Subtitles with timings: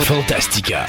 [0.00, 0.86] Fantastica.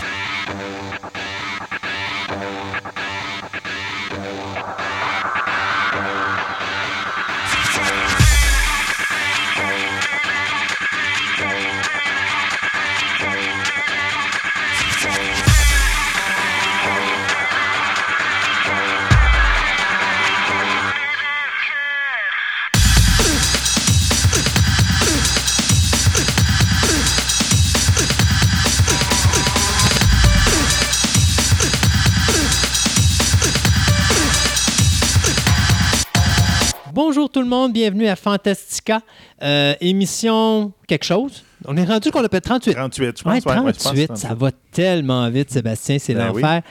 [37.50, 39.02] Le monde, bienvenue à Fantastica,
[39.42, 41.44] euh, émission quelque chose.
[41.66, 42.74] On est rendu qu'on l'appelle 38.
[42.76, 43.46] 38, je Ouais, pense.
[43.54, 46.42] ouais, ouais, je pense 38, que c'est ça va tellement vite, Sébastien, c'est Ben oui.
[46.44, 46.62] l'enfer.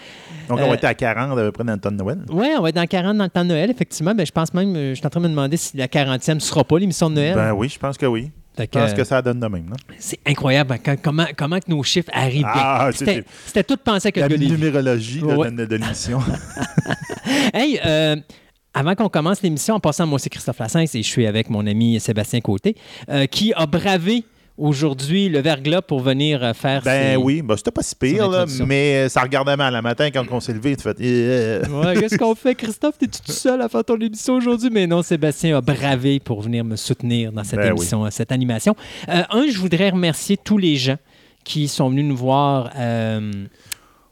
[0.48, 2.18] Donc, on Euh, va être à 40 à peu près dans le temps de Noël.
[2.30, 4.14] Oui, on va être dans 40 dans le temps de Noël, effectivement.
[4.14, 6.34] Ben, je pense même, euh, je suis en train de me demander si la 40e
[6.36, 7.34] ne sera pas l'émission de Noël.
[7.34, 8.30] Ben oui, je pense que oui.
[8.56, 9.66] Je pense que, ça donne de même.
[9.66, 9.76] Non?
[9.98, 12.44] C'est incroyable hein, comment, comment que nos chiffres arrivent.
[12.48, 15.50] Ah, C'était tout pensé que La numérologie là, Ouais.
[15.50, 16.20] de, de l'émission.
[17.52, 18.16] Hey, euh,
[18.78, 21.66] avant qu'on commence l'émission, en passant, moi c'est Christophe Lassens et je suis avec mon
[21.66, 22.76] ami Sébastien Côté,
[23.08, 24.24] euh, qui a bravé
[24.56, 28.28] aujourd'hui le verglas pour venir euh, faire ben ses- oui, ben, c'était pas si pire,
[28.28, 29.72] là, mais euh, ça regardait mal.
[29.74, 30.96] Le matin, quand on s'est levé, tu fais.
[31.68, 32.98] Ouais, qu'est-ce qu'on fait, Christophe?
[32.98, 34.68] T'es-tu tout seul à faire ton émission aujourd'hui?
[34.72, 38.74] Mais non, Sébastien a bravé pour venir me soutenir dans cette Ben émission, cette animation.
[39.08, 40.96] Euh, un, je voudrais remercier tous les gens
[41.44, 43.30] qui sont venus nous voir euh,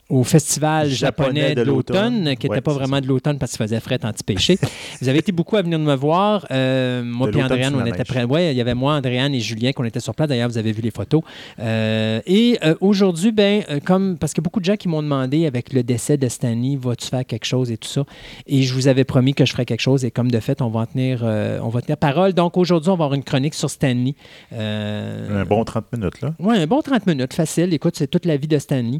[0.09, 3.59] au Festival japonais, Japonais de l'automne, qui n'était Ouais, pas vraiment de l'automne parce qu'il
[3.59, 4.57] faisait frais anti-péché.
[5.01, 6.47] Vous avez été beaucoup à venir me voir.
[6.53, 8.25] Euh, moi l'automne Andréane, on était prêts.
[8.25, 10.29] Oui, il y avait moi, Andréane et Julien qu'on était sur place.
[10.29, 11.23] D'ailleurs, vous avez vu les photos.
[11.59, 15.73] Euh, et euh, aujourd'hui, ben, comme parce que beaucoup de gens qui m'ont demandé avec
[15.73, 18.05] le décès de Stanley, vas-tu faire quelque chose et tout ça?
[18.47, 20.05] Et je vous avais promis que je ferais quelque chose.
[20.05, 22.33] Et comme de fait, on va en tenir, on va tenir parole.
[22.33, 24.15] Donc aujourd'hui, on va avoir une chronique sur Stanley.
[24.53, 26.33] Un bon 30 minutes, là.
[26.39, 27.75] oui, un bon 30 minutes, facile.
[27.75, 28.99] Écoute, c'est toute la vie de Stanley.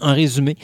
[0.00, 0.56] En résumé.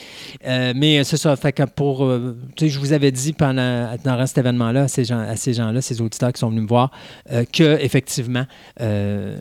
[0.47, 1.35] Euh, mais c'est ça.
[1.37, 2.05] Fait que pour.
[2.05, 5.37] euh, tu sais, je vous avais dit pendant dans cet événement-là, à ces gens, à
[5.37, 6.91] ces gens-là, ces auditeurs qui sont venus me voir,
[7.33, 8.45] euh, que effectivement.
[8.81, 9.37] euh,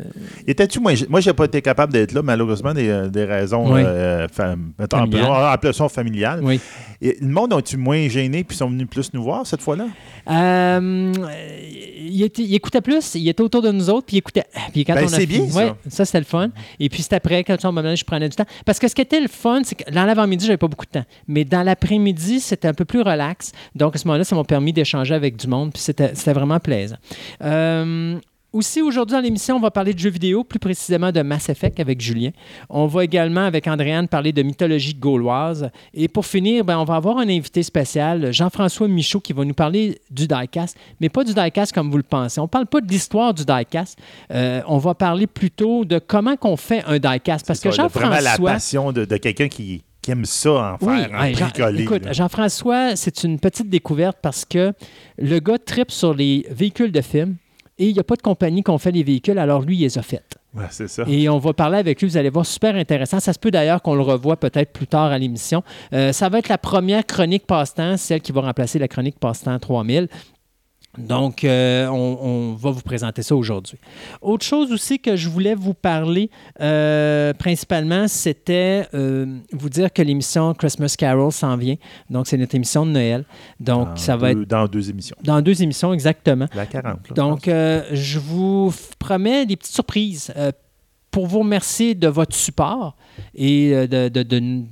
[0.47, 3.81] Étais-tu, moi, moi, j'ai pas été capable d'être là, malheureusement, des, euh, des raisons, Oui.
[3.86, 5.24] euh, fam- mettons, Familiales.
[5.25, 6.40] appelons, appelons ça familiales.
[6.44, 6.59] oui.
[7.02, 9.86] Et le monde ont-tu moins gêné puis sont venus plus nous voir cette fois-là?
[10.30, 11.14] Euh,
[12.00, 14.46] il, il écoutait plus, il était autour de nous autres, puis il écoutait.
[14.72, 15.66] Puis quand Ben, on a c'est bien, ça.
[15.66, 16.50] Ouais, ça c'était le fun.
[16.80, 18.46] Et puis c'est après, quand on m'a je prenais du temps.
[18.66, 20.91] Parce que ce qui était le fun, c'est que dans l'avant-midi, j'avais pas beaucoup de
[20.91, 21.06] temps.
[21.28, 23.51] Mais dans l'après-midi, c'était un peu plus relax.
[23.75, 26.97] Donc à ce moment-là, ça m'a permis d'échanger avec du monde, puis c'était vraiment plaisant.
[27.44, 28.19] Euh,
[28.56, 31.80] aussi, aujourd'hui, dans l'émission, on va parler de jeux vidéo, plus précisément de Mass Effect
[31.80, 32.32] avec Julien.
[32.70, 35.70] On va également, avec Andréane, parler de mythologie gauloise.
[35.94, 39.54] Et pour finir, ben, on va avoir un invité spécial, Jean-François Michaud, qui va nous
[39.54, 42.40] parler du diecast, mais pas du diecast comme vous le pensez.
[42.40, 44.00] On ne parle pas de l'histoire du diecast.
[44.32, 47.46] Euh, on va parler plutôt de comment qu'on fait un diecast.
[47.46, 48.52] Parce que Vraiment la Jean-François...
[48.52, 52.04] passion de, de quelqu'un qui, qui aime ça, en Oui, faire, en Jean- écoute.
[52.12, 54.72] Jean-François, c'est une petite découverte parce que
[55.18, 57.36] le gars tripe sur les véhicules de film
[57.78, 59.81] et il n'y a pas de compagnie qui ont fait les véhicules, alors lui, il
[59.81, 60.38] les a faites.
[60.53, 61.03] Ouais, c'est ça.
[61.08, 63.19] Et on va parler avec lui, vous allez voir, super intéressant.
[63.19, 65.63] Ça se peut d'ailleurs qu'on le revoie peut-être plus tard à l'émission.
[65.91, 69.59] Euh, ça va être la première chronique passe-temps, celle qui va remplacer la chronique passe-temps
[69.59, 70.08] 3000.
[70.97, 73.78] Donc, euh, on, on va vous présenter ça aujourd'hui.
[74.22, 76.29] Autre chose aussi que je voulais vous parler,
[76.61, 81.75] euh, principalement, c'était euh, vous dire que l'émission Christmas Carol s'en vient.
[82.09, 83.25] Donc, c'est notre émission de Noël.
[83.59, 85.16] Donc, Dans ça va deux- être Dans deux émissions.
[85.23, 86.47] dans deux émissions exactement.
[86.56, 86.85] La 40.
[86.94, 90.33] là, je Donc, je vous promets des petites surprises
[91.12, 92.95] pour vous remercier de votre support
[93.33, 94.63] et de, de- de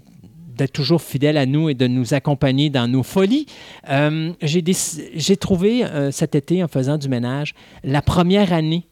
[0.55, 3.45] d'être toujours fidèle à nous et de nous accompagner dans nos folies.
[3.89, 7.53] Euh, j'ai, trouvé euh, cet été, en faisant du ménage,
[7.83, 8.87] la première année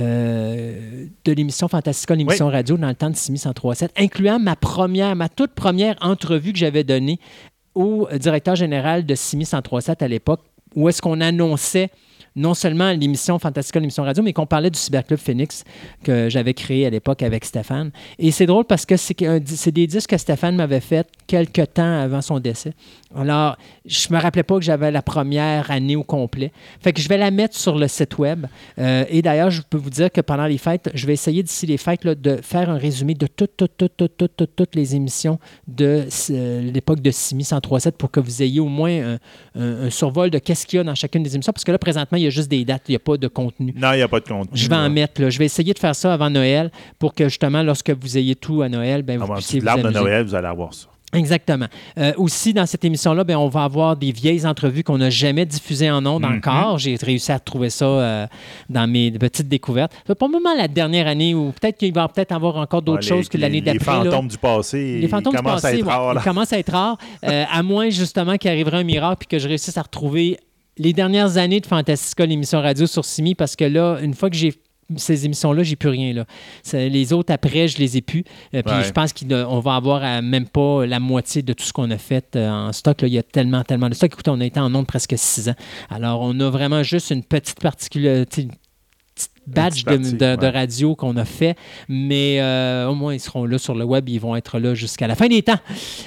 [0.00, 5.28] euh, de l'émission Fantastica, l'émission radio dans le temps de 6137, incluant ma première, ma
[5.28, 7.18] toute première entrevue que j'avais donnée
[7.74, 10.40] au directeur général de 6137 à l'époque,
[10.74, 11.90] où est-ce qu'on annonçait
[12.36, 15.64] non seulement l'émission Fantastica, l'émission radio, mais qu'on parlait du Cyberclub Phoenix
[16.02, 17.90] que j'avais créé à l'époque avec Stéphane.
[18.18, 22.22] Et c'est drôle parce que c'est, des disques que Stéphane m'avait fait quelques temps avant
[22.22, 22.74] son décès.
[23.16, 26.52] Alors, je me rappelais pas que j'avais la première année au complet.
[26.80, 28.46] Fait que je vais la mettre sur le site web.
[28.78, 31.66] Euh, et d'ailleurs, je peux vous dire que pendant les fêtes, je vais essayer d'ici
[31.66, 34.74] les fêtes là, de faire un résumé de toutes, toutes, toutes, toutes, toutes, toutes, toutes
[34.74, 35.38] les émissions
[35.68, 39.18] de euh, l'époque de 6137 pour que vous ayez au moins un,
[39.60, 41.52] un- un survol de qu'est-ce qu'il y a dans chacune des émissions.
[41.52, 43.28] Parce que là, présentement, il y a juste des dates, il n'y a pas de
[43.28, 43.74] contenu.
[43.76, 44.50] Non, il n'y a pas de contenu.
[44.56, 45.30] Je vais en mettre, là.
[45.30, 48.62] Je vais essayer de faire ça avant Noël pour que justement, lorsque vous ayez tout
[48.62, 50.00] à Noël, ben, vous puissiez vous de amuser.
[50.00, 50.86] Noël, vous allez avoir ça.
[51.14, 51.66] Exactement.
[51.98, 55.44] Euh, aussi, dans cette émission-là, ben, on va avoir des vieilles entrevues qu'on n'a jamais
[55.44, 56.36] diffusées en ondes Mhm.
[56.38, 56.78] encore.
[56.78, 58.26] J'ai réussi à trouver ça euh,
[58.70, 59.92] dans mes petites découvertes.
[60.06, 63.08] C'est pas moment la dernière année ou peut-être qu'il va peut-être avoir encore d'autres Ouais,
[63.18, 63.98] choses que l'année d'après.
[63.98, 64.10] Les là.
[64.10, 66.14] fantômes du passé, Les fantômes du commencent passé, à être ouais, rares.
[66.16, 69.38] ils commencent à être rares, euh, à moins justement qu'il arriverait un miracle puis que
[69.38, 70.38] je réussisse à retrouver
[70.78, 74.36] les dernières années de Fantastica, l'émission radio sur Simi, parce que là, une fois que
[74.36, 74.54] j'ai
[74.96, 76.12] ces émissions-là, j'ai plus rien.
[76.12, 76.26] Là.
[76.72, 78.24] Les autres, après, je les ai plus.
[78.54, 78.84] Euh, puis Ouais.
[78.84, 81.98] je pense qu'on va avoir euh, même pas la moitié de tout ce qu'on a
[81.98, 83.00] fait euh, en stock.
[83.02, 83.08] Là.
[83.08, 84.12] Il y a tellement, tellement de stock.
[84.12, 85.54] Écoutez, on a été en nombre presque six ans.
[85.90, 88.48] Alors, on a vraiment juste une petite particularité,
[89.46, 90.50] badge de, partie, de- de ouais.
[90.50, 91.56] radio qu'on a fait,
[91.88, 95.06] mais euh, au moins ils seront là sur le web, ils vont être là jusqu'à
[95.06, 95.58] la fin des temps.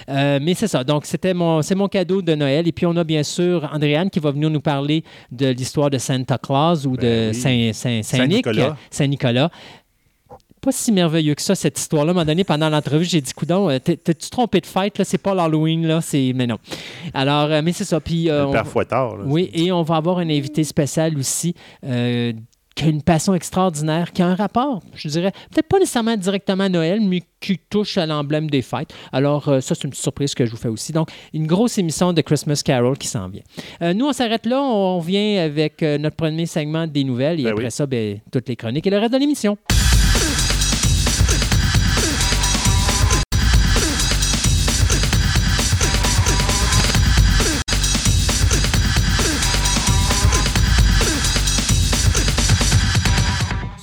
[0.09, 2.67] Euh, mais c'est ça, donc c'était mon, c'est mon cadeau de Noël.
[2.67, 5.97] Et puis on a bien sûr Andréane qui va venir nous parler de l'histoire de
[5.97, 7.35] Santa Claus ou de Ben oui.
[7.35, 8.77] Saint, Saint, Saint-Nic, Saint-Nicolas.
[8.89, 9.49] Saint-Nicolas.
[10.61, 12.09] Pas si merveilleux que ça, cette histoire-là.
[12.09, 14.97] À un moment donné, pendant l'entrevue, j'ai dit, coudon, euh, t'es- t'es-tu trompé de fête?
[14.97, 15.05] Là?
[15.05, 16.01] C'est pas l'Halloween, là.
[16.01, 16.31] C'est...
[16.35, 16.57] Mais non.
[17.13, 17.99] Alors, euh, mais c'est ça.
[17.99, 19.17] Puis, euh, on- père Fouettard.
[19.17, 19.23] là.
[19.27, 21.53] oui, et on va avoir un invité spécial aussi
[21.85, 22.33] euh,
[22.75, 26.65] qui a une passion extraordinaire, qui a un rapport, je dirais, peut-être pas nécessairement directement
[26.65, 28.93] à Noël, mais qui touche à l'emblème des fêtes.
[29.13, 30.91] Alors, euh, ça, c'est une petite surprise que je vous fais aussi.
[30.91, 33.43] Donc, une grosse émission de Christmas Carol qui s'en vient.
[33.81, 34.61] Euh, nous, on s'arrête là.
[34.61, 37.71] On vient avec euh, notre premier segment des nouvelles et Ben après oui.
[37.71, 39.57] ça, ben, toutes les chroniques et le reste de l'émission.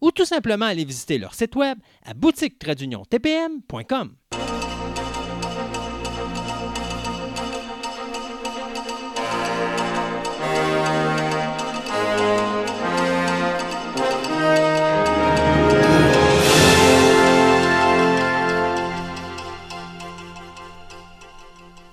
[0.00, 4.14] ou tout simplement aller visiter leur site web à boutique-tpm.com.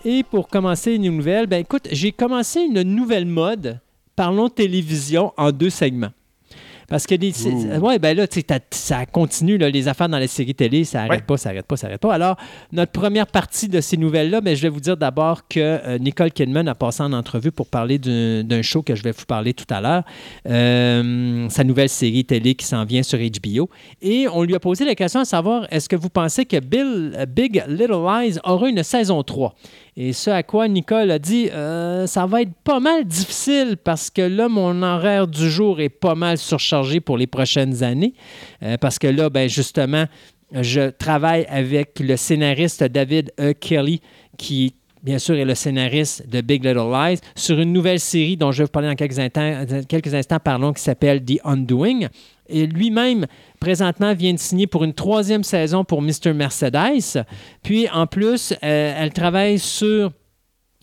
[0.05, 3.79] Et pour commencer une nouvelle, ben écoute, j'ai commencé une nouvelle mode,
[4.17, 6.11] parlons télévision, en deux segments.
[6.89, 7.79] Parce que Ouh.
[7.85, 8.25] ouais, ben là,
[8.71, 11.25] ça continue, là, les affaires dans les séries télé, ça n'arrête Ouais.
[11.25, 12.13] pas, ça n'arrête pas, ça n'arrête pas.
[12.13, 12.35] Alors,
[12.71, 16.31] notre première partie de ces nouvelles-là, ben, je vais vous dire d'abord que euh, Nicole
[16.31, 19.65] Kidman a passé en entrevue pour parler d'un show que je vais vous parler tout
[19.69, 20.03] à l'heure,
[20.63, 23.69] Euh, sa nouvelle série télé qui s'en vient sur HBO.
[24.01, 27.13] Et on lui a posé la question à savoir, est-ce que vous pensez que Bill,
[27.15, 29.55] euh, Big Little Lies aura une saison 3?
[29.95, 34.09] Et ce à quoi Nicole a dit, Euh, ça va être pas mal difficile parce
[34.09, 36.72] que là, mon horaire du jour est pas mal surchargé
[37.03, 38.13] pour les prochaines années.
[38.63, 40.05] Euh, parce que là, ben, justement,
[40.51, 43.53] je travaille avec le scénariste David E.
[43.53, 44.01] Kelly
[44.37, 48.53] qui bien sûr, est le scénariste de Big Little Lies, sur une nouvelle série dont
[48.53, 52.07] je vais vous parler dans quelques instants, quelques instants pardon, qui s'appelle The Undoing.
[52.47, 53.25] Et lui-même,
[53.59, 56.33] présentement, vient de signer pour une troisième saison pour Mr.
[56.33, 57.25] Mercedes.
[57.63, 60.11] Puis, en plus, euh, elle travaille sur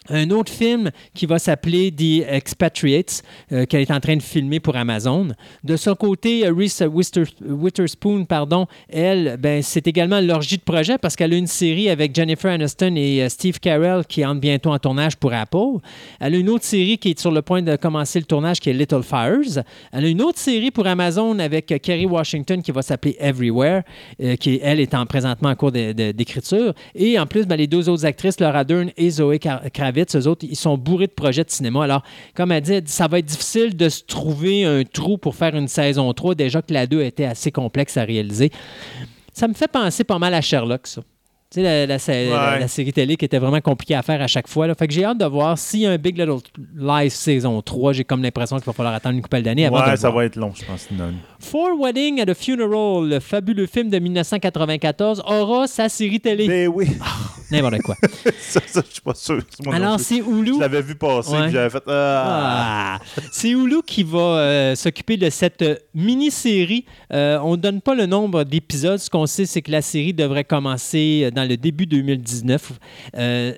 [0.08, 4.58] un autre film qui va s'appeler The Expatriates, euh, qu'elle est en train de filmer
[4.58, 5.28] pour Amazon.
[5.62, 6.82] De son côté, euh, Reese
[7.42, 12.14] Witherspoon, pardon, elle, ben, c'est également l'orgie de projet parce qu'elle a une série avec
[12.14, 15.78] Jennifer Aniston et euh, Steve Carell qui entre bientôt en tournage pour Apple.
[16.18, 18.70] Elle a une autre série qui est sur le point de commencer le tournage qui
[18.70, 19.62] est Little Fires.
[19.92, 23.82] Elle a une autre série pour Amazon avec Kerry Washington qui va s'appeler Everywhere,
[24.38, 26.74] qui, elle, est en, présentement en cours d'écriture.
[26.94, 30.26] Et en plus, ben, les deux autres actrices, Laura Dern et Zoe Kra- Kravitz, eux
[30.26, 31.84] autres, ils sont bourrés de projets de cinéma.
[31.84, 32.02] Alors,
[32.34, 35.68] comme elle dit, ça va être difficile de se trouver un trou pour faire une
[35.68, 38.50] saison 3, déjà que la 2 était assez complexe à réaliser.
[39.32, 41.02] Ça me fait penser pas mal à Sherlock, ça.
[41.52, 42.60] Tu sais, la, la- la- Ouais.
[42.60, 44.68] la série télé qui était vraiment compliquée à faire à chaque fois.
[44.68, 44.74] là.
[44.76, 46.38] Fait que j'ai hâte de voir s'il y a un Big Little
[46.78, 47.92] Lies saison 3.
[47.92, 50.20] J'ai comme l'impression qu'il va falloir attendre une couple d'années avant de Ouais, ça voir.
[50.20, 50.86] va être long, je pense.
[50.92, 51.12] non.
[51.40, 56.46] For Wedding at a Funeral, le fabuleux film de 1994, aura sa série télé.
[56.46, 56.86] Ben oui,
[57.50, 57.96] N'importe quoi.
[58.38, 59.42] ça, ça, je suis pas sûr.
[59.72, 60.54] Alors, c'est Hulu.
[60.54, 61.50] Je l'avais vu passer, Ouais.
[61.50, 61.82] j'avais fait.
[61.88, 62.98] Ah.
[63.00, 63.00] Ah.
[63.32, 66.84] C'est Hulu qui va euh, s'occuper de cette mini-série.
[67.12, 68.98] Euh, on ne donne pas le nombre d'épisodes.
[69.00, 72.72] Ce qu'on sait, c'est que la série devrait commencer euh, dans le début 2019.
[73.16, 73.52] Euh,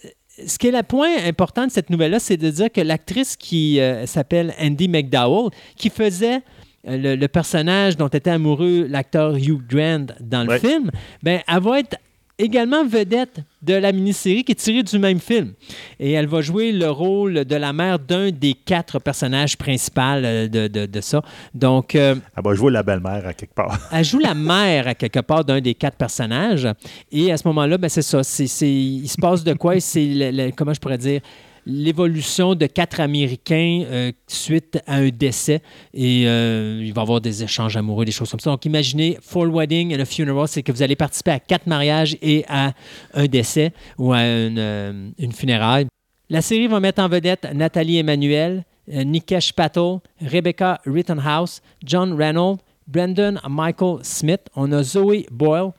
[0.46, 3.80] ce qui est le point important de cette nouvelle-là, c'est de dire que l'actrice qui
[3.80, 6.40] euh, s'appelle Andy McDowell, qui faisait
[6.88, 10.58] euh, le, le personnage dont était amoureux l'acteur Hugh Grant dans le Ouais.
[10.58, 10.90] film,
[11.22, 11.96] ben, elle va être
[12.42, 15.52] également vedette de la mini-série qui est tirée du même film.
[16.00, 20.48] Et elle va jouer le rôle de la mère d'un des quatre personnages principaux euh,
[20.48, 21.22] de, de- de ça.
[21.54, 23.78] Donc, euh, Elle va jouer la belle-mère à quelque part.
[23.92, 26.68] elle joue la mère à quelque part d'un des quatre personnages.
[27.10, 28.20] Et à ce moment-là, ben, c'est ça.
[28.20, 29.78] Il se passe de quoi?
[29.80, 31.20] C'est, comment je pourrais dire?
[31.64, 35.62] L'évolution de quatre Américains euh, suite à un décès.
[35.94, 38.50] Et euh, il va y avoir des échanges amoureux, des choses comme ça.
[38.50, 42.16] Donc, imaginez Four Wedding and a Funeral, c'est que vous allez participer à quatre mariages
[42.20, 42.72] et à
[43.14, 45.86] un décès ou à une, euh, funéraille.
[46.28, 53.40] La série va mettre en vedette Nathalie Emmanuel, Nikesh Patel, Rebecca Rittenhouse, John Reynolds, Brendan
[53.48, 54.40] Michael Smith.
[54.56, 55.72] On a Zoe Boyle,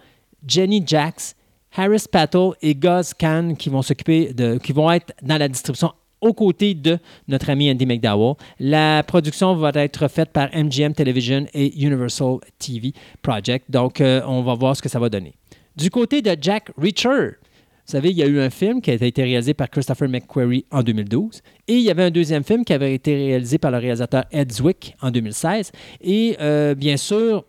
[0.48, 1.36] Jenny Jacks,
[1.76, 5.92] Harris Patel et Gus Kahn qui vont s'occuper de, qui vont être dans la distribution
[6.22, 8.36] aux côtés de notre ami Andy McDowell.
[8.60, 13.70] La production va être faite par MGM Television et Universal TV Project.
[13.70, 15.34] Donc, euh, on va voir ce que ça va donner.
[15.76, 17.38] Du côté de Jack Reacher,
[17.86, 20.66] vous savez, il y a eu un film qui a été réalisé par Christopher McQuarrie
[20.72, 23.78] en 2012 et il y avait un deuxième film qui avait été réalisé par le
[23.78, 25.72] réalisateur Ed Zwick en 2016.
[26.00, 27.44] Et euh, bien sûr,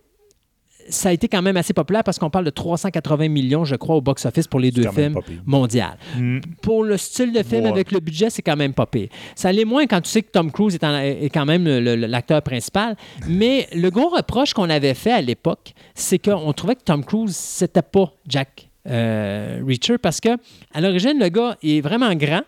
[0.89, 3.97] ça a été quand même assez populaire parce qu'on parle de 380 millions, je crois,
[3.97, 5.97] au box-office pour les deux films mondial.
[6.17, 6.41] Mm.
[6.63, 7.71] Pour le style de film Ouais.
[7.71, 9.09] avec le budget, c'est quand même pas pire.
[9.35, 12.43] Ça l'est moins quand tu sais que Tom Cruise est, en- est quand même l'acteur
[12.43, 12.97] principal.
[13.29, 17.35] Mais le gros reproche qu'on avait fait à l'époque, c'est qu'on trouvait que Tom Cruise,
[17.35, 20.29] c'était pas Jack euh, Reacher parce que
[20.75, 22.43] à l'origine, le gars est vraiment grand.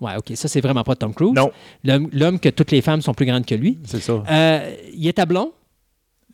[0.00, 1.32] Ouais, OK, ça, c'est vraiment pas Tom Cruise.
[1.32, 1.50] Non,
[1.84, 3.78] L'homme que toutes les femmes sont plus grandes que lui.
[3.84, 4.22] c'est ça.
[4.28, 5.52] Euh, il était blond.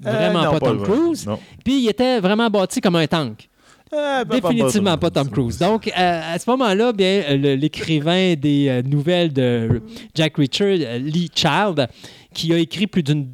[0.00, 0.88] Vraiment Euh, non, pas, Tom vrai.
[0.92, 1.26] Cruise.
[1.64, 3.48] Puis il était vraiment bâti comme un tank.
[3.92, 5.58] Euh, pas- pas- Définitivement pas Tom Cruise.
[5.58, 9.80] Donc, euh, à ce moment-là, bien, euh, l'écrivain des nouvelles de
[10.14, 11.88] Jack euh, Lee Child,
[12.34, 13.28] qui a écrit plus d'une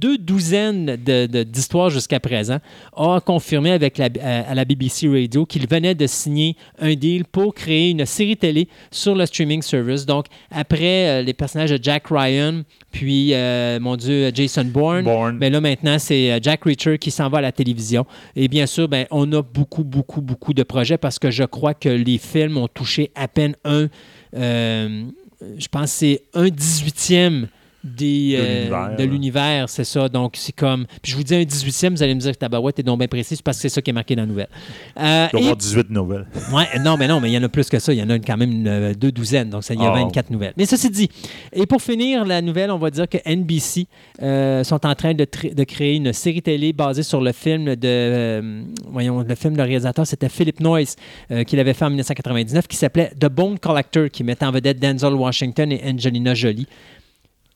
[0.00, 2.58] deux douzaines de- de- d'histoires jusqu'à présent,
[2.96, 7.24] a confirmé avec la, euh, à la BBC Radio qu'il venait de signer un deal
[7.24, 10.06] pour créer une série télé sur le streaming service.
[10.06, 15.36] Donc, après euh, les personnages de Jack Ryan, puis, euh, mon Dieu, Jason Bourne, Bourne.
[15.38, 18.04] mais là, maintenant, c'est Jack Reacher qui s'en va à la télévision.
[18.34, 21.74] Et bien sûr, ben, on a beaucoup, beaucoup, beaucoup de projets parce que je crois
[21.74, 23.88] que les films ont touché à peine un,
[24.36, 25.04] euh,
[25.58, 27.48] je pense que c'est un dix-huitième
[27.82, 30.08] des, euh, l'univers, de l'univers, c'est ça.
[30.08, 30.86] Donc, c'est comme.
[31.02, 33.08] Puis je vous dis un 18e, vous allez me dire que tabarouette est donc bien
[33.08, 34.48] précis, parce que c'est ça qui est marqué dans la nouvelle.
[34.98, 36.26] Euh, Il doit y et- avoir 18 nouvelles.
[36.52, 37.92] Ouais, non, mais non, mais il y en a plus que ça.
[37.92, 39.90] Il y en a quand même une, euh, deux douzaines, donc ça, il y a
[39.92, 39.94] Ah.
[39.94, 40.52] 24 nouvelles.
[40.56, 41.08] Mais ceci dit,
[41.52, 43.86] et pour finir la nouvelle, on va dire que NBC
[44.22, 45.24] euh, sont en train de,
[45.64, 50.28] créer une série télé basée sur le film de, voyons, le film de réalisateur, c'était
[50.28, 50.96] Philip Noyce,
[51.46, 55.14] qu'il avait fait en 1999, qui s'appelait The Bone Collector, qui mettait en vedette Denzel
[55.14, 56.66] Washington et Angelina Jolie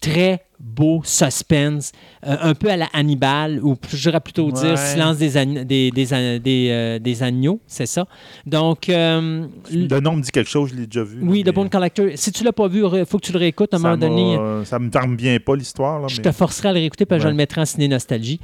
[0.01, 1.93] très beau suspense,
[2.27, 4.77] euh, un peu à la Hannibal, ou je dirais plutôt dire Ouais.
[4.77, 8.07] Silence des, des, des, an- des, euh, des agneaux, c'est ça.
[8.47, 11.19] Donc, euh, Le nom me dit quelque chose, je l'ai déjà vu.
[11.23, 12.07] oui, mais The Bone Collector.
[12.15, 13.99] Si tu l'as pas vu, il faut que tu le réécoutes à un ça moment
[13.99, 14.65] donné.
[14.65, 16.01] Ça me tente bien pas l'histoire.
[16.01, 18.41] là, Je te forcerai à le réécouter parce que je le mettrai en ciné nostalgie.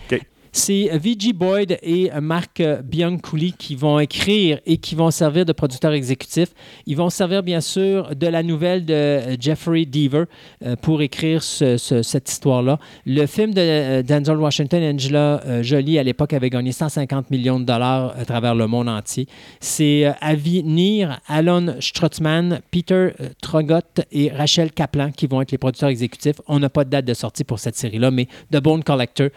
[0.53, 1.33] C'est V.G.
[1.33, 6.51] Boyd et Marc Bianculli qui vont écrire et qui vont servir de producteurs exécutifs.
[6.87, 10.25] Ils vont servir bien sûr de la nouvelle de euh, Jeffrey Deaver
[10.65, 12.79] euh, pour écrire ce- ce- cette histoire-là.
[13.07, 17.65] Le film de euh, Denzel Washington Angela Jolie à l'époque avait gagné 150 millions de
[17.65, 19.27] dollars à travers le monde entier.
[19.61, 23.81] C'est Avi Nir, Alan Strotzman, Peter euh, Trogot
[24.11, 26.41] et Rachel Kaplan qui vont être les producteurs exécutifs.
[26.49, 29.29] On n'a pas de date de sortie pour cette série-là, mais The Bone Collector,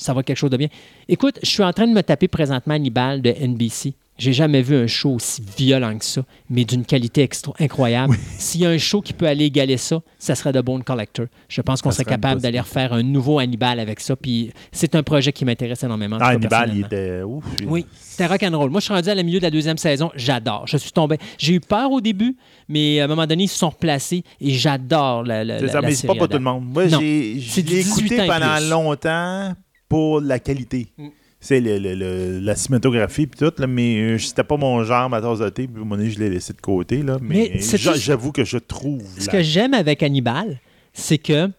[0.00, 0.68] ça va être quelque chose de bien.
[1.08, 3.94] Écoute, je suis en train de me taper présentement Hannibal de NBC.
[4.18, 8.14] J'ai jamais vu un show aussi violent que ça, mais d'une qualité extra incroyable.
[8.38, 11.24] S'il y a un show qui peut aller égaler ça, ça serait The Bone Collector.
[11.48, 14.16] Je pense qu'on serait capable d'aller refaire un nouveau Hannibal avec ça.
[14.16, 16.16] Puis c'est un projet qui m'intéresse énormément.
[16.16, 17.22] en Ah, Hannibal, il était.
[17.22, 18.68] Ouf, Oui, c'était rock'n'roll.
[18.68, 20.10] Moi, je suis rendu à la milieu de la deuxième saison.
[20.14, 20.66] J'adore.
[20.66, 21.16] Je suis tombé.
[21.38, 22.36] J'ai eu peur au début,
[22.68, 25.80] mais à un moment donné, ils se sont replacés et j'adore la, la, la- ça,
[25.80, 26.64] la mais c'est pas pour tout le monde.
[26.66, 29.54] Moi, j'ai C'est je du l'ai 18 écouté pendant longtemps
[29.90, 30.86] pour la qualité.
[30.96, 31.08] Mm.
[31.42, 35.08] C'est le, le- le- la cinématographie puis tout, là, mais euh, c'était pas mon genre,
[35.10, 37.02] ma tasse de thé, puis donné, je l'ai laissé de côté.
[37.02, 39.02] Là, mais j'avoue que je trouve.
[39.18, 40.60] Ce que j'aime avec Hannibal,
[40.92, 41.50] c'est que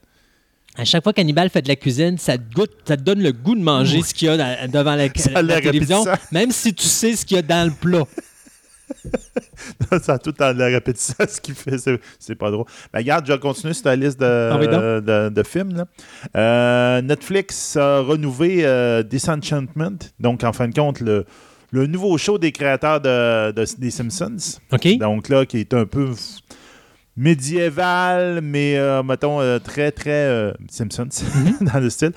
[0.78, 3.34] à chaque fois qu'Hannibal fait de la cuisine, ça te, goûte, ça te donne le
[3.34, 6.86] goût de manger ce qu'il y a devant la, Ça la télévision, même si tu
[6.86, 8.04] sais ce qu'il y a dans le plat.
[10.02, 11.78] ça a tout dans la répétition, ce qui fait.
[12.20, 12.66] C'est, pas drôle.
[12.94, 14.82] Ben, regarde, je vais continuer sur ta liste de, Ah oui, donc.
[14.82, 15.76] de, de films.
[15.76, 15.86] là.
[16.36, 19.98] Euh, Netflix a renouvelé euh, Disenchantment.
[20.20, 21.26] Donc, en fin de compte, le,
[21.72, 24.60] le nouveau show des créateurs de, de- des Simpsons.
[24.72, 24.98] OK?
[24.98, 26.10] Donc là, qui est un peu.
[27.18, 31.10] Médiéval, mais euh, mettons euh, très, très euh, Simpsons
[31.62, 32.14] dans le style.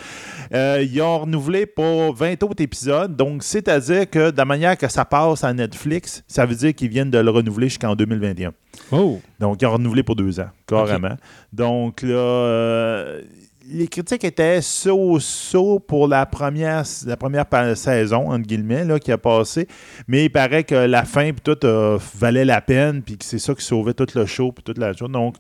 [0.52, 3.14] Euh, ils ont renouvelé pour 20 autres épisodes.
[3.16, 6.90] Donc, c'est-à-dire que de la manière que ça passe à Netflix, ça veut dire qu'ils
[6.90, 8.52] viennent de le renouveler jusqu'en 2021.
[8.92, 9.20] Oh!
[9.40, 11.16] Donc, ils ont renouvelé pour deux ans, carrément.
[11.52, 13.22] Donc, là, euh,
[13.68, 19.18] les critiques étaient so-so pour la première, la première saison, entre guillemets, là, qui a
[19.18, 19.66] passé.
[20.06, 23.38] Mais il paraît que la fin, puis tout, euh, valait la peine, puis que c'est
[23.38, 25.10] ça qui sauvait tout le show, puis toute la chose.
[25.10, 25.36] Donc,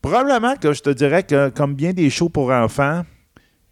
[0.00, 3.02] probablement que je te dirais que, comme bien des shows pour enfants,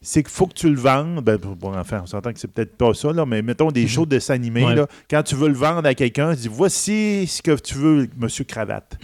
[0.02, 1.22] c'est qu'il faut que tu le vendes.
[1.22, 3.86] Ben, pour pour enfants, on s'entend que c'est peut-être pas ça, là, mais mettons des
[3.86, 4.18] shows de.
[4.18, 4.74] Ouais.
[4.74, 8.08] là, quand tu veux le vendre à quelqu'un, tu dis voici ce que tu veux,
[8.16, 8.98] monsieur Cravate.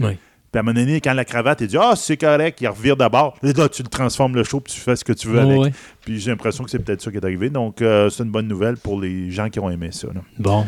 [0.57, 2.97] Puis à un moment donné, quand la cravate, il dit Ah, c'est correct, il revire
[2.97, 3.37] d'abord.
[3.43, 5.59] Là, tu le transformes le show, puis tu fais ce que tu veux Oh, avec.
[5.61, 5.73] ouais.
[6.01, 7.51] Puis j'ai l'impression que c'est peut-être ça qui est arrivé.
[7.51, 10.07] Donc, euh, c'est une bonne nouvelle pour les gens qui ont aimé ça.
[10.15, 10.23] là.
[10.39, 10.65] Bon.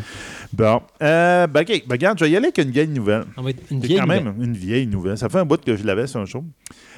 [0.53, 0.81] Bon.
[1.01, 1.67] Euh, ben, OK.
[1.87, 3.23] Ben, regarde, je vais y aller avec une vieille nouvelle.
[3.35, 4.45] On va être une vieille quand même nouvelle.
[4.47, 5.17] une vieille nouvelle.
[5.17, 6.43] Ça fait un bout que je l'avais sur un show.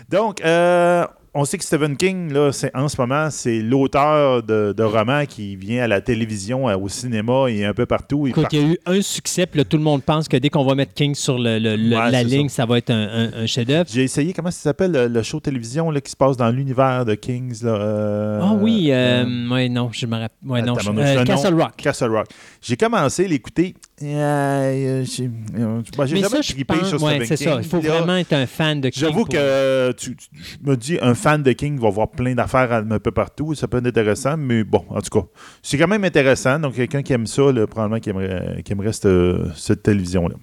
[0.10, 4.74] Donc, euh, on sait que Stephen King, là, c'est, en ce moment, c'est l'auteur de,
[4.76, 8.28] de romans qui vient à la télévision, euh, au cinéma et un peu partout.
[8.28, 10.50] Écoute, il y a eu un succès, puis là, tout le monde pense que dès
[10.50, 12.66] qu'on va mettre King sur le- le- le- Ouais, la ligne, ça.
[12.66, 13.90] va être un, un- un chef-d'œuvre.
[13.92, 17.06] J'ai essayé, comment ça s'appelle, le, le show télévision là, qui se passe dans l'univers
[17.06, 17.64] de Kings.
[17.64, 20.30] Là, euh, Ah oui, euh, euh, ouais, non, je me rappelle.
[20.46, 21.72] Ouais, non, je- Castle Rock.
[21.78, 22.28] Castle Rock.
[22.62, 23.76] J'ai commencé à l'écouter.
[24.04, 27.48] Euh, euh, j'ai euh, bon, Mais jamais ça, trippé pense, sur ouais, c'est King.
[27.48, 27.56] ça.
[27.62, 29.02] Il faut là, vraiment être un fan de King.
[29.02, 32.34] J'avoue pour- que tu, tu- je me dis, un fan de King va voir plein
[32.34, 33.54] d'affaires un peu partout.
[33.56, 35.28] Ça peut être intéressant, mais bon, en tout cas,
[35.62, 36.60] c'est quand même intéressant.
[36.60, 40.36] Donc, quelqu'un qui aime ça, là, probablement qui aimerait, qui aimerait cette, cette télévision-là.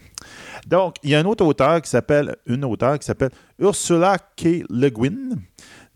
[0.66, 4.64] Donc, il y a un autre auteur qui s'appelle, une auteure qui s'appelle Ursula K.
[4.68, 5.36] Le Guin.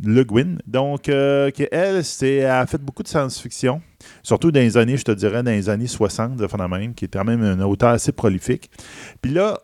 [0.03, 0.57] Le Guin.
[0.67, 3.81] Donc, euh, qui, elle, c'est, elle a fait beaucoup de science-fiction.
[4.23, 7.13] Surtout dans les années, je te dirais, dans les années 60, de phénomène, qui est
[7.13, 8.71] quand même un auteur assez prolifique.
[9.21, 9.59] Puis là,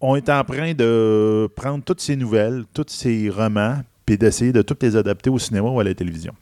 [0.00, 4.62] on est en train de prendre toutes ces nouvelles, tous ces romans, puis d'essayer de
[4.62, 6.32] toutes les adapter au cinéma ou à la télévision.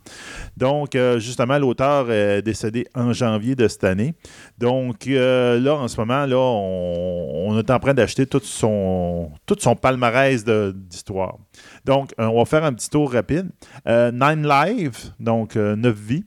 [0.57, 4.15] Donc, euh, justement, l'auteur est décédé en janvier de cette année.
[4.57, 9.57] Donc, euh, là, en ce moment, là, on, est en train d'acheter tout son, tout
[9.59, 11.39] son palmarès d'histoire.
[11.85, 13.51] Donc, euh, on va faire un petit tour rapide.
[13.85, 16.25] Nine Live, donc Neuf vies.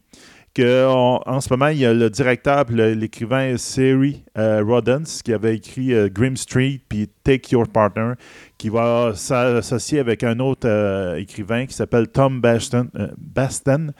[0.55, 5.31] Que, on- en ce moment, il y a le directeur l'écrivain Siri euh, Rodens qui
[5.31, 8.13] avait écrit euh, Grim Street puis Take Your Partner,
[8.57, 13.91] qui va s'associer avec un autre euh, écrivain qui s'appelle Tom Baston, euh, Baston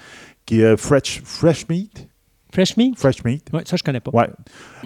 [0.46, 2.08] qui est Fresh, Fresh Meat.
[2.52, 2.98] Fresh Meat?
[2.98, 3.46] Fresh Meat.
[3.54, 4.10] Ouais, ça, je connais pas.
[4.12, 4.28] Ouais.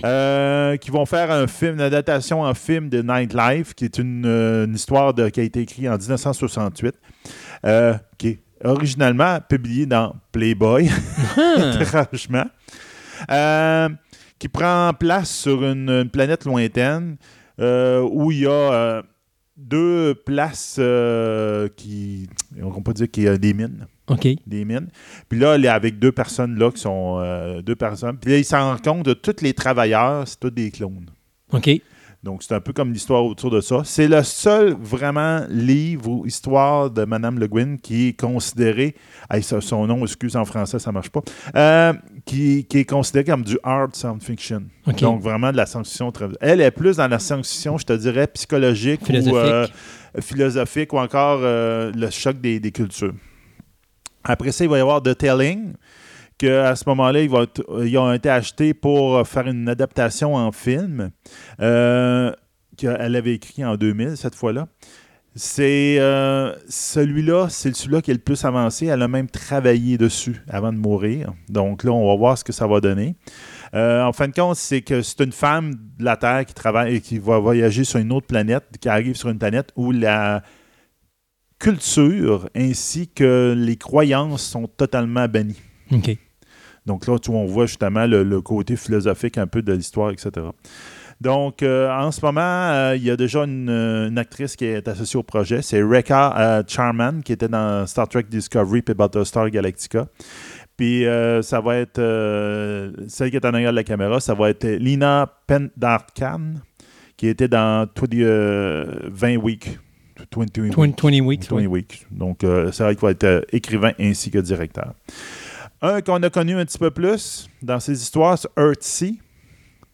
[0.03, 4.25] Euh, qui vont faire un film, une adaptation en film de Nightlife, qui est une,
[4.25, 6.93] une histoire de- qui a été écrite en 1968,
[7.65, 10.89] euh, qui est originalement publiée dans Playboy,
[11.37, 12.45] Ah, étrangement,
[13.29, 13.89] euh,
[14.39, 17.17] qui prend place sur une, une planète lointaine
[17.59, 19.01] euh, où il y a euh,
[19.55, 20.79] deux places
[21.75, 22.27] qui,
[22.61, 24.27] on peut dire qu'il y a des mines OK.
[24.45, 24.87] des mines.
[25.29, 27.21] Puis là, elle est avec deux personnes là qui sont
[27.61, 28.17] deux personnes.
[28.17, 31.05] Puis là, il s'en rend compte de tous les travailleurs, c'est tous des clones.
[31.51, 31.69] OK.
[32.23, 33.81] Donc, c'est un peu comme l'histoire autour de ça.
[33.83, 38.95] C'est le seul vraiment livre ou histoire de Madame Le Guin qui est considéré,
[39.29, 41.19] hey, son nom, excuse en français, ça marche pas,
[41.55, 41.91] euh,
[42.23, 44.63] qui, qui est considéré comme du hard science fiction.
[45.11, 46.13] Donc, vraiment de la science-fiction.
[46.13, 49.35] très- Elle est plus dans la science-fiction, je te dirais, psychologique ou Philosophique.
[49.35, 49.67] euh,
[50.21, 53.13] philosophique ou encore euh, le choc des, des cultures.
[54.23, 55.73] Après ça, il va y avoir The Telling,
[56.47, 61.11] qu'à ce moment-là, ils, être- ont été achetés pour euh, faire une adaptation en film
[61.61, 62.31] euh,
[62.77, 64.67] qu'elle avait écrit en 2000, cette fois-là.
[65.35, 68.85] C'est euh, celui-là, c'est celui-là qui est le plus avancé.
[68.85, 71.33] Elle a même travaillé dessus avant de mourir.
[71.49, 73.15] Donc là, on va voir ce que ça va donner.
[73.73, 77.01] En fin de compte, c'est que c'est une femme de la Terre qui travaille et
[77.01, 80.43] qui va voyager sur une autre planète, qui arrive sur une planète où la
[81.57, 85.61] culture ainsi que les croyances sont totalement bannies.
[86.85, 90.47] Donc là, tu on voit justement le, le côté philosophique un peu de l'histoire, etc.
[91.23, 94.65] Donc, euh, en ce moment, euh, il y a déjà une, euh, une actrice qui
[94.65, 95.61] est associée au projet.
[95.61, 100.07] C'est Rekha euh, Charman, qui était dans Star Trek Discovery et Battlestar Galactica.
[100.75, 101.05] Puis,
[101.43, 102.01] ça va être
[103.07, 106.55] celle qui est en arrière de la caméra, ça va être Lina Pendarkhan,
[107.15, 109.79] qui était dans 20, euh, 20 Weeks.
[110.35, 110.75] 20 Weeks.
[110.75, 111.49] 20, 20 weeks.
[111.49, 111.67] 20 oui.
[111.67, 112.07] Weeks.
[112.11, 114.93] Donc, c'est qu'il va être écrivain ainsi que directeur.
[115.83, 119.11] Un qu'on a connu un petit peu plus dans ses histoires, c'est Earthsea.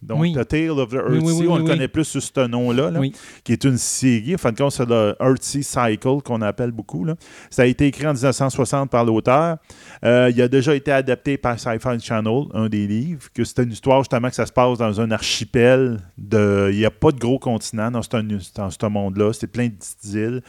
[0.01, 0.31] Donc, Oui.
[0.33, 2.99] The Tale of the Earthsea, oui, oui, on le connaît plus sous ce nom-là, là,
[3.43, 4.33] qui est une série.
[4.35, 7.03] En fin de compte, c'est le Earthsea Cycle qu'on appelle beaucoup.
[7.03, 7.15] là.
[7.49, 9.57] Ça a été écrit en 1960 par l'auteur.
[10.05, 13.73] Euh, il a déjà été adapté par Sci-Fi Channel, un des livres, que c'était une
[13.73, 15.99] histoire justement que ça se passe dans un archipel.
[16.17, 16.69] De...
[16.71, 19.33] Il n'y a pas de gros continent dans, ce- dans ce monde-là.
[19.33, 20.41] C'est plein de petites îles.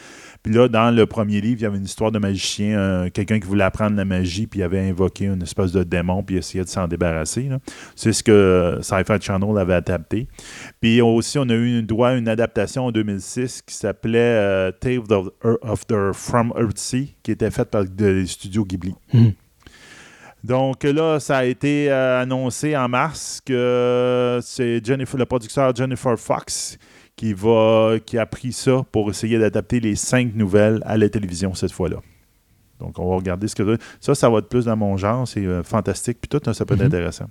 [0.42, 3.38] Puis là, dans le premier livre, il y avait une histoire de magicien, euh, quelqu'un
[3.38, 6.38] qui voulait apprendre la magie, puis il avait invoqué une espèce de démon, puis il
[6.38, 7.50] essayait de s'en débarrasser.
[7.94, 10.28] C'est ce que Sci-Fi Channel avait adapté.
[10.80, 14.72] Puis aussi, on a eu une, droit à une adaptation en 2006 qui s'appelait euh,
[14.72, 18.94] Tale of, of the From Earthsea, qui était faite par les studios Ghibli.
[19.12, 19.32] Mhm.
[20.42, 26.18] Donc là, ça a été euh, annoncé en mars que c'est Jennifer, le producteur Jennifer
[26.18, 26.78] Fox
[27.20, 31.52] qui, va, qui a pris ça pour essayer d'adapter les cinq nouvelles à la télévision
[31.52, 31.98] cette fois-là.
[32.78, 35.28] Donc, on va regarder ce que ça, ça va être plus dans mon genre.
[35.28, 36.16] C'est euh, fantastique.
[36.18, 36.86] Puis tout, hein, ça peut être Mhm.
[36.86, 37.26] intéressant.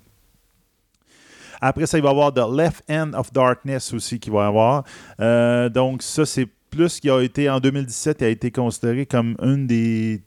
[1.60, 4.48] Après ça, il va y avoir The Left End of Darkness aussi qui va y
[4.48, 4.84] avoir.
[5.20, 9.66] Euh, donc, ça, c'est plus qui a été en 2017, a été considéré comme une
[9.66, 10.22] des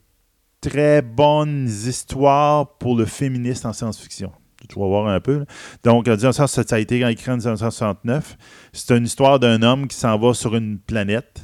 [0.59, 4.29] très bonnes histoires pour le féministe en science-fiction.
[4.67, 5.39] Tu vas voir un peu.
[5.39, 5.45] là.
[5.83, 8.37] Donc, en 1900, ça a été écrit en 1969.
[8.71, 11.43] C'est une histoire d'un homme qui s'en va sur une planète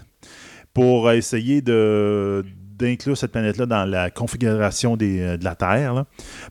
[0.74, 2.46] pour essayer de
[2.78, 5.94] d'inclure cette planète-là dans la configuration des, euh, de la Terre.
[5.94, 6.06] là.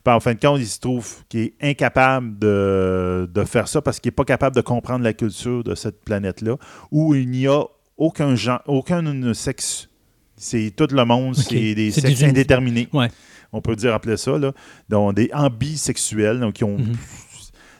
[0.04, 3.80] Puis en fin de compte, il se trouve qu'il est incapable de, de faire ça
[3.80, 6.56] parce qu'il n'est pas capable de comprendre la culture de cette planète-là,
[6.90, 7.62] où il n'y a
[7.96, 9.88] aucun genre, aucun sexe.
[10.36, 11.44] C'est tout le monde, Ok.
[11.48, 12.88] c'est des sexes des- indéterminés.
[12.92, 13.08] Ouais.
[13.52, 14.52] On peut dire appeler ça, là.
[14.88, 16.92] Donc, des ambisexuels, donc qui ont Mhm.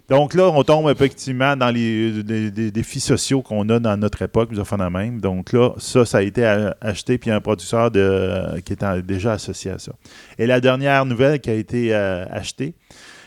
[0.08, 4.22] donc là, on tombe effectivement dans les, les- les défis sociaux qu'on a dans notre
[4.22, 5.20] époque, nous offrons la même.
[5.20, 6.44] Donc là, ça, ça a été
[6.80, 9.92] acheté, puis il y a un producteur de, qui est déjà associé à ça.
[10.38, 12.74] Et la dernière nouvelle qui a été euh, achetée,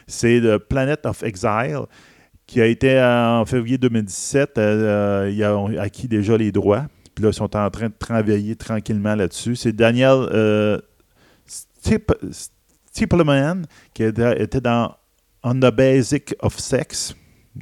[0.08, 1.82] c'est The Planet of Exile,
[2.47, 4.58] qui a été euh, en février 2017.
[4.58, 6.86] euh, euh, ils ont acquis déjà les droits.
[7.13, 9.56] Puis là, ils sont en train de travailler tranquillement là-dessus.
[9.56, 10.80] C'est Daniel euh,
[11.82, 12.13] Stip-
[12.91, 14.96] Stippleman qui était dans
[15.44, 17.15] On the Basic of Sex,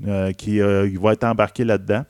[0.06, 2.04] euh, qui euh, va être embarqué là-dedans.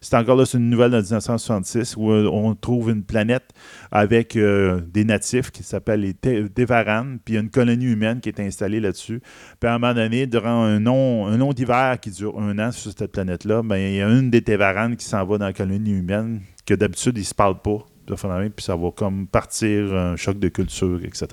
[0.00, 3.50] C'est encore là, c'est une nouvelle de 1966 où on trouve une planète
[3.90, 8.78] avec euh, des natifs qui s'appellent les Tevaran, puis une colonie humaine qui est installée
[8.78, 9.20] là-dessus.
[9.58, 12.70] Puis à un moment donné, durant un long, un long d'hiver qui dure un an
[12.72, 15.52] sur cette planète-là, ben, il y a une des Tevaran qui s'en va dans la
[15.52, 17.84] colonie humaine, que d'habitude, ils ne se parlent pas.
[18.14, 21.26] Puis ça va comme partir un choc de culture, etc.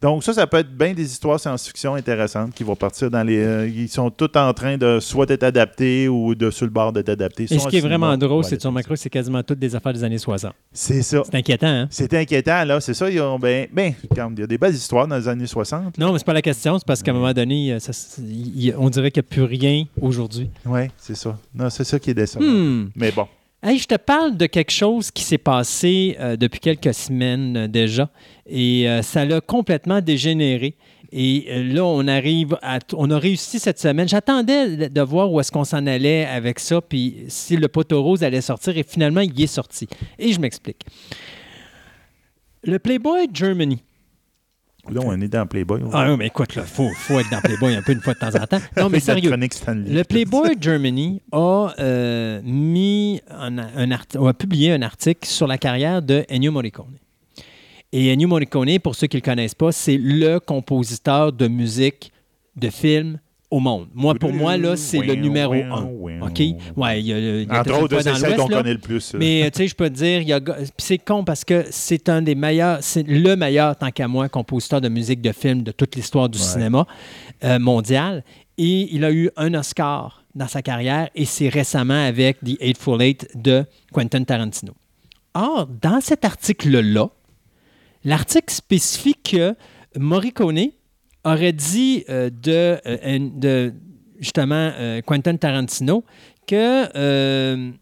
[0.00, 3.38] Donc ça, ça peut être bien des histoires science-fiction intéressantes qui vont partir dans les...
[3.38, 6.92] euh, ils sont tous en train de soit être adaptés ou de sur le bord
[6.92, 7.44] d'être adaptés.
[7.50, 8.70] Et ce qui est vraiment drôle, c'est que sur.
[8.70, 10.52] Macro, c'est quasiment toutes des affaires des années 60.
[10.72, 11.22] C'est ça.
[11.24, 11.88] C'est inquiétant, hein?
[11.90, 12.80] C'est inquiétant, là.
[12.80, 13.10] C'est ça.
[13.10, 15.98] Ils ont, ben, ben, regarde, il y a des belles histoires dans les années 60.
[15.98, 18.22] Non, mais c'est pas la question, c'est parce qu'à un moment donné, euh, ça- c'est-
[18.22, 20.48] il- on dirait qu'il n'y a plus rien aujourd'hui.
[20.64, 21.36] Oui, c'est ça.
[21.54, 22.44] Non, c'est ça qui est décevant.
[22.44, 22.90] Hmm.
[22.94, 23.26] Mais bon.
[23.60, 27.66] Hey, je te parle de quelque chose qui s'est passé euh, depuis quelques semaines euh,
[27.66, 28.08] déjà
[28.46, 30.76] et euh, ça l'a complètement dégénéré.
[31.10, 32.78] Et là, on arrive à.
[32.94, 34.06] On a réussi cette semaine.
[34.06, 38.02] J'attendais de- de voir où est-ce qu'on s'en allait avec ça, puis si le poteau
[38.02, 39.88] rose allait sortir, et finalement, il est sorti.
[40.18, 40.82] Et je m'explique.
[42.62, 43.82] Le Playboy Germany.
[44.90, 45.82] Là, on est dans Playboy.
[45.92, 48.18] Ah non, mais écoute, il faut, faut être dans Playboy un peu une fois de
[48.18, 48.58] temps en temps.
[48.76, 49.30] Non, mais sérieux.
[49.30, 55.58] Le Playboy Germany a, euh, mis un, un art- a publié un article sur la
[55.58, 56.96] carrière de Ennio Morricone.
[57.92, 62.12] Et Ennio Morricone, pour ceux qui ne le connaissent pas, c'est le compositeur de musique
[62.56, 63.18] de films
[63.50, 63.88] au monde.
[63.94, 65.88] Moi, pour moi, là, c'est le numéro un.
[66.22, 66.40] OK?
[66.76, 68.78] Ouais, il y a, il y a Entre autres, c'est dans celle qu'on connaît le
[68.78, 69.14] plus.
[69.14, 70.40] Mais tu sais, je peux te dire, il y a
[70.76, 74.80] c'est con parce que c'est un des meilleurs, c'est le meilleur, tant qu'à moi, compositeur
[74.80, 76.44] de musique de film de toute l'histoire du Ouais.
[76.44, 76.86] cinéma
[77.44, 78.22] euh, mondial.
[78.58, 83.00] Et il a eu un Oscar dans sa carrière et c'est récemment avec The Eightful
[83.00, 84.74] Eight de Quentin Tarantino.
[85.34, 87.08] Or, dans cet article-là,
[88.04, 89.54] l'article spécifie que
[89.96, 90.68] Morricone
[91.24, 93.74] aurait dit euh, de, euh, de,
[94.18, 96.04] justement euh, Quentin Tarantino
[96.46, 97.72] que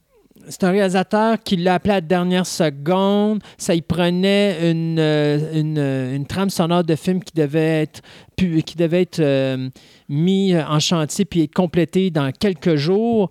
[0.48, 3.42] c'est un réalisateur qui l'a appelé à dernière seconde.
[3.58, 9.68] Ça y prenait une, euh, euh, une trame sonore de film qui devait être, euh,
[10.08, 13.30] mis en chantier puis être complété dans quelques jours.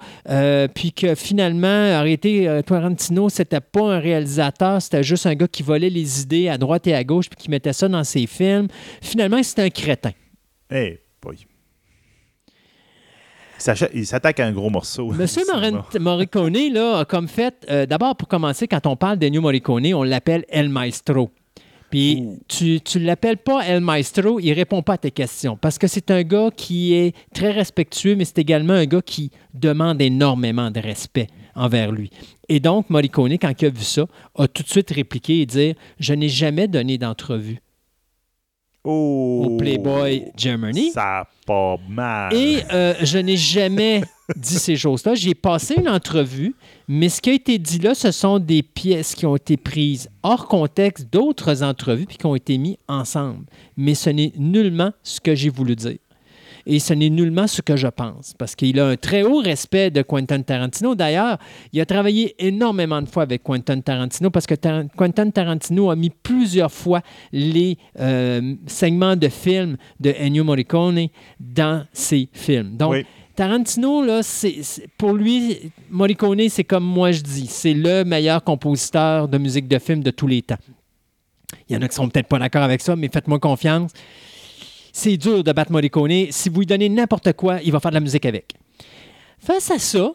[0.73, 5.89] Puis que finalement, arrêté, Tarantino, c'était pas un réalisateur, c'était juste un gars qui volait
[5.89, 8.67] les idées à droite et à gauche puis qui mettait ça dans ses films.
[9.01, 10.12] Finalement, c'était un crétin.
[10.71, 11.38] Eh, boy.
[13.93, 15.11] Il s'attaque à un gros morceau.
[15.11, 15.43] Monsieur.
[15.99, 20.03] Morricone là, a comme fait, euh, d'abord pour commencer, quand on parle d'Ennio Morricone, on
[20.03, 21.31] l'appelle El Maestro.
[21.89, 25.87] Puis tu tu l'appelles pas El Maestro, il répond pas à tes questions parce que
[25.87, 30.71] c'est un gars qui est très respectueux, mais c'est également un gars qui demande énormément
[30.71, 32.09] de respect envers lui.
[32.49, 34.05] Et donc, Morricone, quand il a vu ça,
[34.37, 37.59] a tout de suite répliqué et dit Je n'ai jamais donné d'entrevue
[38.86, 40.91] Oh, au Playboy Germany.
[40.91, 42.34] Ça pas mal.
[42.34, 44.02] Et euh, je n'ai jamais
[44.36, 45.15] dit ces choses-là.
[45.15, 46.56] J'ai passé une entrevue,
[46.88, 50.10] mais ce qui a été dit là, ce sont des pièces qui ont été prises
[50.24, 53.45] hors contexte d'autres entrevues puis qui ont été mises ensemble.
[53.76, 55.98] Mais ce n'est nullement ce que j'ai voulu dire.
[56.67, 59.91] Et ce n'est nullement ce que je pense, parce qu'il a un très haut respect
[59.91, 60.95] de Quentin Tarantino.
[60.95, 61.38] D'ailleurs,
[61.71, 65.95] il a travaillé énormément de fois avec Quentin Tarantino, parce que Tar- Quentin Tarantino a
[65.95, 67.01] mis plusieurs fois
[67.32, 71.08] les euh, segments de films de Ennio Morricone
[71.39, 72.78] dans ses films.
[72.78, 73.06] Donc, Oui.
[73.36, 74.56] Tarantino, là, c'est,
[74.97, 79.78] pour lui, Morricone, c'est comme moi je dis, c'est le meilleur compositeur de musique de
[79.78, 80.56] film de tous les temps.
[81.69, 83.91] Il y en a qui sont peut-être pas d'accord avec ça, mais faites-moi confiance.
[84.97, 86.27] C'est dur de battre Morricone.
[86.31, 88.53] Si vous lui donnez n'importe quoi, il va faire de la musique avec.
[89.39, 90.13] Face à ça,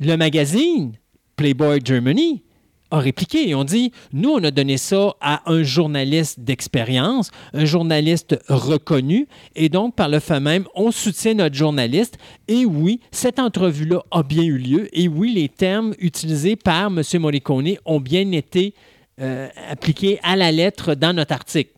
[0.00, 0.94] le magazine
[1.36, 2.42] Playboy Germany
[2.90, 3.46] a répliqué.
[3.46, 9.28] Ils ont dit Nous, on a donné ça à un journaliste d'expérience, un journaliste reconnu,
[9.54, 12.16] et donc, par le fait même, on soutient notre journaliste.
[12.48, 14.88] Et oui, cette entrevue-là a bien eu lieu.
[14.98, 17.02] Et oui, les termes utilisés par M.
[17.20, 18.72] Morricone ont bien été
[19.20, 21.72] euh, appliqués à la lettre dans notre article.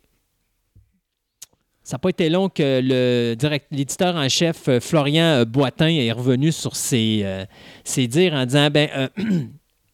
[1.88, 3.34] Ça n'a pas été long que le
[3.70, 7.46] l'éditeur en chef, euh, Florian euh, Boitin, est revenu sur ses, euh,
[7.82, 9.08] ses dires en disant ben, euh,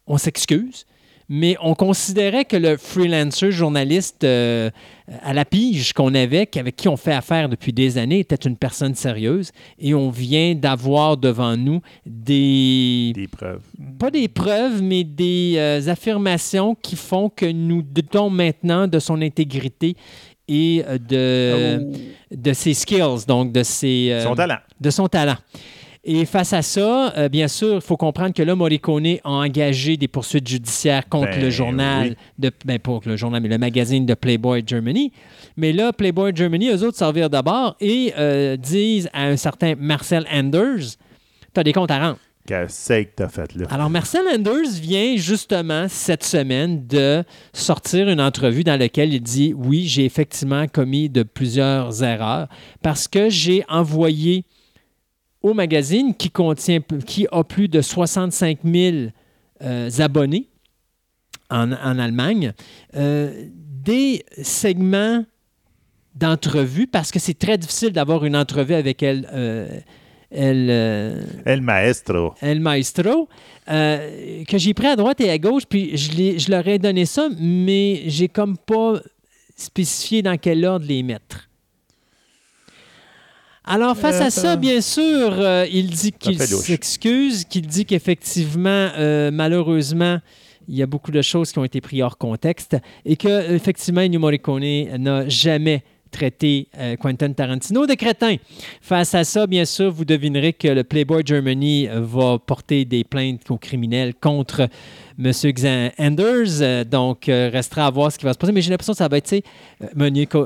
[0.09, 0.87] on s'excuse,
[1.28, 4.70] mais on considérait que le freelancer journaliste euh,
[5.22, 8.57] à la pige qu'on avait, avec qui on fait affaire depuis des années, était une
[8.57, 13.62] personne sérieuse et on vient d'avoir devant nous des, Des preuves.
[13.98, 19.22] pas des preuves, mais des euh, affirmations qui font que nous doutons maintenant de son
[19.22, 19.96] intégrité
[20.48, 24.59] et euh, de, de ses skills, donc de ses, euh, Son talent.
[24.80, 25.37] de son talent.
[26.07, 29.96] Et face à ça, euh, bien sûr, il faut comprendre que là, Morricone a engagé
[29.96, 32.16] des poursuites judiciaires contre Ben le journal, oui.
[32.38, 35.12] de, ben, pas le journal, mais le magazine de Playboy Germany.
[35.57, 40.26] Mais là, Playboy Germany, eux autres servirent d'abord et euh, disent à un certain Marcel
[40.30, 40.98] Anders,
[41.54, 42.18] tu as des comptes à rendre.
[42.46, 43.66] Qu'est-ce que fait là?
[43.70, 49.54] Alors, Marcel Anders vient justement cette semaine de sortir une entrevue dans laquelle il dit
[49.57, 52.48] Oui, j'ai effectivement commis de plusieurs erreurs
[52.83, 54.44] parce que j'ai envoyé
[55.40, 58.96] au magazine qui contient qui a plus de 65 000
[59.62, 60.48] euh, abonnés
[61.50, 62.52] en, en Allemagne
[62.94, 65.24] euh, des segments
[66.14, 69.28] d'entrevues parce que c'est très difficile d'avoir une entrevue avec elle.
[69.33, 69.80] euh,
[70.30, 72.34] elle euh, El Maestro.
[72.40, 73.28] El Maestro,
[73.70, 77.28] euh, que j'ai pris à droite et à gauche, puis je, leur ai donné ça,
[77.38, 79.00] mais j'ai comme pas
[79.56, 81.48] spécifié dans quel ordre les mettre.
[83.66, 88.90] Alors, face Euh, à ça, bien sûr, euh, il dit qu'il s'excuse, qu'il dit qu'effectivement,
[88.98, 90.18] euh, malheureusement,
[90.68, 94.02] il y a beaucoup de choses qui ont été prises hors contexte et que effectivement,
[94.02, 95.82] Ennio Morricone n'a jamais
[96.14, 98.37] traité euh, Quentin Tarantino de crétin.
[98.81, 103.03] Face à ça, bien sûr, vous devinerez que le Playboy Germany euh, va porter des
[103.05, 104.68] plaintes aux criminels contre
[105.18, 105.33] M.
[105.98, 106.61] Anders.
[106.62, 108.53] Euh, donc, restera à voir ce qui va se passer.
[108.53, 109.42] Mais j'ai l'impression que ça va être, tu sais,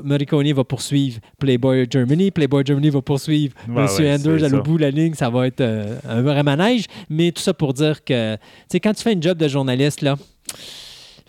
[0.04, 3.88] Morricone va poursuivre Playboy Germany, Playboy Germany va poursuivre Ouais, M.
[3.98, 4.60] ouais, Anders à ça.
[4.60, 5.14] bout de la ligne.
[5.14, 6.84] Ça va être euh, un vrai manège.
[7.10, 10.00] Mais tout ça pour dire que, tu sais, quand tu fais une job de journaliste,
[10.02, 10.16] là,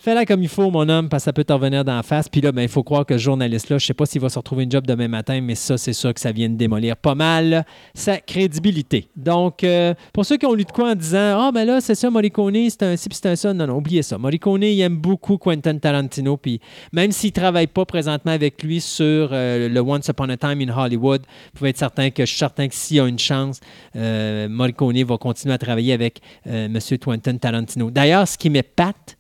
[0.02, 2.30] Fais-la comme il faut, mon homme, parce que ça peut te revenir d'en face.
[2.30, 4.30] Puis là, ben, il faut croire que ce journaliste-là, je ne sais pas s'il va
[4.30, 6.96] se retrouver une job demain matin, mais ça, c'est sûr que ça vient de démolir
[6.96, 9.10] pas mal sa crédibilité.
[9.18, 11.96] Donc, euh, pour ceux qui ont lu de quoi en disant Ah, ben là, c'est
[11.96, 13.54] ça, Morricone, c'est un ci, puis c'est un ça.
[13.54, 14.18] Non, non, oubliez ça.
[14.18, 16.38] Morricone, il aime beaucoup Quentin Tarantino.
[16.38, 16.62] Puis
[16.94, 20.62] même s'il ne travaille pas présentement avec lui sur euh, le Once Upon a Time
[20.62, 23.20] in Hollywood, vous pouvez être certain que je suis certain que s'il y a une
[23.20, 23.60] chance,
[23.98, 26.80] euh, Morricone va continuer à travailler avec euh, M.
[27.00, 27.92] Quentin Tarantino.
[27.92, 29.19] D'ailleurs, ce qui m'épate,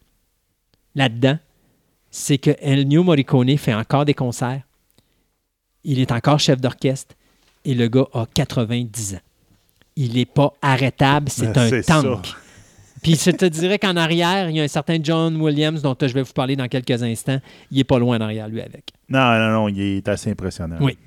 [0.95, 1.37] là-dedans,
[2.11, 4.61] c'est que Ennio Morricone fait encore des concerts.
[5.83, 7.15] Il est encore chef d'orchestre
[7.65, 9.19] et le gars a 90 ans.
[9.95, 12.25] Il n'est pas arrêtable, c'est Ben, un tank.
[12.25, 12.33] ça.
[13.01, 16.07] Puis je te dirais qu'en arrière, il y a un certain John Williams dont je
[16.07, 17.39] vais vous parler dans quelques instants.
[17.71, 18.91] Il n'est pas loin en arrière, lui, avec.
[19.07, 20.75] Non, non, non, il est assez impressionnant.
[20.81, 20.97] Oui.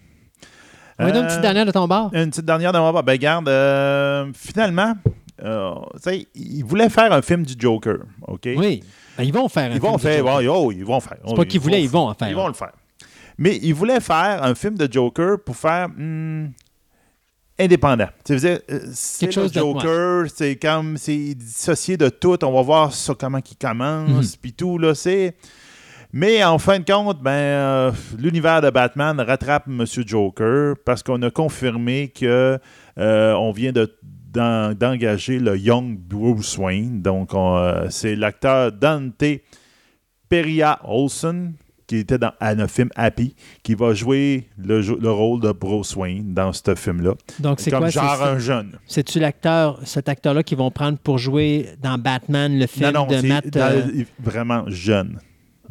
[0.98, 2.10] Donner une Euh, petite dernière de ton bord.
[2.14, 3.02] Une petite dernière de mon bord.
[3.02, 4.94] Ben, regarde, euh, finalement,
[5.42, 8.48] euh, tu sais, il voulait faire un film du Joker, OK?
[8.56, 8.82] Oui.
[9.16, 10.52] Ben, ils vont faire un Ils vont film de faire, Joker.
[10.54, 11.18] bon, oh, ils vont faire.
[11.26, 12.28] C'est pas qu'ils voulaient, ils vont en faire.
[12.28, 12.72] Ils vont le faire.
[13.38, 16.48] Mais ils voulaient faire un film de Joker pour faire hmm,
[17.58, 18.08] indépendant.
[18.24, 22.44] Sais, euh, c'est le Joker, c'est comme c'est dissocié de tout.
[22.44, 24.38] On va voir ça comment il commence, Mhm.
[24.40, 25.34] puis tout là, c'est.
[26.14, 29.86] Mais en fin de compte, ben, euh, l'univers de Batman rattrape M.
[30.06, 32.58] Joker parce qu'on a confirmé que
[32.98, 33.96] euh, on vient de
[34.32, 37.02] d'engager le Young Bruce Wayne.
[37.02, 39.24] Donc, on, euh, c'est l'acteur Dante
[40.28, 41.54] Peria Olsen
[41.92, 46.50] qui était dans un film Happy, qui va jouer le, rôle de Bruce Wayne dans
[46.52, 47.12] ce film-là.
[47.38, 47.90] Donc, c'est Comme quoi?
[47.90, 48.78] genre un jeune.
[48.86, 53.06] C'est-tu l'acteur, cet acteur-là qu'ils vont prendre pour jouer dans Batman, le film non, non,
[53.06, 53.46] de Matt...
[53.48, 55.18] dans- euh, vraiment jeune.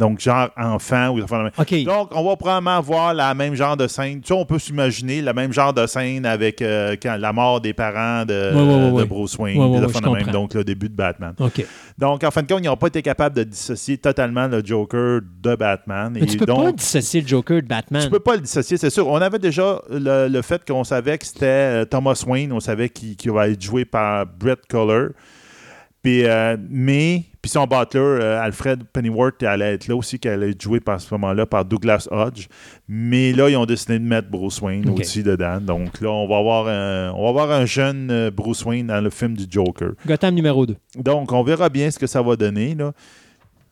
[0.01, 1.51] Donc, genre enfant ou des affaires de même.
[1.59, 1.83] OK.
[1.83, 4.19] Donc, on va probablement voir la même genre de scène.
[4.21, 7.61] Tu sais, on peut s'imaginer le même genre de scène avec euh, quand, la mort
[7.61, 9.07] des parents de, Ouais, ouais, ouais, de.
[9.07, 11.35] Bruce Wayne, de donc le début de Batman.
[11.99, 15.19] Donc, en fin de compte, ils n'ont pas été capables de dissocier totalement le Joker
[15.43, 16.11] de Batman.
[16.15, 18.01] Mais Et tu peux donc, pas dissocier le Joker de Batman.
[18.01, 19.07] tu peux pas le dissocier, c'est sûr.
[19.07, 22.89] On avait déjà le, le fait qu'on savait que c'était euh, Thomas Wayne, on savait
[22.89, 25.09] qu'il qu'il va être joué par Brett Collar.
[26.03, 30.49] Puis, euh, mais, puis son butler, euh, Alfred Pennyworth, allait être là aussi, qui allait
[30.49, 32.47] être joué par ce moment-là par Douglas Hodge.
[32.87, 35.01] Mais là, ils ont décidé de mettre Bruce Wayne Ok.
[35.01, 35.61] aussi dedans.
[35.61, 38.99] Donc là, on va avoir un, on va avoir un jeune euh, Bruce Wayne dans
[39.01, 39.91] le film du Joker.
[40.07, 40.75] Gotham numéro 2.
[40.97, 42.93] Donc, on verra bien ce que ça va donner, là,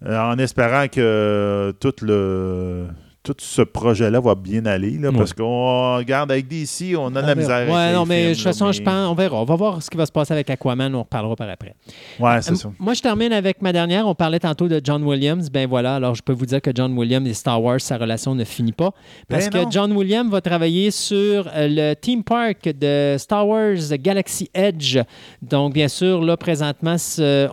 [0.05, 2.85] en espérant que tout le
[3.33, 5.17] tout ce projet-là va bien aller, là, Ouais.
[5.17, 7.35] parce qu'on regarde avec DC, on a de la verra.
[7.35, 7.55] misère.
[7.55, 9.41] avec Ouais, les non, mais de toute façon, je pense, on verra.
[9.41, 10.93] On va voir ce qui va se passer avec Aquaman.
[10.95, 11.75] On reparlera par après.
[12.19, 12.71] Ouais, c'est Euh, ça.
[12.79, 14.07] Moi, je termine avec ma dernière.
[14.07, 15.49] On parlait tantôt de John Williams.
[15.49, 18.35] Ben voilà, alors je peux vous dire que John Williams et Star Wars, sa relation
[18.35, 18.91] ne finit pas.
[19.27, 19.65] Parce Ben non.
[19.65, 24.99] que John Williams va travailler sur euh, le theme park de Star Wars Galaxy Edge.
[25.41, 26.95] Donc, bien sûr, là, présentement,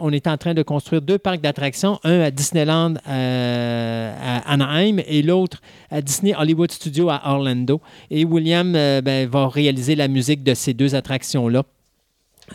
[0.00, 4.98] on est en train de construire deux parcs d'attractions, un à Disneyland euh, à Anaheim
[5.06, 5.58] et l'autre
[5.90, 7.81] à Disney Hollywood Studios à Orlando.
[8.11, 11.64] Et William euh, ben, va réaliser la musique de ces deux attractions-là.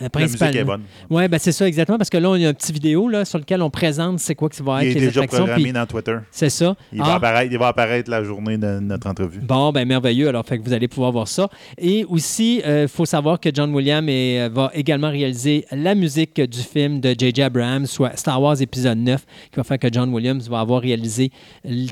[0.01, 0.83] Euh, La musique est bonne.
[1.09, 3.39] Oui, ben c'est ça, exactement, parce que là, on a une petite vidéo là, sur
[3.39, 5.85] laquelle on présente c'est quoi qui va Il être est les déjà programmé puis dans
[5.85, 6.17] Twitter.
[6.31, 6.75] C'est ça.
[6.93, 9.39] Il, va Ah, apparaître, il va apparaître la journée de notre entrevue.
[9.41, 10.27] Bon, ben merveilleux.
[10.29, 11.49] Alors, fait que vous allez pouvoir voir ça.
[11.77, 16.39] Et aussi, il faut savoir que John Williams est- euh, va également réaliser la musique
[16.39, 17.41] du film de J.J.
[17.43, 21.31] Abrams, soit Star Wars épisode 9, qui va faire que John Williams va avoir réalisé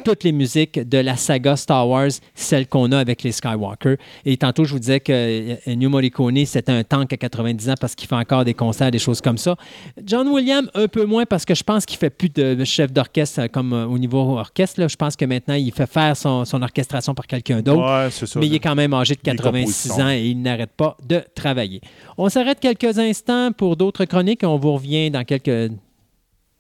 [0.04, 3.96] toutes les musiques de la saga Star Wars, celles qu'on a avec les Skywalker.
[4.26, 7.74] Et tantôt, je vous disais que euh, Ennio Morricone, c'était un tank à 90 ans
[7.80, 9.56] parce qu'il fait encore des concerts, des choses comme ça.
[10.04, 13.42] John Williams, un peu moins parce que je pense qu'il fait plus de chef d'orchestre
[13.42, 14.80] euh, comme euh, au niveau orchestre.
[14.82, 14.88] là.
[14.88, 17.82] Je pense que maintenant, il fait faire son, son orchestration par quelqu'un d'autre.
[17.82, 18.40] Ouais.
[18.40, 20.04] Mais il est quand même âgé de Les 86 compositions.
[20.06, 21.82] ans et il n'arrête pas de travailler.
[22.18, 24.42] On s'arrête quelques instants pour d'autres chroniques.
[24.44, 25.72] On vous revient dans quelques.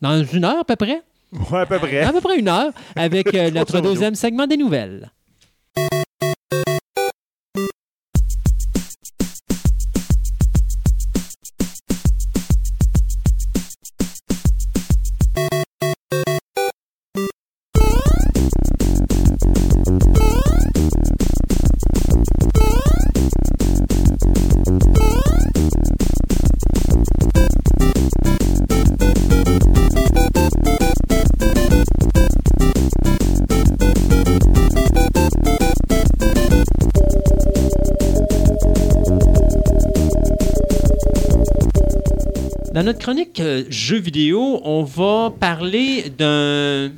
[0.02, 1.02] Dans une heure à peu près.
[1.52, 2.02] Ouais, à peu près.
[2.02, 5.12] À peu près une heure avec euh, notre deuxième segment des nouvelles.
[43.40, 46.92] Euh, jeux vidéo, on va parler d'un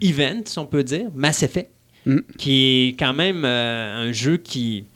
[0.00, 1.70] event, si on peut dire, Mass Effect,
[2.08, 2.20] Mm.
[2.38, 4.86] qui est quand même euh, un jeu qui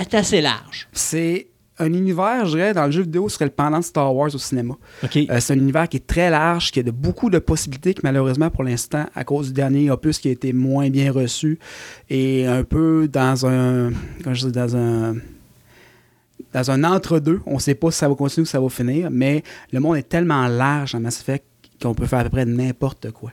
[0.00, 0.88] est assez large.
[0.92, 4.34] C'est un univers, je dirais, dans le jeu vidéo, serait le pendant de Star Wars
[4.34, 4.74] au cinéma.
[5.04, 8.00] Euh, c'est un univers qui est très large, qui a de beaucoup de possibilités, que
[8.04, 11.58] malheureusement, pour l'instant, à cause du dernier opus qui a été moins bien reçu,
[12.08, 13.92] et un peu dans un.
[14.22, 15.16] Comment je dis, dans un.
[16.52, 17.40] Dans un entre-deux.
[17.46, 19.80] On ne sait pas si ça va continuer ou si ça va finir, mais le
[19.80, 21.44] monde est tellement large dans Mass Effect
[21.82, 23.32] qu'on peut faire à peu près n'importe quoi.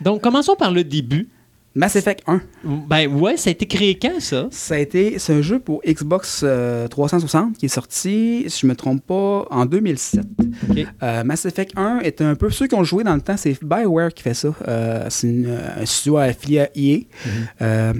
[0.00, 1.28] Donc, commençons par le début.
[1.74, 2.40] Mass Effect 1,
[2.88, 4.48] Ben ouais, ça a été créé quand, ça?
[4.50, 8.66] ça a été, c'est un jeu pour Xbox euh, 360 qui est sorti, si je
[8.66, 10.24] me trompe pas, en 2007.
[10.70, 10.86] OK.
[11.02, 12.50] Euh, Mass Effect 1 est un peu.
[12.50, 14.48] Ceux qui ont joué dans le temps, c'est BioWare qui fait ça.
[14.66, 15.44] Euh, c'est
[15.78, 16.98] un studio affilié à EA.
[17.62, 17.92] euh,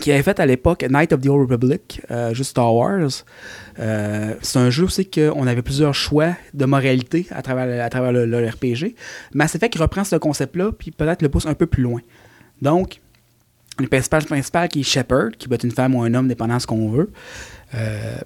[0.00, 3.08] qui avait fait à l'époque Night of the Old Republic, euh, juste Star Wars.
[3.78, 7.66] Euh, c'est un jeu aussi qu'on avait plusieurs choix de moralité à travers,
[8.12, 8.94] le- le, le RPG.
[9.34, 12.00] Mass Effect reprend ce concept-là, puis peut-être le pousse un peu plus loin.
[12.62, 13.00] Donc,
[13.78, 16.56] le personnage principal qui est Shepard, qui peut être une femme ou un homme, dépendant
[16.56, 17.10] de ce qu'on veut,
[17.74, 18.16] euh,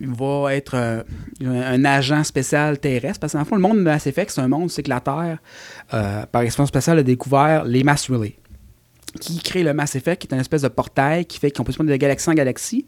[0.00, 1.04] va être
[1.44, 3.20] un agent spécial terrestre.
[3.20, 4.90] Parce que dans le fond, le monde de Mass Effect, c'est un monde, c'est que
[4.90, 5.38] la Terre,
[6.30, 8.34] par expérience spéciale, a découvert les mass relay.
[9.20, 11.72] Qui crée le Mass Effect, qui est une espèce de portail qui fait qu'on peut
[11.72, 12.86] se prendre de galaxie en galaxie.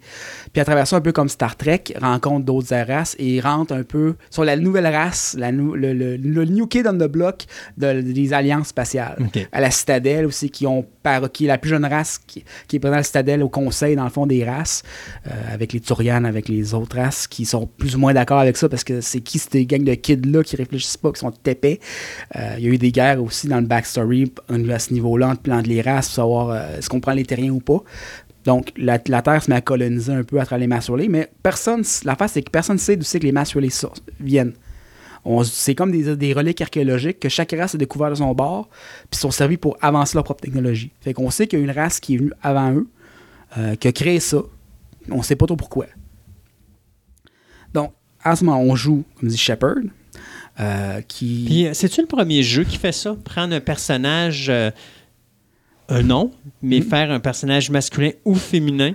[0.55, 3.83] Puis à travers ça, un peu comme Star Trek, rencontre d'autres races et rentre un
[3.83, 7.45] peu sur la nouvelle race, la nou- le, le- le new kid on the block
[7.77, 9.19] de- des alliances spatiales.
[9.53, 12.77] À la Citadelle aussi, qui ont par- qui est la plus jeune race qui, qui
[12.77, 14.83] est présente à la Citadelle au conseil, dans le fond, des races,
[15.27, 18.57] euh, avec les Turians, avec les autres races qui sont plus ou moins d'accord avec
[18.57, 21.81] ça parce que c'est qui ces gangs de kids-là qui réfléchissent pas, qui sont épais.
[22.37, 24.33] Euh, il y a eu des guerres aussi dans le backstory
[24.71, 27.53] à ce niveau-là entre, entre les races pour savoir euh, est-ce qu'on prend les terriens
[27.53, 27.83] ou pas.
[28.45, 31.09] Donc, la, la Terre se met à coloniser un peu à travers les Mass Relay,
[31.09, 33.95] mais personne, l'affaire, c'est que personne ne sait d'où c'est que les Mass Relay sor-
[34.21, 34.53] viennent.
[35.45, 38.69] C'est comme des, des reliques archéologiques que chaque race a découvert de son bord,
[39.11, 40.91] puis sont servis pour avancer leur propre technologie.
[41.01, 42.87] Fait qu'on sait qu'il y a une race qui est venue avant eux,
[43.57, 44.43] euh, qui a créé ça.
[45.11, 45.87] On sait pas trop pourquoi.
[47.73, 47.93] Donc,
[48.23, 49.77] à ce moment, on joue, comme dit Shepard,
[50.61, 51.45] euh, qui.
[51.47, 53.17] Puis, euh, c'est-tu le premier jeu qui fait ça?
[53.25, 54.53] Prendre un personnage,
[55.89, 56.31] un nom,
[56.63, 56.83] mais Mm.
[56.85, 58.93] faire un personnage masculin ou féminin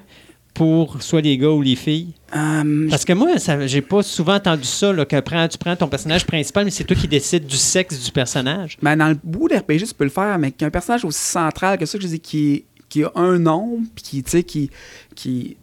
[0.54, 2.14] pour soit les gars ou les filles?
[2.36, 3.30] Euh, Parce que moi,
[3.68, 6.84] j'ai pas souvent entendu ça, là, que prends- tu prends ton personnage principal, mais c'est
[6.84, 8.78] toi qui décides du sexe du personnage.
[8.82, 11.86] Ben, dans le bout d'RPG, tu peux le faire, mais qu'un personnage aussi central que
[11.86, 14.70] ça, que je dis, qui, qui a un nom, puis qui, tu sais, qui.
[15.16, 15.58] qui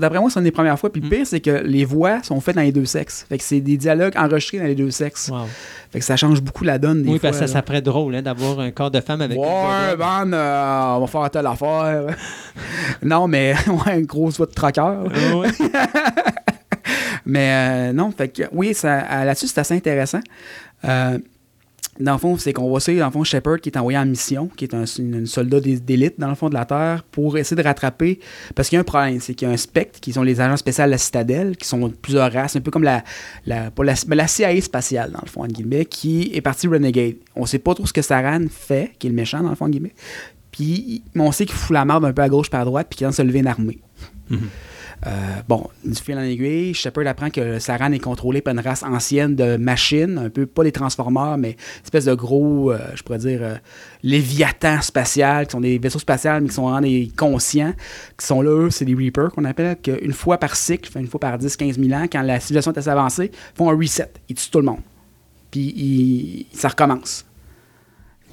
[0.00, 0.90] D'après moi, c'est une des premières fois.
[0.92, 1.10] Puis le Mm.
[1.10, 3.26] pire, c'est que les voix sont faites dans les deux sexes.
[3.28, 5.28] Fait que c'est des dialogues enregistrés dans les deux sexes.
[5.28, 5.46] Wow.
[5.90, 7.30] Fait que ça change beaucoup la donne des oui, fois.
[7.30, 9.98] parce que ça, ferait drôle hein, d'avoir un corps de femme avec une Ouais, d'homme.
[9.98, 12.16] man, euh, on va faire telle affaire.
[13.02, 13.54] non, mais,
[13.86, 15.04] ouais, une grosse voix de traqueur.
[15.06, 15.48] Ah ouais?
[17.26, 17.50] Mais
[17.90, 20.20] euh, non, fait que oui, là-dessus, c'est assez intéressant.
[20.84, 21.18] Euh,
[22.00, 24.06] dans le fond, c'est qu'on va suivre, dans le fond, Shepard qui est envoyé en
[24.06, 27.36] mission, qui est un, une, soldat d'é- d'élite, dans le fond de la Terre, pour
[27.38, 28.20] essayer de rattraper.
[28.54, 30.40] Parce qu'il y a un problème, c'est qu'il y a un spectre, qui sont les
[30.40, 33.02] agents spéciaux de la Citadelle, qui sont de plusieurs races, un peu comme la,
[33.46, 37.16] la, la, la CIA spatiale, dans le fond, entre guillemets, qui est partie Renegade.
[37.34, 39.68] On sait pas trop ce que Saran fait, qui est le méchant, dans le fond,
[39.68, 39.94] guillemets.
[40.50, 42.86] Puis, mais on sait qu'il fout la merde un peu à gauche par à droite,
[42.90, 43.78] puis qu'il vient de se lever une armée.
[44.32, 44.36] Euh,
[45.48, 49.36] bon, du fil en aiguille, Shepard apprend que Saran est contrôlé par une race ancienne
[49.36, 53.18] de machines, un peu, pas des transformeurs, mais une espèce de gros, euh, je pourrais
[53.18, 53.54] dire, euh,
[54.02, 57.74] léviathans spatial, qui sont des vaisseaux spatials, mais qui sont vraiment des conscients,
[58.18, 61.20] qui sont là, eux, c'est des Reapers qu'on appelle, qu'une fois par cycle, une fois
[61.20, 64.10] par 10-15 000 ans, quand la civilisation est assez avancée, font un reset.
[64.28, 64.80] Ils tuent tout le monde.
[65.50, 67.24] Puis ils- ça recommence.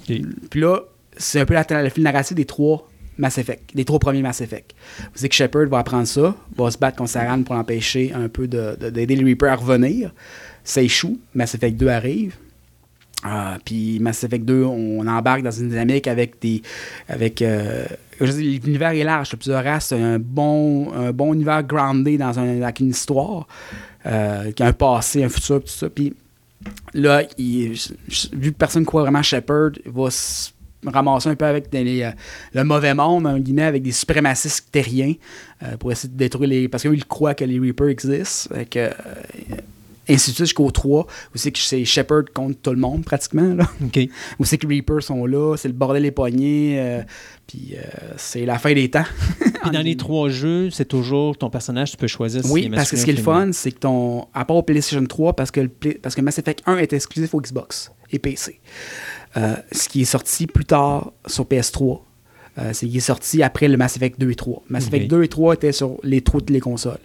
[0.05, 0.79] Puis là,
[1.17, 2.87] c'est un peu la, le fil narratif des trois
[3.17, 4.73] Mass Effect, des trois premiers Mass Effect.
[4.99, 8.47] Vous que Shepard va apprendre ça, va se battre contre Saran pour empêcher un peu
[8.47, 10.11] de- de- d'aider les Reapers à revenir.
[10.63, 12.35] Ça échoue, Mass Effect 2 arrive.
[13.23, 16.61] Ah, puis Mass Effect 2, on embarque dans une dynamique avec des.
[17.07, 17.85] avec euh,
[18.19, 23.45] L'univers est large, il plusieurs un bon, un bon univers groundé dans un, une histoire,
[24.05, 25.89] euh, qui a un passé, un futur, tout ça.
[25.89, 26.13] Puis
[26.93, 30.51] là, vu que personne ne croit vraiment Shepard, il va se
[30.91, 32.11] ramasser un peu avec les, euh,
[32.53, 35.13] le mauvais monde, en guillemets, avec des suprémacistes terriens
[35.63, 36.67] euh, pour essayer de détruire les.
[36.67, 38.53] Parce qu'il croit que les Reapers existent.
[38.53, 38.91] Fait que, euh,
[40.07, 41.07] ainsi de suite jusqu'au 3, où
[41.37, 43.53] c'est que c'est Shepard contre tout le monde pratiquement.
[43.55, 43.69] Là.
[43.83, 43.99] OK.
[44.39, 47.01] Où c'est que les Reapers sont là, c'est le bordel des poignets, euh,
[47.47, 47.81] puis euh,
[48.17, 49.05] c'est la fin des temps.
[49.63, 52.91] Puis dans les trois jeux, c'est toujours ton personnage, tu peux choisir si Oui, parce
[52.91, 54.27] que ce qui est le fun, c'est que ton.
[54.33, 55.69] À part au PlayStation 3, parce que, le
[56.01, 58.59] parce que Mass Effect 1 est exclusif au Xbox et PC.
[59.37, 62.01] Euh, ce qui est sorti plus tard sur PS3,
[62.57, 64.63] euh, c'est qu'il est sorti après le Mass Effect 2 et 3.
[64.69, 64.87] Mass.
[64.87, 66.99] Effect 2 et 3 étaient sur les toutes les consoles.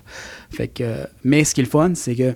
[0.51, 2.33] Fait que, euh, mais ce qui est le fun, c'est que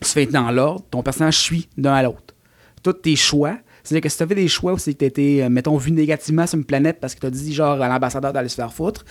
[0.00, 2.34] tu fais dans l'ordre, ton personnage suit d'un à l'autre.
[2.82, 5.48] Tous tes choix, c'est-à-dire que si tu fait des choix où c'est que tu été,
[5.48, 8.48] mettons, vu négativement sur une planète parce que tu as dit genre à l'ambassadeur d'aller
[8.48, 9.04] se faire foutre,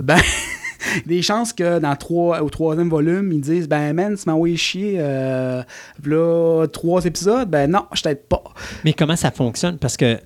[0.00, 0.20] ben,
[1.06, 4.56] des chances que dans trois, au troisième volume, ils disent Ben, man, tu m'as envoyé
[4.56, 5.62] chier, euh,
[6.04, 8.42] là, trois épisodes, ben non, je t'aide pas.
[8.84, 9.78] Mais comment ça fonctionne?
[9.78, 10.18] Parce que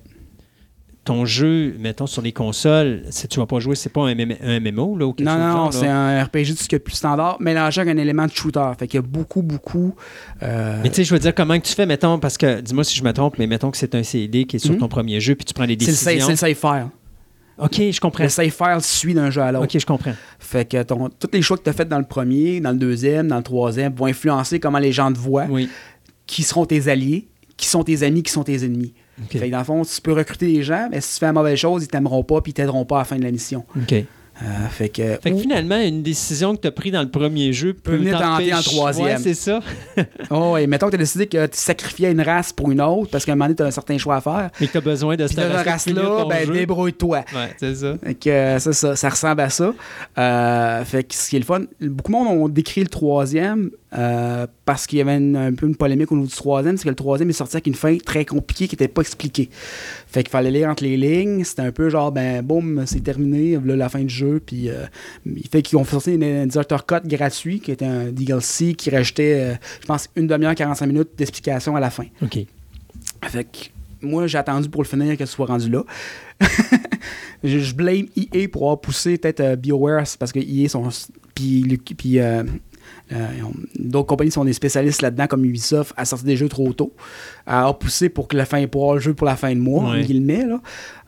[1.03, 4.35] ton jeu, mettons, sur les consoles, si tu vas pas jouer, c'est pas un, MM
[4.43, 6.75] un MMO, là, ou quelque Non, chose du non, c'est un RPG tout ce qui
[6.75, 8.69] est plus standard, mélangé avec un élément de shooter.
[8.77, 9.95] Fait qu'il y a beaucoup, beaucoup.
[10.43, 12.83] euh, Mais tu sais, je veux dire, comment que tu fais, mettons, parce que, dis-moi
[12.83, 14.77] si je me trompe, mais mettons que c'est un CD qui est sur Mhm.
[14.79, 15.97] ton premier jeu, puis tu prends les décisions.
[16.23, 16.87] c'est le save file.
[17.61, 18.23] OK, je comprends.
[18.23, 19.65] Le save file suit d'un jeu à l'autre.
[19.65, 20.13] OK, je comprends.
[20.39, 22.77] Fait que ton, tous les choix que tu as faits dans le premier, dans le
[22.77, 25.69] deuxième, dans le troisième vont influencer comment les gens te voient, Oui.
[26.25, 28.93] qui seront tes alliés, qui sont tes amis, qui sont tes ennemis.
[29.29, 31.33] Fait que dans le fond, tu peux recruter des gens, mais si tu fais la
[31.33, 33.63] mauvaise chose, ils t'aimeront pas puis ils t'aideront pas à la fin de la mission.
[33.77, 33.93] OK.
[34.43, 37.53] Euh, fait que, Fait que finalement, une décision que tu as prise dans le premier
[37.53, 39.05] jeu peut, venir tenter en troisième.
[39.05, 39.59] Ouais, c'est ça.
[40.31, 43.09] Oh, et mettons que tu as décidé que tu sacrifiais une race pour une autre
[43.11, 44.49] parce qu'à un moment donné, tu as un certain choix à faire.
[44.59, 47.17] Mais que tu as besoin de cette race-là ben, débrouille-toi.
[47.35, 47.95] Ouais, c'est ça.
[48.03, 49.73] Fait que euh, c'est ça, ça ressemble à ça.
[50.17, 53.69] Euh, fait que ce qui est le fun, beaucoup de monde ont décrit le troisième
[53.97, 56.83] euh, parce qu'il y avait une- un peu une polémique au niveau du troisième, c'est
[56.85, 59.49] que le troisième est sorti avec une fin très compliquée qui n'était pas expliquée.
[60.11, 63.57] Fait qu'il fallait lire entre les lignes, c'était un peu genre, ben boum, c'est terminé,
[63.63, 64.85] là, la fin du jeu, puis euh,
[65.25, 68.89] il fait qu'ils ont fait sortir un director cut gratuit qui était un DLC qui
[68.89, 72.03] rajoutait, euh, je pense, une demi-heure, 45 minutes d'explication à la fin.
[72.21, 72.39] OK.
[73.23, 73.57] Fait que
[74.01, 75.85] moi, j'ai attendu pour le finir que ce soit rendu là.
[77.43, 80.89] je, je blame EA pour avoir poussé peut-être euh, BioWare parce que EA sont.
[81.35, 82.19] Puis, puis
[83.11, 83.27] euh,
[83.77, 86.93] d'autres compagnies sont des spécialistes là-dedans, comme Ubisoft, à sortir des jeux trop tôt,
[87.45, 89.91] à poussé pour que la fin, pour avoir le jeu pour la fin de mois,
[89.91, 90.03] Ouais.
[90.03, 90.61] guillemets, là.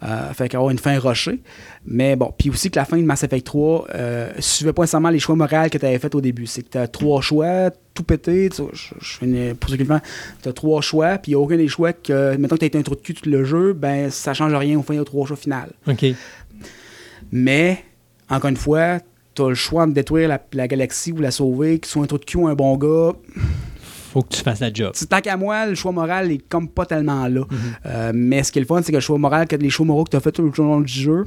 [0.04, 1.42] Euh, fait qu'avoir une fin rushée.
[1.86, 5.10] Mais bon, puis aussi que la fin de Mass Effect 3 euh, suivait pas nécessairement
[5.10, 6.46] les choix moraux que tu avais fait au début.
[6.46, 8.50] C'est que tu as trois choix, tout pété.
[8.50, 10.00] tu Je, je fais une- pour ceux qui le
[10.42, 12.66] tu as trois choix, puis il n'y a aucun des choix que, mettons que tu
[12.66, 14.94] as été un trou de cul tout le jeu, ben ça change rien au fin
[14.96, 15.72] des trois choix final.
[15.88, 16.06] OK.
[17.32, 17.84] Mais,
[18.30, 19.00] encore une fois,
[19.36, 22.08] tu as le choix de détruire la, la galaxie ou la sauver, qu'il soit un
[22.08, 23.14] trou de cul ou un bon gars.
[24.12, 24.94] Faut que tu fasses la job.
[25.10, 27.42] Tant qu'à moi, le choix moral est comme pas tellement là.
[27.50, 27.58] Mhm.
[27.88, 29.86] Euh, mais ce qui est le fun, c'est que le choix moral, que les choix
[29.86, 31.26] moraux que tu as fait tout le long du jeu,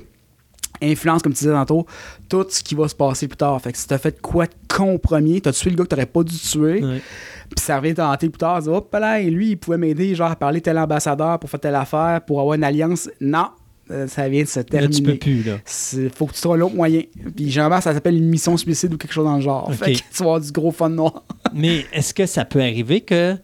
[0.80, 1.86] influence, comme tu disais tantôt,
[2.28, 3.60] tout ce qui va se passer plus tard.
[3.60, 5.84] Fait que si tu as fait quoi de con premier, tu as tué le gars
[5.84, 7.00] que tu pas dû tuer, Ouais.
[7.50, 10.30] puis ça revient tenter plus tard, dire, hop là, et lui, il pouvait m'aider, genre,
[10.30, 13.08] à parler tel ambassadeur pour faire telle affaire, pour avoir une alliance.
[13.20, 13.48] Non,
[14.08, 14.94] ça vient de se Là, terminer.
[14.96, 15.58] tu peux plus, là.
[16.14, 17.02] Faut que tu trouves un autre moyen.
[17.36, 19.72] Puis généralement, ça s'appelle une mission suicide ou quelque chose dans le genre.
[19.74, 21.24] Fait que tu vas avoir du gros fun noir.
[21.54, 23.36] Mais est-ce que ça peut arriver que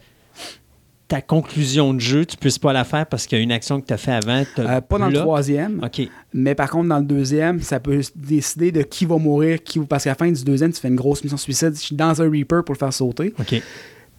[1.09, 3.81] ta conclusion de jeu, tu puisses pas la faire parce qu'il y a une action
[3.81, 4.45] que tu as fait avant?
[4.59, 6.09] Euh, pas dans le troisième, OK.
[6.33, 10.05] mais par contre, dans le deuxième, ça peut décider de qui va mourir, qui parce
[10.05, 12.31] qu'à la fin du deuxième, tu fais une grosse mission suicide je suis dans un
[12.31, 13.35] Reaper pour le faire sauter.
[13.39, 13.63] OK.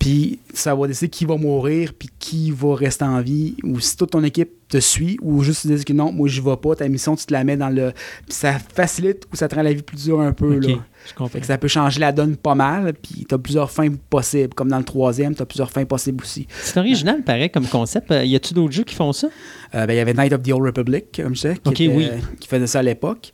[0.04, 3.96] Puis ça va décider qui va mourir, puis qui va rester en vie, ou si
[3.96, 6.76] toute ton équipe te suit, ou juste tu dis que non, moi je vais pas,
[6.76, 7.92] ta mission, tu te la mets dans le.
[8.26, 10.60] Puis ça facilite ou ça te rend la vie plus dure un peu.
[10.60, 10.68] Là.
[11.06, 11.28] Je comprends.
[11.30, 14.54] Fait que ça peut changer la donne pas mal, puis t'as plusieurs fins possibles.
[14.54, 16.48] Comme dans le troisième, t'as plusieurs fins possibles aussi.
[16.62, 18.12] C'est original, pareil, comme concept.
[18.12, 19.28] Euh, Y a-tu d'autres jeux qui font ça?
[19.76, 21.80] Euh, ben, il y avait Night of the Old Republic, comme je sais, qui, Ok,
[21.82, 22.10] était- oui.
[22.42, 23.32] qui faisait ça à l'époque.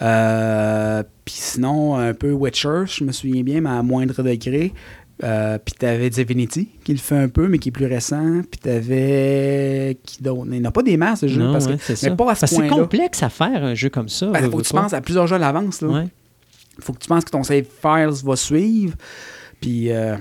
[0.00, 4.72] Euh, puis sinon, un peu Witcher, je me souviens bien, mais à moindre degré.
[5.24, 8.42] Euh, puis t'avais Divinity, qui le fait un peu, mais qui est plus récent.
[8.50, 9.98] Puis t'avais...
[10.04, 10.42] Qui d'autre?
[10.46, 11.82] Il n'y en a pas des masses, de jeux, Non, parce ouais, que...
[11.82, 12.10] c'est ça.
[12.10, 14.26] mais pas à ce c'est complexe à faire, un jeu comme ça.
[14.26, 14.82] Ben, veux, faut que tu pas.
[14.82, 15.78] penses à plusieurs jeux à l'avance.
[15.82, 16.06] Il Ouais.
[16.80, 18.94] faut que tu penses que ton save files va suivre.
[19.60, 19.92] Puis...
[19.92, 20.16] euh,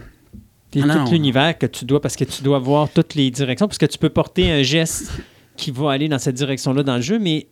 [0.70, 3.68] Puis Ah tout l'univers que tu dois, parce que tu dois voir toutes les directions,
[3.68, 5.12] parce que tu peux porter un geste
[5.58, 7.48] qui va aller dans cette direction-là dans le jeu, mais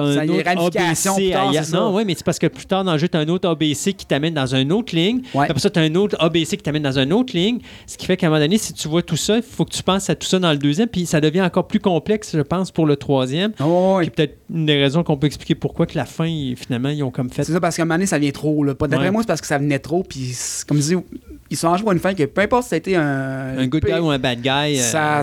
[0.00, 1.52] un autre ABC tard.
[1.72, 3.48] Non, oui, mais c'est parce que plus tard dans le jeu, tu as un autre
[3.48, 5.22] ABC qui t'amène dans une autre ligne.
[5.34, 5.46] Ouais.
[5.48, 7.58] Après ça, tu as un autre ABC qui t'amène dans une autre ligne.
[7.86, 9.72] Ce qui fait qu'à un moment donné, si tu vois tout ça, il faut que
[9.72, 12.42] tu penses à tout ça dans le deuxième, puis ça devient encore plus complexe, je
[12.42, 13.52] pense, pour le troisième.
[13.60, 14.04] oh, ouais.
[14.04, 16.26] Qui est peut-être une des raisons qu'on peut expliquer pourquoi que la fin,
[16.56, 17.44] finalement, ils ont comme fait.
[17.44, 18.64] C'est ça, parce qu'à un moment donné, ça vient trop.
[18.64, 18.74] Là.
[18.74, 19.10] Pas D'après Ouais.
[19.12, 20.02] moi, c'est parce que ça venait trop.
[20.02, 20.34] Puis,
[20.68, 20.94] comme je dis,
[21.50, 23.58] ils sont arrangés pour une fin que peu importe si ça a été un.
[23.58, 24.78] Un good guy ou un bad guy.
[24.78, 25.22] euh,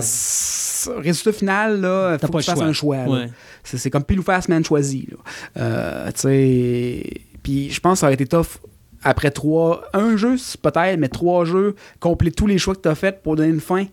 [0.98, 2.96] résultat final, là, T'as faut pas que tu fasses un choix.
[3.04, 3.26] ouais.
[3.64, 5.08] C'est, comme pile ou face, man choisi.
[5.56, 6.10] Euh.
[7.42, 8.58] Puis, je pense que ça aurait été tough
[9.02, 9.84] après trois.
[9.92, 13.36] Un jeu, peut-être, mais trois jeux, compléter tous les choix que tu as fait pour
[13.36, 13.86] donner une fin.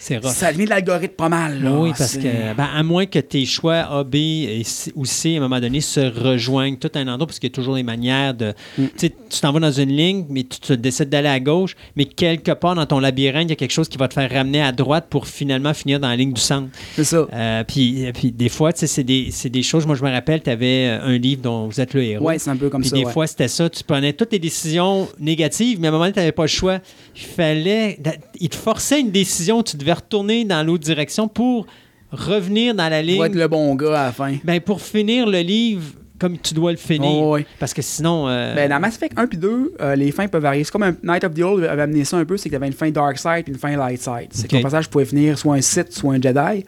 [0.00, 1.62] Ça de l'algorithme pas mal.
[1.62, 1.72] Là.
[1.72, 5.34] Oui, parce que, ben, à moins que tes choix A, B et C, ou C,
[5.34, 7.74] à un moment donné, se rejoignent tout à un endroit, parce qu'il y a toujours
[7.74, 8.54] des manières de.
[8.78, 8.84] Mm.
[8.98, 12.52] Tu t'en vas dans une ligne, mais tu, tu décides d'aller à gauche, mais quelque
[12.52, 14.72] part dans ton labyrinthe, il y a quelque chose qui va te faire ramener à
[14.72, 16.68] droite pour finalement finir dans la ligne du centre.
[16.94, 17.26] C'est ça.
[17.32, 19.04] Euh, puis, puis des fois, tu sais, c'est
[19.50, 19.86] des, choses.
[19.86, 22.24] Moi, je me rappelle, tu avais un livre dont vous êtes le héros.
[22.24, 22.96] Ouais, c'est un peu comme Puis ça.
[22.96, 23.12] des ouais.
[23.12, 23.68] fois, c'était ça.
[23.68, 26.48] Tu prenais toutes tes décisions négatives, mais à un moment donné, tu n'avais pas le
[26.48, 26.78] choix.
[27.14, 27.98] Il fallait.
[28.40, 29.62] Il te forçait une décision.
[29.62, 31.66] Tu devais retourner dans l'autre direction pour
[32.12, 33.22] revenir dans la Pour ligne.
[33.24, 34.36] être le bon gars à la fin.
[34.44, 35.84] Ben, pour finir le livre
[36.18, 37.08] comme tu dois le finir.
[37.10, 37.46] Oh, ouais.
[37.58, 38.28] Parce que sinon.
[38.28, 40.64] euh, Ben, dans Mass Effect 1 puis 2, euh, les fins peuvent varier.
[40.64, 42.56] C'est comme un Night of the Old avait amené ça un peu, c'est que tu
[42.56, 44.28] avais une fin Dark Side et une fin Light Side.
[44.30, 44.50] C'est Ok.
[44.50, 46.66] que ton personnage pouvait finir soit un Sith, soit un Jedi,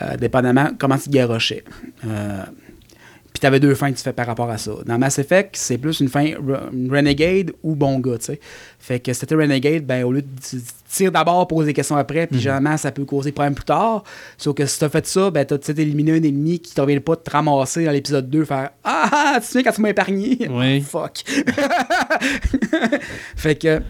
[0.00, 1.62] euh, dépendamment comment tu te garochais.
[3.36, 4.72] Puis tu avais deux fins que tu fais par rapport à ça.
[4.86, 8.40] Dans Mass Effect, c'est plus une fin re- Renegade ou bon gars, tu sais.
[8.78, 10.56] Fait que si c'était Renegade, ben, au lieu de tu
[10.88, 14.04] tires d'abord, pose des questions après, puis généralement, ça peut causer problème plus tard.
[14.38, 17.14] Sauf que si t'as fait ça, ben, t'as éliminé un ennemi qui ne revient pas
[17.16, 19.90] de te ramasser dans l'épisode 2, faire Ah, ah, tu te souviens quand tu m'as
[19.90, 20.38] épargné?
[20.48, 20.80] Oui.
[20.90, 21.22] Fuck.
[23.36, 23.84] fait que, tu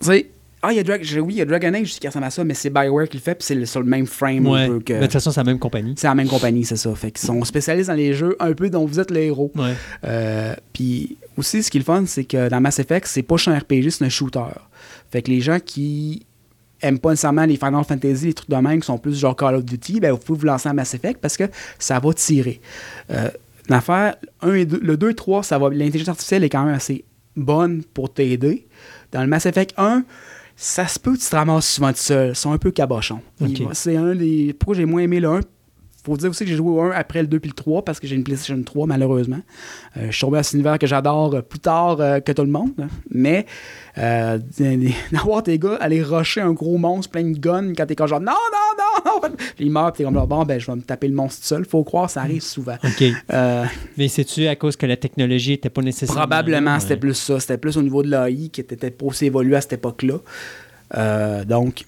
[0.00, 0.30] sais,
[0.68, 2.42] Ah, il y a Drag- oui, il y a Dragon Age qui ressemble à ça,
[2.44, 4.68] mais c'est Bioware qui le fait, puis c'est sur le même frame Ouais.
[4.68, 5.94] Mais de toute façon, c'est la même compagnie.
[5.96, 6.94] C'est la même compagnie, c'est ça.
[6.94, 9.52] Fait qu'ils sont spécialistes dans les jeux un peu dont vous êtes le héros.
[9.54, 9.74] Ouais.
[10.04, 13.36] Euh, Puis aussi, ce qui est le fun, c'est que dans Mass Effect, c'est pas
[13.46, 14.40] un RPG, c'est un shooter.
[15.10, 16.26] Fait que les gens qui
[16.82, 19.54] aiment pas nécessairement les Final Fantasy, les trucs de même, qui sont plus genre Call
[19.54, 21.44] of Duty, ben vous pouvez vous lancer à Mass Effect parce que
[21.78, 22.60] ça va tirer.
[23.10, 23.30] Euh,
[23.68, 24.64] L'affaire, le
[24.96, 27.04] 2 et 3, ça va, l'intelligence artificielle est quand même assez
[27.34, 28.66] bonne pour t'aider.
[29.10, 30.04] Dans le Mass Effect 1,
[30.56, 32.30] ça se peut que tu te ramasses souvent tout seul.
[32.30, 33.20] Ils sont un peu cabochons.
[33.72, 34.54] C'est un des.
[34.58, 35.40] Pourquoi j'ai moins aimé le 1
[36.06, 38.00] faut dire aussi que j'ai joué au 1 après le 2 puis le 3 parce
[38.00, 39.40] que j'ai une PlayStation 3 malheureusement.
[39.96, 42.42] Euh, je suis tombé à cet univers que j'adore euh, plus tard euh, que tout
[42.42, 42.70] le monde.
[42.80, 42.88] hein.
[43.10, 43.44] Mais
[43.98, 44.38] euh,
[45.12, 48.20] d'avoir tes gars aller rusher un gros monstre plein de guns quand t'es comme genre
[48.20, 49.36] non, non, non, non.
[49.56, 51.46] Puis il meurt, puis t'es comme bon, ben je vais me taper le monstre tout
[51.48, 51.64] seul.
[51.64, 52.76] Faut croire, ça arrive souvent.
[52.84, 53.04] OK.
[53.96, 56.20] Mais c'est-tu à cause que la technologie n'était pas nécessairement.
[56.22, 57.40] Probablement, c'était plus ça.
[57.40, 60.18] C'était plus au niveau de l'AI qui était peut-être pas aussi évolué à cette époque-là.
[61.44, 61.84] Donc,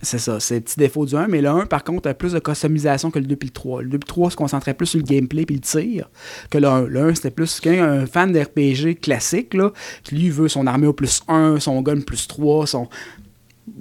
[0.00, 0.38] c'est ça.
[0.38, 1.28] C'est le petit défaut du 1.
[1.28, 3.82] Mais le 1, par contre, a plus de customisation que le 2 puis le 3.
[3.82, 6.08] Le 2 puis le 3 se concentrait plus sur le gameplay puis le tir
[6.50, 6.82] que le 1.
[6.82, 9.72] Le 1, c'était plus qu'un un fan d'RPG classique, là,
[10.04, 12.88] qui lui veut son armure plus 1, son gun plus 3, son.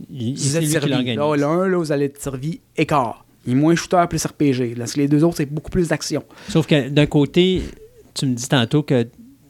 [0.10, 1.16] Il, Vous êtes servi.
[1.16, 3.26] Là, le 1, là, vous allez être servi écart.
[3.46, 4.76] Il est moins shooter, plus RPG.
[4.78, 6.24] Parce que les deux autres, c'est beaucoup plus d'action.
[6.50, 7.62] Sauf que d'un côté,
[8.14, 9.08] tu me dis tantôt que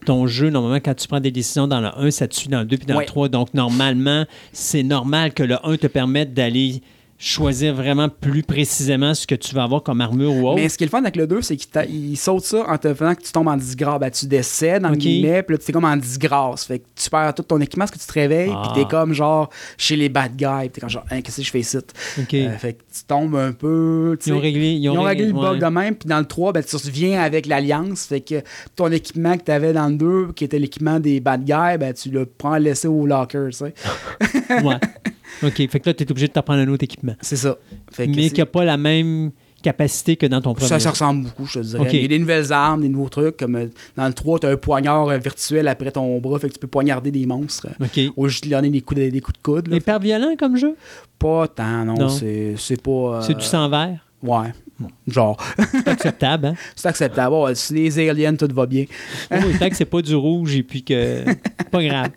[0.07, 2.59] ton jeu, normalement, quand tu prends des décisions dans le 1, ça te suit dans
[2.59, 3.03] le 2 puis dans Ouais.
[3.03, 3.27] le 3.
[3.29, 6.81] Donc, normalement, c'est normal que le 1 te permette d'aller
[7.19, 10.55] choisir vraiment plus précisément ce que tu vas avoir comme armure ou autre.
[10.61, 12.93] Mais ce qui est le fun avec le 2, c'est qu'il saute ça en te
[12.93, 13.99] faisant que tu tombes en disgrâce.
[13.99, 14.95] Ben, tu décèdes, dans Ok.
[14.95, 16.65] le guillemets, puis là, tu es comme en disgrâce.
[16.65, 18.61] Fait que tu perds tout ton équipement, parce que tu te réveilles, Ah.
[18.73, 21.43] puis t'es comme genre chez les bad guys, puis t'es comme genre, Hein, qu'est-ce que
[21.43, 21.77] je fais ici?
[21.77, 24.17] Euh, fait que tu tombes un peu.
[24.25, 25.41] ils ont réglé, ils ont Ils ont réglé le ouais.
[25.41, 28.05] bug de même, puis dans le 3, ben, tu reviens avec l'Alliance.
[28.05, 28.43] Fait que
[28.75, 31.93] ton équipement que tu avais dans le 2, qui était l'équipement des bad guys, ben,
[31.93, 33.73] tu le prends laissé au locker, tu sais.
[34.63, 34.75] Ouais.
[35.43, 35.67] OK.
[35.69, 37.13] Fait que là, tu es obligé de t'apprendre un autre équipement.
[37.21, 37.57] C'est ça.
[37.91, 39.31] Fait que Mais qui n'a pas la même
[39.63, 40.67] capacité que dans ton premier.
[40.69, 41.89] Ça, ça ressemble beaucoup, je te dirais.
[41.91, 43.37] Il y a des nouvelles armes, des nouveaux trucs.
[43.37, 43.65] Comme euh,
[43.95, 46.59] dans le 3, tu as un poignard euh, virtuel après ton bras, fait que tu
[46.59, 47.67] peux poignarder des monstres.
[47.81, 47.99] OK.
[48.15, 49.67] Au lieu de lui donner des coups de, des coups de coude.
[49.67, 49.77] là.
[49.77, 50.75] Hyper violent comme jeu?
[51.19, 51.95] Pas tant, non.
[51.95, 52.09] Non.
[52.09, 52.91] C'est c'est pas.
[52.91, 53.99] euh, C'est du sang vert?
[54.21, 54.53] Ouais.
[55.07, 55.37] Genre,
[55.71, 56.53] C'est acceptable, hein?
[56.75, 57.55] c'est acceptable.
[57.55, 58.85] Si les aliens, tout va bien.
[59.31, 61.23] Oui, tant que c'est pas du rouge et puis que.
[61.71, 62.09] Pas grave.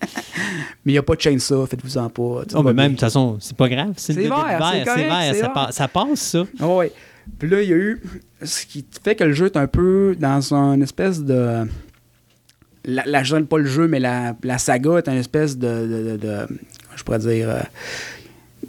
[0.84, 2.42] Mais il n'y a pas de chainsaw, faites-vous-en pas.
[2.54, 3.92] Oh, mais même, de toute façon, c'est pas grave.
[3.96, 6.44] C'est vert, c'est vert, ça, passe, ça passe, ça.
[6.66, 6.92] Ouais.
[7.38, 8.02] Puis là, il y a eu.
[8.42, 11.66] Ce qui fait que le jeu est un peu dans une espèce de.
[12.84, 15.66] La, la- je dirais pas le jeu, mais la, la saga est une espèce de.
[15.68, 16.46] de- de- de-
[16.96, 17.48] je pourrais dire.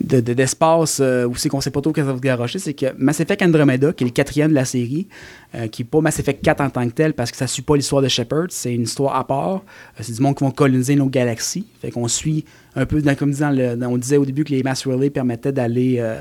[0.04, 2.74] De- de- d'espace euh, où c'est qu'on sait pas trop que ça va garocher, c'est
[2.74, 5.08] que Mass Effect Andromeda, qui est le quatrième de la série,
[5.56, 7.62] euh, qui n'est pas Mass Effect 4 en tant que tel, parce que ça suit
[7.62, 9.56] pas l'histoire de Shepard, c'est une histoire à part.
[10.00, 11.66] Euh, c'est du monde qui vont coloniser nos galaxies.
[11.82, 12.46] Fait qu'on suit
[12.76, 15.10] un peu, dans, comme disant, le- dans- on disait au début que les Mass Relay
[15.10, 16.18] permettaient d'aller euh,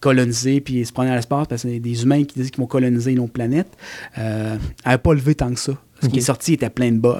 [0.00, 2.66] coloniser puis se prendre dans l'espace parce que c'est des humains qui disent qu'ils vont
[2.68, 3.76] coloniser nos planètes.
[4.14, 5.72] Elle n'a pas levé tant que ça.
[6.00, 7.18] Ce qui est sorti était plein de bugs.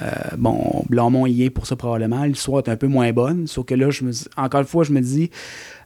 [0.00, 2.24] Euh, bon, Blamont y est pour ça probablement.
[2.24, 3.46] L'histoire est un peu moins bonne.
[3.46, 5.30] Sauf que là, je me encore une fois, je me dis,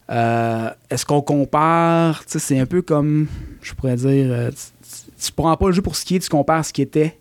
[0.09, 3.27] euh, est-ce qu'on compare C'est un peu comme,
[3.61, 4.51] je pourrais dire, euh,
[5.19, 7.19] tu, prends pas le jeu pour ce qui est, tu compares ce qui était.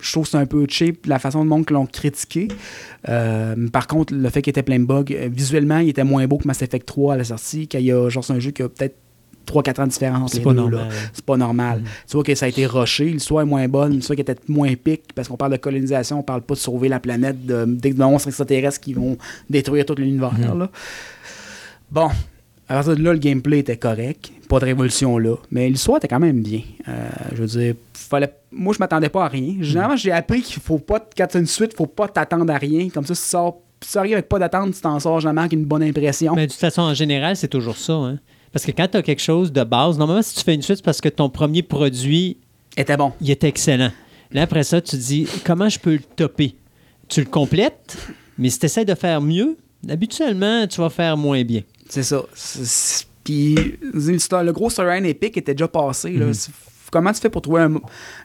[0.00, 2.48] Je trouve que c'est un peu cheap la façon de monde que l'ont critiqué.
[3.04, 6.48] Par contre, le fait qu'il était plein de bugs, visuellement, il était moins beau que
[6.48, 8.68] Mass Effect 3 à la sortie, quand il y a genre un jeu qui a
[8.68, 8.96] peut-être
[9.46, 10.88] 3-4 ans de différence entre C'est les pas deux, normal.
[10.88, 10.94] là.
[11.12, 11.78] C'est pas normal.
[11.80, 11.84] Mhm.
[12.08, 14.68] Tu vois que ça a été rushé, l'histoire est moins bonne, l'histoire qui était moins
[14.68, 17.92] épique, parce qu'on parle de colonisation, on parle pas de sauver la planète de, des
[17.92, 19.16] monstres extraterrestres qui vont
[19.50, 20.32] détruire tout l'univers.
[20.32, 20.58] Mhm.
[20.58, 20.70] là.
[21.90, 22.08] Bon,
[22.68, 26.08] à partir de là, le gameplay était correct, pas de révolution là, mais l'histoire était
[26.08, 26.60] quand même bien.
[26.88, 29.56] Euh, je veux dire, fallait, moi je m'attendais pas à rien.
[29.60, 32.88] Généralement, j'ai appris qu'il faut pas, quand tu une suite, faut pas t'attendre à rien.
[32.88, 35.40] Comme ça, si tu sors, si tu arrives avec pas d'attente, tu t'en sors jamais
[35.40, 36.34] avec une bonne impression.
[36.34, 37.92] Mais de toute façon, en général, c'est toujours ça.
[37.94, 38.18] Hein?
[38.52, 40.76] Parce que quand tu as quelque chose de base, normalement, si tu fais une suite,
[40.76, 42.36] c'est parce que ton premier produit,
[42.76, 43.12] était bon.
[43.20, 43.90] il est excellent.
[44.30, 46.54] Là, après ça, tu te dis, comment je peux le topper?
[47.08, 47.96] Tu le complètes,
[48.38, 49.56] mais si tu essaies de faire mieux,
[49.88, 51.62] habituellement, tu vas faire moins bien.
[51.88, 52.22] C'est ça.
[53.24, 53.54] Puis
[53.92, 56.12] le gros storyline épique était déjà passé.
[56.12, 56.26] là.
[56.26, 56.34] Mhm.
[56.90, 57.74] Comment tu fais pour trouver un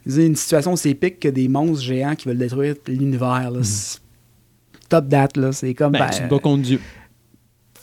[0.05, 3.51] une situation aussi épique que des monstres géants qui veulent détruire l'univers?
[3.63, 3.99] C'est-
[4.89, 5.51] Top date, là.
[5.51, 5.91] C'est comme.
[5.91, 6.79] Ben, ben, tu te bats contre Dieu.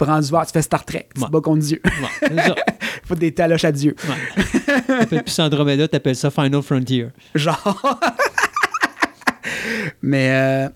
[0.01, 1.27] Rendu voir, tu fais Star Trek, tu Ouais.
[1.29, 1.81] te bats contre Dieu.
[1.85, 2.55] Ouais, ça.
[3.05, 3.95] Faut des taloches à Dieu.
[4.09, 5.23] Ouais.
[5.27, 7.09] Ça Andromeda, t'appelles ça Final Frontier.
[7.35, 8.01] Genre.
[10.03, 10.31] Mais.
[10.33, 10.69] euh,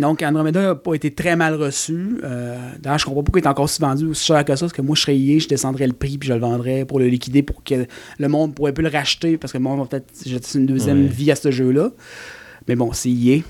[0.00, 2.18] donc, Andromeda n'a pas été très mal reçu.
[2.24, 4.64] Euh, D'ailleurs, je comprends pas pourquoi il est encore si vendu aussi cher que ça,
[4.66, 6.98] parce que moi, je serais lié, je descendrais le prix, puis je le vendrais pour
[6.98, 7.86] le liquider, pour que
[8.18, 11.06] le monde pourrait plus le racheter, parce que le monde va peut-être jeter une deuxième
[11.06, 11.90] vie à ce jeu-là.
[12.66, 13.42] Mais bon, c'est EA.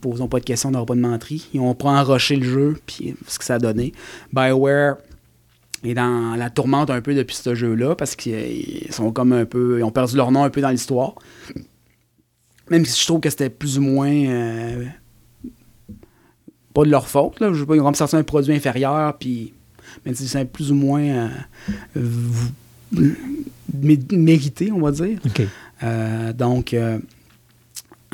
[0.00, 1.48] Posons pas de questions, on n'aura pas de menterie.
[1.54, 3.92] Ils ont pas enroché le jeu, puis ce que ça a donné.
[4.32, 4.96] BioWare
[5.84, 9.78] est dans la tourmente un peu depuis ce jeu-là, parce qu'ils sont comme un peu.
[9.78, 11.14] Ils ont perdu leur nom un peu dans l'histoire.
[12.70, 14.10] Même si je trouve que c'était plus ou moins.
[14.10, 14.84] euh,
[16.74, 17.52] pas de leur faute, là.
[17.52, 19.52] Je sais pas, ils ont sorti un produit inférieur, puis.
[20.04, 21.30] Même si c'est plus ou moins.
[21.96, 23.10] euh,
[24.10, 25.18] mérité, on va dire.
[25.82, 26.98] Euh, donc, euh,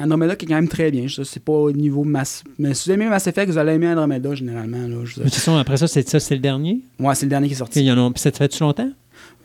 [0.01, 1.07] Andromeda qui est quand même très bien.
[1.09, 2.43] Sais pas au niveau Mass.
[2.59, 4.79] Mais si vous aimez Mass Effect, vous allez aimer Andromeda généralement.
[4.89, 6.81] Là, je- De toute façon, après ça, c'est ça, c'est le dernier?
[6.99, 7.81] Ouais, c'est le dernier qui est sorti.
[7.81, 8.91] il y en a- puis ça te fait-tu longtemps?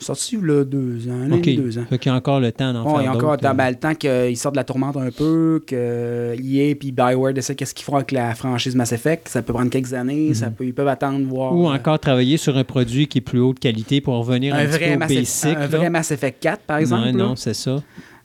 [0.01, 1.41] Sorti a deux ans, un an et OK.
[1.43, 1.83] demi, deux ans.
[1.89, 3.53] Fait qu'il y a encore le temps d'en faire il y a encore euh.
[3.53, 7.55] ben, le temps qu'ils sortent de la tourmente un peu, que EA et BioWare décident
[7.57, 9.27] qu'est-ce qu'ils font avec la franchise Mass Effect.
[9.27, 11.53] Ça peut prendre quelques années, ça peut, ils peuvent attendre voir.
[11.53, 14.55] Ou euh, encore travailler sur un produit qui est plus haut de qualité pour revenir
[14.55, 15.57] un, un petit vrai, peu au Mass Effect, basic.
[15.57, 15.67] un là.
[15.67, 17.05] vrai Mass Effect 4, par exemple.
[17.05, 17.11] Là.
[17.11, 17.83] non, c'est ça.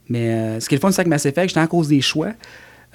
[0.08, 2.00] Mais euh, ce qui est le fun, c'est avec Mass Effect, justement à cause des
[2.00, 2.32] choix.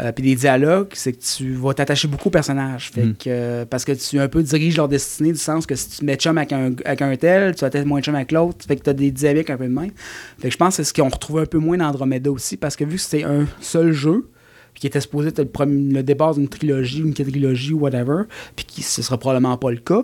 [0.02, 2.90] euh, puis des dialogues, c'est que tu vas t'attacher beaucoup aux personnages.
[2.90, 3.14] Fait Mm.
[3.16, 6.06] que, euh, parce que tu un peu diriges leur destinée, du sens que si tu
[6.06, 8.66] mets chum avec un, avec un tel, tu vas être moins chum avec l'autre.
[8.66, 9.92] Fait que tu as des dynamiques un peu de même.
[10.40, 12.56] Fait que je pense que c'est ce qu'on retrouve un peu moins dans Andromeda aussi,
[12.56, 14.30] parce que vu que c'était un seul jeu,
[14.74, 18.24] puis qui était supposé être le, premier- le départ d'une trilogie, une quadrilogie ou whatever,
[18.56, 20.04] puis qui ce sera probablement pas le cas,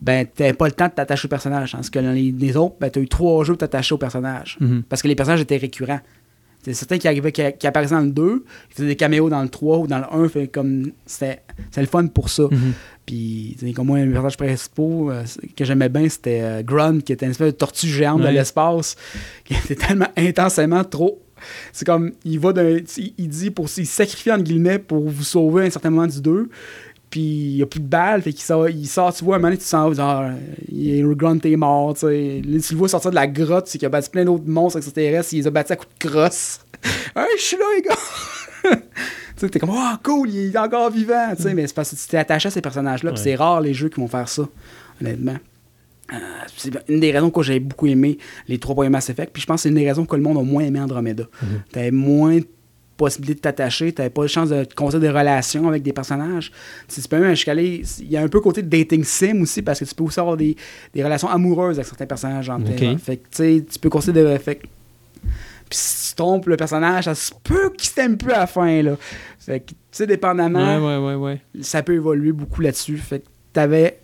[0.00, 1.72] ben t'avais pas le temps de t'attacher au personnage.
[1.72, 4.56] Parce que dans les, les autres, ben t'as eu trois jeux pour t'attacher au personnage.
[4.60, 4.84] Mhm.
[4.88, 6.00] Parce que les personnages étaient récurrents.
[6.64, 9.42] C'est certains qui arrivaient, qui, qui apparaissaient dans le 2, ils faisaient des caméos dans
[9.42, 11.42] le 3 ou dans le 1, fait comme c'était
[11.76, 12.44] le fun pour ça.
[12.44, 12.72] Mhm.
[13.06, 15.24] Puis, comme moi, les personnages principaux euh,
[15.56, 18.96] que j'aimais bien, c'était euh, Grunt, qui était une espèce de tortue géante de l'espace,
[19.44, 21.20] qui était tellement intensément trop.
[21.72, 22.78] C'est comme, il va d'un.
[22.96, 26.06] Il, il dit, pour, il sacrifie, entre guillemets, pour vous sauver à un certain moment
[26.06, 26.48] du 2.
[27.14, 29.38] Puis, il n'y a plus de balles, fait qu'il sort, il sort, tu vois, à
[29.38, 30.24] un moment donné, tu sens, genre,
[30.68, 32.42] il est Grunt est mort, tu sais.
[32.44, 34.78] Là, tu le vois sortir de la grotte, c'est qu'il a battu plein d'autres monstres
[34.78, 36.58] extraterrestres, il les a battus à coups de crosse.
[37.14, 37.94] hey, je suis là, les gars!
[38.80, 38.80] tu
[39.36, 41.94] sais, t'es comme, oh, cool, il est encore vivant, tu sais, mais c'est parce que
[41.94, 44.48] tu t'es attaché à ces personnages-là, puis c'est rare les jeux qui vont faire ça,
[45.00, 45.36] honnêtement.
[46.12, 46.16] Euh,
[46.56, 49.46] c'est une des raisons pourquoi j'ai beaucoup aimé les trois premiers Mass Effect, puis je
[49.46, 51.26] pense que c'est une des raisons pourquoi le monde a moins aimé Andromeda.
[51.70, 52.40] T'avais moins
[52.94, 56.52] de possibilités de t'attacher, t'avais pas de chance de construire des relations avec des personnages.
[56.88, 59.62] Tu tu peux même aller- Il y a un peu côté de dating sim aussi,
[59.62, 60.56] parce que tu peux aussi avoir des,
[60.94, 62.48] des relations amoureuses avec certains personnages.
[62.50, 62.58] En.
[62.98, 64.38] Fait que, tu sais, tu peux construire des.
[64.38, 64.60] Fait
[65.70, 68.82] puis si tu trompes le personnage, ça se peut qu'il t'aime plus à la fin,
[68.82, 68.96] là.
[69.38, 71.40] Fait que, tu sais, dépendamment Ouais, ouais, ouais, ouais.
[71.62, 72.98] ça peut évoluer beaucoup là-dessus.
[72.98, 73.24] Fait que
[73.54, 74.00] t'avais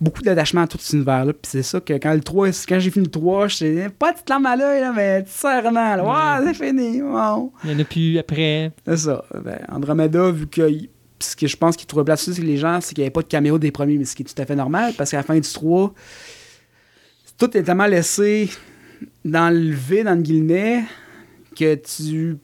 [0.00, 1.32] beaucoup d'attachement à tout cet univers-là.
[1.32, 4.16] Puis c'est ça que quand le 3, quand j'ai fini le 3, j'étais pas de
[4.16, 7.02] petite larme à l'œil, là, mais sincèrement, là, ouais, c'est fini.
[7.02, 7.52] Wow.
[7.64, 8.72] Il y en a plus après.
[8.86, 9.24] C'est ça.
[9.44, 10.68] Ben, Andromeda, vu que.
[11.20, 13.12] ce que je pense qu'il trouvait dessus, c'est que les gens, c'est qu'il n'y avait
[13.12, 15.18] pas de caméo des premiers, mais ce qui est tout à fait normal, parce qu'à
[15.18, 15.94] la fin du 3,
[17.38, 18.50] tout est tellement laissé
[19.24, 20.84] dans le vide, entre guillemets,
[21.54, 22.38] que tu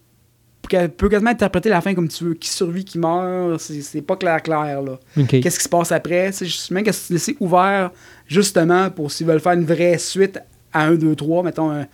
[0.96, 2.34] peux quasiment interpréter la fin comme tu veux.
[2.34, 4.98] Qui survit, qui meurt, c'est pas clair, clair, là
[5.40, 6.32] qu'est-ce qui se passe après?
[6.32, 7.90] C'est juste même que c'est laissé ouvert
[8.26, 10.38] justement pour s'ils veulent faire une vraie suite
[10.72, 11.86] à 1, 2, 3, mettons un,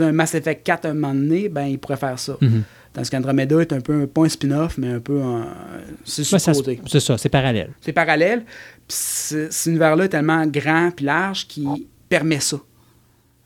[0.00, 2.36] un Mass Effect 4 un moment donné, ben ils pourraient faire ça.
[2.40, 2.62] Mhm.
[2.92, 5.46] Tandis qu'Andromeda est un peu, un- pas un spin-off, mais un peu un.
[6.04, 6.38] C'est Ouais,
[6.86, 7.70] c'est ça, c'est parallèle.
[7.80, 8.40] C'est parallèle.
[8.86, 11.68] Puis ce- cet univers-là est tellement grand puis large qu'il
[12.08, 12.56] permet ça.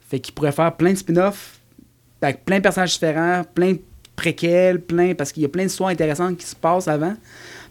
[0.08, 1.60] Fait qu'il pourrait faire plein de spin-offs
[2.20, 3.80] avec plein de personnages différents, plein de
[4.18, 7.14] préquels, plein parce qu'il y a plein d'histoires intéressantes qui se passent avant,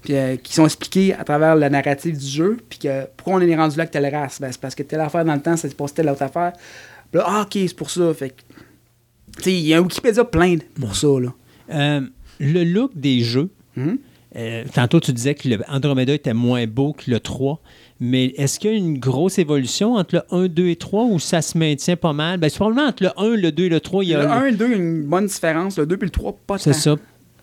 [0.02, 3.42] puis euh, qui sont expliquées à travers la narrative du jeu, puis que pourquoi on
[3.42, 5.58] est rendu là avec telle race, ben, c'est parce que telle affaire dans le temps,
[5.58, 6.54] ça se passe telle autre affaire.
[7.12, 8.14] Puis là, ah, ok, c'est pour ça.
[8.14, 8.34] Fait
[9.46, 11.34] il y a un Wikipédia plein pour ça là.
[11.70, 12.02] Euh,
[12.40, 14.00] le look des jeux, Mhm.
[14.36, 17.60] Euh, tantôt tu disais que le Andromeda était moins beau que le 3,
[18.00, 21.20] mais est-ce qu'il y a une grosse évolution entre le 1, 2 et 3 ou
[21.20, 22.40] ça se maintient pas mal?
[22.40, 24.22] Ben, c'est probablement entre le 1, le 2 et le 3, il y a...
[24.24, 25.78] Le 1 et le 2, il y a une bonne différence.
[25.78, 26.96] Le 2 et le 3, pas C'est ça.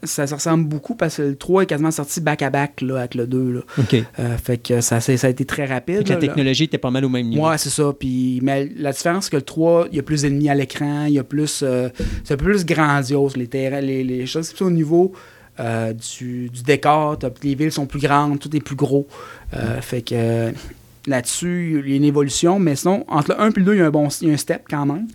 [0.05, 3.53] ça se ressemble beaucoup parce que le 3 est quasiment sorti back-à-back avec le 2.
[3.53, 3.61] Là.
[3.79, 3.95] OK.
[4.19, 6.07] Euh, fait que ça, ça a été très rapide.
[6.07, 6.21] La là.
[6.21, 7.49] technologie était pas mal au même niveau.
[7.49, 7.93] Ouais, c'est ça.
[7.99, 11.07] Puis, mais la différence, c'est que le 3, il y a plus d'ennemis à l'écran,
[11.07, 11.63] il y a plus.
[11.63, 11.89] euh,
[12.23, 14.53] c'est un peu plus grandiose, les terrains, les, les choses.
[14.55, 15.13] C'est au niveau
[15.61, 17.19] euh, du, du décor.
[17.43, 19.07] Les villes sont plus grandes, tout est plus gros.
[19.55, 20.53] Euh, fait que
[21.07, 22.59] là-dessus, il y a une évolution.
[22.59, 24.31] Mais sinon, entre le 1 et le 2, il y a un bon il y
[24.31, 25.07] a un step quand même.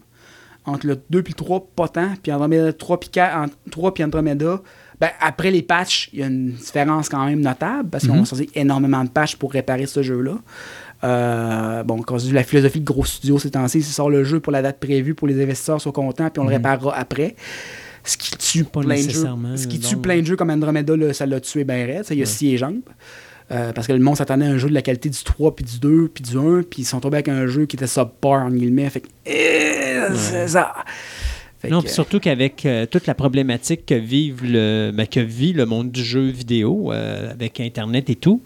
[0.65, 2.13] Entre le 2 et le 3, pas tant.
[2.21, 4.61] Puis Andromeda 3 puis 4, entre 3 puis Andromeda,
[4.99, 8.21] ben, après les patchs, il y a une différence quand même notable parce qu'on Mhm.
[8.23, 10.33] a sorti énormément de patchs pour réparer ce jeu-là.
[11.05, 14.51] Euh, bon, quand la philosophie de gros studios ces temps-ci, c'est sort le jeu pour
[14.51, 16.55] la date prévue pour les investisseurs soient contents, puis on le Mhm.
[16.57, 17.35] réparera après.
[18.03, 19.25] Ce qui tue Pas plein de jeux.
[19.55, 20.03] Ce qui euh, tue donc.
[20.03, 22.05] plein de jeux comme Andromeda, là, ça l'a tué bien raide.
[22.05, 22.47] ça, Il y a Ouais.
[22.47, 22.81] et jambes.
[23.51, 25.65] Euh, parce que le monde s'attendait à un jeu de la qualité du 3, puis
[25.65, 28.45] du 2, puis du 1, puis ils sont tombés avec un jeu qui était subpar,
[28.45, 28.89] en guillemets.
[28.91, 30.73] Fait que, eh, c'est ça.
[31.59, 35.19] Fait Non, que, puis surtout qu'avec euh, toute la problématique que, vive le, ben, que
[35.19, 38.41] vit le monde du jeu vidéo euh, avec Internet et tout,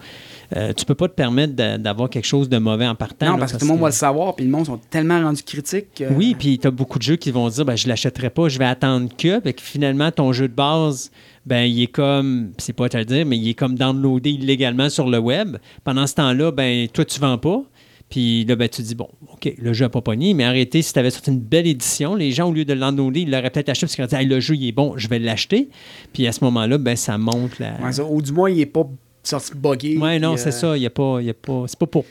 [0.56, 3.26] euh, tu peux pas te permettre d'a- d'avoir quelque chose de mauvais en partant.
[3.28, 5.22] non, là, parce que tout le monde va le savoir, puis le monde sont tellement
[5.22, 5.88] rendus critiques.
[5.96, 8.50] que- Oui, puis tu as beaucoup de jeux qui vont dire ben, je l'achèterai pas,
[8.50, 9.40] je vais attendre que.
[9.40, 11.12] Puis finalement, ton jeu de base,
[11.46, 14.30] ben, il est comme, c'est pas à te le dire, mais il est comme downloadé
[14.32, 15.58] illégalement sur le web.
[15.84, 17.64] Pendant ce temps-là, ben, toi, tu vends pas.
[18.10, 20.94] Puis là, ben, tu dis, bon, OK, le jeu n'a pas pogné, mais arrêtez, si
[20.94, 23.50] tu avais sorti une belle édition, les gens, au lieu de le downloader, ils l'auraient
[23.50, 25.70] peut-être acheté parce qu'ils ont dit, Hey, le jeu, il est bon, je vais l'acheter.
[26.14, 27.74] Puis à ce moment-là, ben, ça monte la.
[27.84, 28.88] Ouais, ça, ou du moins, il est pas
[29.24, 29.98] sorti buggé.
[29.98, 30.78] Ouais, non, c'est euh, ça.
[30.78, 32.06] Il y a pas, y a pas, c'est pas pour,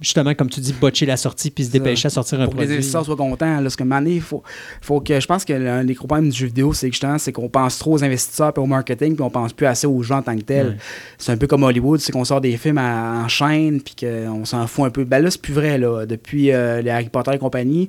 [0.00, 2.58] justement, comme tu dis, botcher la sortie puis se dépêcher à sortir un Pour que
[2.58, 2.74] les produit.
[2.74, 3.56] investisseurs soient contents.
[3.56, 4.42] Là, parce que il faut,
[4.80, 5.20] faut que.
[5.20, 7.48] Je pense que l'un des gros problèmes du jeu vidéo, c'est que justement, c'est qu'on
[7.48, 10.22] pense trop aux investisseurs et au marketing, puis on pense plus assez aux gens en
[10.22, 10.66] tant que tels.
[10.68, 10.76] Ouais.
[11.18, 14.44] C'est un peu comme Hollywood, c'est qu'on sort des films à- en chaîne, puis qu'on
[14.44, 15.04] s'en fout un peu.
[15.04, 16.04] Ben là, c'est plus vrai, là.
[16.06, 17.88] Depuis euh, les Harry Potter et compagnie,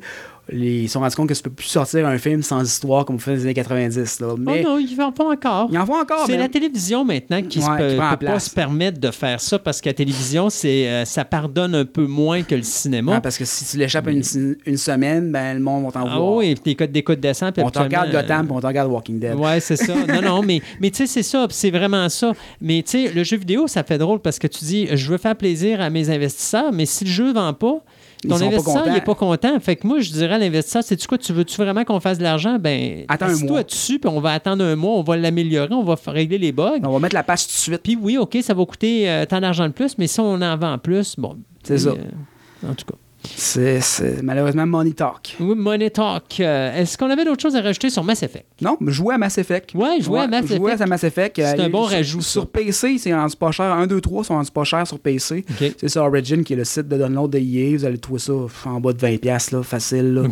[0.53, 3.15] ils se sont rendus compte que tu peux plus sortir un film sans histoire comme
[3.15, 4.19] on faisait dans les années 90.
[4.19, 4.27] Là.
[4.31, 5.69] Oh Mais non, ils vont pas encore.
[5.71, 6.25] il en faut encore.
[6.25, 9.59] C'est mais- la télévision maintenant qui ne Ouais, peut, pas se permettre de faire ça
[9.59, 13.15] parce que la télévision, c'est, euh, ça pardonne un peu moins que le cinéma.
[13.17, 14.21] Ah, parce que si tu l'échappes une,
[14.65, 16.35] une semaine, ben le monde va t'en Ah vouloir.
[16.37, 17.53] oui, tes codes d'écoute descendent.
[17.53, 19.35] puis On te regarde Gotham, puis on te regarde Walking Dead.
[19.35, 19.93] Ouais, c'est ça.
[20.07, 21.47] Non, non, mais, mais tu sais, c'est ça.
[21.49, 22.33] C'est vraiment ça.
[22.61, 25.17] Mais tu sais, le jeu vidéo, ça fait drôle parce que tu dis, je veux
[25.17, 27.92] faire plaisir à mes investisseurs, mais si le jeu ne vend pas, Ils
[28.27, 29.59] ton investisseur, il n'est pas content.
[29.59, 32.23] Fait que moi, je dirais à l'investisseur, c'est-tu quoi, tu veux-tu vraiment qu'on fasse de
[32.23, 32.57] l'argent?
[32.59, 33.63] Ben, Attends un mois.
[33.63, 36.79] dessus, puis on va attendre un mois, on va l'améliorer, on va régler les bugs.
[36.83, 37.81] On va mettre la page tout de suite.
[37.83, 40.57] Puis oui, OK, ça va coûter euh, tant d'argent de plus, mais si on en
[40.57, 41.37] vend plus, bon.
[41.63, 41.89] C'est ça.
[41.89, 42.95] euh, en tout cas.
[43.25, 45.35] C'est malheureusement Money Talk.
[45.39, 46.39] Oui, Money Talk.
[46.39, 48.45] euh, Est-ce qu'on avait d'autres choses à rajouter sur Mass Effect?
[48.61, 49.73] Non, mais jouer à Mass Effect.
[49.73, 50.81] Ouais, jouer à Mass jouer Effect.
[50.81, 51.35] à Mass Effect.
[51.37, 52.29] C'est euh, un bon sur- rajout, ça.
[52.31, 53.71] Sur PC, c'est rendu pas cher.
[53.71, 55.45] 1, 2, 3 sont rendus pas chers sur PC.
[55.77, 57.77] C'est ça, Origin, qui est le site de download de EA.
[57.77, 58.33] Vous allez trouver ça
[58.65, 60.13] en bas de 20$, là, facile.
[60.13, 60.23] là.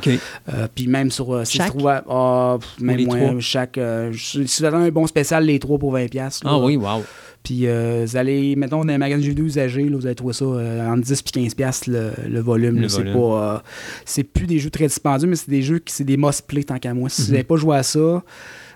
[0.54, 1.34] Euh, Puis même sur.
[1.34, 1.74] euh, si Chaque?
[1.86, 3.40] à- ah, pff, même moins.
[3.40, 3.78] Chaque.
[3.78, 6.42] euh, si vous avez un bon spécial, les trois pour 20$.
[6.46, 7.04] Ah oui, wow.
[7.44, 10.46] Puis euh, vous allez, mettons, dans les magasins de jeux là, vous allez trouver ça
[10.46, 12.88] euh, entre 10 et 15 piastres, le, le volume.
[12.88, 13.56] C'est pas...
[13.56, 13.60] euh,
[14.06, 16.64] c'est plus des jeux très dispendieux, mais c'est des jeux qui c'est des must play
[16.64, 17.10] tant qu'à moi.
[17.10, 17.26] Si Mhm.
[17.28, 18.24] vous n'avez pas joué à ça,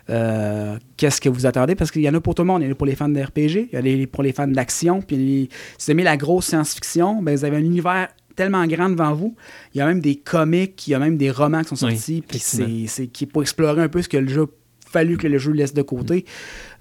[0.10, 1.76] euh, qu'est-ce que vous attendez?
[1.76, 2.62] Parce qu'il y en a pour tout le monde.
[2.62, 4.34] Il y en a pour les fans de RPG, il y en a pour les
[4.34, 5.02] fans d'action.
[5.02, 8.90] Puis les- si vous aimez la grosse science-fiction, ben, vous avez un univers tellement grand
[8.90, 9.36] devant vous.
[9.74, 11.96] Il y a même des comics, il y a même des romans qui sont Oui,
[11.96, 12.24] sortis.
[12.28, 14.46] puis c'est, c'est qui pour explorer un peu ce que le jeu a
[14.88, 16.26] fallu que le jeu laisse de côté.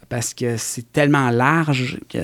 [0.09, 2.19] Parce que c'est tellement large que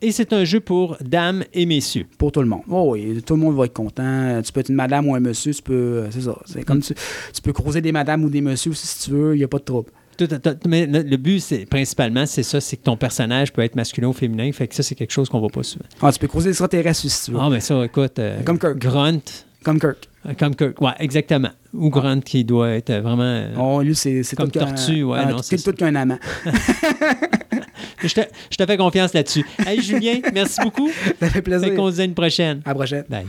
[0.00, 2.06] Et c'est un jeu pour dames et messieurs.
[2.18, 2.62] pour tout le monde.
[2.70, 4.40] Oh oui, tout le monde va être content.
[4.44, 5.72] Tu peux être une madame ou un monsieur, tu peux.
[5.74, 6.38] euh, C'est ça.
[6.46, 9.34] C'est comme tu, tu peux croiser des madames ou des messieurs aussi si tu veux,
[9.34, 9.90] il n'y a pas de trouble.
[10.16, 13.62] Tout- tout- tout- mais le, but, c'est principalement, c'est ça, c'est que ton personnage peut
[13.62, 14.50] être masculin ou féminin.
[14.52, 15.86] Fait que ça, c'est quelque chose qu'on voit pas souvent.
[16.02, 17.38] Ah, tu peux croiser des extraterrestres si tu veux.
[17.40, 18.18] Ah, mais ça, écoute.
[18.18, 18.76] euh, Comme Kirk.
[18.78, 19.22] Grunt.
[19.64, 20.08] Comme Kirk.
[20.26, 20.80] Euh, Comme Kirk.
[20.80, 21.50] Ouais, exactement.
[21.74, 23.22] Ou Grunt qui doit être vraiment.
[23.22, 25.94] euh, Oh, lui, c'est, c'est Comme tout Tortue, ouais, ah, non, c'est tout, tout qu'un
[25.94, 26.18] amant.
[28.02, 28.20] je, te,
[28.50, 29.44] je te fais confiance là-dessus.
[29.66, 30.90] Hey, Julien, merci beaucoup.
[31.20, 31.68] Ça fait plaisir.
[31.68, 32.60] Fait qu'on se dit à une prochaine.
[32.64, 33.04] À la prochaine.
[33.08, 33.26] Bye.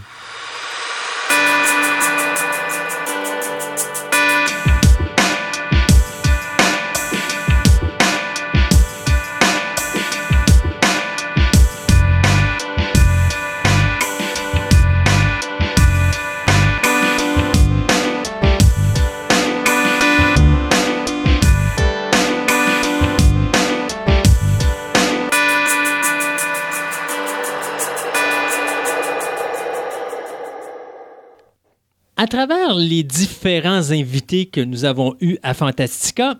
[32.24, 36.40] À travers les différents invités que nous avons eus à Fantastica,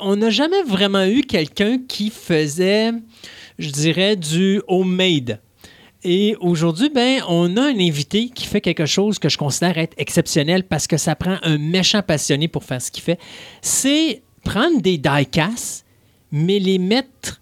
[0.00, 2.90] on n'a jamais vraiment eu quelqu'un qui faisait,
[3.56, 5.38] je dirais, du homemade.
[6.02, 9.94] Et aujourd'hui, ben, on a un invité qui fait quelque chose que je considère être
[9.98, 13.20] exceptionnel parce que ça prend un méchant passionné pour faire ce qu'il fait.
[13.62, 15.86] C'est prendre des die-casts,
[16.32, 17.38] mais les mettre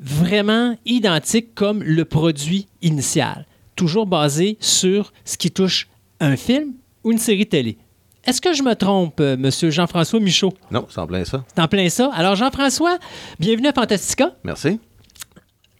[0.00, 5.86] vraiment identiques comme le produit initial, toujours basé sur ce qui touche
[6.18, 6.72] un film
[7.08, 7.78] ou une série télé.
[8.26, 10.52] Est-ce que je me trompe, euh, Monsieur Jean-François Michaud?
[10.70, 11.42] Non, c'est en plein ça.
[11.54, 12.10] C'est en plein ça.
[12.14, 12.98] Alors, Jean-François,
[13.40, 14.36] bienvenue à Fantastica.
[14.44, 14.78] Merci.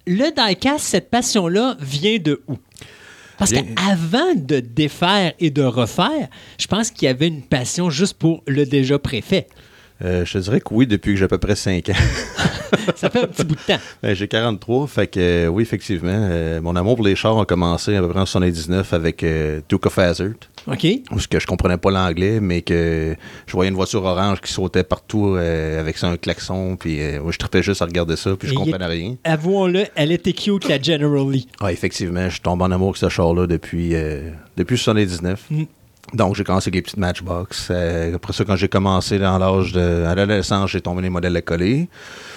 [0.06, 2.54] Le diecast, cette passion-là, vient de où?
[3.36, 7.90] Parce Bien- qu'avant de défaire et de refaire, je pense qu'il y avait une passion
[7.90, 9.46] juste pour le déjà préfet.
[10.04, 11.92] Euh, je te dirais que oui, depuis que j'ai à peu près 5 ans.
[12.94, 13.80] Ça fait un petit bout de temps.
[14.02, 17.44] Ben, j'ai 43, fait que euh, oui, effectivement, euh, mon amour pour les chars a
[17.44, 19.24] commencé à peu près en 79 avec
[19.68, 20.30] Duke of Hazzard,
[20.68, 20.86] OK?
[21.10, 24.84] parce que je comprenais pas l'anglais, mais que je voyais une voiture orange qui sautait
[24.84, 28.52] partout avec ça un klaxon, puis moi, je tripais juste à regarder ça, puis je
[28.52, 29.16] il comprenais est- rien.
[29.24, 31.48] Avouons-le, elle était cute, la General Lee.
[31.60, 33.94] Ah, effectivement, je tombe en amour avec ce char-là depuis,
[34.56, 35.42] depuis 79.
[35.50, 35.62] Mm.
[36.14, 37.68] Donc, j'ai commencé avec les petites Matchbox.
[37.70, 40.04] Euh, après ça, quand j'ai commencé dans l'âge de.
[40.06, 41.88] À l'adolescence, j'ai tombé les modèles à coller.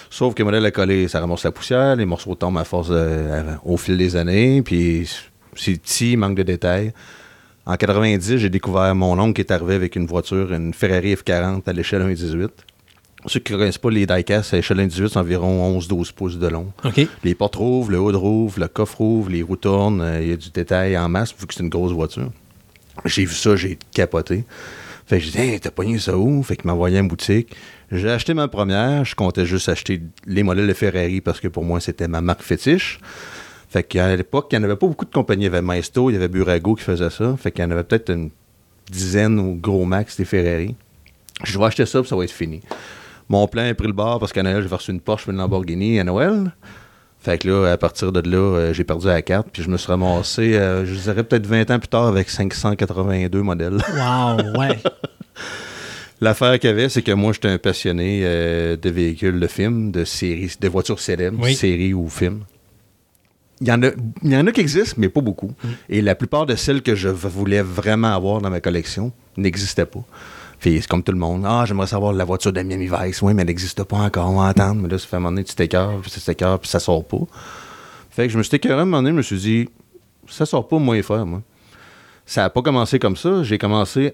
[0.10, 1.96] Sauf que les modèles à coller, ça ramasse la poussière.
[1.96, 4.62] Les morceaux tombent à force de- à- au fil des années.
[4.62, 5.10] Puis,
[5.56, 6.92] c'est petit, manque de détails.
[7.66, 11.62] En 90, j'ai découvert mon oncle qui est arrivé avec une voiture, une Ferrari F40
[11.70, 12.50] à l'échelle 1.18.
[13.28, 16.48] Ceux qui ne connaissent pas les diecast à l'échelle 1.18, c'est environ 11-12 pouces de
[16.48, 16.74] long.
[17.24, 20.34] Les portes rouvrent, le haut rouvre, le coffre ouvre, les roues tournent, euh, il y
[20.34, 22.32] a du détail en masse vu que c'est une grosse voiture.
[23.06, 24.46] J'ai vu ça, j'ai capoté.
[25.06, 26.42] Fait que j'ai dit, hey, t'as pogné ça où?
[26.44, 27.56] Fait qu'il m'a envoyé en boutique.
[27.92, 29.04] J'ai acheté ma première.
[29.04, 32.42] Je comptais juste acheter les modèles de Ferrari parce que pour moi, c'était ma marque
[32.42, 33.00] fétiche.
[33.70, 35.44] Fait qu'à l'époque, il n'y en avait pas beaucoup de compagnies.
[35.44, 37.36] Il y avait Maesto, il y avait Burago qui faisait ça.
[37.38, 38.30] Fait qu'il y en avait peut-être une
[38.90, 40.76] dizaine au gros max des Ferrari.
[41.44, 42.62] Je vais acheter ça, puis ça va être fini.
[43.30, 46.00] Mon plan a pris le bord parce qu'à Noël, j'ai reçu une Porsche une Lamborghini
[46.00, 46.52] à Noël.
[47.24, 49.78] Fait que là, à partir de là, euh, j'ai perdu la carte, puis je me
[49.78, 53.78] suis ramassé, euh, je dirais peut-être 20 ans plus tard, avec 582 modèles.
[53.94, 54.80] Wow, ouais.
[56.22, 59.92] L'affaire qu'il y avait, c'est que moi, j'étais un passionné euh, de véhicules, de films,
[59.92, 61.56] de séries, de voitures célèbres, Oui.
[61.56, 62.42] séries ou films.
[63.60, 63.88] Il y, en a,
[64.24, 65.52] il y en a qui existent, mais pas beaucoup.
[65.90, 70.04] Et la plupart de celles que je voulais vraiment avoir dans ma collection n'existaient pas.
[70.62, 71.44] Puis c'est comme tout le monde.
[71.46, 73.22] Ah, j'aimerais savoir la voiture de Miami Vice.
[73.24, 74.30] Oui, mais elle n'existe pas encore.
[74.30, 74.80] On va attendre.
[74.80, 77.04] Mais là, ça fait un moment donné, tu t'écœures, puis ça t'écœure, puis ça sort
[77.04, 77.18] pas.
[78.12, 79.70] Fait que je me suis écœuré à un moment donné, je me suis dit,
[80.30, 81.42] ça sort pas, moi et faire, moi.
[82.28, 83.42] Ça n'a pas commencé comme ça.
[83.42, 84.14] J'ai commencé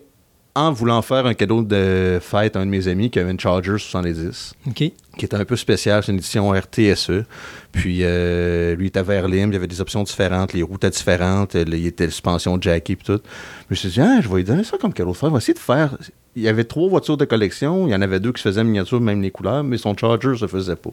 [0.55, 3.39] en voulant faire un cadeau de fête à un de mes amis qui avait une
[3.39, 4.73] Charger 70 OK.
[4.73, 6.01] qui était un peu spécial.
[6.01, 7.25] C'est une édition RTSE.
[7.73, 10.75] Puis euh, lui, il était vers Lim, il y avait des options différentes, les roues
[10.75, 13.21] étaient différentes, il était suspension Jackie puis tout.
[13.23, 15.29] Je me suis dit, ah, je vais lui donner ça comme cadeau de fête.
[15.29, 15.95] On va essayer de faire.
[16.37, 18.61] Il y avait trois voitures de collection, il y en avait deux qui se faisaient
[18.61, 20.91] en miniature, même les couleurs, mais son Charger se faisait pas.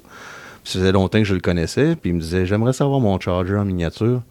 [0.65, 3.57] Ça faisait longtemps que je le connaissais, puis il me disait, j'aimerais savoir mon Charger
[3.57, 4.23] en miniature.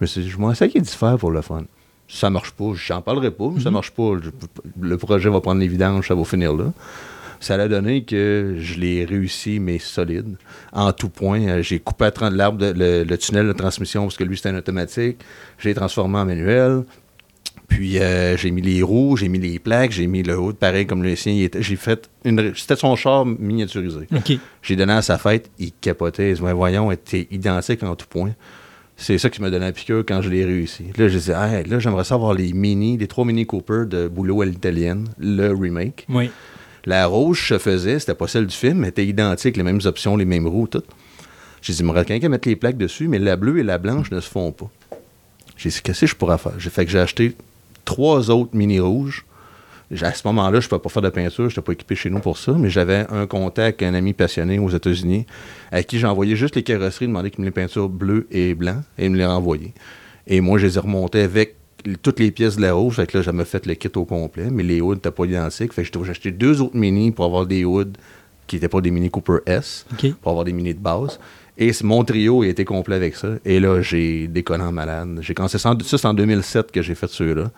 [0.00, 1.64] Je me suis dit, je vais essayer d'y faire pour le fun.
[2.08, 4.30] Si ça marche pas, j'en parlerai pas, mais si ça marche pas, je-
[4.80, 6.72] le projet va prendre les vidanges, ça va finir là.
[7.38, 10.36] Ça a donné que je l'ai réussi, mais solide.
[10.72, 14.16] En tout point, Euh, j'ai coupé à 30 l'arbre, le, le tunnel de transmission, parce
[14.16, 15.18] que lui, c'était un automatique.
[15.58, 16.84] J'ai transformé en manuel.
[17.68, 20.86] Puis euh, j'ai mis les roues, j'ai mis les plaques, j'ai mis le haut, pareil
[20.86, 21.48] comme le sien.
[21.58, 22.52] J'ai fait une.
[22.54, 24.06] C'était son char miniaturisé.
[24.14, 24.38] OK.
[24.62, 26.30] J'ai donné à sa fête, il capotait.
[26.30, 28.32] Il dit, Ouais, voyons, était identique en tout point.
[28.96, 30.84] C'est ça qui m'a donné la piqûre quand je l'ai réussi.
[30.96, 34.42] Là, je disais, Hey, là, j'aimerais savoir les mini, les trois mini Cooper de Boulot
[34.42, 36.06] à l'italienne, le remake.
[36.08, 36.30] Oui.
[36.86, 40.16] La rouge se faisait, c'était pas celle du film, mais était identique, les mêmes options,
[40.16, 40.84] les mêmes roues, tout.
[41.60, 43.64] J'ai dit, il me reste quelqu'un à mettre les plaques dessus, mais la bleue et
[43.64, 44.70] la blanche ne se font pas.
[45.56, 46.52] J'ai dit, qu'est-ce que je pourrais faire?
[46.58, 47.34] J'ai fait que j'ai acheté
[47.86, 49.24] trois autres mini rouges.
[50.02, 52.10] À ce moment-là, je ne pouvais pas faire de peinture, je n'étais pas équipé chez
[52.10, 55.26] nous pour ça, mais j'avais un contact, un ami passionné aux États-Unis,
[55.70, 58.82] à qui j'ai envoyé juste les carrosseries, demandé qu'il me les peintures bleues et blancs,
[58.98, 59.72] et il me les renvoyait.
[60.26, 61.54] Et moi, je les ai remontés avec
[62.02, 64.48] toutes les pièces de la rouge, fait que là, j'avais fait le kit au complet,
[64.50, 67.46] mais les hoods n'étaient pas identiques, fait que j'ai acheté deux autres mini pour avoir
[67.46, 67.92] des hoods
[68.48, 69.86] qui n'étaient pas des mini Cooper S,
[70.20, 71.20] pour avoir des mini de base.
[71.58, 73.28] Et mon trio a été complet avec ça.
[73.44, 75.18] Et là, j'ai déconné en malade.
[75.22, 77.50] J'ai commencé ça, c'est en 2007 que j'ai fait ceux-là.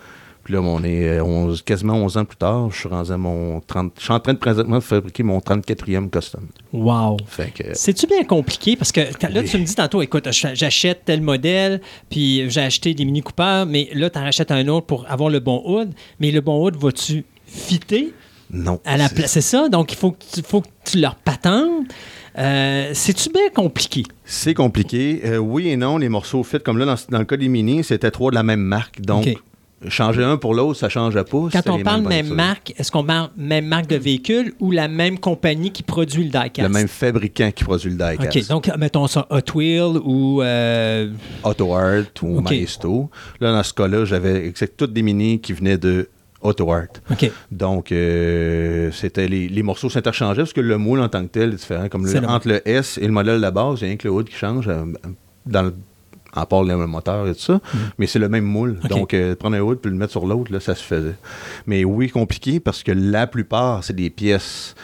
[0.45, 2.71] Puis là, on est euh, 11 quasiment 11 ans plus tard.
[2.71, 3.93] Je suis rendu à mon 30.
[3.99, 6.47] Je suis en train de présentement fabriquer mon 34e custom.
[6.73, 7.19] Wow.
[7.55, 7.65] Que.
[7.75, 8.75] C'est-tu bien compliqué?
[8.77, 9.45] Parce que là, Oui.
[9.45, 13.91] tu me dis tantôt, écoute, j'achète tel modèle, puis j'ai acheté des Mini Cooper, mais
[13.93, 15.91] là, tu en rachètes un autre pour avoir le bon hood.
[16.21, 18.15] Mais le bon hood, vas-tu fitter?
[18.51, 18.81] Non.
[18.87, 19.33] à la c'est- place?
[19.33, 19.69] C'est ça?
[19.69, 21.85] Donc, il faut que tu, faut que tu leur patentes?
[22.37, 24.03] Euh, C'est-tu bien compliqué?
[24.25, 25.21] C'est compliqué.
[25.25, 27.85] Euh, oui et non, les morceaux fit, comme là, dans, dans le cas des mini,
[27.85, 29.01] c'était trois de la même marque.
[29.01, 29.29] Donc,
[29.89, 31.49] changer un pour l'autre, ça changeait pas.
[31.53, 35.19] Quand on parle même marque, est-ce qu'on parle même marque de véhicule ou la même
[35.19, 36.67] compagnie qui produit le diecast?
[36.67, 38.51] Le même fabricant qui produit le diecast.
[38.51, 41.11] OK, donc mettons ça Hot Wheel ou euh,
[41.45, 42.51] Auto Art ou OK.
[42.51, 43.11] Maesto.
[43.41, 46.09] Là, dans ce cas-là, j'avais toutes des mini qui venaient de
[46.41, 46.87] Auto Art.
[47.51, 51.51] Donc, euh, c'était les, les morceaux s'interchangeaient parce que le moule en tant que tel
[51.53, 51.89] est différent.
[51.89, 53.97] Comme le- entre le S et le modèle de la base, il y a rien
[53.97, 54.85] que le hood qui change, euh,
[55.47, 55.75] dans le-
[56.35, 57.61] à part le moteur et tout ça.
[57.99, 58.79] Mais c'est le même moule.
[58.85, 58.89] Mm.
[58.89, 61.15] Donc, euh, prendre un hood puis le mettre sur l'autre, ça se faisait.
[61.67, 64.75] Mais oui, compliqué parce que la plupart, c'est des pièces.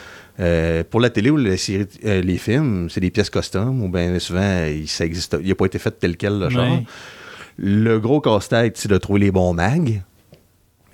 [0.41, 3.87] euh, pour la télé ou la série- euh, les films, c'est des pièces custom ou
[3.87, 6.47] bien souvent, il, ça existe, il n'a pas été fait tel quel le.
[6.47, 6.83] Ouais.
[7.57, 10.01] Le gros casse-tête, c'est de trouver les bons mags.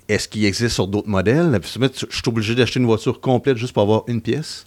[0.08, 1.58] Est-ce qu'il existe sur d'autres modèles?
[1.62, 4.64] Je suis obligé d'acheter une voiture complète juste pour avoir une pièce.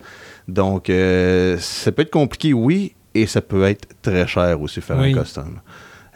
[0.48, 4.98] Donc, euh, ça peut être compliqué, oui, et ça peut être très cher aussi faire
[5.00, 5.14] Oui.
[5.14, 5.60] un custom.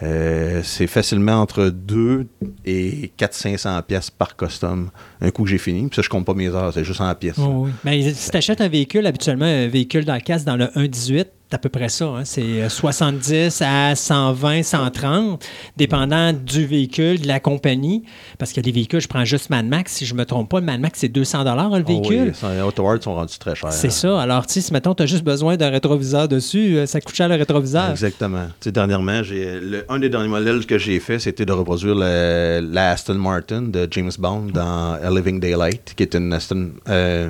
[0.01, 2.26] Euh, c'est facilement entre 2
[2.65, 4.89] et 400-500 pièces par custom.
[5.20, 7.13] Un coup que j'ai fini, puis ça, je compte pas mes heures, c'est juste en
[7.15, 7.36] pièces.
[7.38, 7.72] Oh oui.
[7.84, 11.26] Mais si tu achètes un véhicule, habituellement, un véhicule dans le casque dans le 1.18,
[11.53, 12.05] à peu près ça.
[12.05, 12.21] hein.
[12.25, 15.43] C'est euh, 70 à 120, 130,
[15.77, 18.03] dépendant du véhicule, de la compagnie.
[18.37, 19.93] Parce que les véhicules, je prends juste Mad Max.
[19.93, 22.33] Si je ne me trompe pas, le Mad Max, c'est 200 le véhicule.
[22.41, 23.71] Oh oui, les Auto sont rendus très chers.
[23.71, 24.21] C'est ça.
[24.21, 27.15] Alors, tu sais, si mettons, tu as juste besoin d'un rétroviseur dessus, euh, ça coûte
[27.15, 27.89] cher le rétroviseur.
[27.91, 28.47] Exactement.
[28.65, 33.15] Dernièrement, j'ai un des derniers modèles que j'ai fait, c'était de reproduire le- la Aston
[33.15, 37.29] Martin de James Bond dans A Living Daylight, qui est une Aston, euh,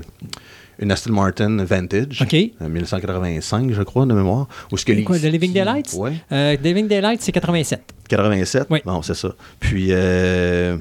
[0.80, 2.22] une Aston Martin Vantage.
[2.22, 2.34] OK.
[2.34, 4.48] euh, 1985, je crois, de mémoire.
[4.72, 5.94] Où ce que les- Quoi, The Living Daylights?
[5.96, 6.14] Ouais.
[6.32, 7.82] Euh, Living Daylight, c'est 87.
[8.08, 8.68] 87?
[8.70, 8.80] Oui.
[8.86, 9.30] Bon, c'est ça.
[9.60, 10.78] Puis, euh,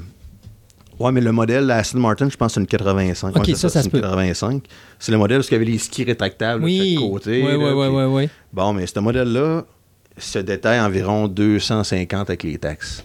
[0.99, 3.35] ouais, mais le modèle, la Aston Martin, je pense que c'est une 85.
[3.37, 3.99] Ok, Ouais, ça, ça se peut.
[4.01, 4.63] 85.
[4.97, 6.95] C'est le modèle où il y avait les skis rétractables Oui.
[6.95, 7.43] de chaque côté.
[7.43, 8.29] Oui, oui, là, oui, puis- oui, oui.
[8.53, 9.63] Bon, mais ce modèle-là
[10.17, 13.03] se détaille environ 250 avec les taxes.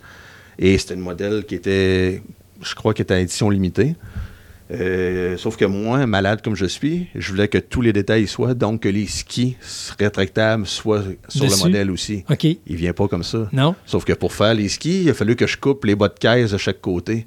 [0.59, 2.23] Et c'était un modèle qui était,
[2.63, 3.97] je crois, qui était à édition limitée.
[4.71, 8.55] Euh, sauf que moi, malade comme je suis, je voulais que tous les détails soient,
[8.55, 9.57] donc que les skis
[9.99, 11.57] rétractables soient sur Dessus?
[11.59, 12.25] le modèle aussi.
[12.31, 12.45] OK.
[12.45, 13.49] Il vient pas comme ça.
[13.53, 13.75] Non?
[13.85, 16.15] Sauf que pour faire les skis, il a fallu que je coupe les bas de
[16.19, 17.27] caisse de chaque côté.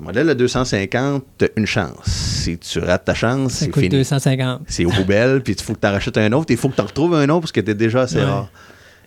[0.00, 2.04] Le modèle de 250, t'as une chance.
[2.06, 3.96] Si tu rates ta chance, Ça c'est coûte fini.
[3.96, 4.62] 250.
[4.66, 6.74] C'est aux poubelles, puis il faut que tu en rachètes un autre, il faut que
[6.74, 8.24] tu en retrouves un autre parce que t'es déjà assez Ouais.
[8.24, 8.50] rare.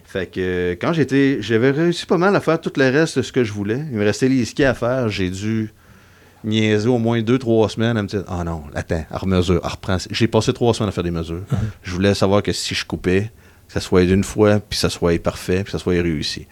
[0.06, 1.40] Fait que quand j'étais.
[1.42, 3.82] J'avais réussi pas mal à faire tout le reste de ce que je voulais.
[3.92, 5.10] Il me restait les skis à faire.
[5.10, 5.74] J'ai dû
[6.44, 9.70] niaiser au moins deux, trois semaines à me dire Ah non, attends, à remesure, à
[9.70, 10.02] reprendre.
[10.12, 11.42] J'ai passé trois semaines à faire des mesures.
[11.84, 13.32] Je voulais savoir que si je coupais,
[13.68, 16.46] que ça soit d'une fois, puis que ça soit parfait, puis que ça soit réussi.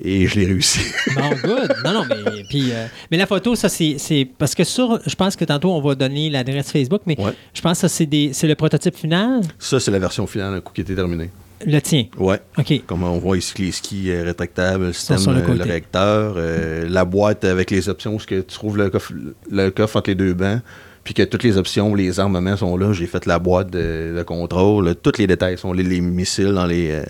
[0.00, 0.80] Et je l'ai réussi.
[1.14, 1.70] Bon, good.
[1.84, 4.98] Non, non, mais, puis, euh, mais la photo, ça, c'est, Parce que sur.
[5.06, 7.32] Je pense que tantôt, on va donner l'adresse Facebook, mais Ouais.
[7.52, 9.42] je pense que ça, c'est, des, c'est le prototype final?
[9.58, 11.30] ça, c'est la version finale, un coup qui était terminé.
[11.66, 12.06] Le tien?
[12.18, 12.40] Ouais.
[12.58, 12.84] OK.
[12.86, 16.34] Comme on voit ici, les skis euh, rétractables, le système, sur le euh, le, réacteur,
[16.36, 19.12] euh, la boîte avec les options, où ce que tu trouves le coffre,
[19.50, 20.60] le coffre entre les deux bancs,
[21.04, 22.92] puis que toutes les options, les armements sont là.
[22.92, 26.66] J'ai fait la boîte de, de contrôle, tous les détails sont là, les missiles dans
[26.66, 27.04] les, euh,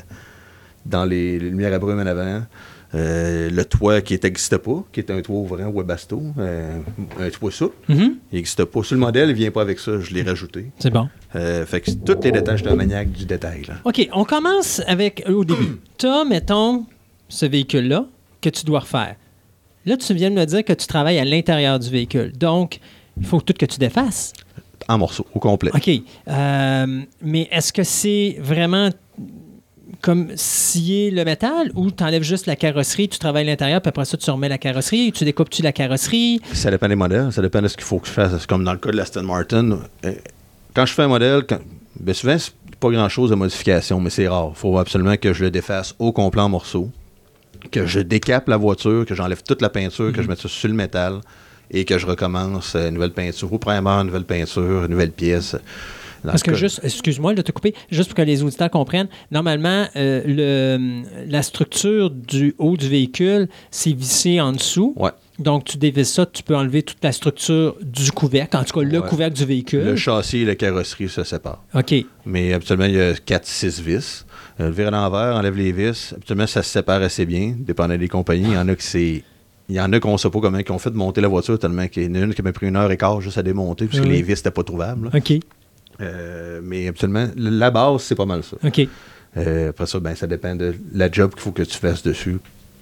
[0.86, 2.42] dans les, les lumières à brume en avant.
[2.94, 6.78] Euh, le toit qui n'existait pas, qui était un toit ouvrant Webasto, euh,
[7.18, 8.16] un toit souple, Mhm.
[8.30, 8.82] il n'existait pas.
[8.82, 10.66] Sur le modèle, il vient pas avec ça, je l'ai rajouté.
[10.78, 11.08] C'est bon.
[11.34, 13.62] Euh, fait que tous les détails, je suis un maniaque du détail.
[13.66, 13.74] Là.
[13.84, 15.80] OK, on commence avec euh, au début.
[15.98, 16.84] tu as, mettons,
[17.30, 18.04] ce véhicule-là
[18.42, 19.16] que tu dois refaire.
[19.86, 22.32] Là, tu viens de me dire que tu travailles à l'intérieur du véhicule.
[22.36, 22.78] Donc,
[23.18, 24.34] il faut tout que tu défasses.
[24.86, 25.70] En morceaux, au complet.
[25.74, 25.90] OK.
[27.22, 28.90] Mais est-ce que c'est vraiment
[30.00, 33.90] comme scier le métal ou tu enlèves juste la carrosserie, tu travailles à l'intérieur, puis
[33.90, 36.40] après ça, tu remets la carrosserie, tu découpes-tu la carrosserie?
[36.52, 38.46] Ça dépend des modèles, ça dépend de ce qu'il faut que je fasse.
[38.46, 40.12] Comme dans le cas de l'Aston Martin, euh,
[40.74, 41.60] quand je fais un modèle, quand-
[42.00, 44.50] ben souvent, c'est pas grand-chose de modification, mais c'est rare.
[44.54, 46.90] Il faut absolument que je le défasse au complet en morceaux,
[47.70, 50.68] que je décape la voiture, que j'enlève toute la peinture, que je mette ça sur
[50.68, 51.20] le métal
[51.70, 53.52] et que je recommence euh, nouvelle peinture.
[53.52, 55.54] Au primaire, nouvelle peinture, nouvelle pièce.
[56.24, 60.22] Parce que juste, excuse-moi de te couper, juste pour que les auditeurs comprennent, normalement, euh,
[60.26, 64.94] le, la structure du haut du véhicule, c'est vissé en dessous.
[64.96, 65.10] Ouais.
[65.38, 68.84] Donc, tu dévisses ça, tu peux enlever toute la structure du couvercle, en tout cas
[68.86, 69.08] le Ouais.
[69.08, 69.82] couvercle du véhicule.
[69.84, 71.64] Le châssis et la carrosserie se séparent.
[71.74, 71.94] OK.
[72.26, 74.26] Mais habituellement, il y a 4-6 vis.
[74.60, 76.12] Euh, le viré à l'envers, enlève les vis.
[76.14, 78.48] Habituellement, ça se sépare assez bien, dépendant des compagnies.
[78.48, 79.24] Il y en a que c'est.
[79.68, 81.28] Il y en a qu'on ne sait pas comment ils ont fait de monter la
[81.28, 83.38] voiture tellement qu'il y en a une qui m'a pris une heure et quart juste
[83.38, 84.10] à démonter puisque Oui.
[84.10, 85.08] les vis n'étaient pas trouvables.
[85.10, 85.18] là.
[85.18, 85.32] OK.
[86.00, 88.56] Euh, mais habituellement, la base, c'est pas mal ça.
[88.64, 88.88] OK.
[89.36, 92.38] Euh, après ça, ben, ça dépend de la job qu'il faut que tu fasses dessus,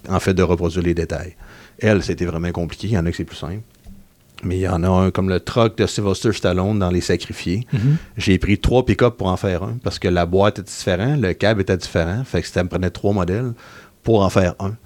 [0.09, 1.37] en fait, de reproduire les détails.
[1.79, 2.89] Elle, c'était vraiment compliqué.
[2.89, 3.63] Il y en a que c'est plus simple.
[4.43, 7.67] Mais il y en a un comme le truck de Sylvester Stallone dans Les Sacrifiés.
[7.73, 7.97] Mhm.
[8.17, 11.35] J'ai pris trois pick-up pour en faire un parce que la boîte était différente, le
[11.35, 12.25] câble était différent.
[12.25, 13.53] Fait que ça me prenait trois modèles
[14.03, 14.77] pour en faire un.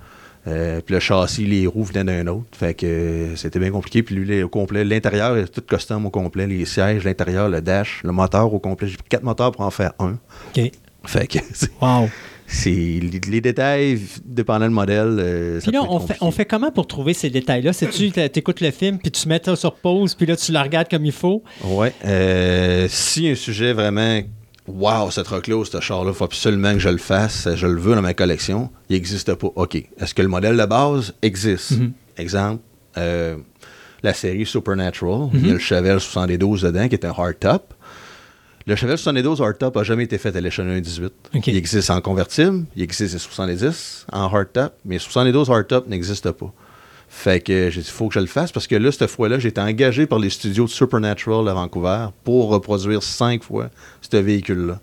[0.46, 2.44] Euh, puis le châssis, les roues venaient d'un autre.
[2.52, 4.02] Fait que euh, c'était bien compliqué.
[4.02, 6.46] Puis lui, au complet, l'intérieur est tout custom au complet.
[6.46, 8.88] Les sièges, l'intérieur, le dash, le moteur au complet.
[8.88, 10.18] J'ai pris quatre moteurs pour en faire un.
[10.56, 10.70] OK.
[11.06, 11.38] Fait que
[11.80, 12.08] Wow.
[12.46, 15.16] c'est les, les détails, dépendant du modèle.
[15.18, 16.18] euh, Puis là, on fait, compliqué.
[16.22, 17.72] on fait comment pour trouver ces détails-là?
[17.72, 20.52] C'est-tu que tu écoutes le film, puis tu mets ça sur pause, puis là, tu
[20.52, 21.42] le regardes comme il faut?
[21.64, 21.92] Ouais.
[22.88, 24.20] Si un sujet vraiment.
[24.66, 27.78] Wow, ce truc-là ou ce char-là, il faut absolument que je le fasse, je le
[27.78, 29.48] veux dans ma collection, il n'existe pas.
[29.54, 29.74] OK.
[29.74, 31.72] Est-ce que le modèle de base existe?
[31.72, 31.92] Mhm.
[32.16, 32.62] Exemple,
[32.96, 33.36] euh,
[34.02, 37.74] la série Supernatural, il y a le Chevelle 72 dedans qui est un hardtop.
[38.66, 41.12] Le Chevelle 72 hardtop n'a jamais été fait à l'échelon 18.
[41.34, 41.46] OK.
[41.46, 46.50] Il existe en convertible, il existe en 70 en hardtop, mais 72 hardtop n'existe pas.
[47.16, 49.38] Fait que j'ai dit, il faut que je le fasse parce que là, cette fois-là,
[49.38, 53.70] j'ai été engagé par les studios de Supernatural à Vancouver pour reproduire cinq fois
[54.02, 54.80] ce véhicule-là.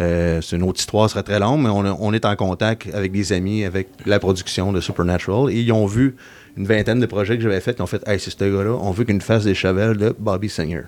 [0.00, 3.10] Euh, c'est une autre histoire, ce serait très long, mais on, est en contact avec
[3.10, 6.14] des amis, avec la production de Supernatural, et ils ont vu
[6.56, 8.92] une vingtaine de projets que j'avais fait, ils ont fait Hey, c'est ce gars-là, on
[8.92, 10.84] veut qu'une face des chevels de Bobby Singer.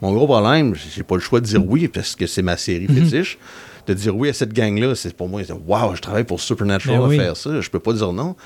[0.00, 2.86] Mon gros problème, j'ai pas le choix de dire oui parce que c'est ma série
[2.86, 3.38] fétiche.
[3.86, 7.04] de dire oui à cette gang-là, c'est pour moi, waouh, je travaille pour Supernatural Ben
[7.04, 7.16] à oui.
[7.18, 7.60] faire ça.
[7.60, 8.36] Je peux pas dire non.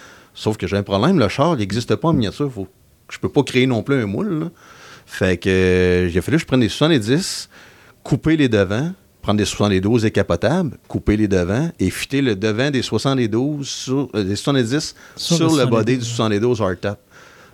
[0.41, 2.51] Sauf que j'ai un problème, le char, il n'existe pas en miniature.
[2.51, 2.67] Faut,
[3.11, 4.41] je peux pas créer non plus un moule.
[4.41, 4.47] là.
[5.05, 7.51] Fait que euh, il a fallu que je prenne des 70,
[8.03, 12.81] couper les devants, prendre des 72 décapotables, couper les devants et fitter le devant des
[12.81, 16.99] 72 sur, euh, des 70 Sur sur, le le body 72, du 72 hardtop.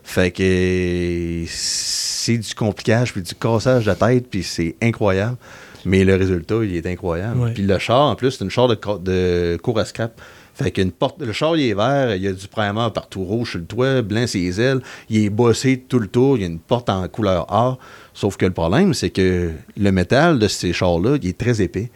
[0.04, 5.38] Fait que c'est du complicage puis du cassage de tête puis c'est incroyable.
[5.84, 7.40] Mais le résultat, il est incroyable.
[7.40, 7.52] Ouais.
[7.52, 10.20] Puis le char, en plus, c'est une char de, de cour à scrap.
[10.56, 13.50] Fait qu'une porte, le char, il est vert, il y a du primer partout rouge
[13.50, 14.80] sur le toit, blanc ses ailes,
[15.10, 17.78] il est bossé tout le tour, il y a une porte en couleur or.
[18.14, 21.90] Sauf que le problème, c'est que le métal de ces chars-là, il est très épais.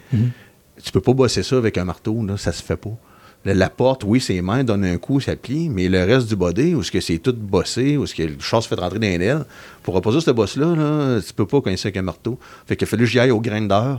[0.84, 2.90] Tu peux pas bosser ça avec un marteau, là, ça se fait pas.
[3.46, 6.36] La, la porte, oui, ses mains donnent un coup, ça plie, mais le reste du
[6.36, 8.98] body, où est-ce que c'est tout bossé, où est-ce que le char se fait rentrer
[8.98, 9.46] dans les ailes,
[9.82, 12.38] pour reposer ce boss-là, là, tu peux pas coincer avec un marteau.
[12.66, 13.74] Fait qu'il a fallu que j'y aille au grinder.
[13.74, 13.96] Euh,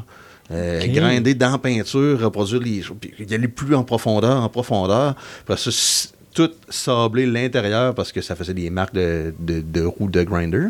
[0.51, 0.91] Ok.
[0.91, 5.15] grinder dans la peinture, reproduire les puis y aller plus en profondeur, en profondeur.
[5.47, 10.09] Ça, s- tout sabler l'intérieur parce que ça faisait des marques de, de, de roues
[10.09, 10.67] de grinder.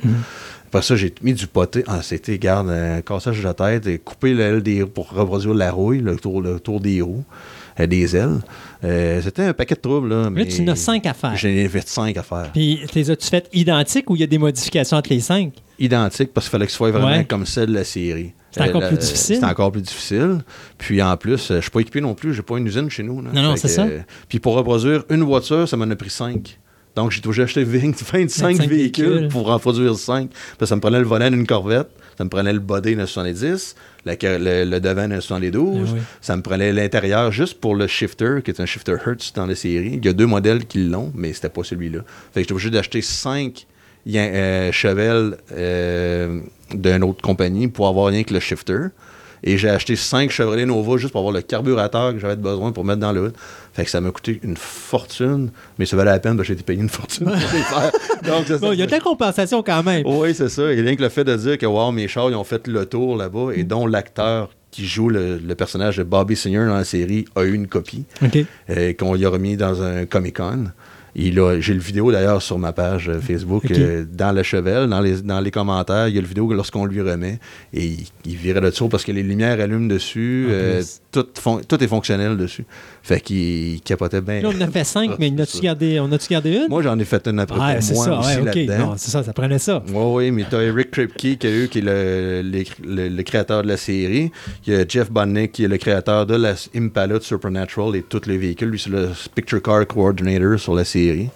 [0.67, 1.83] Après ça, j'ai mis du poté.
[1.87, 5.71] Ah, c'était, garde, un cassage de la tête, et couper l'aile des pour reproduire la
[5.71, 7.23] rouille, le tour, le tour des roues,
[7.79, 8.39] euh, des ailes.
[8.83, 10.09] Euh, c'était un paquet de troubles.
[10.09, 11.35] Là, Là, mais tu en as cinq à faire.
[11.35, 12.49] J'en ai fait cinq à faire.
[12.53, 15.53] Puis, les as-tu faites identiques ou il y a des modifications entre les cinq?
[15.77, 17.25] Identique parce qu'il fallait que ce soit vraiment Ouais.
[17.25, 18.31] comme celle de la série.
[18.51, 19.37] C'est encore la- plus difficile.
[19.39, 20.39] C'est encore plus difficile.
[20.77, 22.33] Puis en plus, euh, je suis pas équipé non plus.
[22.33, 23.21] J'ai pas une usine chez nous.
[23.21, 23.29] là.
[23.33, 23.83] Non, non, c'est ça.
[23.85, 23.99] euh,
[24.29, 26.57] puis pour reproduire une voiture, ça m'en a pris cinq.
[26.95, 29.27] Donc j'ai toujours acheté 20 25, 25 véhicules, véhicules.
[29.29, 30.29] pour en produire 5.
[30.29, 31.87] Parce que ça me prenait le volant d'une Corvette,
[32.17, 35.93] ça me prenait le body d'un 70, la ca- le, le devant d'un 72, Ah
[35.95, 35.99] oui.
[36.19, 39.55] ça me prenait l'intérieur juste pour le shifter, qui est un shifter Hertz dans la
[39.55, 39.93] série.
[40.01, 41.99] Il y a deux modèles qui l'ont, mais c'était pas celui-là.
[42.33, 43.65] Fait que j'étais obligé d'acheter 5
[44.71, 46.39] chevels euh,
[46.75, 48.87] d'une autre compagnie pour avoir rien que le shifter.
[49.43, 52.85] Et j'ai acheté 5 Chevrolet Nova juste pour avoir le carburateur que j'avais besoin pour
[52.85, 53.33] mettre dans le hood.
[53.73, 55.49] Fait que ça m'a coûté une fortune,
[55.79, 57.91] mais ça valait la peine parce que j'ai été payé une fortune pour les faire.
[58.23, 60.03] Donc, Bon, il y a de la compensation quand même.
[60.05, 60.71] Oui, c'est ça.
[60.71, 62.85] Et rien que le fait de dire que wow, mes chars ils ont fait le
[62.85, 66.85] tour là-bas et dont l'acteur qui joue le, le personnage de Bobby Singer dans la
[66.85, 68.05] série a eu une copie
[68.69, 70.65] euh, qu'on lui a remis dans un Comic-Con.
[71.15, 73.65] Il a- J'ai le vidéo d'ailleurs sur ma page euh, Facebook.
[73.65, 73.71] Ok.
[73.71, 76.85] euh, dans le chevel, dans les, dans les commentaires, il y a le vidéo lorsqu'on
[76.85, 77.39] lui remet.
[77.73, 80.47] Et il, il virait de tour parce que les lumières allument dessus.
[80.49, 80.81] Euh.
[81.11, 81.25] Tout,
[81.67, 82.65] tout est fonctionnel dessus.
[83.03, 83.37] Fait qu'il
[83.75, 84.41] il capotait bien.
[84.41, 86.67] Là, on en a fait cinq, mais on a-tu gardé, on a-tu gardé une?
[86.69, 88.19] Moi, j'en ai fait une après ah, pour moi ça.
[88.19, 88.45] aussi Ouais, OK.
[88.55, 88.77] là-dedans.
[88.77, 89.83] Non, c'est ça, ça prenait ça.
[89.87, 89.93] Oui,
[90.25, 92.63] oui, mais tu as Eric Kripke qui, a eu, qui est le, le-
[92.95, 94.31] le- le créateur de la série.
[94.65, 98.03] Il y a Jeff Bonnick qui est le créateur de la Impala de Supernatural et
[98.03, 98.69] tous les véhicules.
[98.69, 101.29] Lui, c'est le Picture Car Coordinator sur la série.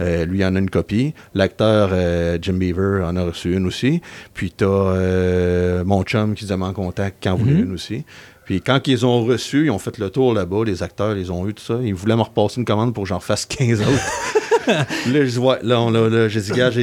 [0.00, 1.12] Euh, lui, il en a une copie.
[1.34, 4.00] L'acteur euh, Jim Beaver en a reçu une aussi.
[4.32, 7.64] Puis tu as mon chum qui se met en contact qui en voulait Mhm.
[7.64, 8.04] une aussi.
[8.50, 11.46] Puis quand ils ont reçu, ils ont fait le tour là-bas, les acteurs, ils ont
[11.46, 11.78] eu tout ça.
[11.84, 14.66] Ils voulaient me repasser une commande pour que j'en fasse 15 autres.
[14.66, 16.82] là, je ouais, là, on, là, là, j'ai dit, gars, que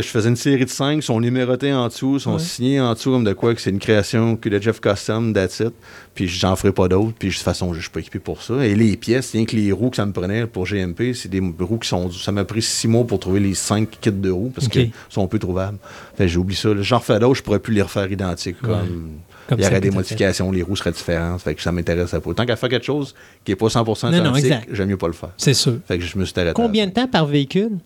[0.00, 2.38] je faisais une série de 5, sont numérotés en dessous, sont Ouais.
[2.38, 5.58] signés en dessous comme de quoi que c'est une création que de Jeff Custom, that's
[5.58, 5.72] it.
[6.14, 7.14] Puis j'en ferai pas d'autres.
[7.18, 8.64] Puis de toute façon, je suis pas équipé pour ça.
[8.64, 11.40] Et les pièces, rien que les roues que ça me prenait pour GMP, c'est des
[11.40, 12.12] roues qui sont.
[12.12, 15.26] Ça m'a pris six mois pour trouver les cinq kits de roues parce qu'ils sont
[15.26, 15.78] peu trouvables.
[16.16, 16.68] Fait j'ai oublié ça.
[16.80, 18.60] J'en refais d'autres, je pourrais plus les refaire identiques.
[18.62, 19.14] Comme,
[19.48, 21.40] Comme il y aurait des modifications, les roues seraient différentes.
[21.40, 22.34] Fait que ça m'intéressait pas.
[22.34, 23.14] Tant qu'à faire quelque chose
[23.44, 25.30] qui est pas 100% Non, non, identique, j'aime mieux pas le faire.
[25.38, 25.78] C'est sûr.
[25.86, 26.52] Fait que je me suis arrêté.
[26.52, 27.78] Combien de temps par véhicule?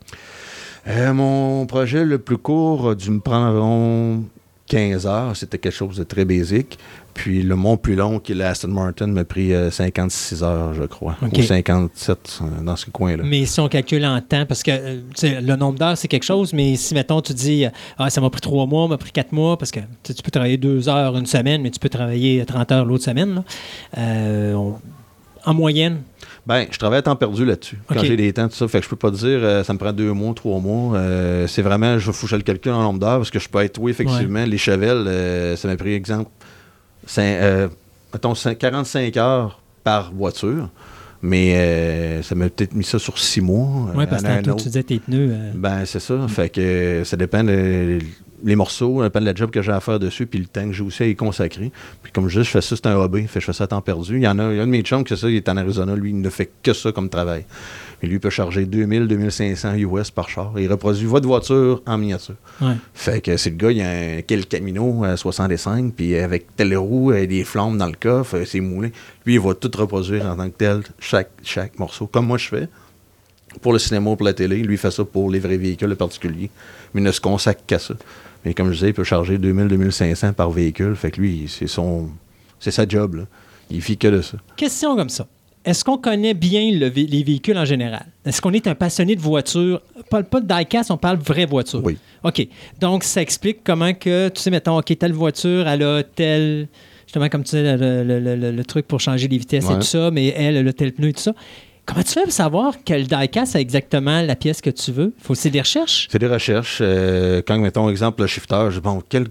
[0.89, 4.24] Euh, mon projet le plus court a dû me prendre environ
[4.68, 5.36] 15 heures.
[5.36, 6.78] C'était quelque chose de très basique.
[7.14, 10.84] Puis le mon plus long, qui est l'Aston Martin, m'a pris euh, 56 heures, je
[10.84, 11.16] crois.
[11.22, 11.36] OK.
[11.39, 13.22] Ou 57, euh, dans ce coin-là.
[13.26, 16.55] Mais si on calcule en temps, parce que euh, le nombre d'heures, c'est quelque chose,
[16.55, 19.32] mais si, mettons, tu dis, euh, ah, ça m'a pris trois mois, m'a pris quatre
[19.32, 22.72] mois, parce que tu peux travailler deux heures une semaine, mais tu peux travailler 30
[22.72, 23.34] heures l'autre semaine.
[23.34, 23.44] là.
[23.98, 24.78] Euh, on-
[25.44, 26.02] en moyenne,
[26.47, 27.78] Ben, je travaille à temps perdu là-dessus.
[27.86, 28.66] Quand j'ai des temps, tout ça.
[28.66, 30.97] Fait que je peux pas dire, euh, ça me prend deux mois, trois mois.
[30.97, 33.78] Euh, c'est vraiment, je je le calcule en nombre d'heures parce que je peux être,
[33.81, 36.31] oui, effectivement, les chevels, euh, ça m'a pris, exemple,
[38.12, 40.69] mettons, cin- 45 heures par voiture.
[41.24, 43.90] Mais euh, ça m'a peut-être mis ça sur six mois.
[43.94, 45.28] oui, parce que tantôt, tu disais tes pneus.
[45.31, 46.27] euh, Ben, c'est ça.
[46.27, 48.01] Fait que ça dépend de-
[48.44, 50.66] les morceaux, ça dépend de la job que j'ai à faire dessus, puis le temps
[50.66, 51.70] que j'ai aussi à y consacrer.
[52.02, 53.27] Puis comme je dis, je fais ça, c'est un hobby.
[53.27, 54.16] Fait que je fais ça à temps perdu.
[54.16, 55.48] Il y en a, il y a un de mes chums qui ça, il est
[55.48, 57.44] en Arizona, lui, il ne fait que ça comme travail.
[58.02, 60.52] Mais lui, il peut charger 2000, 2500 US par char.
[60.56, 62.35] Il reproduit votre voiture en miniature.
[62.60, 62.74] ouais.
[62.94, 66.77] Fait que c'est le gars, il a un quel Camino à 65, puis avec telle
[66.77, 68.93] roue, euh, des flammes dans le coffre, euh, c'est moulé.
[69.24, 72.48] Lui, il va tout reproduire en tant que tel, chaque, chaque morceau, comme moi je
[72.48, 72.69] fais.
[73.60, 75.94] Pour le cinéma ou pour la télé, lui il fait ça pour les vrais véhicules
[75.94, 76.51] particuliers,
[76.94, 77.94] mais il ne se consacre qu'à ça.
[78.44, 81.66] Mais comme je disais, il peut charger 2000, 2500 par véhicule, fait que lui, c'est
[81.69, 82.09] son,
[82.59, 83.23] c'est sa job, là.
[83.70, 84.36] Il vit que de ça.
[84.56, 85.27] Question comme ça.
[85.64, 88.06] Est-ce qu'on connaît bien le vé- les véhicules en général?
[88.27, 89.81] Est-ce qu'on est un passionné de voitures?
[90.10, 91.81] Pas, pas de diecast, on parle vraie voiture.
[91.85, 91.97] Oui.
[92.24, 92.47] OK.
[92.81, 96.66] Donc, ça explique comment que, tu sais, mettons, OK, telle voiture, elle a tel...
[97.06, 100.10] Justement, comme tu sais, le, le- le- truc pour changer les vitesses et tout ça,
[100.10, 101.32] mais elle, elle a tel pneu et tout ça.
[101.85, 105.13] Comment tu fais pour savoir quel diecast a exactement la pièce que tu veux?
[105.19, 106.09] Faut c'est des recherches?
[106.11, 106.79] C'est des recherches.
[106.81, 109.29] euh, quand, mettons, exemple, le shifter, je dis, bon, quel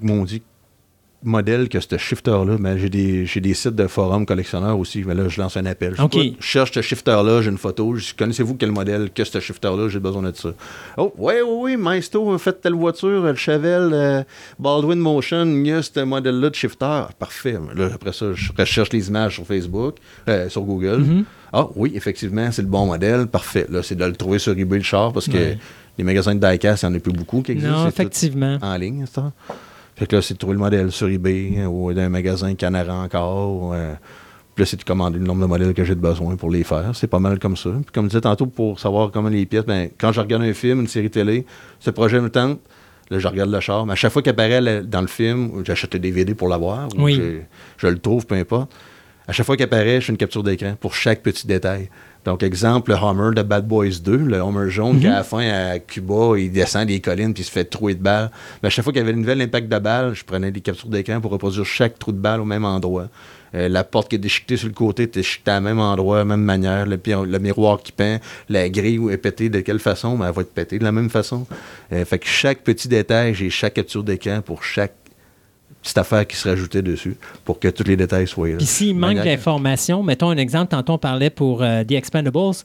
[1.24, 5.28] modèle que ce shifter-là, ben, j'ai des, des sites de forums collectionneurs aussi, mais là,
[5.28, 5.96] je lance un appel.
[5.98, 10.24] Je, cherche ce shifter-là, j'ai une photo, connaissez-vous quel modèle que ce shifter-là, j'ai besoin
[10.24, 10.50] de ça.
[10.98, 14.24] Oh, oui, oui, oui, Maisto a fait telle voiture, le Chevelle, euh,
[14.60, 16.86] Baldwin Motion, il y a ce modèle-là de shifter.
[16.86, 17.58] Ah, Parfait.
[17.76, 20.98] Là, après ça, je recherche les images sur Facebook, euh, sur Google.
[21.00, 21.24] Mhm.
[21.54, 23.28] Ah oui, effectivement, c'est le bon modèle.
[23.28, 23.68] Parfait.
[23.70, 25.58] Là, c'est de le trouver sur eBay le char parce que Ouais.
[25.98, 27.82] les magasins de diecast, il n'y en a plus beaucoup qui existent.
[27.84, 28.58] Non, effectivement.
[28.62, 29.32] En ligne, ça.
[30.02, 32.96] Fait que là, c'est de trouver le modèle sur eBay euh, ou d'un magasin Canara
[33.04, 33.74] encore.
[33.76, 33.94] euh,
[34.56, 36.64] puis là, c'est de commander le nombre de modèles que j'ai de besoin pour les
[36.64, 36.90] faire.
[36.96, 37.70] C'est pas mal comme ça.
[37.70, 40.54] Puis comme je disais tantôt, pour savoir comment les pièces, ben, quand je regarde un
[40.54, 41.46] film, une série télé,
[41.80, 42.60] ce projet me tente.
[43.12, 43.86] Là, je regarde le char.
[43.86, 46.88] Mais à chaque fois qu'il apparaît dans le film, j'achète le DVD pour l'avoir.
[46.98, 47.14] ou Oui.
[47.18, 47.46] j'ai-
[47.78, 48.74] Je le trouve, peu importe.
[49.28, 51.90] À chaque fois qu'il apparaît, je fais une capture d'écran pour chaque petit détail.
[52.26, 55.40] Donc, exemple, le Hummer de Bad Boys 2, le Hummer jaune, qui à la fin,
[55.40, 58.30] à Cuba, il descend des collines puis il se fait trouer de balles.
[58.62, 60.62] Mais à chaque fois qu'il y avait une nouvelle impact de balle, je prenais des
[60.62, 63.08] captures d'écran pour reproduire chaque trou de balle au même endroit.
[63.54, 66.20] Euh, la porte qui est déchiquetée sur le côté est déchiquetée à même endroit, à
[66.20, 66.86] la même manière.
[66.86, 68.20] Le, le miroir qui peint,
[68.50, 70.18] la grille est pétée de quelle façon?
[70.18, 71.46] Ben, elle va être pétée de la même façon.
[71.92, 74.94] Euh, fait que chaque petit détail, j'ai chaque capture d'écran pour chaque
[75.82, 78.58] petite affaire qui se rajoutait dessus pour que tous les détails soient là.
[78.58, 82.56] Puis s'il manque d'informations, mettons un exemple, tantôt on parlait pour euh, The Expendables,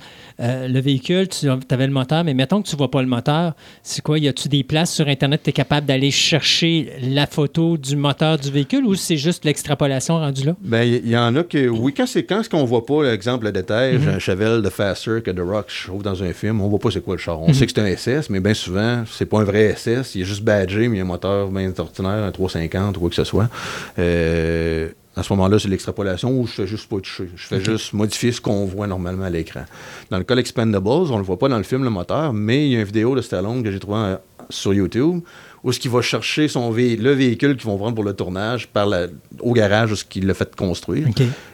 [0.41, 3.09] euh, le véhicule, tu avais le moteur, mais mettons que tu ne vois pas le
[3.09, 4.19] moteur, c'est quoi?
[4.19, 8.39] Y a-tu des places sur Internet tu es capable d'aller chercher la photo du moteur
[8.39, 10.57] du véhicule ou c'est juste l'extrapolation rendue là?
[10.61, 13.47] Ben, il y, en a que, oui, quand c'est quand ce qu'on voit pas, l'exemple,
[13.47, 16.61] le détail, j'ai un Chevelle de Faster que The Rock je trouve dans un film,
[16.61, 17.41] on voit pas c'est quoi le char.
[17.41, 20.23] On sait que c'est un SS, mais bien souvent, c'est pas un vrai SS, il
[20.23, 23.11] est juste badgé, mais il y a un moteur bien ordinaire, un 350 ou quoi
[23.11, 23.49] que ce soit.
[23.99, 27.29] Euh, à ce moment-là, c'est l'extrapolation où je fais juste pas toucher.
[27.35, 29.65] Je fais juste modifier ce qu'on voit normalement à l'écran.
[30.11, 32.73] Dans le cas d'Expendables, on le voit pas dans le film, le moteur, mais il
[32.73, 34.17] y a une vidéo de Stallone que j'ai trouvée euh,
[34.51, 35.21] sur YouTube
[35.67, 38.69] où ce qu'il va chercher son vé- le véhicule qu'ils vont prendre pour le tournage
[38.69, 39.09] par la-
[39.41, 41.09] au garage où ce qu'il l'a fait construire.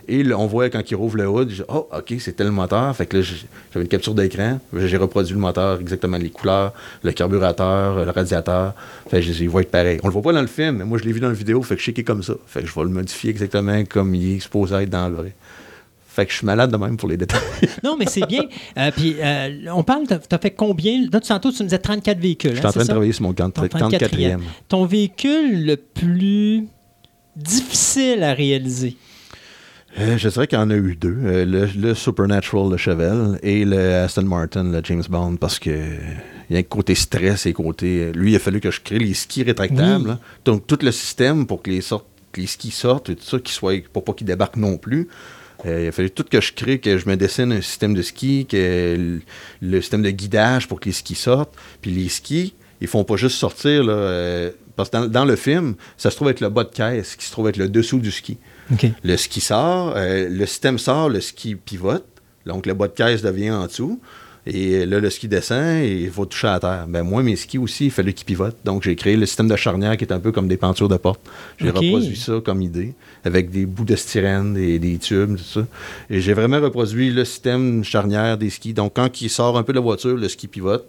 [0.06, 2.94] Et là, on voit quand il rouvre le hood, je oh, OK, c'est tel moteur.
[2.94, 4.60] Fait que là, j'avais une capture d'écran.
[4.76, 8.74] J'ai reproduit le moteur, exactement les couleurs, le carburateur, le radiateur.
[9.10, 9.98] Fait que je va être pareil.
[10.02, 11.62] On le voit pas dans le film, mais moi, je l'ai vu dans la vidéo.
[11.62, 12.34] Fait que je sais qu'il est comme ça.
[12.47, 15.32] Fait que je vais le modifier exactement comme il est supposé être dans le vrai.
[16.14, 17.40] Fait que je suis malade de même pour les détails.
[17.82, 18.43] Non, mais c'est bien.
[18.76, 21.06] Euh, puis euh, on parle, tu as fait combien?
[21.10, 22.51] Là, tu- tantôt, tu nous disais 34 véhicules.
[22.51, 24.40] Je suis hein, en train de travailler sur mon Ton 34e.
[24.68, 26.66] Ton véhicule le plus
[27.34, 28.97] difficile à réaliser?
[29.98, 31.16] Euh, je dirais qu'il y en a eu deux.
[31.24, 35.70] Euh, le, le Supernatural, le Chevelle, et le Aston Martin, le James Bond, parce que
[36.51, 38.12] il y a un côté stress et côté...
[38.12, 40.02] Lui, il a fallu que je crée les skis rétractables.
[40.02, 40.09] Oui.
[40.09, 40.18] là.
[40.44, 43.39] Donc, tout le système pour que les, sortes, que les skis sortent et tout ça,
[43.39, 45.09] qu'ils soient, pour pas qu'ils débarquent non plus.
[45.66, 48.02] Euh, il a fallu tout que je crée, que je me dessine un système de
[48.02, 49.20] ski, que le,
[49.60, 51.55] le système de guidage pour que les skis sortent.
[51.80, 55.36] Puis les skis, ils font pas juste sortir, là, euh, parce que dans, dans le
[55.36, 57.98] film, ça se trouve être le bas de caisse, qui se trouve être le dessous
[57.98, 58.39] du ski.
[59.05, 62.06] Le ski sort, euh, le système sort, le ski pivote.
[62.47, 64.01] Donc, le bas de caisse devient en dessous.
[64.44, 66.86] Et là, le ski descend et il faut toucher à terre.
[66.89, 68.56] Ben, moi, mes skis aussi, il fallait qu'ils pivotent.
[68.64, 70.97] Donc, j'ai créé le système de charnière qui est un peu comme des pentures de
[70.97, 71.20] porte.
[71.60, 72.93] J'ai reproduit ça comme idée,
[73.24, 75.64] avec des bouts de styrène, des, des tubes, tout ça.
[76.10, 78.73] Et j'ai vraiment reproduit le système charnière des skis.
[78.74, 80.86] Donc, quand il sort un peu de la voiture, le ski pivote.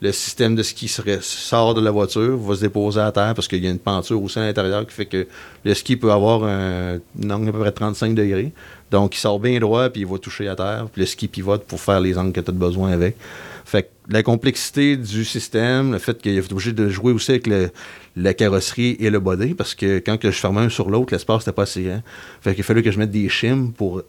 [0.00, 3.46] Le système de ski serait- sort de la voiture, va se déposer à terre parce
[3.46, 5.26] qu'il y a une penture aussi à l'intérieur qui fait que
[5.66, 8.52] le ski peut avoir un, un angle à peu près 35 degrés.
[8.90, 10.86] Donc, il sort bien droit, puis il va toucher à terre.
[10.92, 13.16] Puis le ski pivote pour faire les angles que tu as besoin avec.
[13.64, 17.48] Fait que la complexité du système, le fait qu'il est obligé de jouer aussi avec
[17.48, 17.70] le-
[18.14, 21.40] la carrosserie et le body, parce que quand que je fermais un sur l'autre, l'espace
[21.42, 22.02] n'était pas assez grand.
[22.40, 24.02] Fait qu'il fallait que je mette des shims pour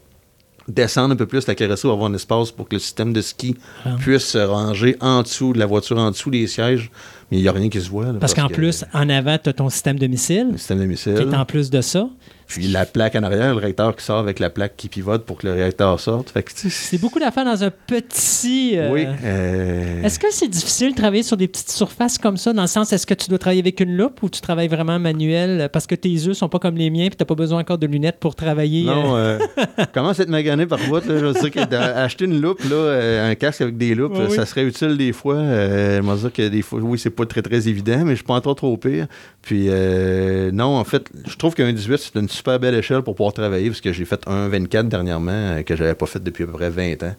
[0.68, 3.22] descendre un peu plus la carrosserie pour avoir un espace pour que le système de
[3.22, 3.56] ski
[3.86, 3.95] Ah.
[3.99, 6.91] puisse se ranger en dessous de la voiture, en dessous des sièges.
[7.32, 8.06] Mais il n'y a rien qui se voit.
[8.08, 10.78] là, Parce qu'en que plus, en avant, tu as ton système de missile, Le système
[10.78, 11.14] de qui missile.
[11.14, 12.08] est en plus de ça.
[12.48, 15.38] Puis la plaque en arrière, le réacteur qui sort avec la plaque qui pivote pour
[15.38, 16.34] que le réacteur sorte.
[16.69, 18.74] C'est beaucoup d'affaires dans un petit.
[18.78, 19.06] euh, Oui.
[19.24, 22.68] euh, Est-ce que c'est difficile de travailler sur des petites surfaces comme ça, dans le
[22.68, 25.61] sens, est-ce que tu dois travailler avec une loupe ou tu travailles vraiment manuel?
[25.61, 27.60] Euh, parce que tes yeux sont pas comme les miens et tu n'as pas besoin
[27.60, 28.86] encore de lunettes pour travailler?
[28.88, 29.40] euh, Non, euh,
[29.94, 31.06] commence à être magané par bout.
[31.06, 34.26] Là, je sais que d'acheter une loupe, là, euh, un casque avec des loupes, Oui,
[34.30, 34.36] oui.
[34.36, 35.36] ça serait utile des fois.
[35.36, 38.18] Euh, je vais dire que des fois, oui, c'est pas très très évident, mais je
[38.18, 39.07] suis pas encore trop pire.
[39.41, 43.15] Puis euh, non, en fait, je trouve qu'un 18, c'est une super belle échelle pour
[43.15, 46.43] pouvoir travailler, parce que j'ai fait un 24 dernièrement, euh, que j'avais pas fait depuis
[46.43, 47.15] à peu près 20 ans.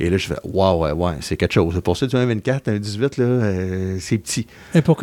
[0.00, 1.80] Et là, je fais, waouh, ouais, ouais, c'est quelque chose.
[1.82, 4.46] Pour ça, du 1,24, un 18, là, euh, c'est petit.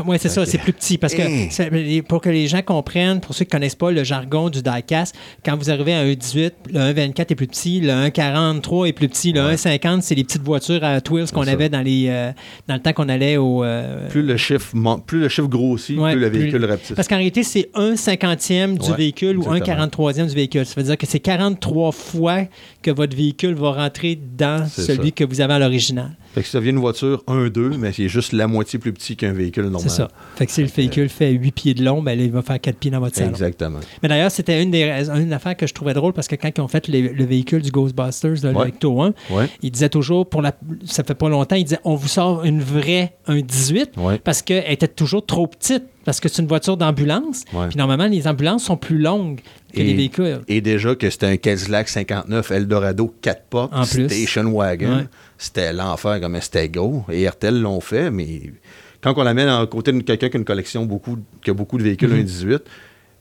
[0.06, 0.98] Ouais, c'est ça, c'est plus petit.
[0.98, 4.50] Parce que pour que les gens comprennent, pour ceux qui ne connaissent pas le jargon
[4.50, 8.88] du diecast, quand vous arrivez à un 18, le 1,24 est plus petit, le 1,43
[8.88, 9.56] est plus petit, le Ouais.
[9.56, 12.32] 1,50, c'est les petites voitures à Twills qu'on avait dans, les, euh,
[12.68, 13.64] dans le temps qu'on allait au.
[13.64, 14.74] euh, Plus le chiffre,
[15.06, 16.96] plus le chiffre grossit, Ouais, plus le plus- véhicule rapetisse.
[16.96, 19.88] Parce qu'en réalité, c'est 1 cinquantième du Ouais, véhicule ou 1 exactement.
[19.88, 20.66] 43e du véhicule.
[20.66, 22.44] Ça veut dire que c'est 43 fois
[22.82, 25.16] que votre véhicule va rentrer dans celui ça.
[25.16, 26.12] que vous avez à l'original.
[26.36, 29.32] Fait que ça devient une voiture 1-2, mais c'est juste la moitié plus petit qu'un
[29.32, 29.82] véhicule normal.
[29.90, 30.10] C'est ça.
[30.36, 32.60] Fait que si le véhicule fait 8 pieds de long, ben là, il va faire
[32.60, 33.30] 4 pieds dans votre salon.
[33.30, 33.80] Exactement.
[34.04, 34.84] Mais d'ailleurs, c'était une des
[35.16, 37.62] une affaire que je trouvais drôle parce que quand ils ont fait les- le véhicule
[37.62, 38.68] du Ghostbusters, là, le Ouais.
[38.68, 39.48] Ecto 1, Ouais.
[39.62, 40.54] ils disaient toujours, pour la,
[40.86, 44.20] ça fait pas longtemps, ils disaient on vous sort une vraie, un 18, Ouais.
[44.22, 47.46] parce qu'elle était toujours trop petite, parce que c'est une voiture d'ambulance.
[47.54, 47.70] Ouais.
[47.70, 49.40] Puis normalement, les ambulances sont plus longues
[49.74, 50.42] que Et- les véhicules.
[50.48, 53.74] Et déjà que c'était un Cadillac 59 Eldorado 4 portes.
[53.86, 54.98] Station Wagon.
[54.98, 55.04] Ouais.
[55.38, 57.04] C'était l'enfer comme c'était go.
[57.12, 58.54] Et RTL l'ont fait, mais
[59.02, 61.54] quand on la met à côté de quelqu'un qui a une collection beaucoup, qui a
[61.54, 62.20] beaucoup de véhicules Mhm.
[62.26, 62.60] 1.18,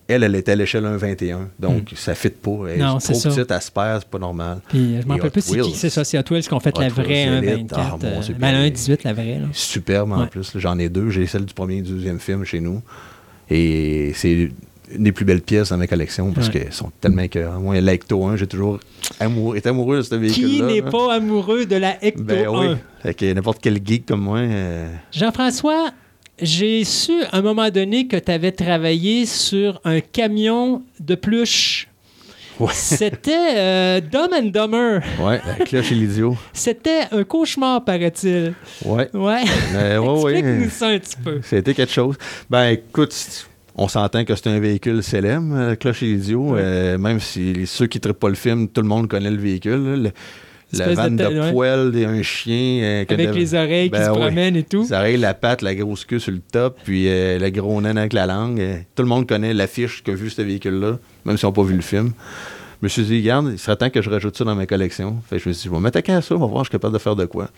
[0.07, 1.49] elle, elle était à l'échelle 1.21.
[1.59, 2.51] Donc, ça ne fit pas.
[2.69, 3.31] Elle Non, est trop ça.
[3.31, 4.59] petite, elle se perd, c'est pas normal.
[4.69, 6.77] Puis je m'en rappelle plus c'est qui c'est ça, c'est Hot Wheels qui ont fait
[6.78, 7.73] la Hot vraie Elite.
[7.73, 7.74] 1,24.
[7.78, 9.39] Ah, mon euh, ben, la puis- 1,18, la vraie.
[9.39, 9.47] Là.
[9.53, 10.53] Superbe en plus.
[10.57, 11.09] J'en ai deux.
[11.11, 12.82] J'ai celle du premier et du deuxième film chez nous.
[13.51, 14.51] Et c'est
[14.93, 16.52] une des plus belles pièces dans ma collection parce Ouais.
[16.61, 17.62] qu'elles sont tellement écœurantes.
[17.62, 18.78] Moi, l'Ecto 1, j'ai toujours
[19.20, 20.48] amour, été amoureux de ce véhicule-là.
[20.48, 22.51] Qui n'est pas amoureux de la Ecto Ben 1?
[22.51, 22.77] oui.
[23.02, 24.39] Fait que n'importe quel geek comme moi.
[24.39, 25.90] euh, Jean-François,
[26.40, 31.89] j'ai su à un moment donné que tu avais travaillé sur un camion de pluche.
[32.61, 32.70] Ouais.
[32.73, 35.01] C'était euh, Dumb and Dumber.
[35.20, 36.36] Ouais, la cloche et l'idiot.
[36.52, 38.55] C'était un cauchemar, paraît-il.
[38.85, 39.09] Ouais.
[39.12, 39.43] Ouais.
[39.74, 40.32] Euh, ouais, ouais.
[40.39, 41.40] Explique-nous ça un petit peu.
[41.43, 42.16] C'était quelque chose.
[42.48, 43.12] Ben écoute,
[43.77, 46.35] on s'entend que c'est un véhicule célèbre, euh, Cloche et.
[46.35, 46.61] Ouais.
[46.61, 49.85] euh, même si ceux qui ne pas le film, tout le monde connaît le véhicule.
[49.85, 49.97] là.
[49.97, 50.11] Le-
[50.77, 51.53] la de vanne de, ouais.
[51.53, 52.81] poil et un chien.
[52.83, 54.83] euh, Avec de- les oreilles qui Ben se promènent et tout.
[54.83, 57.97] Les oreilles, la patte, la grosse queue sur le top, puis euh, le gros nain
[57.97, 58.59] avec la langue.
[58.61, 61.77] euh, tout le monde connaît l'affiche qu'a vu ce véhicule-là, même s'ils n'ont pas vu
[61.77, 62.13] le film.
[62.81, 65.17] Je me suis dit, regarde, il serait temps que je rajoute ça dans ma collection.
[65.31, 66.71] Fait que je me suis dit, je vais m'attaquer à ça, on va voir, je
[66.71, 67.49] suis capable de faire de quoi.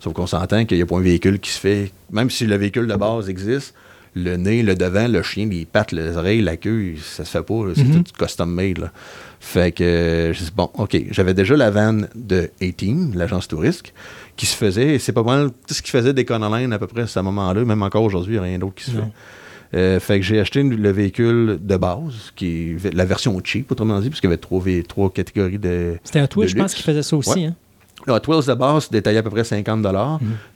[0.00, 2.56] Sauf qu'on s'entend qu'il n'y a pas un véhicule qui se fait, même si le
[2.56, 3.74] véhicule de base existe,
[4.14, 7.42] le nez, le devant, le chien, les pattes, les oreilles, la queue, ça se fait
[7.42, 7.62] pas.
[7.74, 8.04] C'est Mhm.
[8.04, 8.78] tout custom made.
[8.78, 8.92] là.
[9.40, 10.96] Fait que je dis, bon, OK.
[11.10, 13.92] J'avais déjà la vanne de A-Team, l'agence touriste,
[14.36, 17.02] qui se faisait, c'est pas mal tout ce qui faisait des Line à peu près
[17.02, 19.02] à ce moment-là, même encore aujourd'hui, il n'y a rien d'autre qui se Non.
[19.02, 19.76] fait.
[19.76, 23.98] Euh, fait que j'ai acheté le véhicule de base, qui est la version cheap, autrement
[24.00, 25.96] dit, parce qu'il y avait trois, trois catégories de.
[26.04, 27.30] C'était un Twitch, de je pense, qui faisait ça aussi.
[27.30, 27.44] Ouais.
[27.46, 27.56] Hein?
[28.06, 29.86] Le Hot Wheels de base, détaillé à peu près 50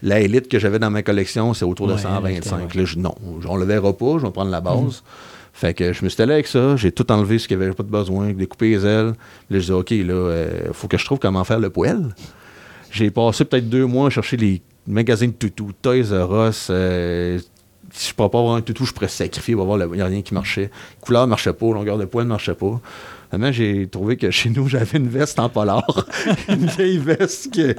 [0.02, 2.66] La Elite que j'avais dans ma collection, c'est autour de Ouais, 125 ouais.
[2.74, 3.14] Là, je, non,
[3.48, 5.02] on le verra pas, je vais prendre la base.
[5.52, 7.72] Fait que je me suis allé avec ça, j'ai tout enlevé ce qu'il n'y avait
[7.72, 9.14] pas de besoin, découpé les ailes.
[9.50, 12.14] Là, je dis, OK, là, euh, faut que je trouve comment faire le poêle.
[12.92, 16.68] J'ai passé peut-être deux mois à chercher les magasins de toutou, Toys R Us.
[16.70, 17.38] euh,
[17.90, 20.06] si je pourrais pas avoir un toutou, je pourrais sacrifier pour voir, il n'y a
[20.06, 20.70] rien qui marchait.
[21.00, 22.80] Couleur ne marchait pas, longueur de poil ne marchait pas.
[23.30, 25.84] Finalement, j'ai trouvé que chez nous, j'avais une veste en polar.
[26.48, 27.74] une vieille veste que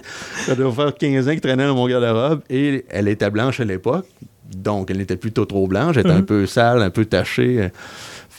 [0.45, 2.41] ça doit faire 15 ans qui traînait dans mon garde-robe.
[2.49, 4.05] Et elle était blanche à l'époque.
[4.55, 5.95] Donc, elle n'était plutôt trop blanche.
[5.97, 6.26] Elle était un Mhm.
[6.26, 7.69] peu sale, un peu tachée.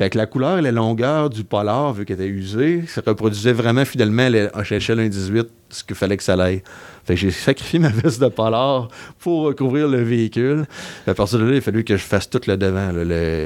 [0.01, 3.53] Fait que la couleur et la longueur du polar, vu qu'elle était usée, ça reproduisait
[3.53, 6.63] vraiment fidèlement à l'échelle 1,18 ce qu'il fallait que ça aille.
[7.05, 10.65] Fait que j'ai sacrifié ma veste de polar pour recouvrir le véhicule.
[11.07, 12.93] À partir de là, il a fallu que je fasse tout le devant.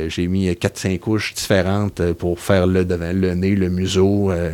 [0.09, 4.53] j'ai mis 4-5 couches différentes euh, pour faire le devant, le nez, le museau, euh,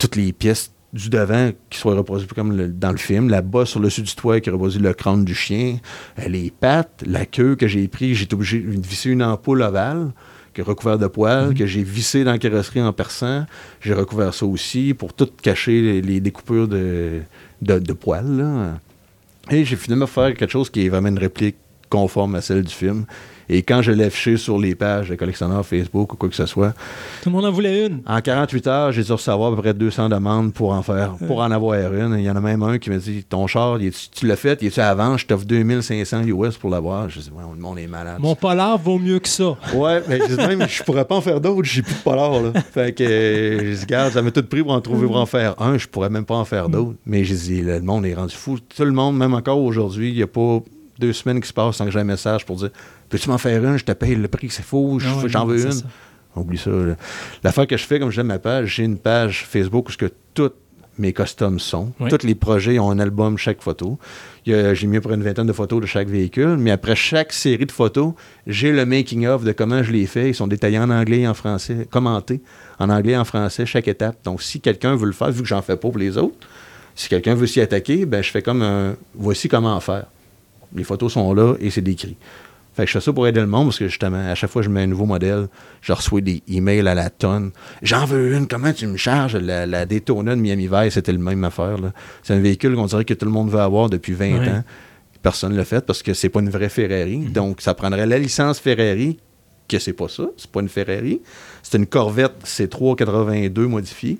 [0.00, 3.28] toutes les pièces du devant qui soient reproduites comme dans le film.
[3.28, 5.78] La bas sur le dessus du toit qui reproduit le crâne du chien.
[6.18, 9.62] Euh, les pattes, la queue que j'ai pris, j'ai été obligé de visser une ampoule
[9.62, 10.10] ovale
[10.54, 13.46] qui est recouverte de poils, que j'ai vissé dans la carrosserie en perçant.
[13.80, 17.20] J'ai recouvert ça aussi pour tout cacher les, les découpures de,
[17.62, 18.36] de, de poils.
[18.36, 18.78] là.
[19.50, 21.56] Et j'ai finalement fait quelque chose qui est vraiment une réplique
[21.88, 23.04] conforme à celle du film.
[23.52, 26.46] Et quand je l'ai affiché sur les pages de collectionneurs Facebook ou quoi que ce
[26.46, 26.72] soit,
[27.20, 28.00] Tout le monde en voulait une.
[28.06, 31.40] en 48 heures, j'ai dû recevoir à peu près 200 demandes pour en faire, pour
[31.40, 32.14] en avoir une.
[32.16, 33.76] Il y en a même un qui m'a dit Ton char,
[34.12, 37.08] tu l'as fait, il est-tu avant Je t'offre 2500 US pour l'avoir.
[37.08, 38.18] Je dis ouais, Le monde est malade.
[38.20, 39.56] Mon polar vaut mieux que ça.
[39.74, 42.40] Ouais, mais je dis même, je pourrais pas en faire d'autres, j'ai plus de polar,
[42.40, 42.52] là.
[42.72, 45.26] Fait que, euh, j'ai dit, garde, ça m'a tout pris pour en trouver, pour en
[45.26, 46.94] faire un, je pourrais même pas en faire d'autres.
[47.04, 48.58] Mais j'ai dit, le monde est rendu fou.
[48.60, 50.60] Tout le monde, même encore aujourd'hui, il y a pas
[51.00, 52.70] deux semaines qui se passent sans que j'ai un message pour dire,
[53.08, 55.64] peux-tu m'en faire une, je te paye le prix, c'est faux, je- Ah j'en veux
[55.64, 55.72] une.
[55.72, 55.84] ça.
[56.36, 56.70] Oublie ça.
[57.42, 60.10] L'affaire que je fais, comme j'aime ma page, j'ai une page Facebook où ce que
[60.34, 60.52] tout
[60.98, 61.92] mes costumes sont.
[61.98, 62.10] Oui.
[62.10, 63.98] Tous les projets ont un album, chaque photo.
[64.46, 67.72] J'ai mis près une vingtaine de photos de chaque véhicule, mais après chaque série de
[67.72, 68.12] photos,
[68.46, 70.28] j'ai le making-of de comment je les fais.
[70.28, 72.42] Ils sont détaillés en anglais et en français, commentés
[72.78, 74.16] en anglais et en français, chaque étape.
[74.24, 76.36] Donc, si quelqu'un veut le faire, vu que j'en fais pas pour les autres,
[76.94, 80.04] si quelqu'un veut s'y attaquer, ben, je fais comme un voici comment faire.
[80.74, 82.16] Les photos sont là et c'est décrit.
[82.72, 84.62] Fait que je fais ça pour aider le monde parce que justement, à chaque fois
[84.62, 85.48] que je mets un nouveau modèle,
[85.82, 87.50] je reçois des emails à la tonne.
[87.82, 89.34] J'en veux une, comment tu me charges?
[89.36, 91.76] La, la Daytona de Miami Vice, c'était le même affaire.
[92.22, 94.48] C'est un véhicule qu'on dirait que tout le monde veut avoir depuis 20 Ouais.
[94.48, 94.64] ans.
[95.22, 97.18] Personne ne l'a fait parce que c'est pas une vraie Ferrari.
[97.18, 99.18] Donc, ça prendrait la licence Ferrari,
[99.68, 100.28] que c'est pas ça.
[100.36, 101.20] C'est pas une Ferrari.
[101.64, 104.18] C'est une Corvette C382 modifiée.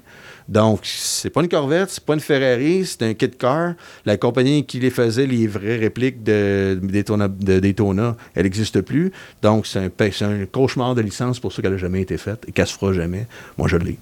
[0.51, 3.75] Donc, c'est pas une Corvette, c'est pas une Ferrari, c'est un kit car.
[4.05, 9.13] La compagnie qui les faisait, les vraies répliques de Daytona, de Daytona elle n'existe plus.
[9.43, 9.87] Donc, c'est un,
[10.29, 12.93] un cauchemar de licence pour ça qu'elle n'a jamais été faite et qu'elle se fera
[12.93, 13.29] jamais.
[13.57, 13.97] Moi, je l'ai.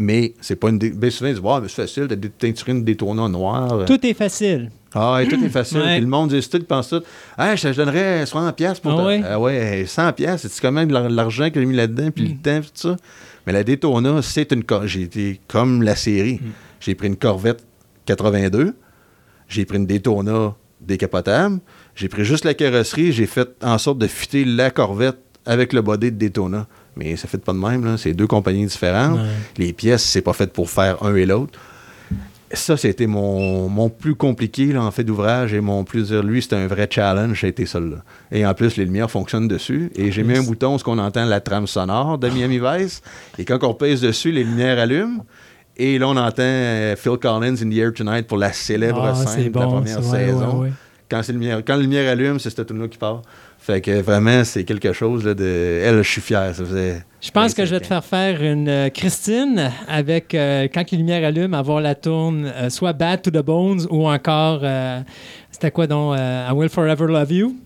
[0.00, 0.78] Mais c'est pas une.
[0.78, 3.84] Ben, souvent, ils disent, mais c'est facile de teinturer une Daytona noire.
[3.86, 4.70] Tout est facile.
[4.94, 5.78] Ah, tout est facile.
[5.78, 5.92] Ouais.
[5.96, 7.02] Puis le monde dit tout, ils pensent tout.
[7.36, 9.22] Ah, je, je donnerais 60$ piastres pour Ah ouais?
[9.24, 12.28] Ah ouais, 100$, piastres, c'est quand même de l'argent que j'ai mis là-dedans, puis Mm.
[12.28, 12.96] le temps, puis tout ça.
[13.48, 14.62] Mais la Daytona, c'est une.
[14.84, 16.34] J'ai été comme la série.
[16.34, 16.50] Mm.
[16.80, 17.64] J'ai pris une Corvette
[18.04, 18.74] 82,
[19.48, 21.60] j'ai pris une Daytona décapotable,
[21.94, 25.16] j'ai pris juste la carrosserie, j'ai fait en sorte de fitter la Corvette
[25.46, 26.66] avec le body de Daytona.
[26.94, 27.96] Mais ça fait pas de même, là.
[27.96, 29.18] C'est deux compagnies différentes.
[29.18, 29.26] Ouais.
[29.56, 31.58] Les pièces, c'est pas fait pour faire un et l'autre.
[32.52, 36.22] Ça, c'était mon, mon plus compliqué là, en fait d'ouvrage et mon plus dur.
[36.22, 37.96] Lui, c'était un vrai challenge, c'était ça là.
[38.32, 39.90] Et en plus, les lumières fonctionnent dessus.
[39.94, 43.02] Et j'ai mis un bouton, ce qu'on entend la trame sonore de Miami Vice.
[43.38, 45.26] Et quand on pèse dessus, les lumières allument.
[45.76, 49.14] Et là, on entend euh, Phil Collins in the Air Tonight pour la célèbre Ah,
[49.14, 50.60] scène de la première ouais, saison.
[50.60, 50.72] ouais, ouais.
[51.10, 53.22] Quand, lumière, quand la lumière allume, c'est cette tune-là qui part.
[53.68, 55.44] Fait que vraiment, c'est quelque chose là, de.
[55.84, 56.54] Elle, je suis fier.
[56.54, 57.02] Ça faisait.
[57.20, 60.90] Je pense que je vais 25 te faire faire une euh, Christine avec, euh, quand
[60.90, 64.62] les lumières allument, avoir la tourne euh, soit Bad to the Bones ou encore,
[65.50, 67.56] c'était quoi donc, I Will Forever Love You.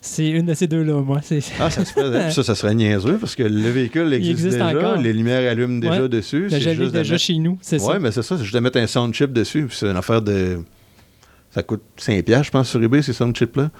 [0.00, 1.20] C'est une de ces deux-là, moi.
[1.58, 2.30] Ah, ça se faisait.
[2.30, 4.68] Ça, ça serait niaiseux parce que le véhicule existe, existe déjà.
[4.68, 4.96] encore.
[4.98, 6.08] Les lumières allument déjà Ouais.
[6.08, 6.46] dessus.
[6.48, 7.98] Ben, juste déjà mettre- chez nous, c'est Ouais, ça.
[7.98, 8.36] mais c'est ça.
[8.36, 9.66] C'est juste de mettre un sound chip dessus.
[9.72, 10.60] C'est une affaire de.
[11.50, 13.70] Ça coûte 5$, piastres, je pense, sur eBay, ces sound chips-là.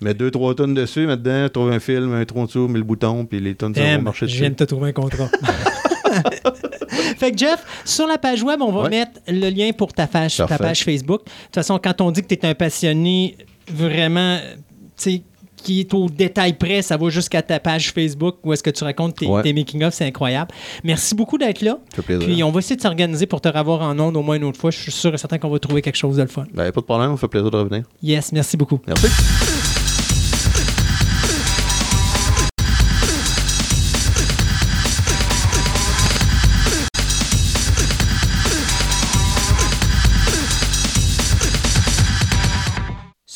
[0.00, 3.24] Mettre 2-3 tonnes dessus, mettre dedans, trouver un film, un tronc dessous, mets le bouton,
[3.26, 4.40] puis les tonnes vont marcher je dessus.
[4.40, 5.28] viens de te trouver un contrat.
[7.18, 8.90] fait que Jeff, sur la page web, on va Ouais.
[8.90, 11.24] mettre le lien pour ta page, ta page Facebook.
[11.24, 13.36] De toute façon, quand on dit que tu es un passionné
[13.70, 14.44] vraiment, tu
[14.96, 15.22] sais,
[15.56, 18.84] qui est au détail près, ça va jusqu'à ta page Facebook où est-ce que tu
[18.84, 19.42] racontes tes, Ouais.
[19.42, 20.52] tes making-of, c'est incroyable.
[20.84, 21.78] Merci beaucoup d'être là.
[21.90, 22.28] Ça fait plaisir.
[22.28, 24.58] Puis on va essayer de s'organiser pour te revoir en ondes au moins une autre
[24.60, 24.70] fois.
[24.70, 26.44] Je suis sûr et certain qu'on va trouver quelque chose de le fun.
[26.54, 27.82] Ben, pas de problème, on fait plaisir de revenir.
[28.00, 28.78] Yes, merci beaucoup.
[28.86, 29.08] Merci.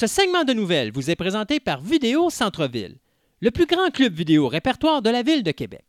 [0.03, 2.99] Ce segment de nouvelles vous est présenté par Vidéo Centre-Ville,
[3.39, 5.85] le plus grand club vidéo répertoire de la ville de Québec.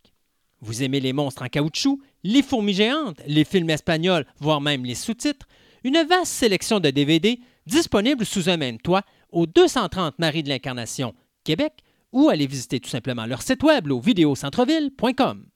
[0.62, 4.94] Vous aimez les monstres en caoutchouc, les fourmis géantes, les films espagnols, voire même les
[4.94, 5.48] sous-titres?
[5.84, 11.16] Une vaste sélection de DVD disponible sous un même toit au 230 Marie de l'Incarnation,
[11.44, 11.74] Québec,
[12.12, 15.48] ou allez visiter tout simplement leur site web au vidéocentreville.com.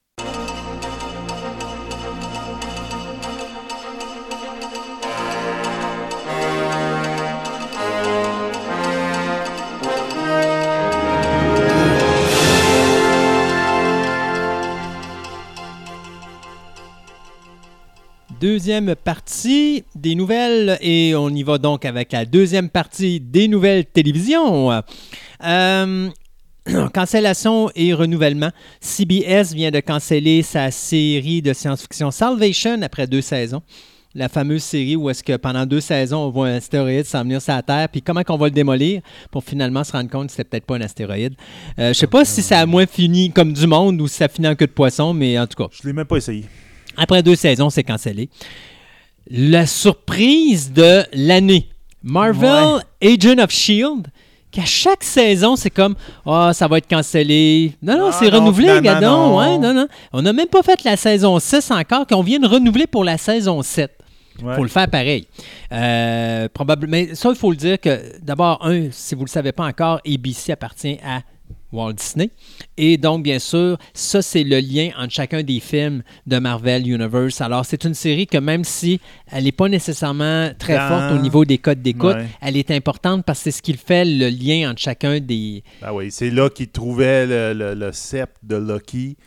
[18.40, 23.86] Deuxième partie des nouvelles et on y va donc avec la deuxième partie des nouvelles
[23.86, 24.72] télévisions.
[25.44, 26.10] Euh,
[26.94, 28.52] cancellation et renouvellement.
[28.80, 33.64] CBS vient de canceller sa série de science-fiction Salvation après deux saisons.
[34.14, 37.42] La fameuse série où est-ce que pendant deux saisons, on voit un astéroïde s'en venir
[37.42, 39.02] sur la Terre, puis comment qu'on va le démolir
[39.32, 41.34] pour finalement se rendre compte que c'était peut-être pas un astéroïde.
[41.80, 44.28] Euh, je sais pas si ça a moins fini comme du monde ou si ça
[44.28, 46.46] finit en queue de poisson, mais en tout cas, Je l'ai même pas essayé.
[46.98, 48.30] Après deux saisons, c'est cancellé.
[49.30, 51.70] La surprise de l'année.
[52.04, 54.08] Marvel Agent of Shield,
[54.52, 55.96] qu'à chaque saison, c'est comme
[56.26, 57.74] Ah, ça va être cancellé.
[57.82, 59.08] Non, non, Ah, c'est renouvelé, gadon.
[59.08, 59.38] non.
[59.38, 59.88] Ouais, non, non.
[60.14, 63.18] On n'a même pas fait la saison 6 encore, qu'on vient de renouveler pour la
[63.18, 63.92] saison 7.
[64.44, 64.56] Ouais.
[64.56, 65.26] faut le faire pareil.
[65.72, 66.48] Euh,
[66.88, 69.66] mais ça, il faut le dire que, d'abord, un, si vous ne le savez pas
[69.66, 71.22] encore, ABC appartient à
[71.72, 72.30] Walt Disney.
[72.78, 77.42] Et donc, bien sûr, ça, c'est le lien entre chacun des films de Marvel Universe.
[77.42, 79.00] Alors, c'est une série que même si
[79.32, 82.28] elle n'est pas nécessairement très forte au niveau des codes d'écoute, Ouais.
[82.42, 85.64] elle est importante parce que c'est ce qui fait le lien entre chacun des...
[85.82, 89.18] Ben oui, c'est là qu'il trouvait le, le, le sceptre de Loki.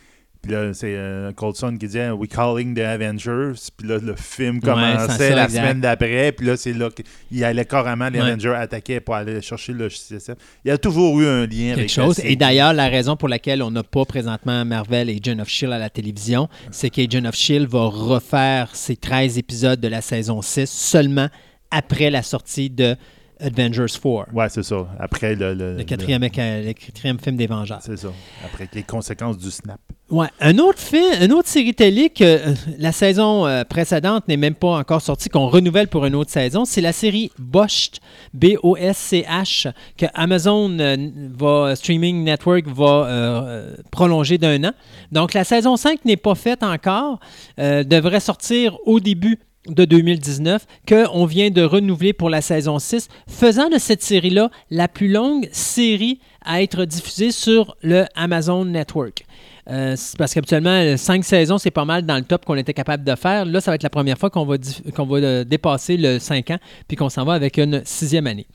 [0.43, 3.53] Puis là, c'est euh, Coulson qui disait We calling the Avengers.
[3.77, 5.61] Puis là, le film commençait ça, la exact.
[5.61, 6.33] semaine d'après.
[6.33, 8.27] Puis là, c'est là qu'il allait carrément, les Ouais.
[8.29, 10.37] Avengers attaquaient pour aller chercher le CSF.
[10.65, 12.19] Il y a toujours eu un lien avec quelque chose.
[12.19, 15.49] la Et d'ailleurs, la raison pour laquelle on n'a pas présentement Marvel et Agent of
[15.49, 20.01] Shield à la télévision, c'est qu'Agent of Shield va refaire ses 13 épisodes de la
[20.01, 21.29] saison 6 seulement
[21.71, 22.97] après la sortie de
[23.41, 24.87] Avengers 4, Ouais, c'est ça.
[24.99, 25.55] Après le.
[25.55, 27.81] le- le, quatrième, le quatrième film des Vengeurs.
[27.83, 28.09] C'est ça.
[28.45, 29.81] Après les conséquences du snap.
[30.11, 34.37] Ouais, un autre film, une autre série télé que euh, la saison euh, précédente n'est
[34.37, 37.91] même pas encore sortie, qu'on renouvelle pour une autre saison, c'est la série Bosch,
[38.35, 40.97] B-O-S-C-H, que Amazon euh,
[41.39, 43.63] va, Streaming Network va
[43.93, 44.73] prolonger d'un an.
[45.13, 47.21] Donc la saison 5 n'est pas faite encore,
[47.59, 53.69] devrait sortir au début de 2019 qu'on vient de renouveler pour la saison 6, faisant
[53.69, 59.25] de cette série-là la plus longue série à être diffusée sur le Amazon Network.
[59.69, 63.05] Euh, parce qu'habituellement, euh, cinq saisons, c'est pas mal dans le top qu'on était capable
[63.05, 63.45] de faire.
[63.45, 64.57] Là, ça va être la première fois qu'on va,
[64.97, 66.59] qu'on va euh, dépasser le 5 ans,
[66.89, 68.47] puis qu'on s'en va avec une sixième année.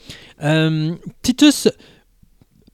[1.21, 1.69] Titus,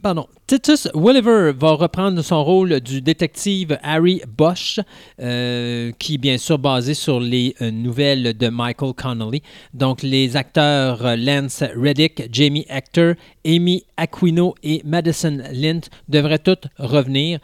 [0.01, 4.81] pardon, Titus Welliver va reprendre son rôle du détective Harry Bosch,
[5.21, 9.43] euh, qui est bien sûr basé sur les euh, nouvelles de Michael Connolly.
[9.73, 13.13] Donc, les acteurs euh, Lance Reddick, Jamie Hector,
[13.45, 17.39] Amy Aquino et Madison Lint devraient tous revenir.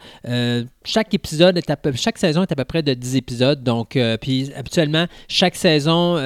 [0.84, 3.64] Chaque épisode est à peu, chaque saison est à peu près de 10 épisodes.
[3.64, 6.16] Donc, puis habituellement, chaque saison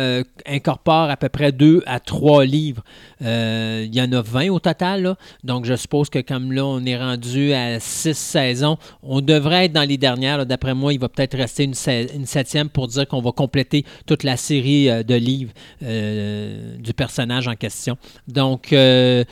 [0.46, 2.84] incorpore à peu près 2 à 3 livres.
[3.20, 5.02] Il y en a 20 au total.
[5.02, 5.16] là.
[5.42, 9.72] Donc, je suppose que comme là, on est rendu à 6 saisons, on devrait être
[9.72, 10.44] dans les dernières.
[10.46, 13.84] D'après moi, il va peut-être rester une, se- une septième pour dire qu'on va compléter
[14.06, 17.96] toute la série euh, de livres euh, du personnage en question.
[18.28, 19.24] Donc, euh,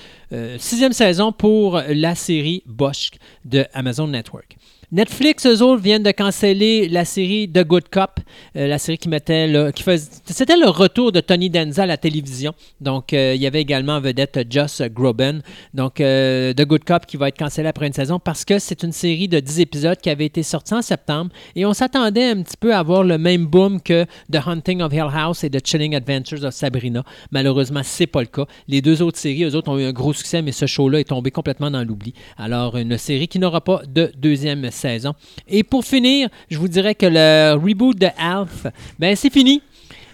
[0.59, 3.11] sixième saison pour la série Bosch
[3.45, 4.57] de Amazon Network.
[4.93, 8.19] Netflix, eux autres, viennent de canceller la série The Good Cop,
[8.57, 11.87] euh, la série qui mettait le, qui fais- c'était le retour de Tony Danza à
[11.87, 12.55] la télévision.
[12.81, 15.39] Donc, euh, il y avait également en vedette Joss Groban.
[15.75, 18.83] Donc, euh, The Good Cop qui va être cancellé après une saison parce que c'est
[18.83, 22.43] une série de 10 épisodes qui avait été sortie en septembre et on s'attendait un
[22.43, 25.65] petit peu à avoir le même boom que The Hunting of Hill House et The
[25.65, 27.05] Chilling Adventures of Sabrina.
[27.31, 28.47] Malheureusement, c'est pas le cas.
[28.67, 31.05] Les deux autres séries, eux autres, ont eu un gros succès, mais ce show-là est
[31.11, 32.13] tombé complètement dans l'oubli.
[32.37, 34.80] Alors, une série qui n'aura pas de deuxième saison.
[35.49, 38.67] Et pour finir, je vous dirais que le reboot de Alf,
[38.99, 39.63] ben c'est fini.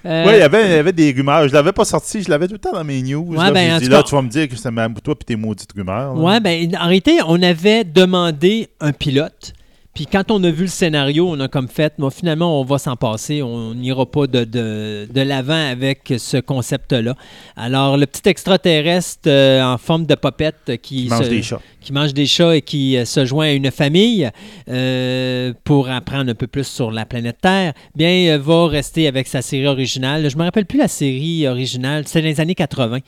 [0.04, 1.48] Euh, Oui, il y avait, il y avait des rumeurs.
[1.48, 3.24] Je l'avais pas sorti, je l'avais tout le temps dans mes news.
[3.28, 4.68] Ouais, là, ben, là, tu vas me dire que c'est
[5.02, 6.16] toi et tes maudites rumeurs.
[6.16, 9.52] Ouais, ben, en réalité, on avait demandé un pilote.
[9.96, 12.76] Puis quand on a vu le scénario, on a comme fait, bon, finalement, on va
[12.76, 13.40] s'en passer.
[13.42, 17.14] On n'ira pas de, de, de l'avant avec ce concept-là.
[17.56, 21.60] Alors, le petit extraterrestre euh, en forme de popette qui, Qui mange se- des chats.
[21.80, 24.28] qui mange des chats et qui euh, se joint à une famille
[24.68, 29.40] euh, pour apprendre un peu plus sur la planète Terre, bien, va rester avec sa
[29.40, 30.28] série originale.
[30.28, 32.98] Je me rappelle plus la série originale, c'est dans les années 80,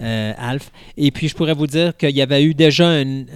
[0.00, 0.70] euh, Alf.
[0.96, 3.26] Et puis, je pourrais vous dire qu'il y avait eu déjà une,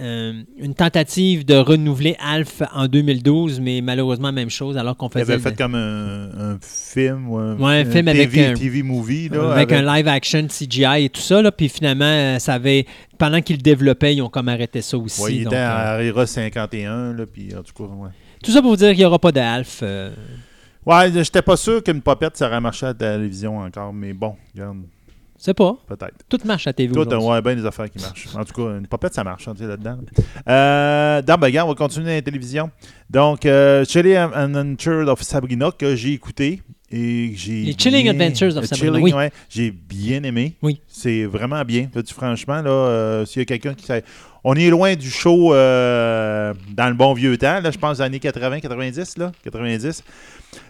[0.57, 5.21] une tentative de renouveler Alf en 2012, mais malheureusement, même chose, alors qu'on Il faisait...
[5.23, 8.53] avait le- fait comme un, un film ou un, Ouais, un film avec TV, un-
[8.53, 9.29] TV movie.
[9.29, 12.85] Là, avec un live action CGI et tout ça, là, puis finalement, euh, ça avait,
[13.17, 15.21] pendant qu'ils le développaient, ils ont comme arrêté ça aussi.
[15.21, 18.09] Ouais, il donc, était euh, à Era 51, là, puis en tout cas, ouais.
[18.43, 19.79] Tout ça pour vous dire qu'il n'y aura pas de Alf.
[19.83, 20.11] euh,
[20.85, 24.35] Ouais, j'étais pas sûr qu'une popette, ça aurait marché à la télévision encore, mais bon,
[24.53, 24.79] regarde,
[25.43, 25.75] c'est pas.
[25.87, 26.23] peut-être.
[26.29, 27.27] Tout marche à TV Tout, aujourd'hui.
[27.27, 28.33] ouais, bien des affaires qui marchent.
[28.33, 29.97] En tout cas, une popette, ça marche, on là-dedans.
[30.47, 32.71] Euh, dans on va continuer la télévision.
[33.09, 36.61] Donc, euh, Chilling Adventures of Sabrina, que j'ai écouté.
[36.95, 39.13] Et que j'ai Les Chilling bien- Adventures of Euh, Sabrina, Chilling, oui.
[39.13, 40.53] ouais, j'ai bien aimé.
[40.61, 40.79] Oui.
[40.87, 41.89] C'est vraiment bien.
[41.95, 43.87] Là, tu- franchement, là, euh, s'il y a quelqu'un qui.
[44.45, 48.19] On est loin du show euh, dans le bon vieux temps, là, je pense, années
[48.19, 50.03] 80, 90, là, 90.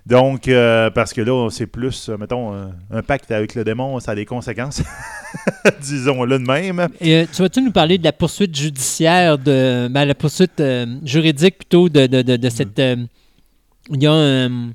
[0.05, 3.99] Donc, euh, parce que là, c'est plus, euh, mettons, euh, un pacte avec le démon,
[3.99, 4.81] ça a des conséquences.
[5.81, 6.87] Disons-le de même.
[7.01, 10.85] Et euh, tu vas-tu nous parler de la poursuite judiciaire, de ben, la poursuite euh,
[11.03, 12.77] juridique plutôt de, de, de, de cette.
[12.79, 12.95] euh,
[13.91, 14.69] il y a un.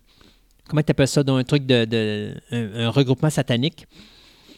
[0.68, 1.84] Comment tu appelles ça dans un truc de.
[1.84, 3.86] de- un, un regroupement satanique?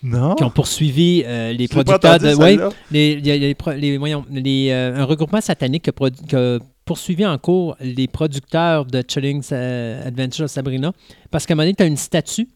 [0.03, 0.35] Non.
[0.35, 2.35] qui ont poursuivi euh, les producteurs de.
[2.57, 2.69] celle-là?
[2.91, 7.27] les, les les- voyons, les, euh, un regroupement satanique qui a, produ- qui a poursuivi
[7.27, 10.93] en cours les producteurs de Chilling euh, Adventure of Sabrina
[11.31, 12.49] parce qu'à un moment donné, tu as une statue.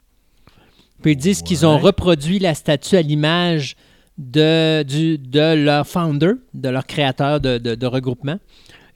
[1.03, 3.77] Puis ils disent qu'ils ont reproduit la statue à l'image
[4.17, 8.39] de, du- de leur founder, de leur créateur de, de- de regroupement.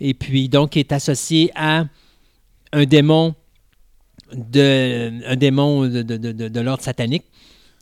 [0.00, 1.84] Et puis, donc, est associé à
[2.72, 3.34] un démon
[4.34, 6.16] de, un démon de, de-
[6.48, 7.24] de- l'ordre satanique.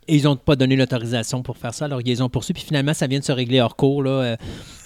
[0.09, 2.60] Et ils n'ont pas donné l'autorisation pour faire ça, alors ils les ont poursuivis.
[2.60, 4.05] Puis finalement, ça vient de se régler hors cours.
[4.05, 4.10] Là.
[4.10, 4.36] Euh,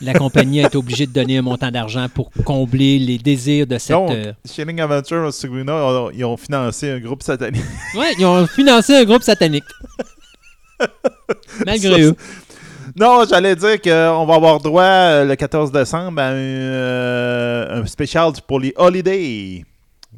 [0.01, 3.77] la compagnie a été obligée de donner un montant d'argent pour combler les désirs de
[3.77, 3.95] cette.
[3.95, 7.61] Donc, euh, Shining Adventure Sabrina, ils ont financé un groupe satanique.
[7.97, 9.65] Ouais, ils ont financé un groupe satanique.
[11.67, 12.15] Malgré Ça, eux.
[12.99, 17.87] Non, j'allais dire qu'on va avoir droit euh, le 14 décembre à un, euh, un
[17.87, 19.65] spécial pour les holidays.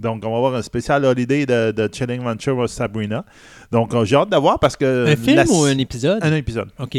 [0.03, 3.25] Donc, on va avoir un spécial holiday de, de Chilling Adventure of Sabrina.
[3.71, 5.07] Donc, euh, j'ai hâte de voir parce que.
[5.09, 6.19] Un film la- ou un épisode?
[6.23, 6.69] Un épisode.
[6.79, 6.99] OK.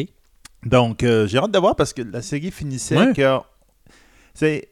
[0.66, 3.14] Donc, euh, j'ai hâte de voir parce que la série finissait Ouais.
[3.14, 3.38] que.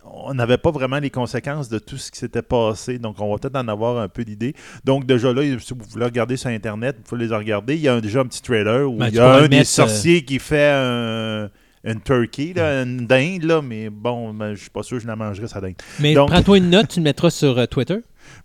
[0.06, 3.38] on n'avait pas vraiment les conséquences de tout ce qui s'était passé, donc on va
[3.38, 4.54] peut-être en avoir un peu d'idée.
[4.86, 7.76] Donc déjà là, si vous voulez regarder sur Internet, vous pouvez les regarder.
[7.76, 9.58] Il y a un- déjà un petit trailer où Ben, il y a un des
[9.58, 11.50] mettre, sorciers qui fait un,
[11.84, 15.08] une turkey, là, une dinde, là, mais bon, ben, je suis pas sûr que je
[15.08, 15.76] la mangerai, sa dinde.
[16.00, 17.98] Mais prends-toi une note, tu le mettras sur euh, Twitter.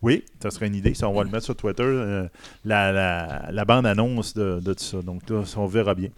[0.02, 0.94] Oui, ça serait une idée.
[0.94, 2.28] Ça, on va le mettre sur Twitter, euh,
[2.64, 5.02] la, la- la bande-annonce de, de tout ça.
[5.02, 6.08] Donc là, on verra bien.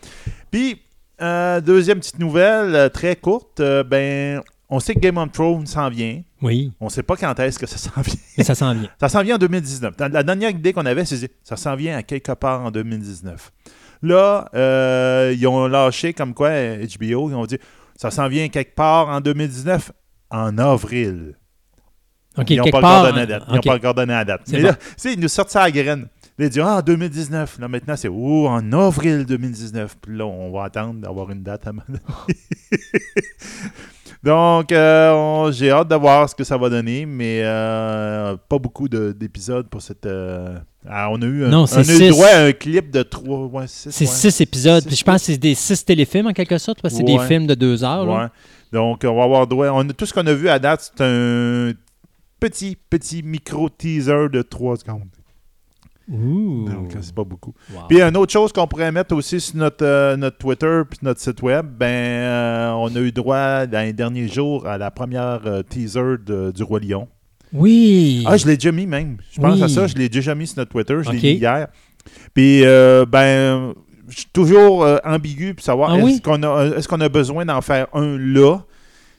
[0.51, 0.81] Puis,
[1.21, 3.61] euh, deuxième petite nouvelle, euh, très courte.
[3.61, 4.41] euh, ben,
[4.71, 6.21] on sait que Game of Thrones s'en vient.
[6.43, 8.15] Oui, On sait pas quand est-ce que ça s'en vient.
[8.37, 8.89] mais ça s'en vient.
[9.01, 9.97] Ça s'en vient en 2019.
[9.97, 13.51] Dans- La dernière idée qu'on avait, c'est ça s'en vient à quelque part en 2019.
[14.03, 17.59] Là, euh, ils ont lâché comme quoi HBO, ils ont dit
[17.97, 19.91] ça s'en vient quelque part en 2019
[20.31, 21.38] en avril.
[22.49, 23.01] Ils n'ont pas, part.
[23.01, 23.43] encore donné la date.
[23.49, 23.65] Ils n'ont OK.
[23.67, 24.41] pas encore donné la date.
[24.51, 24.67] Mais bon.
[24.69, 26.07] là, tu sais, ils nous sortent ça à la graine.
[26.39, 27.59] Là, ils disent Ah, en 2019.
[27.59, 29.97] Là, maintenant, c'est Oh, en avril 2019.
[30.01, 31.73] Puis là, on va attendre d'avoir une date à.
[34.23, 38.89] Donc, euh, j'ai hâte de voir ce que ça va donner, mais euh, pas beaucoup
[38.89, 40.07] de- d'épisodes pour cette.
[40.07, 40.59] euh,
[40.89, 43.47] ah, on a eu, un, Non, on a eu droit à un clip de 3,
[43.47, 43.91] ouais, 6.
[43.93, 44.83] C'est six épisodes.
[44.83, 47.07] Six Puis je pense que c'est des six téléfilms en quelque sorte, parce que c'est
[47.13, 47.19] Ouais.
[47.19, 48.05] des films de deux heures.
[48.07, 48.23] là.
[48.25, 48.27] Ouais.
[48.73, 49.69] Donc, on va avoir droit.
[49.69, 51.73] On a, tout ce qu'on a vu à date, c'est un
[52.41, 55.09] petit, petit micro teaser de 3 secondes.
[56.11, 56.65] Ouh.
[56.67, 57.53] Donc, c'est pas beaucoup.
[57.71, 57.83] Wow.
[57.89, 61.21] Puis une autre chose qu'on pourrait mettre aussi sur notre, euh, notre Twitter puis notre
[61.21, 65.41] site web, ben euh, on a eu droit dans les derniers jours à la première
[65.45, 67.09] euh, teaser de- du Roi Lion.
[67.53, 68.25] Oui.
[68.27, 69.19] Ah, je l'ai déjà mis même.
[69.33, 69.63] Je pense Oui.
[69.63, 71.69] à ça, je l'ai déjà mis sur notre Twitter, je l'ai mis hier.
[72.33, 73.75] Puis euh, ben
[74.09, 76.21] je suis toujours ambigu pour savoir Ah est-ce oui?
[76.23, 78.61] qu'on a est-ce qu'on a besoin d'en faire un là?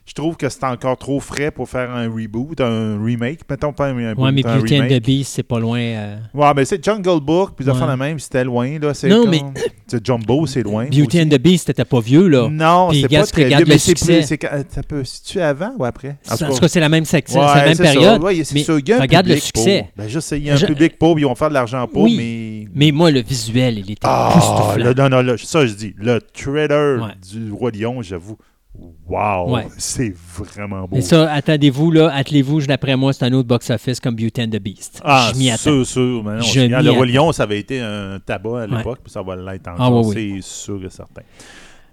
[0.10, 3.42] Je trouve que c'est encore trop frais pour faire un reboot, un remake.
[3.48, 5.80] Mettons pas un reboot, ouais, mais un Beauty and the Beast, c'est pas loin.
[5.80, 7.80] euh, Ouais, mais c'est Jungle Book, puis Ouais.
[7.80, 8.96] la même, c'était loin, là.
[8.96, 9.44] C'est Non, comme- mais-
[9.90, 10.86] C'est Jumbo, c'est loin.
[10.86, 11.22] Beauty aussi.
[11.22, 12.48] and the Beast, t'étais pas vieux, là.
[12.50, 14.22] Non, c'est pas très vieux, le mais c'est plus...
[14.70, 15.04] Ça peut...
[15.04, 16.18] C'est-tu avant ou après?
[16.30, 18.24] En tout cas, c'est la même section, Ouais, c'est la même période.
[18.24, 18.74] Ouais, mais ça.
[18.78, 19.88] Il y a un regarde le succès.
[19.98, 21.88] Ben, je sais, il y a un Je- public pauvre, ils vont faire de l'argent
[21.88, 22.16] pauvre, Oui.
[22.18, 22.68] mais...
[22.88, 27.16] Mais moi, le visuel, il était Ah, là, non, non, ça je dis, le trailer
[27.32, 28.38] du Roi Lion, j'avoue,
[28.76, 29.68] wow, Ouais.
[29.78, 30.98] c'est vraiment beau.
[30.98, 34.60] Et ça, attendez-vous, là, attelez-vous, d'après moi, c'est un autre box-office comme Beauty and the
[34.60, 35.02] Beast.
[35.04, 35.62] ah, je m'y attends.
[35.64, 36.24] sûr, sûr.
[36.24, 37.06] mais non, Je je regarde, m'y le Roi.
[37.08, 38.78] Lion, ça avait été un tabac à Ouais.
[38.78, 41.22] l'époque, puis ça va l'être Ah, encore, oui, c'est sûr et certain.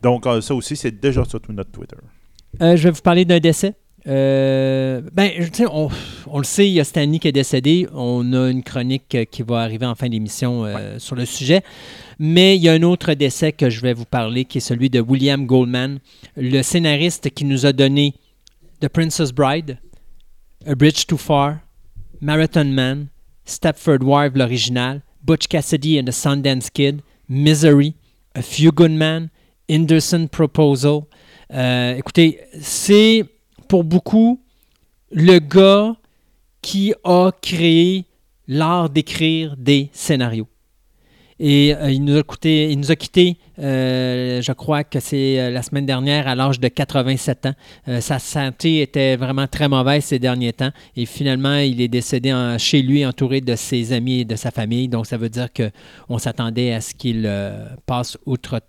[0.02, 1.96] Donc, euh, ça aussi, c'est déjà sur tout notre Twitter.
[2.62, 3.74] Euh, je vais vous parler d'un décès.
[4.08, 5.88] Euh, ben, je- tu sais, on,
[6.28, 7.88] on le sait, il y a Stanley qui est décédé.
[7.92, 11.62] On a une chronique euh, qui va arriver en fin d'émission euh, sur le sujet.
[12.18, 14.88] Mais il y a un autre décès que je vais vous parler, qui est celui
[14.88, 15.98] de William Goldman,
[16.36, 18.14] le scénariste qui nous a donné
[18.80, 19.78] The Princess Bride,
[20.66, 21.58] A Bridge Too Far,
[22.20, 23.08] Marathon Man,
[23.44, 27.94] Stepford Wife, l'original, Butch Cassidy and the Sundance Kid, Misery,
[28.34, 29.30] A Few Good Men,
[30.30, 31.02] Proposal.
[31.52, 33.24] Euh, écoutez, c'est
[33.68, 34.40] pour beaucoup
[35.10, 35.96] le gars
[36.62, 38.04] qui a créé
[38.48, 40.48] l'art d'écrire des scénarios.
[41.38, 45.38] Et euh, il nous a coûté, il nous a quitté, euh, je crois que c'est
[45.38, 47.52] euh, la semaine dernière, à l'âge de 87 ans.
[48.00, 50.70] Sa santé était vraiment très mauvaise ces derniers temps.
[50.96, 54.88] Et finalement, il est décédé chez lui, entouré de ses amis et de sa famille.
[54.88, 57.30] Donc, ça veut dire qu'on s'attendait à ce qu'il
[57.84, 58.60] passe outre.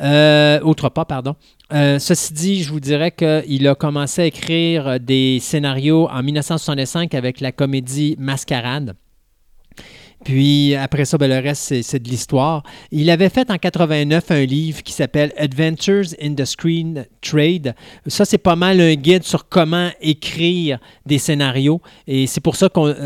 [0.00, 1.34] Euh, outre pas, pardon.
[1.70, 7.40] Ceci dit, je vous dirais qu'il a commencé à écrire des scénarios en 1965 avec
[7.40, 8.94] la comédie Mascarade.
[10.26, 12.64] Puis après ça, ben, le reste, c'est, de l'histoire.
[12.90, 17.76] Il avait fait en 89 un livre qui s'appelle Adventures in the Screen Trade.
[18.08, 21.80] Ça, c'est pas mal un guide sur comment écrire des scénarios.
[22.08, 22.96] Et c'est pour ça qu'il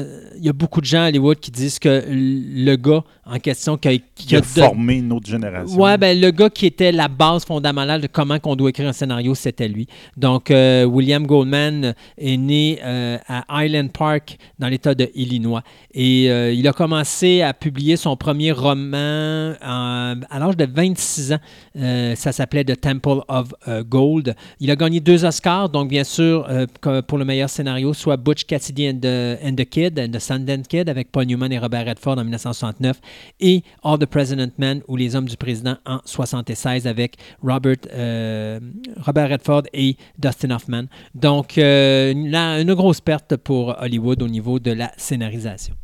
[0.41, 3.89] y a beaucoup de gens à Hollywood qui disent que le gars en question qui
[3.89, 5.79] a, qui a a de- formé une autre génération.
[5.79, 8.93] Ouais, ben le gars qui était la base fondamentale de comment qu'on doit écrire un
[8.93, 9.87] scénario, c'était lui.
[10.17, 15.63] Donc, euh, William Goldman est né euh, à Highland Park, dans l'État de Illinois.
[15.95, 20.65] Et euh, il a commencé commencé à publier son premier roman en- à l'âge de
[20.67, 21.39] 26 ans.
[21.77, 24.35] Euh, ça s'appelait The Temple of euh, Gold.
[24.61, 26.67] Il a gagné deux Oscars, donc bien sûr, euh,
[27.03, 30.69] pour le meilleur scénario, soit Butch Cassidy and the, and the Kid, and the Sundance
[30.69, 33.01] Kid, avec Paul Newman et Robert Redford en 1969,
[33.41, 38.61] et All the President Men, ou Les Hommes du Président en 76, avec Robert, euh,
[39.05, 40.85] Robert Redford et Dustin Hoffman.
[41.15, 45.75] Donc, euh, une grosse perte pour Hollywood au niveau de la scénarisation.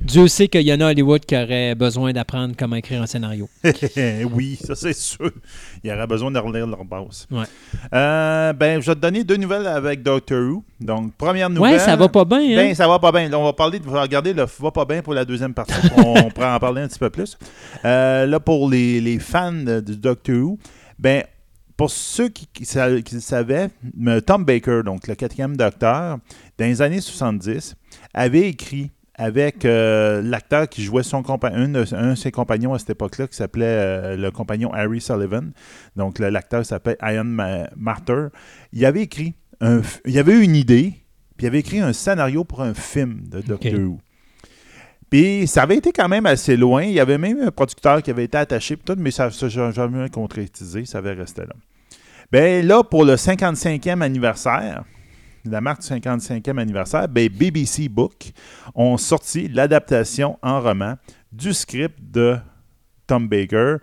[0.00, 3.06] Dieu sait qu'il y en a à Hollywood qui auraient besoin d'apprendre comment écrire un
[3.06, 3.48] scénario.
[4.32, 5.30] oui, ça c'est sûr.
[5.82, 7.26] Il y aurait besoin de relire leur base.
[7.30, 7.44] Ouais.
[7.92, 10.64] Euh, ben, je vais te donner deux nouvelles avec Doctor Who.
[10.80, 11.74] Donc, première nouvelle.
[11.74, 12.38] Ouais, ça va pas bien.
[12.38, 12.56] Hein?
[12.56, 13.32] Ben, ça va pas bien.
[13.32, 15.74] On va parler de, regarder le va pas bien pour la deuxième partie.
[15.96, 17.38] on pourra en parler un petit peu plus.
[17.84, 20.58] Euh, là, pour les, les fans de, Doctor Who,
[20.98, 21.22] ben,
[21.76, 23.68] pour ceux qui, qui, qui le savaient,
[24.26, 26.18] Tom Baker, donc le quatrième docteur,
[26.58, 27.74] dans les années 70,
[28.12, 32.74] avait écrit avec euh, l'acteur qui jouait son compagnon, un, de- un de ses compagnons
[32.74, 35.52] à cette époque-là, qui s'appelait euh, le compagnon Harry Sullivan.
[35.96, 38.30] Donc, l'acteur s'appelle Ian Ma- Martyr.
[38.72, 40.94] Il avait écrit, un il avait eu une idée,
[41.36, 43.72] puis il avait écrit un scénario pour un film de Doctor.
[43.74, 43.98] Who.
[45.10, 46.82] Puis ça avait été quand même assez loin.
[46.82, 50.08] Il y avait même un producteur qui avait été attaché, tout, mais ça n'a jamais
[50.10, 50.84] concrétisé.
[50.86, 51.54] Ça avait resté là.
[52.32, 54.82] Ben là, pour le 55e anniversaire,
[55.44, 58.32] la marque du 55e anniversaire, ben BBC Book
[58.74, 60.94] ont sorti l'adaptation en roman
[61.32, 62.36] du script de
[63.06, 63.76] Tom Baker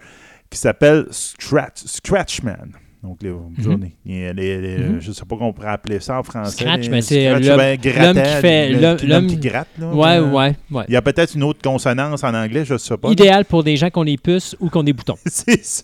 [0.50, 2.72] qui s'appelle Scratch, Scratchman.
[3.04, 3.96] Donc, les, journées.
[4.06, 5.00] Les- les- les- Mhm.
[5.02, 6.52] je ne sais pas qu'on pourrait appeler ça en français.
[6.64, 8.70] Scratch, les- mais c'est l'homme- ben, qui fait-
[9.08, 9.70] l'homme- qui gratte.
[9.80, 10.84] Là, Ouais, Euh, ouais, ouais.
[10.88, 13.10] Il y a peut-être une autre consonance en anglais, je ne sais pas.
[13.10, 15.18] Idéal pour des gens qui ont des puces ou qui ont des boutons.
[15.26, 15.84] C'est ça.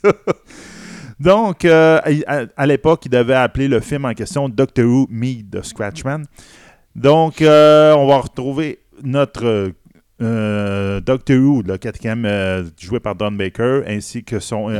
[1.19, 1.99] Donc, euh,
[2.55, 6.25] à, l'époque, il devait appeler le film en question Doctor Who Meet the Scratchman.
[6.95, 9.71] Donc, euh, on va retrouver notre
[10.21, 12.27] euh, Doctor Who, le quatrième,
[12.79, 14.71] joué par Don Baker, ainsi que son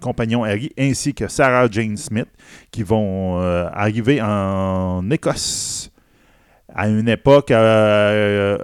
[0.00, 2.28] compagnon Harry, ainsi que Sarah Jane Smith,
[2.70, 5.90] qui vont arriver en Écosse
[6.74, 8.56] à une époque un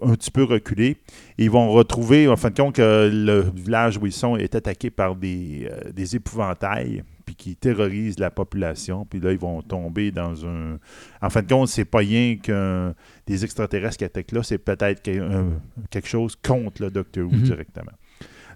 [0.00, 0.98] petit peu reculée.
[1.40, 4.90] Ils vont retrouver, en fin de compte, que le village où ils sont est attaqué
[4.90, 9.06] par des, euh, des épouvantails, puis qui terrorisent la population.
[9.08, 10.78] Puis là, ils vont tomber dans un...
[11.22, 12.92] En fin de compte, c'est pas rien que
[13.26, 15.44] des extraterrestres qui attaquent là, c'est peut-être que-
[15.90, 17.42] quelque chose contre le Docteur Who Mhm.
[17.42, 17.92] directement.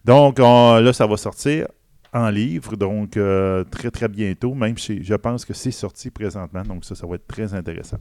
[0.05, 1.69] Donc, on- là, ça va sortir
[2.13, 6.63] en livre, donc euh, très, très bientôt, même si je pense que c'est sorti présentement,
[6.63, 7.99] donc ça, ça va être très intéressant.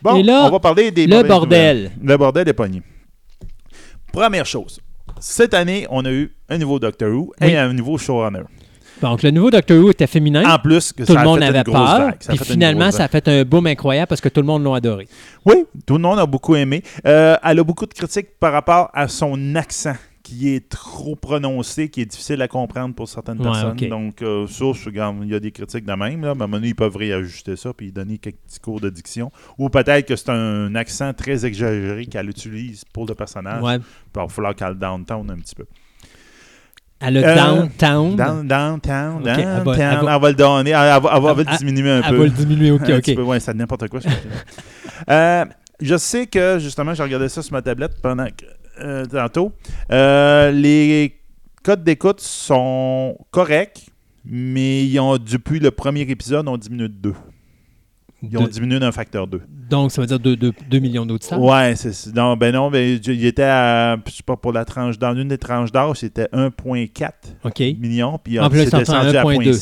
[0.00, 1.76] Bon, là, on va parler des le bordel.
[1.76, 1.90] nouvelles.
[2.02, 2.82] Le bordel est pogné.
[4.12, 4.80] Première chose,
[5.20, 7.48] cette année, on a eu un nouveau Doctor Who Oui.
[7.48, 8.42] et un nouveau showrunner.
[9.00, 10.42] Donc, le nouveau Doctor Who était féminin.
[10.48, 11.98] En plus, que tout ça le a monde fait avait une grosse peur.
[12.06, 12.16] vague.
[12.20, 14.46] Ça a Puis une finalement, ça a fait un boom incroyable parce que tout le
[14.46, 15.06] monde l'a adoré.
[15.44, 16.82] Oui, tout le monde a beaucoup aimé.
[17.06, 19.94] Euh, elle a beaucoup de critiques par rapport à son accent
[20.28, 23.76] qui est trop prononcé, qui est difficile à comprendre pour certaines Ouais, personnes.
[23.88, 26.20] Donc, euh, ça, il y a des critiques de même.
[26.22, 26.34] Là.
[26.34, 28.90] Mais à un moment donné, ils peuvent réajuster ça puis donner quelques petits cours de
[28.90, 29.32] diction.
[29.56, 33.62] Ou peut-être que c'est un accent très exagéré qu'elle utilise pour le personnage.
[33.62, 33.78] Ouais.
[33.78, 33.86] Puis
[34.16, 35.64] il va falloir qu'elle downtown un petit peu.
[37.00, 38.16] À le Euh, downtown?
[38.16, 39.76] Down, downtown, Ok, elle va- downtown.
[39.78, 40.70] elle Elle va- le donner.
[40.70, 42.16] Elle, va, elle va- elle va Elle- le diminuer un elle peu.
[42.18, 43.14] va le diminuer, ok, ok.
[43.14, 44.00] peu, ouais, c'est n'importe quoi.
[44.00, 44.08] je.
[45.08, 45.44] Euh,
[45.80, 48.44] je sais que, justement, j'ai regardé ça sur ma tablette pendant que,
[48.80, 49.52] euh, tantôt.
[49.90, 51.16] Euh, les
[51.62, 53.86] codes d'écoute sont corrects,
[54.24, 57.14] mais ils ont, depuis le premier épisode, ont diminué de 2.
[58.20, 59.40] Ils ont De- diminué d'un facteur 2.
[59.70, 61.40] Donc, ça veut dire 2 millions d'auditeurs?
[61.40, 64.64] Ouais, c'est c'est- non, ben non, ben, il était à, je sais pas, pour la
[64.64, 67.12] tranche d'âge, une des tranches d'âge, c'était 1.4
[67.44, 67.60] OK.
[67.78, 69.52] millions, puis En plus, c'était c'est rendu descendu à à 1.2.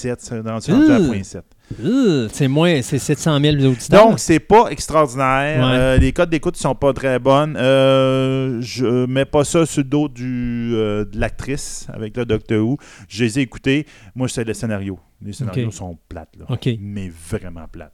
[1.22, 1.42] 0.7.
[1.74, 2.26] C'est rendu rendu à.
[2.26, 2.28] 0.7.
[2.32, 4.08] C'est moins, c'est 700 000 auditeurs.
[4.08, 5.58] Donc, c'est pas extraordinaire.
[5.58, 5.76] Ouais.
[5.78, 7.56] Euh, les codes d'écoute sont pas très bonnes.
[7.56, 12.58] Euh, je mets pas ça sur le dos du, euh, de l'actrice avec le Doctor
[12.66, 12.78] Who.
[13.08, 13.86] Je les ai écoutés.
[14.14, 14.98] Moi, c'est le scénario.
[15.22, 16.44] Les scénarios sont plates, là.
[16.48, 16.68] OK.
[16.80, 17.92] Mais vraiment plates.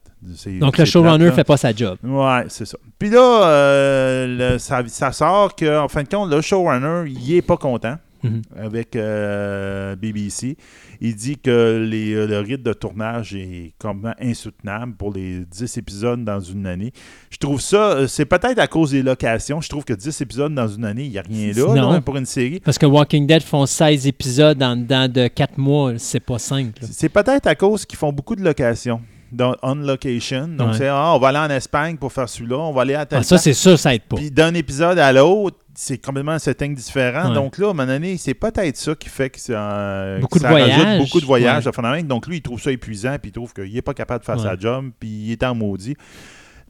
[0.60, 1.96] Donc, le showrunner fait pas sa job.
[2.02, 2.76] Ouais, c'est ça.
[2.98, 7.56] Puis là, le- ça, ça sort qu'en fin de compte, le showrunner, il est pas
[7.56, 8.42] content Mhm.
[8.56, 10.56] avec euh, BBC.
[11.00, 15.76] Il dit que les, euh, le rythme de tournage est complètement insoutenable pour les 10
[15.78, 16.92] épisodes dans une année.
[17.30, 19.60] Je trouve ça, euh, c'est peut-être à cause des locations.
[19.60, 21.92] Je trouve que 10 épisodes dans une année, il n'y a rien là, Non.
[21.92, 22.60] là, pour une série.
[22.60, 25.94] Parce que Walking Dead font 16 épisodes en dedans de 4 mois.
[25.98, 26.80] C'est pas simple.
[26.90, 29.00] C'est peut-être à cause qu'ils font beaucoup de locations.
[29.32, 30.46] Dans- On location.
[30.48, 30.78] Donc, Ouais.
[30.78, 33.18] c'est ah, on va aller en Espagne pour faire celui-là, on va aller à tel
[33.20, 33.42] Ah, ça, temps.
[33.42, 34.16] c'est sûr, ça aide pas.
[34.16, 37.28] Puis d'un épisode à l'autre, c'est complètement un setting différent.
[37.30, 37.34] Ouais.
[37.34, 40.44] Donc là, à un moment donné, c'est peut-être ça qui fait que ça, Beaucoup que
[40.44, 41.66] de ça rajoute beaucoup de voyages.
[41.66, 42.02] Ouais.
[42.02, 44.38] Donc lui, il trouve ça épuisant, puis il trouve qu'il n'est pas capable de faire
[44.38, 45.96] sa job, puis il est en maudit.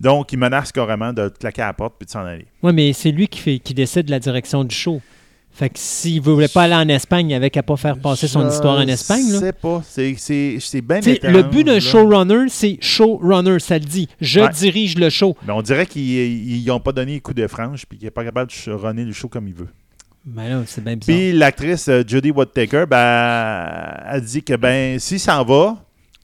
[0.01, 2.47] Donc, il menace carrément de claquer à la porte puis de s'en aller.
[2.63, 5.01] Oui, mais c'est lui qui, fait, qui décide de la direction du show.
[5.55, 8.27] Fait que s'il ne voulait pas aller en Espagne, il avait qu'à pas faire passer
[8.27, 9.25] son histoire en Espagne.
[9.31, 9.83] Je sais pas.
[9.85, 14.09] C'est- bien le but d'un showrunner, c'est showrunner, ça le dit.
[14.21, 14.49] Je Ouais.
[14.49, 15.37] dirige le show.
[15.47, 18.25] Mais on dirait qu'ils n'ont pas donné le coup de franche puis qu'il n'est pas
[18.25, 19.69] capable de runner le show comme il veut.
[20.25, 21.17] Mais là, c'est bien bizarre.
[21.17, 25.77] Puis l'actrice euh, Judy Whittaker, ben, elle dit que ben s'il s'en va,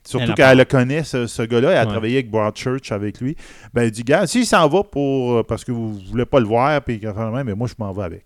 [0.05, 1.87] surtout qu'elle le connaît, ce, ce gars-là, elle a Ouais.
[1.91, 3.37] travaillé avec Broadchurch avec lui,
[3.75, 6.41] ben elle dit, gars, s'il s'en va pour euh, parce que vous ne voulez pas
[6.41, 7.01] le voir, puis
[7.45, 8.25] mais moi je m'en vais avec.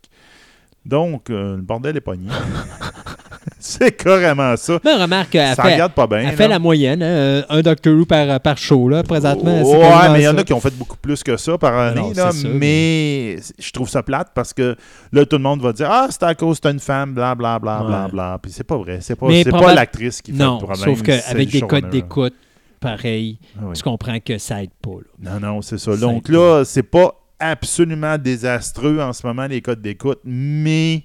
[0.84, 2.28] Donc, euh, le bordel est pogné.
[3.58, 4.78] c'est carrément ça.
[4.84, 6.18] Mais remarque, elle ça fait, regarde pas bien.
[6.18, 6.32] elle là.
[6.32, 7.02] fait la moyenne.
[7.02, 9.62] hein, un Doctor Who par, par show, là, présentement.
[9.64, 11.76] c'est Ouais, mais il y en a qui ont fait beaucoup plus que ça par
[11.76, 12.00] année.
[12.00, 14.76] non, là, c'est mais je trouve ça plate parce que
[15.12, 17.58] là, tout le monde va dire Ah, c'est à cause t'as une femme, bla bla
[17.58, 18.10] bla bla Ouais.
[18.10, 18.38] bla.
[18.42, 18.98] Puis c'est pas vrai.
[19.00, 20.84] C'est pas, c'est pas l'actrice qui fait Non, le problème.
[20.84, 22.34] sauf c'est qu'avec des codes d'écoute,
[22.80, 23.76] pareil, Ah oui.
[23.76, 24.90] tu comprends que ça aide pas.
[25.22, 25.30] là.
[25.38, 25.96] Non, non, c'est ça.
[25.96, 31.02] Donc là, c'est pas absolument désastreux en ce moment, les codes d'écoute, mais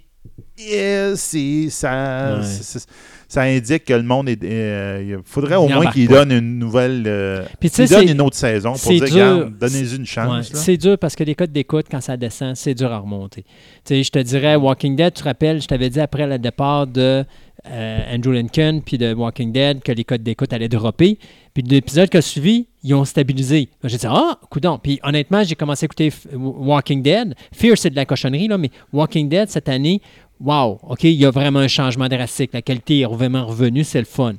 [1.15, 2.79] c'est, ça, Ouais.
[3.27, 4.39] ça indique que le monde est.
[4.43, 7.03] euh, il faudrait Il au moins qu'il donne une nouvelle.
[7.05, 9.33] euh, Puis tu sais, qu'il donne c'est- une autre saison pour c'est dire, dur.
[9.35, 10.51] regarde, donnez-y une chance.
[10.53, 13.43] c'est dur parce que les codes d'écoute, quand ça descend, c'est dur à remonter.
[13.43, 16.39] Tu sais, je te dirais, Walking Dead, tu te rappelles, je t'avais dit après le
[16.39, 17.23] départ de
[17.69, 21.17] euh, Andrew Lincoln puis de Walking Dead que les codes d'écoute allaient dropper.
[21.53, 23.69] Puis l'épisode qui a suivi, ils ont stabilisé.
[23.83, 24.79] J'ai dit, ah, coudon.
[24.81, 27.35] Puis honnêtement, j'ai commencé à écouter Walking Dead.
[27.53, 30.01] Fear, c'est de la cochonnerie, là, mais Walking Dead, cette année,
[30.39, 32.51] wow, OK, il y a vraiment un changement drastique.
[32.53, 34.35] La qualité est vraiment revenue, c'est le fun.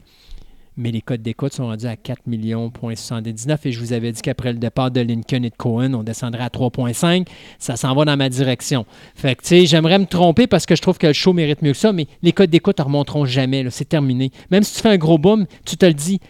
[0.80, 4.52] Mais les codes d'écoute sont rendus à 4 millions,79 et je vous avais dit qu'après
[4.52, 7.26] le départ de Lincoln et de Cohen, on descendrait à 3,5.
[7.59, 8.86] Ça s'en va dans ma direction.
[9.16, 11.62] Fait que, tu sais, j'aimerais me tromper parce que je trouve que le show mérite
[11.62, 13.66] mieux que ça, mais les codes d'écoute ne remonteront jamais.
[13.70, 14.30] C'est terminé.
[14.52, 16.20] Même si tu fais un gros boom, tu te le dis.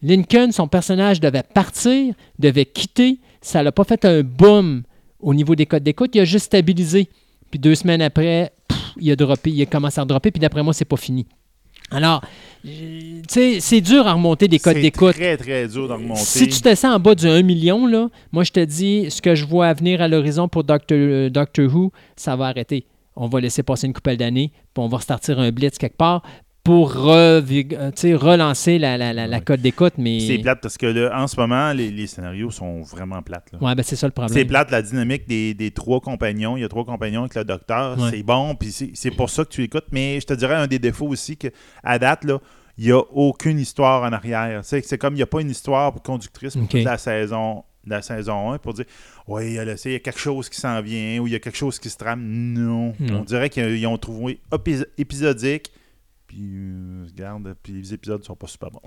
[0.00, 3.20] Lincoln, son personnage devait partir, devait quitter.
[3.42, 4.84] Ça n'a pas fait un boom
[5.20, 6.12] au niveau des codes d'écoute.
[6.14, 7.10] Il a juste stabilisé.
[7.50, 8.52] Puis deux semaines après,
[8.98, 10.30] il a droppé, il a commencé à dropper.
[10.30, 11.26] Puis d'après moi, c'est pas fini.
[11.92, 12.22] Alors,
[12.64, 15.14] tu sais, c'est dur à remonter des codes C'est d'écoute.
[15.14, 16.20] très, très dur de remonter.
[16.20, 19.20] Si tu te sens en bas du 1 million, là, moi, je te dis, ce
[19.20, 22.86] que je vois à venir à l'horizon pour Doctor, euh, Doctor Who, ça va arrêter.
[23.16, 26.22] On va laisser passer une couple d'années, puis on va restartir un blitz quelque part
[26.64, 29.94] pour euh, relancer la, la, la, la code d'écoute.
[29.98, 30.20] Mais...
[30.20, 33.50] C'est plate parce que là, en ce moment, les, les scénarios sont vraiment plates.
[33.60, 34.32] Ouais, ben c'est ça le problème.
[34.36, 36.56] C'est plate la dynamique des, des trois compagnons.
[36.56, 37.98] Il y a trois compagnons avec le docteur.
[37.98, 38.10] Ouais.
[38.10, 39.86] C'est bon, puis c'est pour ça que tu écoutes.
[39.90, 41.48] Mais je te dirais un des défauts aussi que
[41.82, 42.38] à date, là,
[42.78, 44.60] il n'y a aucune histoire en arrière.
[44.62, 48.52] C'est comme il n'y a pas une histoire conductrice pour toute la saison, la saison
[48.52, 48.84] 1 pour dire
[49.26, 51.32] Oui, il y a le- il y a quelque chose qui s'en vient ou il
[51.32, 52.22] y a quelque chose qui se trame.
[52.22, 52.94] Non.
[53.10, 55.72] On dirait qu'ils ont trouvé épis- épisodique.
[56.32, 58.80] Puis, euh, regarde, puis les épisodes sont pas super bons.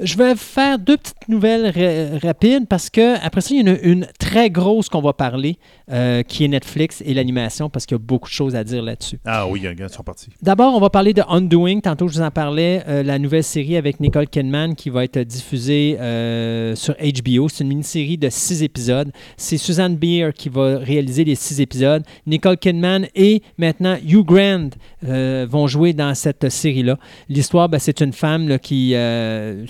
[0.00, 3.72] Je vais faire deux petites nouvelles ra- rapides parce que après ça, il y en
[3.74, 5.56] a une très grosse qu'on va parler,
[5.92, 8.82] euh, qui est Netflix et l'animation, parce qu'il y a beaucoup de choses à dire
[8.82, 9.18] là-dessus.
[9.24, 10.28] Ah oui, ils sont partis.
[10.42, 11.80] D'abord, on va parler de Undoing.
[11.80, 15.18] Tantôt, je vous en parlais, euh, la nouvelle série avec Nicole Kidman qui va être
[15.20, 17.48] diffusée euh, sur HBO.
[17.48, 19.12] C'est une mini-série de six épisodes.
[19.36, 22.02] C'est Suzanne Beer qui va réaliser les six épisodes.
[22.26, 24.70] Nicole Kidman et maintenant Hugh Grant
[25.02, 26.98] vont jouer dans cette série-là.
[27.28, 28.94] L'histoire, ben, c'est une femme là, qui...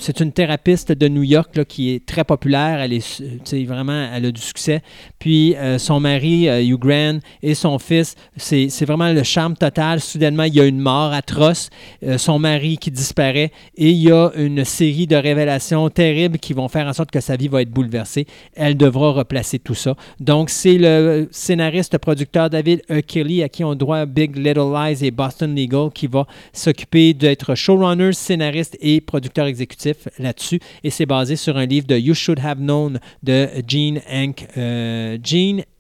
[0.05, 2.81] euh, c'est une thérapeute de New York là, qui est très populaire.
[2.81, 4.83] Elle est, sais, vraiment, elle a du succès.
[5.19, 10.01] Puis euh, son mari, euh, Hugh Grant, et son fils, c'est vraiment le charme total.
[10.01, 11.71] Soudainement, il y a une mort atroce,
[12.03, 16.53] euh, son mari qui disparaît, et il y a une série de révélations terribles qui
[16.53, 18.27] vont faire en sorte que sa vie va être bouleversée.
[18.55, 19.97] Elle devra replacer tout ça.
[20.21, 23.01] Donc, c'est le scénariste, producteur David E.
[23.01, 27.55] Kelly, à qui on doit Big Little Lies et Boston Legal, qui va s'occuper d'être
[27.55, 30.61] showrunner, scénariste et producteur exécutif là-dessus.
[30.83, 35.19] Et c'est basé sur un livre de You Should Have Known de Gene Hank, euh,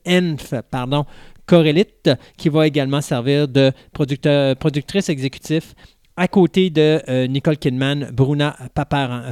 [0.07, 1.05] Enf, pardon,
[2.36, 5.74] qui va également servir de producteur, productrice exécutif
[6.16, 8.57] à côté de euh, Nicole Kidman, Bruna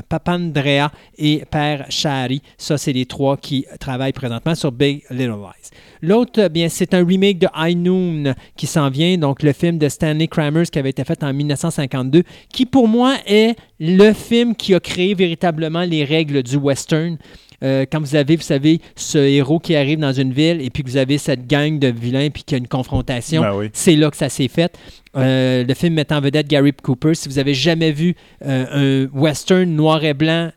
[0.09, 2.43] Papandrea et Père Shari.
[2.59, 5.71] Ça, c'est les trois qui travaillent présentement sur Big Little Lies.
[6.03, 9.79] L'autre, euh, bien, c'est un remake de High Noon qui s'en vient, donc le film
[9.79, 14.55] de Stanley Kramers qui avait été fait en 1952, qui pour moi est le film
[14.57, 17.17] qui a créé véritablement les règles du western.
[17.63, 20.83] Euh, quand vous avez, vous savez, ce héros qui arrive dans une ville et puis
[20.83, 23.71] que vous avez cette gang de vilains puis qu'il y a une confrontation, Ben oui.
[23.73, 24.77] c'est là que ça s'est fait.
[25.17, 27.15] Euh, le film met en vedette Gary Cooper.
[27.15, 30.51] Si vous avez jamais vu euh, un western noir et blanc,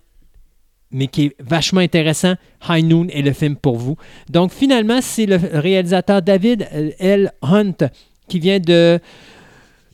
[0.91, 2.35] mais qui est vachement intéressant,
[2.69, 3.95] High Noon est le film pour vous.
[4.29, 7.31] Donc finalement, c'est le réalisateur David euh, L.
[7.41, 7.89] Hunt
[8.27, 8.99] qui vient de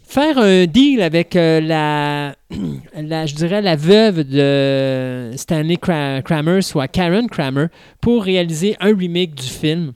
[0.03, 2.35] faire un deal avec euh, la
[3.01, 7.67] la- je dirais, la veuve de Stanley Kra- Kramer, soit Karen Kramer,
[8.01, 9.93] pour réaliser un remake du film.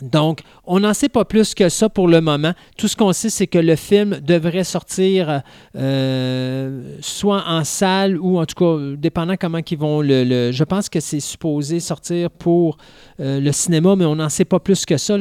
[0.00, 2.52] Donc, on n'en sait pas plus que ça pour le moment.
[2.76, 5.40] Tout ce qu'on sait, c'est que le film devrait sortir
[5.74, 10.52] euh, soit en salle ou en tout cas, dépendant comment ils vont le...
[10.52, 12.76] je pense que c'est supposé sortir pour
[13.18, 15.16] euh, le cinéma, mais on n'en sait pas plus que ça.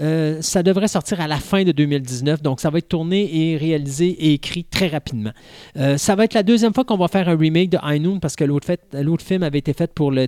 [0.00, 3.56] Euh, ça devrait sortir à la fin de 2019, donc ça va être tourné et
[3.56, 5.32] réalisé et écrit très rapidement.
[5.96, 8.36] Ça va être la deuxième fois qu'on va faire un remake de High Noon parce
[8.36, 10.26] que l'autre film avait été fait pour le,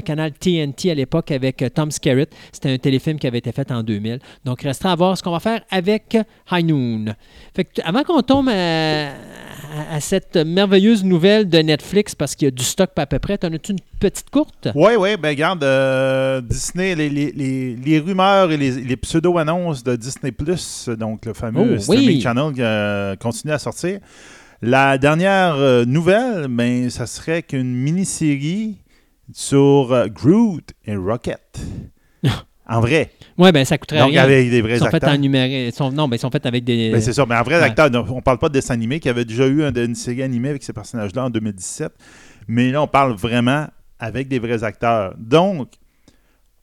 [0.00, 2.30] canal TNT à l'époque avec Tom Skerritt.
[2.52, 4.15] C'était un téléfilm qui avait été fait en 2000.
[4.44, 6.16] Donc, il restera à voir ce qu'on va faire avec
[6.50, 7.14] High Noon.
[7.54, 9.10] Fait que, avant qu'on tombe à,
[10.00, 13.52] cette merveilleuse nouvelle de Netflix, parce qu'il y a du stock à peu près, t'en
[13.52, 14.68] as-tu une petite courte?
[14.74, 19.96] Oui, oui, ben regarde, euh, Disney, les, les- les- les rumeurs et les, pseudo-annonces de
[19.96, 22.20] Disney Plus, donc le fameux Oh, streaming oui.
[22.20, 23.98] channel qui euh, continue à sortir.
[24.62, 28.78] La dernière euh, nouvelle, ben, ça serait qu'une mini-série
[29.32, 31.58] sur Groot et Rocket.
[32.68, 33.10] en vrai.
[33.38, 34.22] Oui, ben ça coûterait Donc rien.
[34.24, 35.10] avec des Ils vrais sont faits acteurs.
[35.18, 36.90] en ils sont- Non, ben ils sont faits avec des.
[36.90, 37.62] Ben, c'est ça, mais en vrai Ouais.
[37.62, 40.48] acteur, on parle pas de dessin animé, qui avait déjà eu un- une série animée
[40.50, 41.92] avec ces personnages-là en 2017.
[42.48, 43.66] Mais là, on parle vraiment
[43.98, 45.14] avec des vrais acteurs.
[45.18, 45.68] Donc,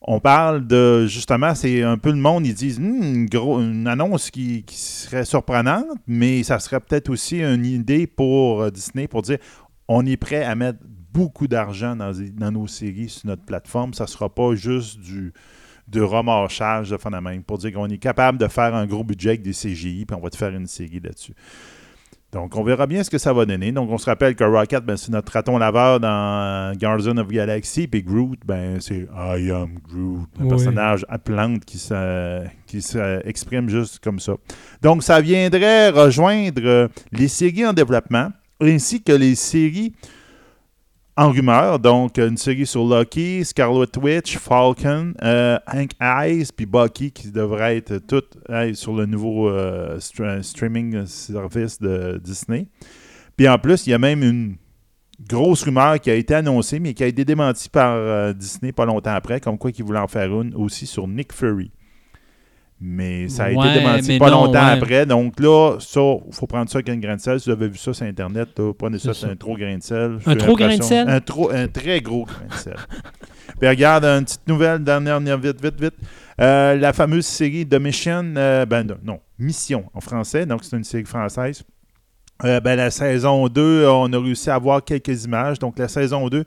[0.01, 3.87] on parle de, justement, c'est un peu le monde, ils disent, Hmm, une, gros, une
[3.87, 9.07] annonce qui, qui serait surprenante, mais ça serait peut-être aussi une idée pour euh, Disney
[9.07, 9.37] pour dire,
[9.87, 10.79] on est prêt à mettre
[11.13, 13.93] beaucoup d'argent dans, dans nos séries sur notre plateforme.
[13.93, 15.31] Ça sera pas juste du
[15.87, 19.41] de remorchage de phénomène pour dire qu'on est capable de faire un gros budget avec
[19.41, 21.33] des CGI, puis on va te faire une série là-dessus.
[22.31, 23.71] Donc, on verra bien ce que ça va donner.
[23.71, 27.87] Donc, on se rappelle que Rocket, ben, c'est notre raton laveur dans Guardian of Galaxy,
[27.87, 30.49] puis Groot, ben, c'est I am Groot, un Oui.
[30.49, 34.33] personnage à plante qui se, qui se exprime juste comme ça.
[34.81, 39.93] Donc, ça viendrait rejoindre les séries en développement, ainsi que les séries
[41.15, 41.79] en rumeur.
[41.79, 47.77] Donc, une série sur Loki, Scarlet Witch, Falcon, euh, Hank Eyes, puis Bucky qui devraient
[47.77, 52.67] être toutes euh, sur le nouveau euh, streaming service de Disney.
[53.37, 54.55] Puis en plus, il y a même une
[55.27, 58.85] grosse rumeur qui a été annoncée, mais qui a été démentie par euh, Disney pas
[58.85, 61.71] longtemps après, comme quoi qu'ils voulaient en faire une aussi sur Nick Fury.
[62.85, 64.71] Mais ça a Ouais, été démenti pas non, longtemps ouais.
[64.71, 65.05] après.
[65.05, 67.39] Donc là, ça, il faut prendre ça avec un grain de sel.
[67.39, 69.83] Si vous avez vu ça sur Internet, là, prenez ça, C'est un trop grain de
[69.83, 70.19] sel.
[70.25, 71.09] Un trop grain de sel?
[71.09, 72.75] Un, trop, un très gros grain de sel.
[73.59, 75.95] Puis regarde, une petite nouvelle, dernière, dernière, vite, vite, vite.
[76.41, 80.83] Euh, la fameuse série The Mission, euh, ben non, Mission en français, donc c'est une
[80.83, 81.63] série française.
[82.43, 85.59] Euh, ben, la saison 2, on a réussi à voir quelques images.
[85.59, 86.43] Donc la saison 2,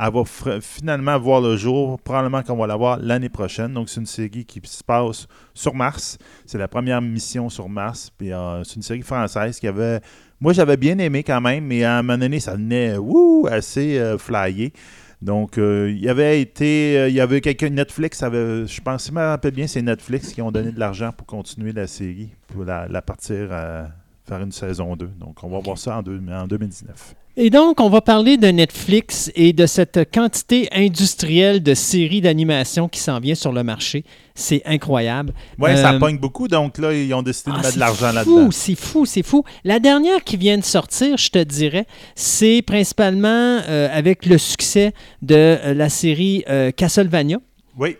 [0.00, 0.22] elle va
[0.60, 1.98] finalement voir le jour.
[2.00, 3.74] Probablement qu'on va la voir l'année prochaine.
[3.74, 6.18] Donc c'est une série qui se passe sur Mars.
[6.46, 8.10] C'est la première mission sur Mars.
[8.16, 10.00] Puis euh, c'est une série française qui avait...
[10.40, 13.98] Moi, j'avais bien aimé quand même, mais à un moment donné, ça venait wouh, assez
[13.98, 14.72] euh, flyé.
[15.20, 19.02] Donc, euh, il y avait été, euh, il y avait quelqu'un, Netflix avait, je pense,
[19.02, 21.88] si je me rappelle bien, c'est Netflix qui ont donné de l'argent pour continuer la
[21.88, 25.06] série, pour la, partir faire une saison 2.
[25.18, 27.16] Donc, on va voir ça en, deux- en 2019.
[27.40, 32.88] Et donc, on va parler de Netflix et de cette quantité industrielle de séries d'animation
[32.88, 34.02] qui s'en vient sur le marché.
[34.34, 35.32] C'est incroyable.
[35.56, 38.10] Ouais, ça Euh, pogne beaucoup, donc là, ils ont décidé de Ah, mettre de l'argent
[38.10, 38.50] là-dedans.
[38.50, 39.44] C'est fou, c'est fou.
[39.62, 41.86] La dernière qui vient de sortir, je te dirais,
[42.16, 43.28] c'est principalement
[43.68, 44.92] euh, avec le succès
[45.22, 47.38] de euh, la série euh, Castlevania.
[47.78, 47.96] Oui.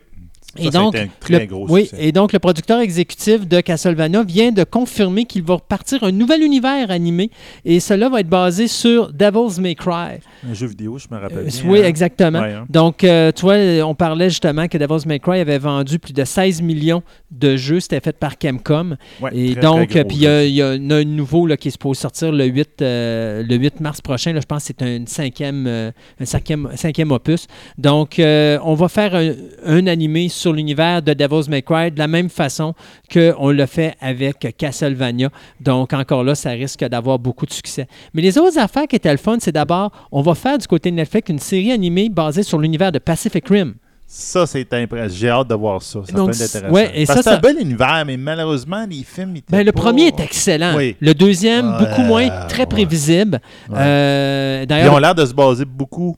[0.59, 2.81] Ça, Et ça a donc, été un très le, gros oui, et donc le producteur
[2.81, 7.31] exécutif de Castlevania vient de confirmer qu'il va repartir un nouvel univers animé
[7.65, 10.19] et cela va être basé sur Devil's May Cry.
[10.49, 11.71] Un jeu vidéo, je me rappelle Euh, bien.
[11.71, 11.85] oui, hein.
[11.87, 12.41] exactement.
[12.41, 12.67] Ouais, hein.
[12.69, 13.57] Donc, euh, tu vois,
[13.87, 17.81] on parlait justement que Devil's May Cry avait vendu plus de 16 millions de jeux.
[17.81, 18.97] C'était fait par Capcom.
[19.21, 20.49] Ouais, Et très, donc, euh, puis il y, a- jeu.
[20.49, 23.81] il y a un nouveau là, qui est supposé sortir le 8, euh, le 8
[23.81, 24.33] mars prochain.
[24.33, 25.91] Là, je pense que c'est un cinquième, euh,
[26.21, 27.47] un cinquième, cinquième opus.
[27.77, 29.33] Donc, euh, on va faire un,
[29.67, 32.75] un animé sur l'univers de Devil's May Cry de la même façon
[33.13, 35.31] qu'on l'a fait avec Castlevania.
[35.61, 37.87] Donc, encore là, ça risque d'avoir beaucoup de succès.
[38.15, 40.91] Mais les autres affaires qui étaient le fun, c'est d'abord, on va faire du côté
[40.91, 43.75] de Netflix une série animée basée sur l'univers de Pacific Rim.
[44.11, 45.13] Ça, c'est impressionnant.
[45.15, 46.01] J'ai hâte de voir ça.
[46.07, 46.75] Ça Donc, peut être intéressant.
[46.75, 49.71] ouais, et Parce ça, c'est un bel univers, mais malheureusement, les films étaient Ben, le
[49.73, 50.75] pas- premier est excellent.
[50.79, 50.97] Oui.
[50.99, 52.67] Le deuxième, beaucoup moins, très ouais.
[52.67, 53.39] prévisible.
[53.69, 53.77] Ouais.
[53.79, 56.17] Euh, Ils ont l'air de se baser beaucoup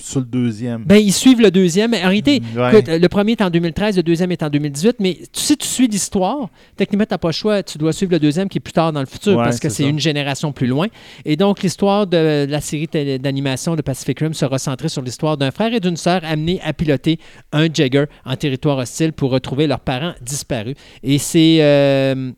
[0.00, 0.84] sur le deuxième.
[0.84, 1.94] ben, ils suivent le deuxième.
[1.94, 2.78] En réalité, Ouais.
[2.78, 4.96] écoute, le premier est en 2013, le deuxième est en 2018.
[5.00, 7.62] Mais si tu suis l'histoire, techniquement, tu n'as pas le choix.
[7.62, 9.68] Tu dois suivre le deuxième qui est plus tard dans le futur Ouais, parce que
[9.68, 10.86] c'est une génération plus loin.
[11.24, 15.50] Et donc, l'histoire de la série d'animation de Pacific Rim sera centrée sur l'histoire d'un
[15.50, 17.18] frère et d'une sœur amenés à piloter
[17.52, 20.74] un Jagger en territoire hostile pour retrouver leurs parents disparus.
[21.02, 21.58] Et c'est.
[21.60, 22.32] euh,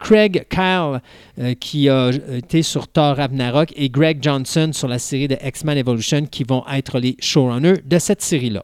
[0.00, 1.00] Craig Kyle,
[1.40, 5.78] euh, qui a été sur Thor Ragnarok, et Greg Johnson sur la série de X-Men
[5.78, 8.62] Evolution, qui vont être les showrunners de cette série-là.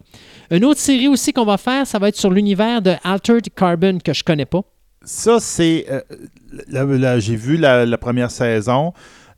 [0.50, 3.98] Une autre série aussi qu'on va faire, ça va être sur l'univers de Altered Carbon,
[4.04, 4.60] que je connais pas.
[5.04, 5.86] Ça, c'est.
[5.90, 6.00] euh,
[6.68, 8.92] là, J'ai vu la, la première saison.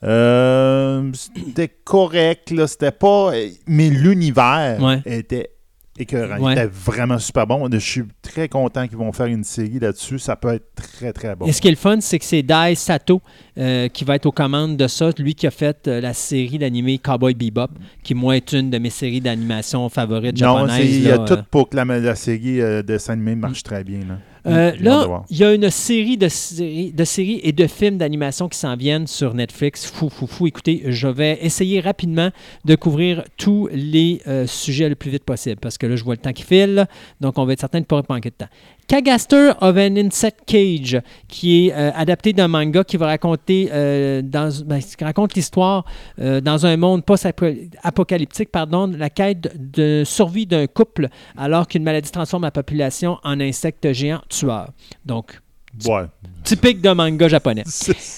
[0.05, 2.67] Euh, c'était correct, là.
[2.67, 3.33] C'était pas.
[3.67, 5.01] Mais l'univers Ouais.
[5.07, 5.51] était
[5.99, 6.39] écœurant.
[6.39, 6.53] Ouais.
[6.55, 7.69] Il était vraiment super bon.
[7.73, 10.19] Je suis très content qu'ils vont faire une série là-dessus.
[10.19, 11.47] Ça peut être très, très bon.
[11.47, 13.21] Et ce qui est le fun, c'est que c'est Dai Sato
[13.59, 15.11] euh, qui va être aux commandes de ça.
[15.19, 17.69] Lui qui a fait euh, la série d'animé Cowboy Bebop,
[18.03, 20.77] qui, moi, est une de mes séries d'animation favorites Non, japonaises.
[20.77, 21.43] c'est- il y a tout euh.
[21.51, 24.01] pour que la, la série de dessin animé marche très bien.
[24.01, 24.19] Là.
[24.47, 28.49] Euh, là, il y a une série de, séries, de séries et de films d'animation
[28.49, 29.87] qui s'en viennent sur Netflix.
[29.87, 30.47] Fou, fou, fou.
[30.47, 32.31] Écoutez, je vais essayer rapidement
[32.65, 36.15] de couvrir tous les euh, sujets le plus vite possible parce que là, je vois
[36.15, 36.87] le temps qui file.
[37.21, 38.49] Donc, on va être certain de ne pas manquer de temps.
[38.89, 44.23] Kagaster of an Insect Cage, qui est euh, adapté d'un manga qui va raconter, euh,
[44.23, 45.85] dans, ben, qui raconte l'histoire
[46.21, 52.11] euh, dans un monde post-apocalyptique, pardon, la quête de survie d'un couple alors qu'une maladie
[52.13, 54.71] transforme la population en insectes géants tueurs.
[55.05, 55.41] Donc,
[55.87, 56.05] Ouais.
[56.45, 57.65] typique d'un manga japonais.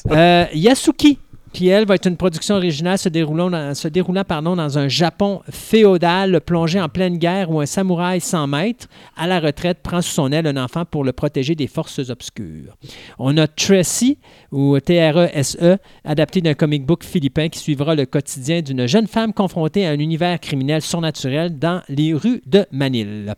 [0.54, 1.18] Yasuki,
[1.58, 5.40] qui va être une production originale se déroulant, dans, se déroulant pardon, dans un Japon
[5.50, 8.86] féodal plongé en pleine guerre où un samouraï 100 mètres
[9.16, 12.76] à la retraite prend sous son aile un enfant pour le protéger des forces obscures.
[13.18, 14.18] On a Tracy,
[14.52, 19.32] ou T-R-E-S-E, E, adapté d'un comic book philippin qui suivra le quotidien d'une jeune femme
[19.32, 23.34] confrontée à un univers criminel surnaturel dans les rues de Manille.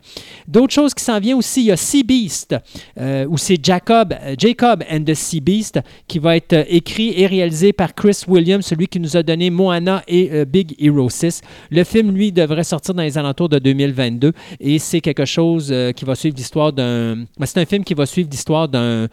[0.47, 2.55] D'autres choses qui s'en viennent aussi, il y a Sea Beast,
[2.99, 7.25] euh, où c'est Jacob, Jacob and the Sea Beast, qui va être euh, écrit et
[7.25, 11.41] réalisé par Chris Williams, celui qui nous a donné Moana et euh, Big Hero 6.
[11.69, 15.91] Le film, lui, devrait sortir dans les alentours de 2022 et c'est quelque chose euh,
[15.91, 17.15] qui va suivre l'histoire d'un...
[17.39, 19.07] ben, c'est un film qui va suivre l'histoire d'un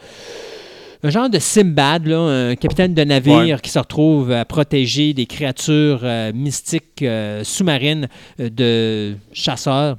[1.03, 3.57] un genre de Simbad, là, un capitaine de navire Ouais.
[3.63, 8.09] qui se retrouve à protéger des créatures euh, mystiques euh, sous-marines
[8.41, 9.99] euh, de chasseurs.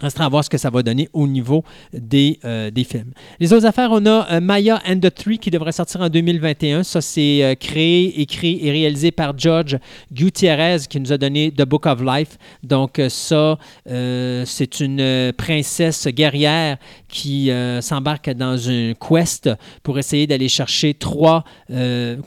[0.00, 3.12] Restera à voir ce que ça va donner au niveau des, euh, des films.
[3.40, 6.82] Les autres affaires, on a euh, Maya and the Three qui devrait sortir en 2021.
[6.82, 9.78] Ça, c'est euh, créé, écrit et réalisé par George
[10.12, 12.38] Gutierrez qui nous a donné The Book of Life.
[12.62, 17.50] Donc, ça, c'est une princesse guerrière qui
[17.80, 19.50] s'embarque dans une quest
[19.82, 21.44] pour essayer d'aller chercher trois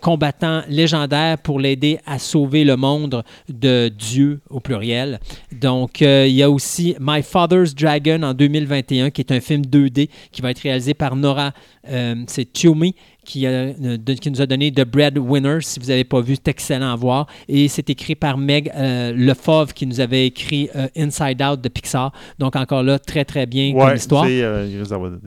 [0.02, 5.20] combattants légendaires pour l'aider à sauver le monde de Dieu au pluriel.
[5.52, 7.24] Donc, il y a aussi My
[7.66, 11.54] Dragon en 2021, qui est un film 2D qui va être réalisé par Nora,
[11.90, 12.96] euh, c'est Tumi,
[13.28, 15.58] qui, a- euh, de- qui nous a donné The Breadwinner.
[15.62, 17.28] Si vous n'avez pas vu, c'est excellent à voir.
[17.50, 21.70] Et c'est écrit par Meg euh, Lefauve, qui nous avait écrit euh, Inside Out de
[21.70, 22.12] Pixar.
[22.40, 24.26] Donc, encore là, très, très bien comme Ouais, histoire.
[24.26, 24.66] c'est, euh,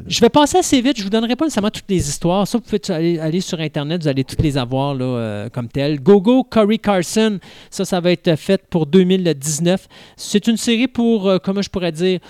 [0.07, 0.97] Je vais passer assez vite.
[0.99, 2.49] Je vous donnerai pas nécessairement toutes les histoires.
[2.49, 6.01] Ça, vous pouvez aller, aller sur Internet, vous allez toutes les avoir là, comme telles.
[6.01, 7.39] Gogo Corey Carson,
[7.71, 9.87] ça, ça va être fait pour 2019.
[10.17, 12.21] C'est une série pour, comment je pourrais dire,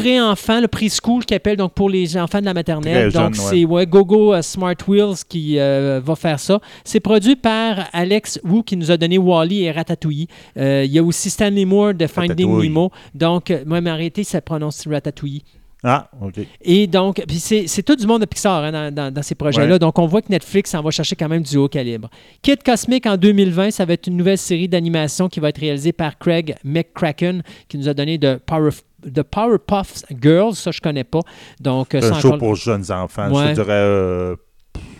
[0.00, 3.12] pré-enfant, le preschool qui appelle donc pour les enfants de la maternelle.
[3.12, 3.38] Très donc ouais.
[3.38, 6.60] c'est ouais, Gogo euh, Smart Wheels qui euh, va faire ça.
[6.84, 10.28] C'est produit par Alex Wu qui nous a donné Wally et Ratatouille.
[10.58, 12.62] Euh, Il y a aussi Stanley Moore de Finding.
[12.62, 12.90] Nemo.
[13.14, 15.42] Donc, moi, mais arrêtez, ça prononce Ratatouille.
[15.84, 16.34] Ah, OK.
[16.62, 19.34] Et donc, puis c'est c'est tout du monde de Pixar hein, dans, dans- dans ces
[19.34, 19.74] projets-là.
[19.74, 19.78] Ouais.
[19.78, 22.08] Donc, on voit que Netflix en va chercher quand même du haut calibre.
[22.42, 25.92] Kid Cosmic en 2020, ça va être une nouvelle série d'animation qui va être réalisée
[25.92, 28.70] par Craig McCracken, qui nous a donné de Power,
[29.06, 30.54] de Powerpuff Girls.
[30.56, 31.20] Ça, je connais pas.
[31.60, 33.48] Donc, euh, Un show encore- pour jeunes enfants, Ouais.
[33.48, 34.36] je dirais euh,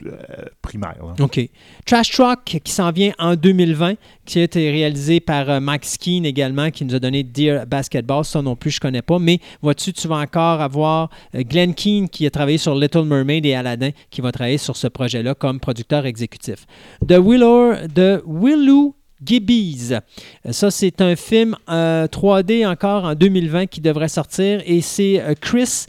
[0.06, 0.12] euh,
[0.62, 0.96] primaire.
[1.02, 1.24] là.
[1.24, 1.40] OK.
[1.84, 6.70] Trash Truck qui s'en vient en 2020, qui a été réalisé par Mike Skeen également,
[6.70, 8.24] qui nous a donné Dear Basketball.
[8.24, 9.18] Ça non plus, je connais pas.
[9.18, 13.54] Mais vois-tu, tu vas encore avoir Glenn Keane qui a travaillé sur Little Mermaid et
[13.54, 16.66] Aladdin, qui va travailler sur ce projet-là comme producteur exécutif.
[17.06, 19.92] The Willow, de Willow Gibbies.
[19.92, 25.20] Euh, Ça, c'est un film euh, 3D encore en 2020 qui devrait sortir et c'est
[25.20, 25.86] euh, Chris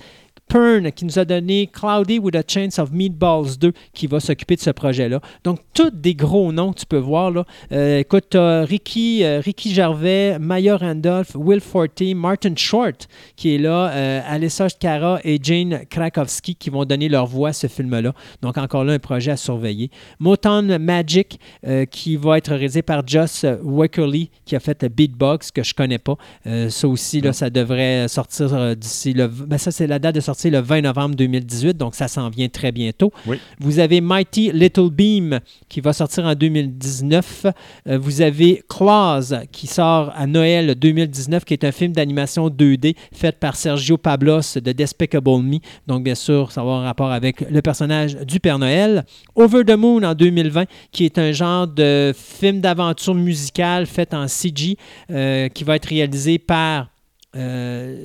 [0.47, 4.55] Pern qui nous a donné Cloudy with a Chance of Meatballs 2 qui va s'occuper
[4.55, 5.19] de ce projet-là.
[5.43, 7.31] Donc, tous des gros noms que tu peux voir.
[7.31, 7.45] Là.
[7.71, 13.57] Euh, écoute, t'as Ricky, euh, Ricky Gervais, Maya Randolph, Will Forte, Martin Short qui est
[13.57, 18.13] là, euh, Alyssa Cara et Jane Krakowski qui vont donner leur voix à ce film-là.
[18.41, 19.89] Donc, encore là, un projet à surveiller.
[20.19, 25.63] Motown Magic euh, qui va être réalisé par Joss Wickerly qui a fait Beatbox que
[25.63, 26.15] je connais pas.
[26.45, 29.27] Euh, ça aussi, là, ça devrait sortir d'ici le.
[29.27, 32.47] Ben, ça, c'est la date de sortie le 20 novembre 2018, donc ça s'en vient
[32.47, 33.11] très bientôt.
[33.25, 33.37] Oui.
[33.59, 37.45] Vous avez Mighty Little Beam qui va sortir en 2019.
[37.87, 42.95] Euh, vous avez Claus qui sort à Noël 2019, qui est un film d'animation 2D
[43.11, 45.57] fait par Sergio Pablos de Despicable Me.
[45.87, 49.03] Donc, bien sûr, ça va avoir un rapport avec le personnage du Père Noël.
[49.35, 54.27] Over the Moon en 2020, qui est un genre de film d'aventure musicale fait en
[54.27, 54.77] CG,
[55.11, 56.89] euh, qui va être réalisé par.
[57.35, 57.95] euh,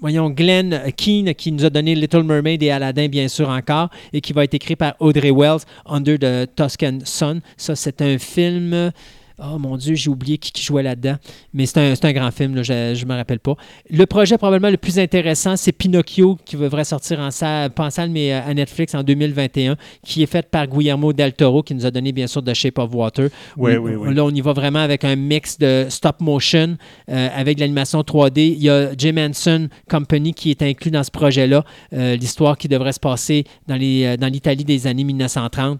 [0.00, 4.20] voyons, Glenn Keane, qui nous a donné Little Mermaid et Aladdin, bien sûr, encore, et
[4.20, 7.40] qui va être écrit par Audrey Wells, Under the Tuscan Sun.
[7.56, 8.92] Ça, c'est un film.
[9.40, 11.16] Oh mon Dieu, j'ai oublié qui, qui jouait là-dedans.
[11.52, 13.54] Mais c'est un, un grand film, là, je ne me rappelle pas.
[13.90, 17.90] Le projet probablement le plus intéressant, c'est Pinocchio, qui devrait sortir en salle, pas en
[17.90, 21.74] salle, mais euh, à Netflix en 2021, qui est fait par Guillermo del Toro, qui
[21.74, 23.28] nous a donné bien sûr The Shape of Water.
[23.56, 24.14] Oui, oui, oui.
[24.14, 26.76] Là, on y va vraiment avec un mix de stop motion,
[27.08, 28.40] euh, avec l'animation 3D.
[28.40, 31.64] Il y a Jim Henson Company qui est inclus dans ce projet-là.
[31.92, 35.78] Euh, L'histoire qui devrait se passer dans euh, dans l'Italie des années 1930.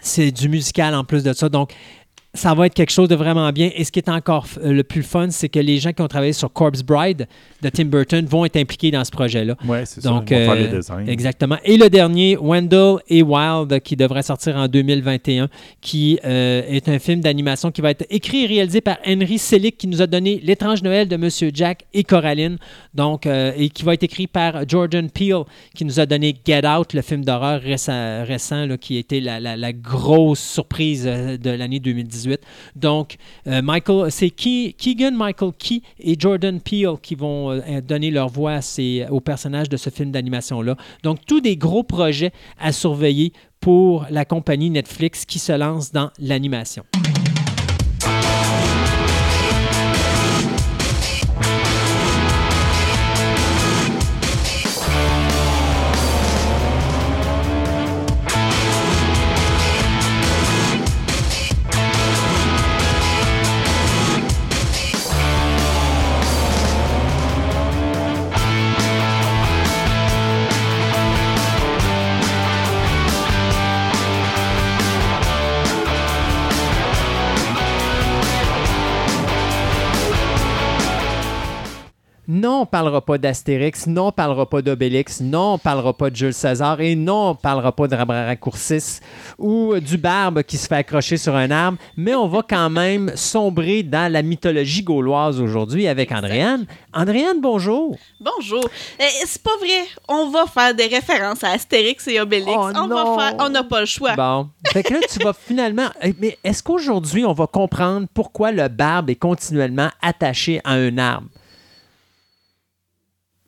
[0.00, 1.48] C'est du musical en plus de ça.
[1.48, 1.72] Donc,
[2.34, 3.70] ça va être quelque chose de vraiment bien.
[3.76, 6.08] Et ce qui est encore euh, le plus fun, c'est que les gens qui ont
[6.08, 7.28] travaillé sur Corpse Bride
[7.62, 9.54] de Tim Burton vont être impliqués dans ce projet-là.
[9.66, 10.08] Oui, c'est ça.
[10.08, 11.06] Donc, Ils vont faire euh, les designs.
[11.06, 11.56] Exactement.
[11.64, 15.48] Et le dernier, Wendell et Wild, qui devrait sortir en 2021,
[15.80, 19.78] qui euh, est un film d'animation qui va être écrit et réalisé par Henry Selick,
[19.78, 22.58] qui nous a donné L'étrange Noël de Monsieur Jack et Coraline,
[22.94, 25.44] donc, euh, et qui va être écrit par Jordan Peele,
[25.74, 29.38] qui nous a donné Get Out, le film d'horreur récent, récent, là, qui était la,
[29.38, 32.23] la- la grosse surprise de l'année 2018.
[32.76, 38.10] Donc, euh, Michael, c'est Ke- Keegan Michael Key et Jordan Peele qui vont euh, donner
[38.10, 40.76] leur voix à ces- aux personnages de ce film d'animation-là.
[41.02, 46.10] Donc, tous des gros projets à surveiller pour la compagnie Netflix qui se lance dans
[46.18, 46.84] l'animation.
[82.64, 86.32] On parlera pas d'Astérix, non, on parlera pas d'Obélix, non, on parlera pas de Jules
[86.32, 89.00] César et non, on parlera pas de Rabracourcis
[89.36, 93.12] ou du Barbe qui se fait accrocher sur un arbre, mais on va quand même
[93.16, 96.64] sombrer dans la mythologie gauloise aujourd'hui avec Andréane.
[96.94, 97.98] Andréane, bonjour.
[98.18, 98.66] Bonjour.
[98.98, 99.84] Eh, c'est pas vrai.
[100.08, 102.50] On va faire des références à Astérix et Obélix.
[102.56, 103.16] Oh on non.
[103.16, 103.36] va faire.
[103.40, 104.14] On n'a pas le choix.
[104.16, 104.48] Bon.
[104.72, 105.88] Fait que là, tu vas finalement.
[106.02, 110.96] Eh, Mais est-ce qu'aujourd'hui, on va comprendre pourquoi le barbe est continuellement attaché à un
[110.96, 111.28] arbre?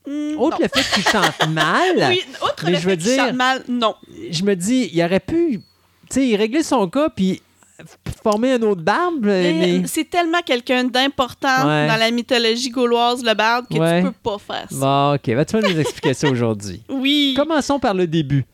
[0.06, 0.68] Hmm, Autre non.
[0.72, 2.06] le fait qu'il chante mal.
[2.10, 3.94] Oui, outre mais le je fait qu'il chante mal, non.
[4.30, 5.60] je me dis, il aurait pu,
[6.10, 7.42] tu sais, régler son cas puis
[8.22, 9.82] former un autre barbe, Mais.
[9.86, 11.86] C'est tellement quelqu'un d'important Ouais.
[11.88, 14.00] dans la mythologie gauloise, le barde, que Ouais.
[14.02, 14.76] tu peux pas faire ça.
[14.76, 16.82] Bon, OK, va tu vas nous expliquer ça aujourd'hui.
[16.88, 17.34] Oui.
[17.36, 18.44] Commençons par le début.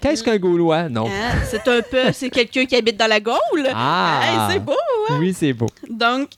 [0.00, 0.88] Qu'est-ce qu'un Gaulois?
[0.88, 1.06] Non.
[1.06, 3.68] Hein, c'est un peu, c'est quelqu'un qui habite dans la Gaule.
[3.72, 4.20] Ah!
[4.22, 4.74] Hey, c'est beau.
[5.18, 5.68] Oui, c'est beau.
[5.88, 6.28] Donc,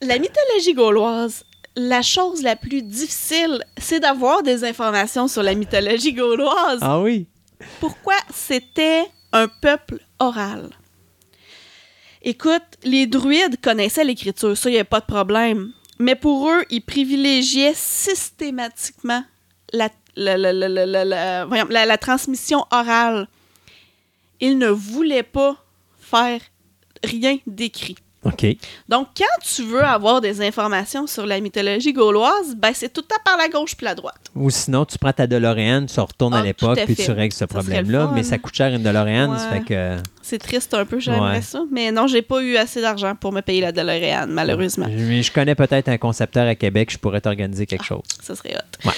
[0.00, 1.44] la mythologie gauloise,
[1.76, 6.78] la chose la plus difficile, c'est d'avoir des informations sur la mythologie gauloise.
[6.82, 7.26] Ah oui?
[7.80, 10.70] Pourquoi c'était un peuple oral?
[12.22, 15.72] Écoute, les druides connaissaient l'écriture, ça, il n'y a pas de problème.
[15.98, 19.24] Mais pour eux, ils privilégiaient systématiquement
[19.72, 23.28] la, la- la- la- transmission orale.
[24.40, 25.56] Ils ne voulaient pas
[26.00, 26.40] faire
[27.04, 27.96] rien d'écrit.
[28.24, 28.46] OK.
[28.88, 33.06] Donc, quand tu veux avoir des informations sur la mythologie gauloise, ben c'est tout le
[33.06, 34.16] temps par la gauche puis la droite.
[34.34, 37.40] Ou sinon, tu prends ta DeLorean, tu retournes à Ah, l'époque, puis tu règles ce
[37.40, 38.10] Ça problème-là.
[38.14, 39.58] Mais ça coûte cher une DeLorean, ça Ouais.
[39.58, 39.96] fait que...
[40.26, 41.42] C'est triste un peu, j'aimerais Ouais.
[41.42, 41.64] ça.
[41.70, 44.86] Mais non, j'ai pas eu assez d'argent pour me payer la DeLorean, malheureusement.
[44.88, 48.00] Mais je connais peut-être un concepteur à Québec, je pourrais t'organiser quelque chose.
[48.22, 48.88] Ça serait hot.
[48.88, 48.94] Ouais.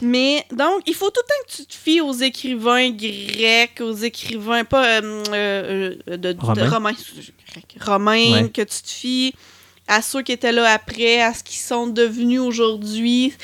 [0.00, 3.92] Mais donc, il faut tout le temps que tu te fies aux écrivains grecs, aux
[3.92, 6.70] écrivains, pas euh, euh, de, de Romains.
[6.70, 6.92] romains,
[7.52, 8.48] grec, romains, Ouais.
[8.48, 9.34] que tu te fies
[9.86, 13.34] à ceux qui étaient là après, à ce qu'ils sont devenus aujourd'hui.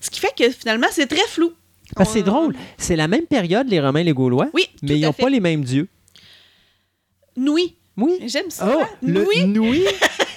[0.00, 1.52] Ce qui fait que finalement, c'est très flou.
[1.94, 4.98] Parce que c'est drôle, c'est la même période, les Romains et les Gaulois, Oui, mais
[4.98, 5.88] ils n'ont pas les mêmes dieux.
[7.36, 7.76] Nouilles.
[7.96, 8.18] Oui.
[8.26, 8.68] J'aime ça.
[8.78, 9.24] Oh, le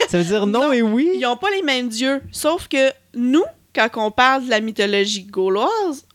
[0.08, 1.10] ça veut dire non, Non, et oui.
[1.16, 2.22] Ils n'ont pas les mêmes dieux.
[2.32, 3.44] Sauf que nous,
[3.76, 6.06] quand on parle de la mythologie gauloise,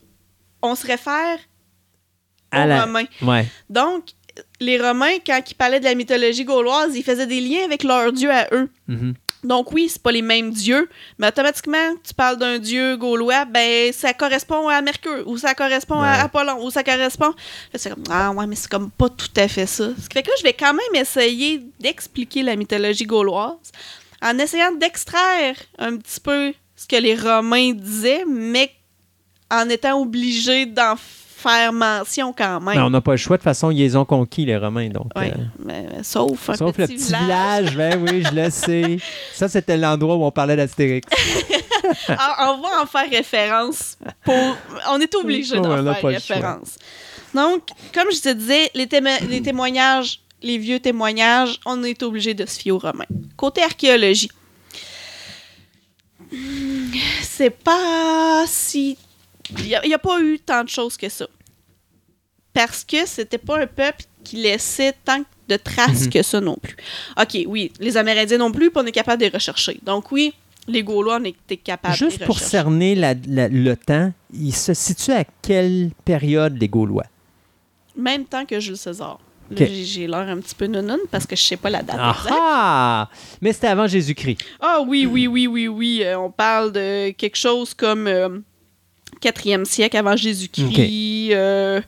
[0.63, 1.39] on se réfère
[2.53, 3.05] aux À la- Romains.
[3.23, 3.47] Ouais.
[3.69, 4.05] Donc,
[4.61, 8.13] les Romains, quand ils parlaient de la mythologie gauloise, ils faisaient des liens avec leurs
[8.13, 8.71] dieux à eux.
[8.89, 9.15] Mhm.
[9.45, 10.89] Donc oui, c'est pas les mêmes dieux,
[11.19, 16.01] mais automatiquement, tu parles d'un dieu gaulois, ben ça correspond à Mercure, ou ça correspond
[16.01, 16.09] Ouais.
[16.09, 17.33] à Apollon, ou ça correspond...
[17.75, 19.91] C'est comme, ah ouais, mais c'est comme pas tout à fait ça.
[20.03, 23.71] Ce qui fait que là, je vais quand même essayer d'expliquer la mythologie gauloise
[24.23, 28.73] en essayant d'extraire un petit peu ce que les Romains disaient, mais
[29.51, 31.24] en étant obligé d'en faire
[31.73, 32.77] mention quand même.
[32.77, 33.37] Mais on n'a pas le choix.
[33.37, 34.89] De toute façon, ils les ont conquis, les Romains.
[34.89, 37.77] Donc, Ouais, euh, mais- mais sauf un sauf petit, le petit village.
[37.77, 38.99] ben oui, je le sais.
[39.35, 41.07] Ça, c'était l'endroit où on parlait d'Astérix.
[42.09, 43.99] Ah, on va en faire référence.
[44.25, 44.35] Pour...
[44.89, 46.77] On est obligé d'en faire référence.
[47.35, 52.33] Donc, comme je te disais, les, témo- les témoignages, les vieux témoignages, on est obligé
[52.33, 53.05] de se fier aux Romains.
[53.37, 54.31] Côté archéologie,
[56.33, 56.93] hmm,
[57.23, 58.97] c'est pas si.
[59.51, 61.27] Il n'y a, pas eu tant de choses que ça.
[62.53, 66.11] Parce que c'était pas un peuple qui laissait tant de traces Mhm.
[66.11, 66.77] que ça non plus.
[67.21, 69.79] OK, oui, les Amérindiens non plus, puis on est capable de les rechercher.
[69.83, 70.33] Donc, oui,
[70.67, 72.51] les Gaulois, on était capable de Juste les pour rechercher.
[72.51, 77.05] cerner la- la- le temps, il se situe à quelle période, les Gaulois?
[77.97, 79.19] Même temps que Jules César.
[79.51, 83.11] J'ai- l'air un petit peu nounoun parce que je sais pas la date Ah ah!
[83.43, 84.39] Mais c'était avant Jésus-Christ.
[84.59, 86.01] Ah oui, oui, oui, oui, oui.
[86.03, 88.39] euh, on parle de quelque chose comme euh,
[89.25, 91.31] 4e siècle avant Jésus-Christ.
[91.33, 91.81] euh,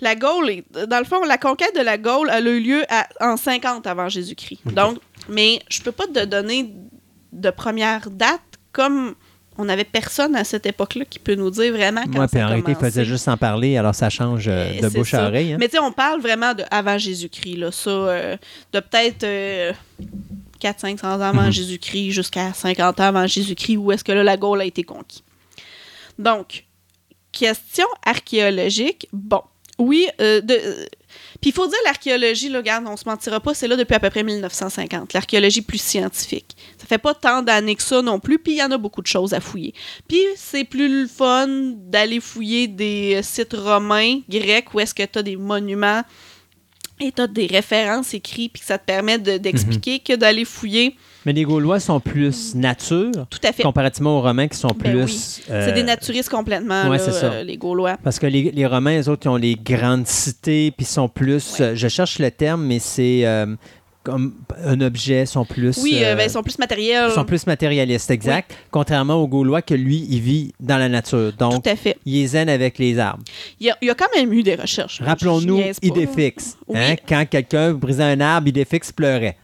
[0.00, 2.82] la Gaule, est- dans le fond, la conquête de la Gaule elle a eu lieu
[2.88, 4.60] à- en 50 avant Jésus-Christ.
[4.66, 4.98] Donc,
[5.28, 6.70] mais je peux pas te donner
[7.32, 8.40] de première date
[8.72, 9.14] comme
[9.56, 12.42] on n'avait personne à cette époque-là qui peut nous dire vraiment quand Moi, ça puis
[12.42, 15.18] en réalité, il faisait juste en parler, alors ça change euh, Euh, de bouche à
[15.18, 15.26] ça.
[15.28, 15.52] oreille.
[15.52, 15.56] hein.
[15.60, 17.70] Mais tu sais, on parle vraiment de avant Jésus-Christ, là.
[17.70, 18.36] Ça, euh,
[18.72, 19.24] de peut-être
[20.60, 21.52] 400-500 ans avant Mhm.
[21.52, 25.22] Jésus-Christ jusqu'à 50 ans avant Jésus-Christ, où est-ce que là, la Gaule a été conquise.
[26.18, 26.64] Donc,
[27.38, 29.08] question archéologique.
[29.12, 29.42] Bon,
[29.78, 30.86] oui, euh, de, euh,
[31.40, 34.00] puis il faut dire l'archéologie, là, regarde, on se mentira pas, c'est là depuis à
[34.00, 36.56] peu près 1950, l'archéologie plus scientifique.
[36.78, 39.02] Ça fait pas tant d'années que ça non plus, puis il y en a beaucoup
[39.02, 39.74] de choses à fouiller.
[40.08, 45.18] Puis c'est plus le fun d'aller fouiller des sites romains, grecs, où est-ce que tu
[45.18, 46.02] as des monuments
[47.00, 50.44] et tu as des références écrites, puis que ça te permet de- d'expliquer que d'aller
[50.44, 50.96] fouiller.
[51.26, 53.62] Mais les Gaulois sont plus nature, Tout à fait.
[53.62, 55.04] comparativement aux Romains qui sont Ben plus...
[55.04, 55.44] oui.
[55.50, 57.26] euh, C'est des naturistes complètement, ouais, là, ça.
[57.26, 57.96] euh, les Gaulois.
[58.02, 61.60] Parce que les, les Romains, eux autres, ils ont les grandes cités, puis sont plus...
[61.60, 63.46] euh, je cherche le terme, mais c'est euh,
[64.02, 65.78] comme un objet, sont plus...
[65.82, 67.10] Oui, euh, euh, ben, ils sont plus matériels.
[67.12, 68.54] sont plus matérialistes, exact.
[68.70, 71.32] Contrairement aux Gaulois, que lui, il vit dans la nature.
[71.38, 71.96] Donc, Tout à fait.
[72.04, 73.24] il est zen avec les arbres.
[73.60, 75.00] Il y, a, il y a quand même eu des recherches.
[75.00, 75.06] là.
[75.06, 75.58] Rappelons-nous.
[75.80, 76.58] Idéfix.
[76.68, 76.78] Oui.
[76.78, 76.96] Hein?
[77.08, 79.38] Quand quelqu'un brisait un arbre, Idéfix pleurait.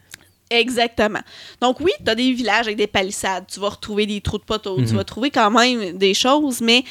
[0.50, 1.20] Exactement.
[1.60, 4.42] Donc oui, tu as des villages avec des palissades, tu vas retrouver des trous de
[4.44, 4.86] poteaux, Mhm.
[4.88, 6.82] tu vas trouver quand même des choses, mais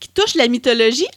[0.00, 1.08] qui touchent la mythologie,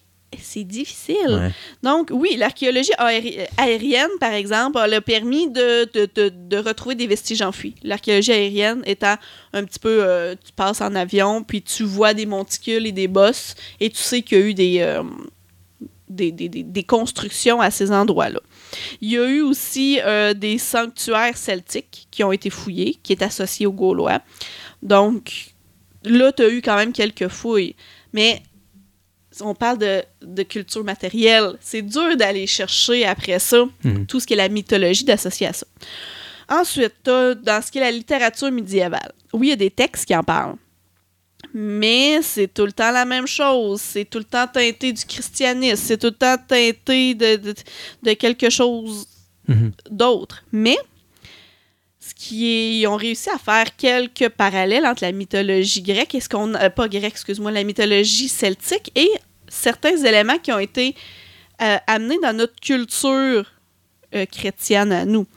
[0.42, 1.16] c'est difficile.
[1.30, 1.52] Ouais.
[1.84, 6.96] Donc oui, l'archéologie aéri- aérienne, par exemple, a le permis de, de, de- de retrouver
[6.96, 7.76] des vestiges enfouis.
[7.84, 9.16] L'archéologie aérienne étant
[9.54, 13.08] un petit peu, euh, tu passes en avion, puis tu vois des monticules et des
[13.08, 14.80] bosses, et tu sais qu'il y a eu des...
[14.80, 15.04] euh,
[16.16, 18.40] des, des- des- des constructions à ces endroits-là.
[19.02, 23.22] Il y a eu aussi euh, des sanctuaires celtiques qui ont été fouillés, qui est
[23.22, 24.22] associés aux Gaulois.
[24.82, 25.54] Donc,
[26.06, 27.76] là, tu as eu quand même quelques fouilles.
[28.14, 28.42] Mais
[29.42, 31.54] on parle de, de culture matérielle.
[31.60, 34.06] C'est dur d'aller chercher après ça Mhm.
[34.06, 35.66] tout ce qui est la mythologie d'associer à ça.
[36.50, 39.12] Ensuite, t'as dans ce qui est la littérature médiévale.
[39.34, 40.56] Oui, il y a des textes qui en parlent.
[41.54, 43.82] Mais c'est tout le temps la même chose.
[43.82, 45.76] C'est tout le temps teinté du christianisme.
[45.84, 47.54] C'est tout le temps teinté de, de,
[48.04, 49.08] de quelque chose
[49.48, 49.74] Mhm.
[49.92, 50.42] d'autre.
[50.54, 50.78] Mais
[52.00, 56.22] ce qui est, ils ont réussi à faire quelques parallèles entre la mythologie grecque et
[56.22, 59.10] ce qu'on euh, pas grecque, excuse-moi, la mythologie celtique et
[59.50, 60.96] certains éléments qui ont été
[61.62, 63.46] euh, amenés dans notre culture
[64.16, 65.28] euh, chrétienne à nous.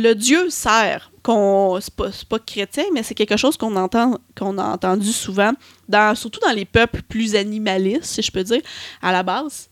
[0.00, 1.92] Le dieu cerf, qu'on c'est
[2.28, 5.52] pas, chrétien, mais c'est quelque chose qu'on entend qu'on a entendu souvent,
[5.88, 8.60] dans, surtout dans les peuples plus animalistes, si je peux dire,
[9.02, 9.68] à la base,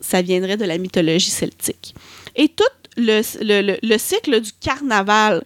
[0.00, 1.94] ça viendrait de la mythologie celtique.
[2.36, 2.64] Et tout
[2.96, 5.42] le, le- le- le cycle du carnaval,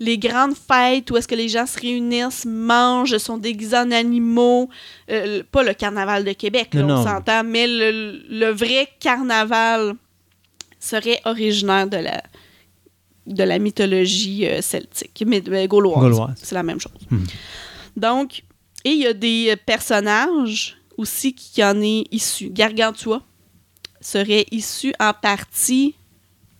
[0.00, 4.68] les grandes fêtes où est-ce que les gens se réunissent, mangent, sont déguisés en animaux,
[5.10, 9.94] euh, pas le carnaval de Québec, là, on s'entend, mais le, le vrai carnaval
[10.80, 12.22] serait originaire de la,
[13.26, 15.98] de la mythologie euh, celtique, mais euh, gauloise.
[16.00, 16.34] Gauloise.
[16.42, 16.92] C'est la même chose.
[17.10, 17.26] Mhm.
[17.96, 18.42] Donc,
[18.84, 22.50] et il y a des euh, personnages aussi qui en est issu.
[22.50, 23.22] Gargantua
[24.00, 25.94] serait issu en partie,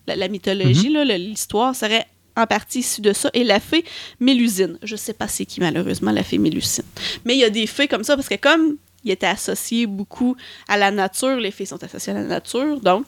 [0.06, 2.06] la, la mythologie, le- l'histoire serait
[2.36, 3.30] en partie issue de ça.
[3.32, 3.84] Et la fée
[4.20, 4.78] Mélusine.
[4.82, 6.84] Je sais pas c'est qui, malheureusement, la fée Mélusine.
[7.24, 10.36] Mais il y a des fées comme ça, parce que comme il était associé beaucoup
[10.68, 13.06] à la nature, les fées sont associées à la nature, donc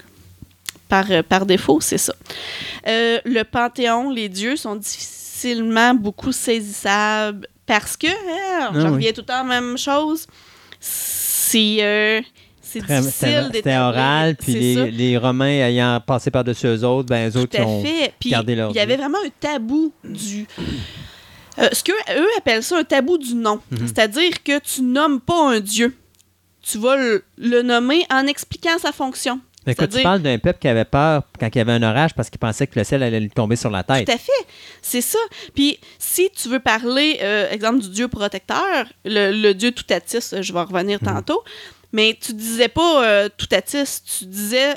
[0.89, 2.15] par, euh, par défaut, c'est ça.
[2.87, 8.95] Euh, le panthéon, les dieux sont difficilement beaucoup saisissable parce que, hein, Ah j'en oui.
[8.95, 10.27] reviens tout le temps à la même chose,
[10.81, 12.21] c'est euh,
[12.63, 17.37] c'est difficile C'était oral, puis les, les Romains ayant passé par-dessus eux autres, ben, eux
[17.39, 18.13] autres, Tout ils à ont fait.
[18.21, 20.47] Puis gardé leur il y avait vraiment un tabou du.
[21.59, 23.61] Euh, ce qu'eux eux appellent ça un tabou du nom.
[23.71, 23.87] Mhm.
[23.87, 25.97] C'est-à-dire que tu nommes pas un dieu.
[26.63, 29.41] Tu vas le, le nommer en expliquant sa fonction.
[29.67, 32.15] Mais quand tu parles d'un peuple qui avait peur quand il y avait un orage
[32.15, 34.07] parce qu'il pensait que le ciel allait lui tomber sur la tête.
[34.07, 34.47] Tout à fait.
[34.81, 35.19] C'est ça.
[35.55, 40.43] Puis si tu veux parler, euh, exemple, du dieu protecteur, le, le dieu Toutatis, euh,
[40.43, 41.43] je vais en revenir tantôt,
[41.93, 44.77] mais tu disais pas euh, Toutatis, tu disais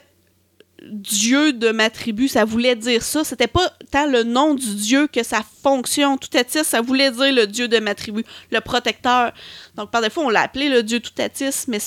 [0.84, 3.24] dieu de ma tribu, ça voulait dire ça.
[3.24, 6.18] C'était pas tant le nom du dieu que sa fonction.
[6.18, 9.32] Toutatis, ça voulait dire le dieu de ma tribu, le protecteur.
[9.76, 11.80] Donc par défaut, on l'a appelé le dieu Toutatis, mais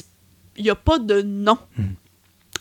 [0.56, 1.58] il n'y a pas de nom.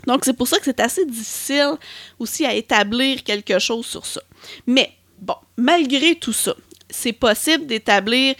[0.07, 1.73] Donc c'est pour ça que c'est assez difficile
[2.19, 4.21] aussi à établir quelque chose sur ça.
[4.67, 6.55] Mais bon, malgré tout ça,
[6.89, 8.35] c'est possible d'établir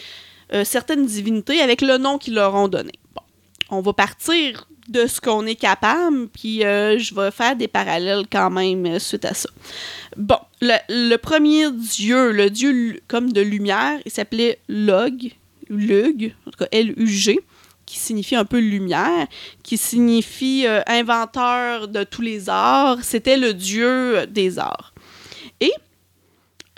[0.54, 2.92] euh, certaines divinités avec le nom qu'ils leur ont donné.
[3.16, 3.22] Bon,
[3.70, 8.26] on va partir de ce qu'on est capable, puis euh, je vais faire des parallèles
[8.32, 9.50] quand même euh, suite à ça.
[10.18, 15.32] Bon, le, premier dieu, le dieu comme de lumière, il s'appelait Log,
[15.70, 17.40] Lug, en tout cas L-U-G,
[17.94, 19.28] qui signifie un peu lumière,
[19.62, 22.98] qui signifie euh, inventeur de tous les arts.
[23.04, 24.96] C'était le dieu des arts.
[25.60, 25.72] Et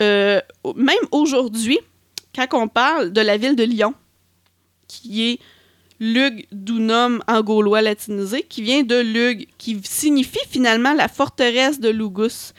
[0.02, 0.42] euh,
[0.76, 1.78] même aujourd'hui,
[2.34, 3.94] quand on parle de la ville de Lyon,
[4.88, 5.38] qui est
[6.00, 11.88] Lug Dunum en gaulois latinisé, qui vient de Lug, qui signifie finalement la forteresse de
[11.88, 12.52] Lugus.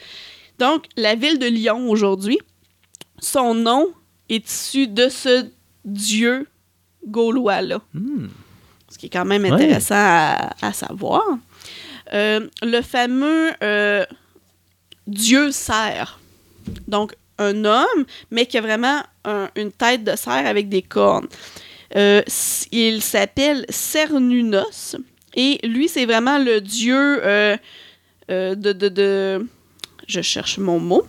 [0.58, 2.40] Donc, la ville de Lyon aujourd'hui,
[3.20, 3.86] son nom
[4.28, 5.46] est issu de ce
[5.84, 6.48] dieu
[7.06, 7.82] gaulois-là.
[7.94, 8.26] Hmm.
[8.98, 9.52] Ce qui est quand même Ouais.
[9.52, 11.22] intéressant à, à savoir.
[12.12, 14.04] Euh, le fameux euh,
[15.06, 16.18] dieu cerf.
[16.88, 21.28] Donc, un homme, mais qui a vraiment un- une tête de cerf avec des cornes.
[21.94, 22.22] Euh,
[22.72, 24.96] il s'appelle Cernunos.
[25.36, 27.56] Et lui, c'est vraiment le dieu euh,
[28.32, 29.46] euh, de, de, de-
[30.08, 31.06] Je cherche mon mot.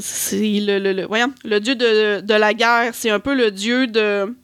[0.00, 2.90] C'est le, le, le- voyons, le dieu de, de la guerre.
[2.94, 4.34] C'est un peu le dieu de...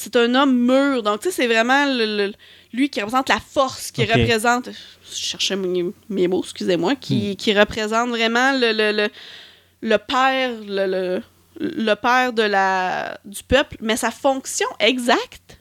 [0.00, 1.02] C'est un homme mûr.
[1.02, 2.32] Donc, tu sais, c'est vraiment le- le-
[2.72, 4.68] lui qui représente la force, qui représente...
[4.68, 6.94] Je cherchais mes, mes mots, excusez-moi.
[6.94, 9.08] Qui, qui représente vraiment le, le, le,
[9.80, 11.22] le père, le, le,
[11.58, 13.76] le père de la, du peuple.
[13.80, 15.58] Mais sa fonction exacte,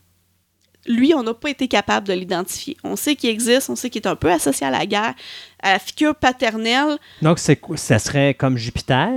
[0.86, 2.78] lui, on n'a pas été capable de l'identifier.
[2.84, 5.16] On sait qu'il existe, on sait qu'il est un peu associé à la guerre,
[5.64, 7.00] à la figure paternelle.
[7.24, 9.10] Donc, c'est ça serait comme Jupiter?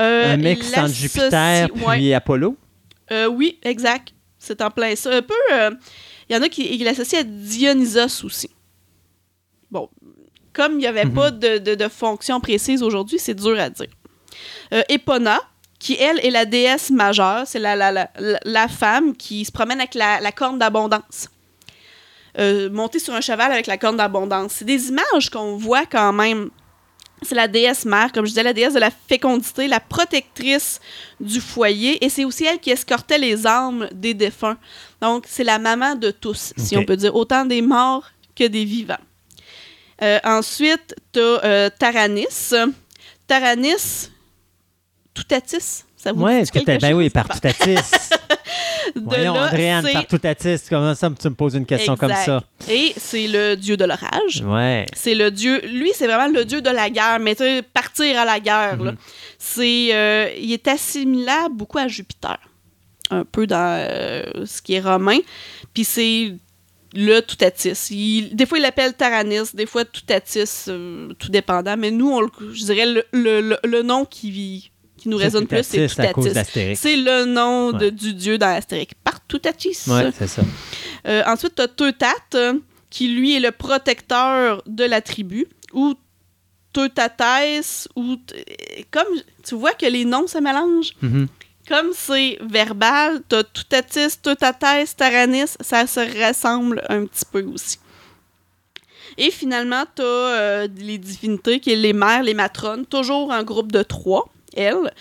[0.00, 2.12] Euh, un mix il entre Jupiter puis ouais.
[2.12, 2.56] Apollo?
[3.12, 4.12] Euh, oui, exact.
[4.46, 5.10] C'est en plein ça.
[5.10, 5.34] Un peu.
[5.52, 5.70] euh,
[6.28, 8.50] Il y en a qui, qui l'associent à Dionysos aussi.
[9.70, 9.88] Bon,
[10.52, 11.14] comme il n'y avait Mhm.
[11.14, 13.88] pas de, de- de fonction précise aujourd'hui, c'est dur à dire.
[14.72, 15.38] Euh, Epona,
[15.78, 18.10] qui elle est la déesse majeure, c'est la, la, la,
[18.44, 21.28] la- femme qui se promène avec la, la corne d'abondance.
[22.38, 24.52] Euh, montée sur un cheval avec la corne d'abondance.
[24.56, 26.50] C'est des images qu'on voit quand même.
[27.22, 30.80] C'est la déesse mère, comme je disais, la déesse de la fécondité, la protectrice
[31.18, 34.58] du foyer, et c'est aussi elle qui escortait les âmes des défunts.
[35.00, 38.64] Donc, c'est la maman de tous, si on peut dire, autant des morts que des
[38.66, 38.98] vivants.
[40.02, 42.52] Euh, ensuite, tu as Taranis.
[43.26, 44.10] Taranis,
[45.14, 46.92] Toutatis, ça vous Oui, dit quelque ben chose?
[46.98, 47.76] oui, par Toutatis.
[48.94, 52.12] De Voyons, là, Andréane, c'est- par Toutatis, comment ça tu me poses une question comme
[52.12, 52.42] ça?
[52.70, 54.42] Et c'est le dieu de l'orage.
[54.44, 54.86] Ouais.
[54.94, 55.60] C'est le dieu.
[55.66, 58.82] Lui, c'est vraiment le dieu de la guerre, mais tu sais, partir à la guerre.
[58.82, 58.92] là.
[59.38, 62.38] C'est, euh, il est assimilable beaucoup à Jupiter,
[63.10, 65.18] un peu dans euh, ce qui est romain.
[65.74, 66.34] Puis c'est
[66.94, 67.88] le Toutatis.
[67.90, 71.76] Il- des fois, il l'appelle Taranis, des fois Toutatis, euh, tout dépendant.
[71.76, 74.70] Mais nous, on je dirais le, le- le- le nom qui,
[75.06, 76.76] qui nous C'est résonne plus, c'est Toutatis Toutatis.
[76.76, 77.90] C'est le nom de- Ouais.
[77.92, 78.92] du dieu dans Astérix.
[79.04, 79.78] Par Toutatis.
[79.86, 80.42] Oui, c'est ça.
[81.06, 82.54] Euh, ensuite, tu as Teutat, euh,
[82.90, 85.94] qui lui est le protecteur de la tribu, ou
[86.72, 88.16] Teutates, ou.
[88.16, 88.44] t-
[88.90, 89.06] Comme
[89.44, 91.28] tu vois que les noms se mélangent, Mhm.
[91.68, 97.78] comme c'est verbal, tu as Teutatis, Teutates, Taranis, ça se ressemble un petit peu aussi.
[99.18, 103.72] Et finalement, tu as les divinités, qui est les mères, les matrones, toujours en groupe
[103.72, 104.92] de trois, elles.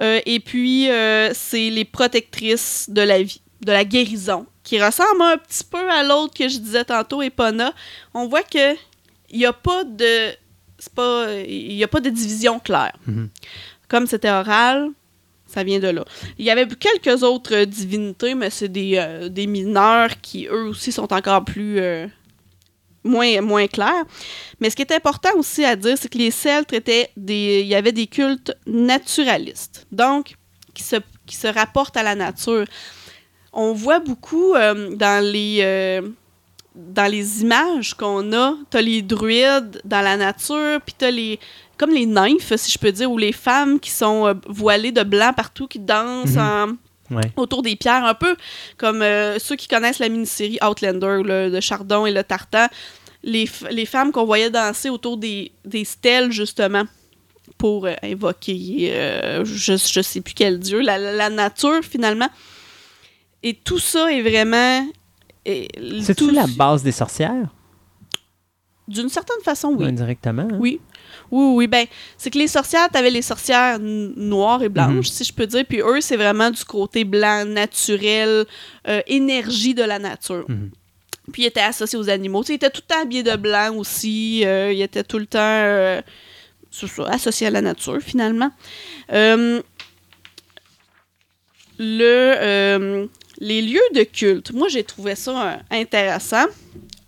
[0.00, 5.22] Euh, et puis, euh, c'est les protectrices de la vie, de la guérison, qui ressemble
[5.22, 7.72] un petit peu à l'autre que je disais tantôt, Epona.
[8.12, 8.74] On voit que
[9.30, 10.30] il n'y a pas de.
[10.94, 11.32] Pas.
[11.48, 12.92] Il a pas de division claire.
[13.06, 13.30] Mhm.
[13.88, 14.90] Comme c'était oral,
[15.46, 16.04] ça vient de là.
[16.38, 20.92] Il y avait quelques autres divinités, mais c'est des, euh, des mineurs qui, eux aussi,
[20.92, 21.78] sont encore plus
[23.04, 24.02] moins, moins clair.
[24.60, 27.60] Mais ce qui est important aussi à dire, c'est que les Celtes étaient des.
[27.60, 29.86] Il y avait des cultes naturalistes.
[29.92, 30.34] Donc,
[30.74, 32.64] qui se, qui se rapportent à la nature.
[33.52, 35.58] On voit beaucoup euh, dans les.
[35.60, 36.00] euh,
[36.74, 41.38] dans les images qu'on a, t'as les druides dans la nature, puis t'as les
[41.76, 45.04] comme les nymphes, si je peux dire, ou les femmes qui sont euh, voilées de
[45.04, 46.40] blanc partout, qui dansent Mhm.
[46.40, 46.72] en-
[47.10, 47.30] Ouais.
[47.36, 48.34] autour des pierres, un peu
[48.78, 52.66] comme euh, ceux qui connaissent la mini-série Outlander, le, de Chardon et le Tartan,
[53.22, 56.84] les, les femmes qu'on voyait danser autour des, des stèles, justement,
[57.58, 62.28] pour euh, invoquer, euh, je, je sais plus quel dieu, la, nature, finalement.
[63.42, 64.86] Et tout ça est vraiment...
[65.46, 67.48] C'est-tu tout- la base des sorcières?
[68.88, 69.86] D'une certaine façon, oui.
[69.86, 70.48] Indirectement.
[70.50, 70.58] hein?
[70.58, 70.80] Oui.
[71.34, 71.84] Oui, oui, ben,
[72.16, 75.80] c'est que les sorcières, t'avais les sorcières noires et blanches, si je peux dire, puis
[75.80, 78.46] eux, c'est vraiment du côté blanc, naturel,
[78.86, 80.44] euh, énergie de la nature.
[80.48, 80.70] Mhm.
[81.32, 82.44] Puis ils étaient associés aux animaux.
[82.44, 85.40] Ils étaient tout le temps habillés de blanc aussi, euh, ils étaient tout le temps
[85.40, 86.00] euh,
[87.08, 88.52] associés à la nature, finalement.
[91.76, 93.08] Le,
[93.40, 96.46] les lieux de culte, moi, j'ai trouvé ça intéressant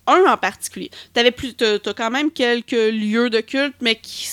[0.06, 0.90] un en particulier.
[1.14, 4.28] Tu as, quand même quelques lieux de culte, mais qui,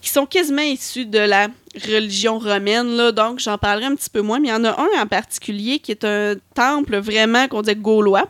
[0.00, 1.48] qui sont quasiment issus de la
[1.86, 2.96] religion romaine.
[2.96, 4.40] Là, donc, j'en parlerai un petit peu moins.
[4.40, 7.74] Mais il y en a un en particulier qui est un temple vraiment qu'on dit
[7.74, 8.28] gaulois.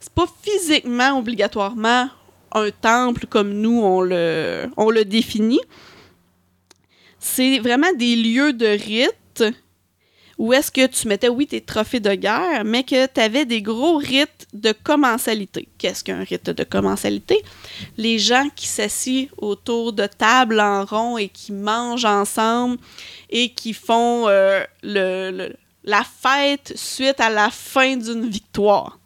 [0.00, 2.08] C'est pas physiquement obligatoirement
[2.54, 5.60] un temple comme nous on le, on le définit.
[7.18, 9.44] C'est vraiment des lieux de rite
[10.42, 13.62] où est-ce que tu mettais, oui, tes trophées de guerre, mais que tu avais des
[13.62, 15.68] gros rites de commensalité.
[15.78, 17.40] Qu'est-ce qu'un rite de commensalité?
[17.96, 22.78] Les gens qui s'assient autour de tables en rond et qui mangent ensemble
[23.30, 28.98] et qui font euh, le, le- la fête suite à la fin d'une victoire.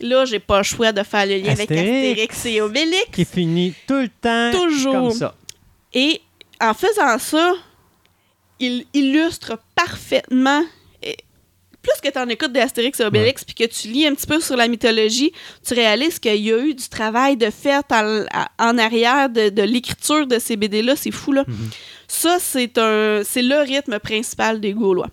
[0.00, 1.70] Là, j'ai pas le choix de faire le lien avec.
[1.70, 3.04] Astérix et Obélix.
[3.12, 4.92] Qui finit tout le temps Toujours.
[4.94, 5.34] comme ça.
[5.92, 6.22] Et
[6.58, 7.52] en faisant ça,
[8.60, 10.62] il illustre parfaitement.
[11.80, 14.40] plus que tu en écoutes d'Astérix et Obélix, puis que tu lis un petit peu
[14.40, 15.32] sur la mythologie,
[15.66, 18.24] tu réalises qu'il y a eu du travail de fait en,
[18.58, 20.96] en arrière de, de l'écriture de ces BD-là.
[20.96, 21.44] C'est fou, là.
[22.08, 25.08] Ça, c'est un, c'est le rythme principal des Gaulois.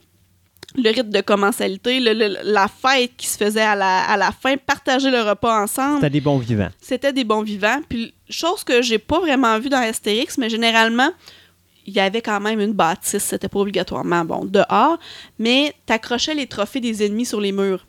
[0.78, 4.32] Le rythme de commensalité, le- le- la fête qui se faisait à la, à la
[4.34, 6.70] fin, partager le repas ensemble T'as des bons vivants.
[6.82, 7.80] c'était des bons vivants.
[7.88, 11.12] Puis, chose que j'ai pas vraiment vue dans Astérix, mais généralement,
[11.86, 13.24] il y avait quand même une bâtisse.
[13.24, 14.98] C'était pas obligatoirement, bon, dehors,
[15.40, 17.86] mais t'accrochais les trophées des ennemis sur les murs.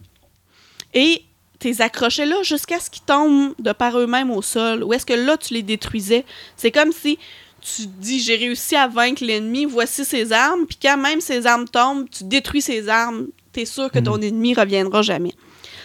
[0.94, 1.22] Et
[1.58, 4.82] t'es accrochais là jusqu'à ce qu'ils tombent de par eux-mêmes au sol.
[4.84, 6.24] Ou est-ce que là, tu les détruisais?
[6.56, 7.18] C'est comme si
[7.60, 11.46] tu te dis, j'ai réussi à vaincre l'ennemi, voici ses armes, puis quand même ses
[11.46, 15.32] armes tombent, tu détruis ses armes, t'es sûr que ton ennemi reviendra jamais.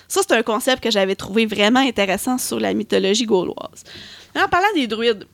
[0.07, 3.83] Ça, c'est un concept que j'avais trouvé vraiment intéressant sur la mythologie gauloise.
[4.35, 5.25] En parlant des druides,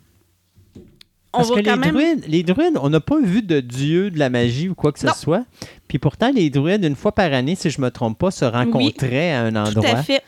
[1.34, 1.92] on Parce que les même...
[1.92, 5.00] druides, les druides, on n'a pas vu de dieu de la magie ou quoi que
[5.00, 5.44] ce soit.
[5.88, 9.34] Puis pourtant, les druides, une fois par année, si je me trompe pas, se rencontraient
[9.34, 9.90] à un Tout endroit.
[9.90, 10.24] à fait.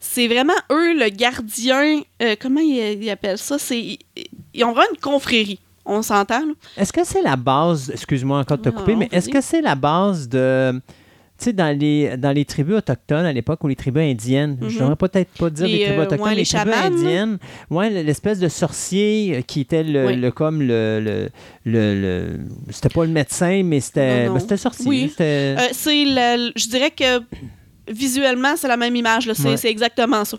[0.00, 2.00] C'est vraiment eux, le gardien.
[2.22, 3.56] euh, comment ils, ils appellent ça?
[3.58, 3.98] C'est,
[4.52, 5.60] ils, ont vraiment une confrérie.
[5.84, 6.52] On s'entend, là?
[6.76, 9.74] Est-ce que c'est la base, excuse-moi encore de te couper, mais est-ce que c'est la
[9.74, 10.80] base de,
[11.44, 14.78] sais, dans les, dans les tribus autochtones à l'époque ou les tribus indiennes, je Mhm.
[14.80, 17.38] devrais peut-être pas dire les, Les, tribus euh, autochtones, ouais, les, les tribus indiennes,
[17.70, 20.16] ouais, l'espèce de sorcier euh, qui était le, Oui.
[20.16, 21.28] le- comme le, le,
[21.64, 22.38] le- le-
[22.70, 24.86] c'était pas le médecin, mais c'était, ben, c'était sorcier.
[24.86, 25.14] Oui.
[25.20, 27.22] Euh, c'est le- je dirais que
[27.88, 29.30] visuellement, c'est la même image.
[29.34, 29.70] C'est, Ouais.
[29.70, 30.36] exactement ça.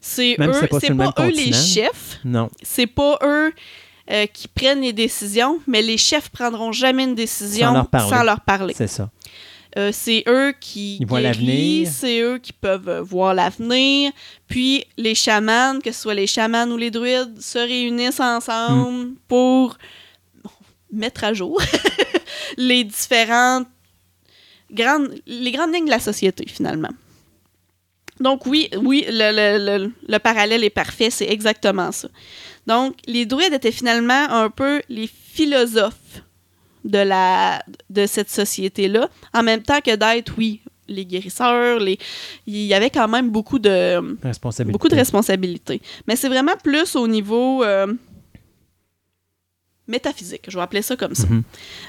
[0.00, 0.78] C'est eux, c'est pas
[1.26, 2.18] le eux les chefs.
[2.24, 2.50] non.
[2.62, 3.52] C'est pas eux
[4.10, 8.10] euh, qui prennent les décisions, mais les chefs prendront jamais une décision Sans leur parler.
[8.10, 8.74] sans leur parler.
[8.76, 9.08] C'est ça.
[9.76, 11.00] Euh, c'est eux qui
[11.80, 14.12] guérissent, c'est eux qui peuvent euh, voir l'avenir.
[14.46, 19.14] Puis les chamans, que ce soit les chamans ou les druides, se réunissent ensemble Mm.
[19.26, 19.76] pour
[20.44, 20.50] bon,
[20.92, 21.60] mettre à jour
[22.56, 23.66] les différentes
[24.70, 26.90] grandes, les grandes lignes de la société finalement.
[28.20, 32.06] Donc oui, oui, le, le- le- le parallèle est parfait, c'est exactement ça.
[32.66, 36.22] Donc les druides étaient finalement un peu les philosophes
[36.84, 41.98] de, la, de cette société-là, en même temps que d'être, oui, les guérisseurs, les,
[42.46, 44.00] il y avait quand même beaucoup de,
[44.70, 45.80] beaucoup de responsabilités.
[46.06, 47.92] Mais c'est vraiment plus au niveau euh,
[49.86, 51.26] métaphysique, je vais appeler ça comme ça.
[51.26, 51.42] Mhm.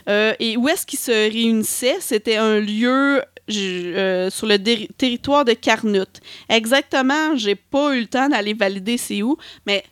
[0.09, 1.97] Euh, et où est-ce qu'ils se réunissaient?
[1.99, 6.21] C'était un lieu euh, sur le territoire de Carnut.
[6.49, 9.83] Exactement, j'ai pas eu le temps d'aller valider c'est où, mais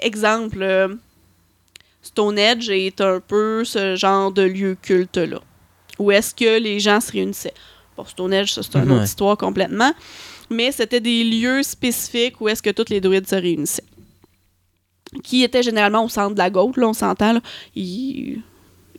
[0.00, 0.98] exemple,
[2.12, 5.40] euh, Stonehenge est un peu ce genre de lieu culte-là.
[5.98, 7.54] Où est-ce que les gens se réunissaient?
[7.96, 8.94] Bon, Stonehenge, ça, c'est une Ouais.
[8.96, 9.92] autre histoire complètement.
[10.50, 13.84] Mais c'était des lieux spécifiques où est-ce que tous les druides se réunissaient.
[15.22, 17.38] Qui étaient généralement au centre de la Gaule, là, on s'entend.
[17.74, 18.42] Ils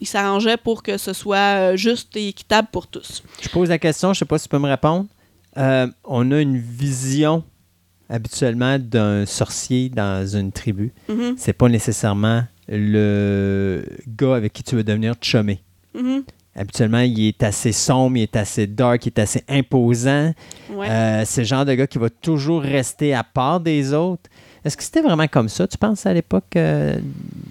[0.03, 3.23] s'arrangeaient pour que ce soit euh, juste et équitable pour tous.
[3.41, 5.07] Je pose la question, je ne sais pas si tu peux me répondre.
[5.57, 7.43] Euh, on a une vision
[8.09, 10.91] habituellement d'un sorcier dans une tribu.
[11.09, 15.61] Mhm, C'est pas nécessairement le gars avec qui tu veux devenir chumé.
[15.93, 16.23] mhm,
[16.55, 20.33] Habituellement, il est assez sombre, il est assez dark, il est assez imposant.
[20.71, 20.87] ouais.
[20.89, 24.29] Euh, c'est le genre de gars qui va toujours rester à part des autres.
[24.65, 26.95] Est-ce que c'était vraiment comme ça, tu penses, à l'époque euh,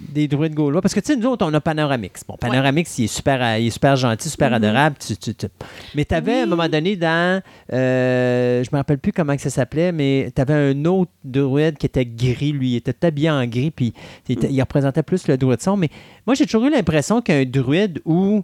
[0.09, 0.81] des druides gaulois?
[0.81, 2.23] Parce que, tu sais, nous autres, on a Panoramix.
[2.27, 4.55] Bon, Panoramix, il, est super, il est super gentil, super Mhm.
[4.55, 4.95] adorable.
[5.05, 5.47] Tu- tu- tu-
[5.95, 7.41] Mais tu avais, à un moment donné, dans...
[7.71, 11.77] euh, je me rappelle plus comment que ça s'appelait, mais tu avais un autre druide
[11.77, 12.71] qui était gris, lui.
[12.71, 13.93] Il était habillé en gris, puis
[14.29, 15.77] il, était- il représentait plus le druide son.
[15.77, 15.89] Mais
[16.25, 18.43] moi, j'ai toujours eu l'impression qu'un druide où...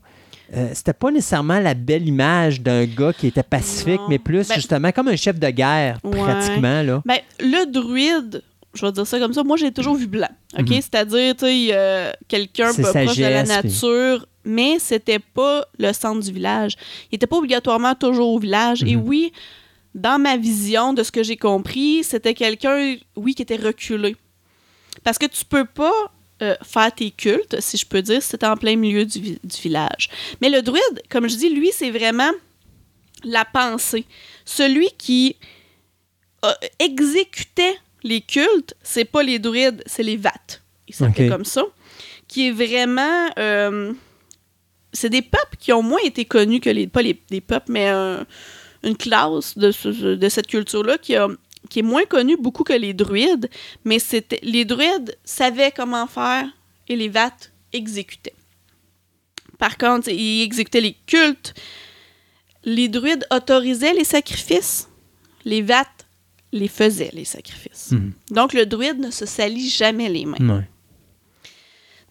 [0.56, 4.08] euh, c'était pas nécessairement la belle image d'un gars qui était pacifique, Non.
[4.10, 6.18] mais plus Ben- justement comme un chef de guerre, Ouais.
[6.18, 6.82] pratiquement.
[6.82, 7.02] Là.
[7.06, 8.42] Ben, le druide,
[8.80, 10.30] je vais dire ça comme ça, moi j'ai toujours vu blanc.
[10.58, 10.70] OK?
[10.70, 10.74] Mhm.
[10.82, 12.78] C'est-à-dire, tu sais, euh, quelqu'un proche
[13.18, 16.74] de la sagesse, puis- nature, mais c'était pas le centre du village.
[17.12, 18.84] Il était pas obligatoirement toujours au village.
[18.84, 19.04] Et Mhm.
[19.08, 19.34] oui,
[19.94, 24.16] dans ma vision de ce que j'ai compris, c'était quelqu'un, oui, qui était reculé.
[25.04, 25.94] Parce que tu peux pas
[26.42, 29.58] euh, faire tes cultes, si je peux dire, si t'es en plein milieu du, du
[29.62, 30.10] village.
[30.42, 32.32] Mais le druide, comme je dis, lui, c'est vraiment
[33.26, 34.06] la pensée.
[34.46, 35.36] Celui qui
[36.46, 40.62] euh, exécutait les cultes, c'est pas les druides, c'est les vates.
[40.88, 41.32] Ils s'appelaient Ok.
[41.32, 41.64] comme ça.
[42.28, 43.30] Qui est vraiment.
[43.38, 43.94] euh,
[44.94, 46.88] c'est des peuples qui ont moins été connus que les.
[46.88, 48.26] Pas les, des peuples, mais un-
[48.84, 51.28] une classe de, ce- de cette culture-là qui, a-
[51.70, 53.50] qui est moins connue beaucoup que les druides.
[53.84, 56.48] Mais c'était les druides savaient comment faire
[56.88, 58.34] et les vates exécutaient.
[59.58, 61.54] Par contre, ils exécutaient les cultes.
[62.64, 64.88] Les druides autorisaient les sacrifices.
[65.46, 65.99] Les vates
[66.52, 67.92] les faisaient, les sacrifices.
[67.92, 68.14] Mhm.
[68.32, 70.58] Donc, le druide ne se salit jamais les mains.
[70.58, 70.68] Ouais.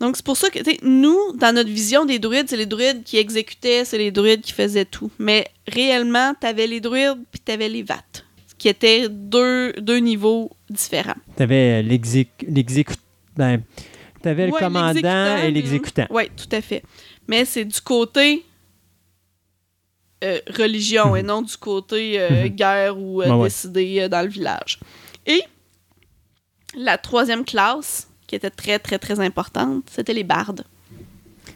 [0.01, 3.17] Donc, c'est pour ça que, nous, dans notre vision des druides, c'est les druides qui
[3.17, 5.11] exécutaient, c'est les druides qui faisaient tout.
[5.19, 8.25] Mais réellement, tu avais les druides puis tu avais les vates,
[8.59, 11.17] qui étaient deux, deux niveaux différents.
[11.37, 13.03] Tu avais l'exécutant.
[13.37, 13.63] Ben,
[14.23, 16.07] tu avais le commandant et l'exécutant.
[16.11, 16.83] Oui, tout à fait.
[17.27, 18.45] Mais c'est du côté
[20.25, 22.49] euh, religion et non du côté euh, Mhm.
[22.49, 23.45] guerre ou euh, ouais.
[23.49, 24.79] décidé euh, dans le village.
[25.27, 25.43] Et
[26.77, 30.65] la troisième classe, qui était très, très, très importante, c'était les bardes.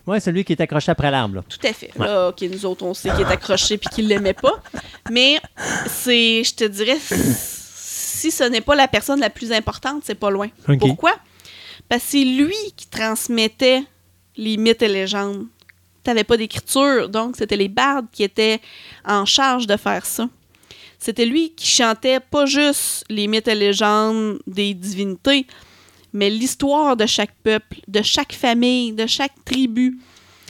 [0.06, 1.44] Ouais, celui qui est accroché après l'arbre.
[1.48, 1.90] Tout à fait.
[1.96, 4.60] Là, OK, nous autres, on sait qu'il est accroché puis qu'il l'aimait pas.
[5.10, 5.38] Mais
[5.86, 10.30] c'est, je te dirais, si ce n'est pas la personne la plus importante, c'est pas
[10.30, 10.48] loin.
[10.80, 11.14] Pourquoi?
[11.88, 13.82] Parce que c'est lui qui transmettait
[14.36, 15.46] les mythes et légendes.
[16.04, 18.60] T'avais pas d'écriture, donc c'était les bardes qui étaient
[19.04, 20.28] en charge de faire ça.
[20.98, 25.46] C'était lui qui chantait pas juste les mythes et légendes des divinités,
[26.12, 29.98] mais l'histoire de chaque peuple, de chaque famille, de chaque tribu.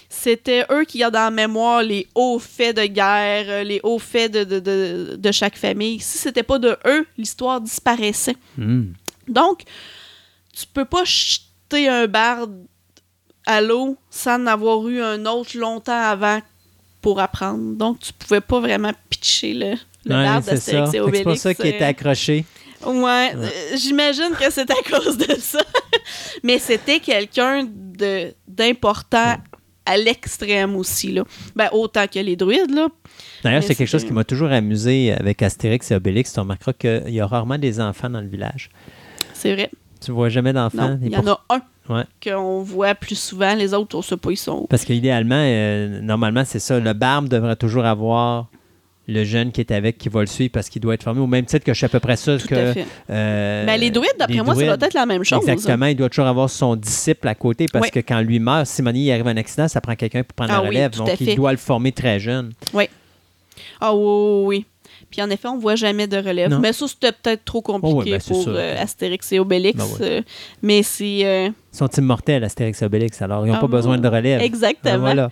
[0.08, 4.30] C'était eux qui gardent en mémoire les hauts faits de guerre, euh, les hauts faits
[4.30, 6.00] de, de, de, de chaque famille.
[6.00, 8.36] Si c'était pas de eux, l'histoire disparaissait.
[8.58, 8.92] Hmm.
[9.26, 9.62] Donc,
[10.52, 12.66] tu peux pas jeter un barde
[13.46, 16.40] à l'eau sans en avoir eu un autre longtemps avant
[17.00, 17.74] pour apprendre.
[17.74, 19.70] Donc, tu pouvais pas vraiment pitcher le,
[20.04, 22.44] le Ouais, barde c'est C'est pour ça qu'il était euh, accroché.
[22.86, 25.62] Ouais, euh, j'imagine que c'est à cause de ça.
[26.42, 29.36] Mais c'était quelqu'un de d'important
[29.84, 31.24] à l'extrême aussi, là.
[31.56, 32.88] Ben, autant que les druides, là.
[33.42, 36.32] D'ailleurs, c'est quelque chose qui m'a toujours amusé avec Astérix et Obélix.
[36.32, 38.70] Tu remarqueras qu'il y a rarement des enfants dans le village.
[39.34, 39.70] C'est vrai.
[40.04, 40.98] Tu vois jamais d'enfants?
[41.02, 42.04] Il y en a un Ouais.
[42.22, 43.54] qu'on voit plus souvent.
[43.54, 44.66] Les autres, on sait pas, ils sont.
[44.70, 46.78] Parce qu'idéalement, euh, normalement, c'est ça.
[46.78, 48.46] Le barbe devrait toujours avoir
[49.08, 51.26] le jeune qui est avec qui va le suivre parce qu'il doit être formé au
[51.26, 52.38] même titre que je sais à peu près ça.
[52.38, 52.54] Tout que,
[53.10, 55.40] euh, Ben, les druides, d'après moi, ça doit être la même chose.
[55.48, 55.86] Exactement.
[55.86, 57.90] Il doit toujours avoir son disciple à côté parce Oui.
[57.90, 60.62] que quand lui meurt, si Moni arrive un accident, ça prend quelqu'un pour prendre Ah
[60.62, 60.92] la relève.
[60.96, 62.52] donc, il doit le former très jeune.
[63.80, 64.66] Ah oui, oui, oui.
[65.12, 66.50] Puis en effet, on voit jamais de relève.
[66.50, 66.58] Non.
[66.58, 69.76] Mais ça, c'était peut-être trop compliqué Oh oui, ben, pour euh, Astérix et Obélix.
[69.78, 70.22] Ben euh,
[70.62, 71.20] mais c'est...
[71.24, 73.20] euh, Ils sont immortels, Astérix et Obélix.
[73.20, 74.40] Alors, ils n'ont Ah pas besoin de relève.
[74.42, 74.94] Exactement.
[74.94, 75.30] Ah, voilà.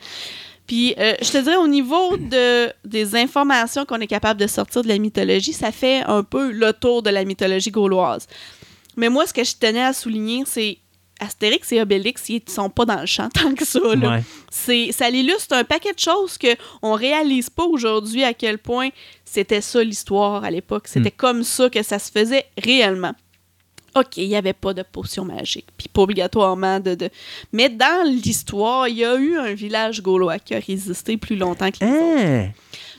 [0.66, 4.82] Puis, euh, je te dirais, au niveau de, des informations qu'on est capable de sortir
[4.82, 8.28] de la mythologie, ça fait un peu le tour de la mythologie gauloise.
[8.96, 10.76] Mais moi, ce que je tenais à souligner, c'est
[11.20, 13.80] Astérix et Obélix, ils sont pas dans le champ tant que ça.
[13.94, 14.16] Là.
[14.16, 14.22] Ouais.
[14.50, 18.88] C'est, ça l'illustre un paquet de choses qu'on réalise pas aujourd'hui à quel point
[19.24, 20.88] c'était ça l'histoire à l'époque.
[20.88, 23.14] C'était comme ça que ça se faisait réellement.
[23.96, 27.10] OK, il n'y avait pas de potion magique, puis pas obligatoirement de, de...
[27.52, 31.72] Mais dans l'histoire, il y a eu un village gaulois qui a résisté plus longtemps
[31.72, 32.20] que les autres.
[32.20, 32.50] Hein?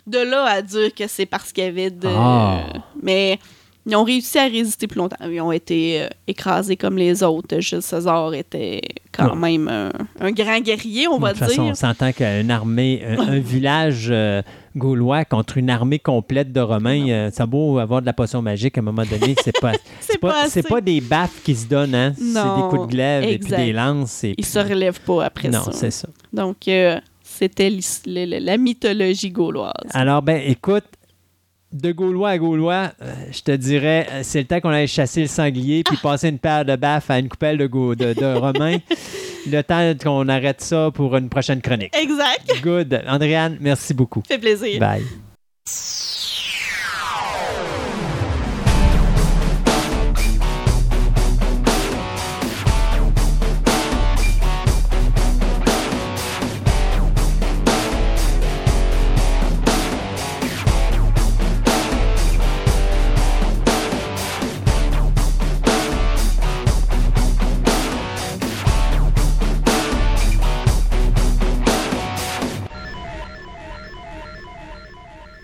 [0.07, 2.09] de là à dire que c'est parce qu'il y avait de.
[2.09, 2.63] Ah.
[3.01, 3.39] Mais
[3.85, 5.15] ils ont réussi à résister plus longtemps.
[5.27, 7.59] Ils ont été euh, écrasés comme les autres.
[7.59, 9.35] Jules César était quand Non.
[9.35, 11.71] même un, un grand guerrier, on de va toute façon, dire.
[11.71, 14.41] on s'entend qu'une armée, un, un village euh,
[14.75, 18.77] gaulois contre une armée complète de Romains, euh, ça beau avoir de la potion magique
[18.77, 19.73] à un moment donné, c'est pas,
[20.47, 22.13] C'est pas des baffes qui se donnent, hein?
[22.15, 24.23] C'est des Non, coups de glaive et puis des lances.
[24.23, 25.71] Et Ils puis- se relèvent pas après Non, ça.
[25.73, 26.07] c'est ça.
[26.31, 27.71] Donc, euh, c'était
[28.05, 29.73] la mythologie gauloise.
[29.91, 30.83] Alors, ben, écoute,
[31.71, 35.21] de Gaulois à Gaulois, euh, je te dirais, euh, c'est le temps qu'on aille chasser
[35.21, 38.77] le sanglier puis passer une paire de baffes à une coupelle de, de, de Romains.
[39.49, 41.95] le temps qu'on arrête ça pour une prochaine chronique.
[41.95, 42.61] Exact.
[42.61, 43.01] Good.
[43.07, 44.21] Andréane, merci beaucoup.
[44.27, 44.79] fait plaisir.
[44.79, 45.03] Bye.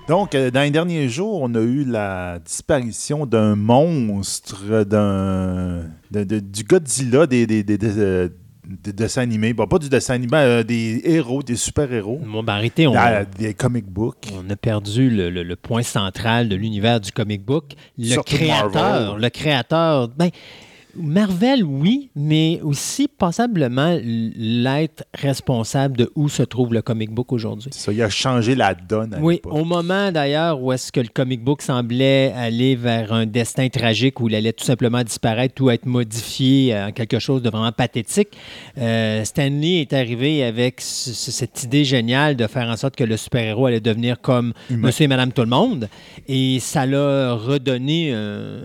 [0.08, 6.24] Donc, euh, dans les derniers jours, on a eu la disparition d'un monstre, d'un, de-
[6.24, 8.30] de- du Godzilla des, des, des- des, euh,
[8.66, 9.52] des dessins animés.
[9.54, 12.22] Bon, pas du dessin animé, euh, des héros, des super-héros.
[12.26, 12.94] Bon, ben, arrêtez, on,
[13.38, 14.30] des comic books.
[14.34, 17.74] on a perdu le, le- le point central de l'univers du comic book.
[17.98, 19.22] Le Surtout créateur, Marvel.
[19.22, 20.30] le créateur, ben,
[21.00, 27.70] Marvel, oui, mais aussi passablement l'être responsable de où se trouve le comic book aujourd'hui.
[27.74, 31.08] Ça, il a changé la donne à Oui, au moment d'ailleurs où est-ce que le
[31.14, 35.70] comic book semblait aller vers un destin tragique où il allait tout simplement disparaître ou
[35.70, 38.30] être modifié en quelque chose de vraiment pathétique,
[38.78, 43.04] euh, Stanley est arrivé avec ce- ce- cette idée géniale de faire en sorte que
[43.04, 44.88] le super-héros allait devenir comme Humain.
[44.88, 45.90] Monsieur et Madame Tout le Monde.
[46.28, 48.60] Et ça l'a redonné un,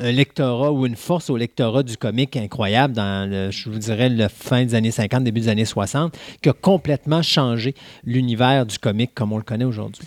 [0.00, 4.08] un lectorat ou une force au lectorat du comic incroyable dans, le, je vous dirais,
[4.08, 8.78] la fin des années 50, début des années 60, qui a complètement changé l'univers du
[8.78, 10.06] comic comme on le connaît aujourd'hui.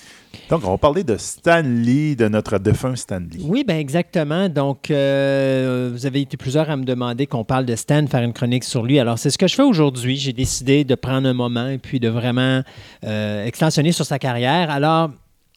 [0.49, 3.43] Donc, on va parler de Stan Lee, de notre défunt Stan Lee.
[3.43, 4.47] Oui, bien exactement.
[4.47, 8.31] Donc, euh, vous avez été plusieurs à me demander qu'on parle de Stan, faire une
[8.31, 8.97] chronique sur lui.
[8.97, 10.15] Alors, c'est ce que je fais aujourd'hui.
[10.15, 12.61] J'ai décidé de prendre un moment et puis de vraiment
[13.03, 14.69] euh, extensionner sur sa carrière.
[14.69, 15.11] Alors,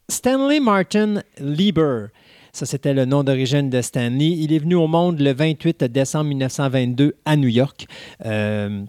[0.09, 2.07] Stanley Martin Lieber.
[2.55, 4.29] Ça, c'était le nom d'origine de Stanley.
[4.29, 7.89] Il est venu au monde le 28 décembre 1922 à New York.
[8.25, 8.85] Euh,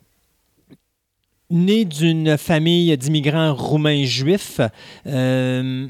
[1.50, 4.62] né d'une famille d'immigrants roumains juifs,
[5.08, 5.88] euh,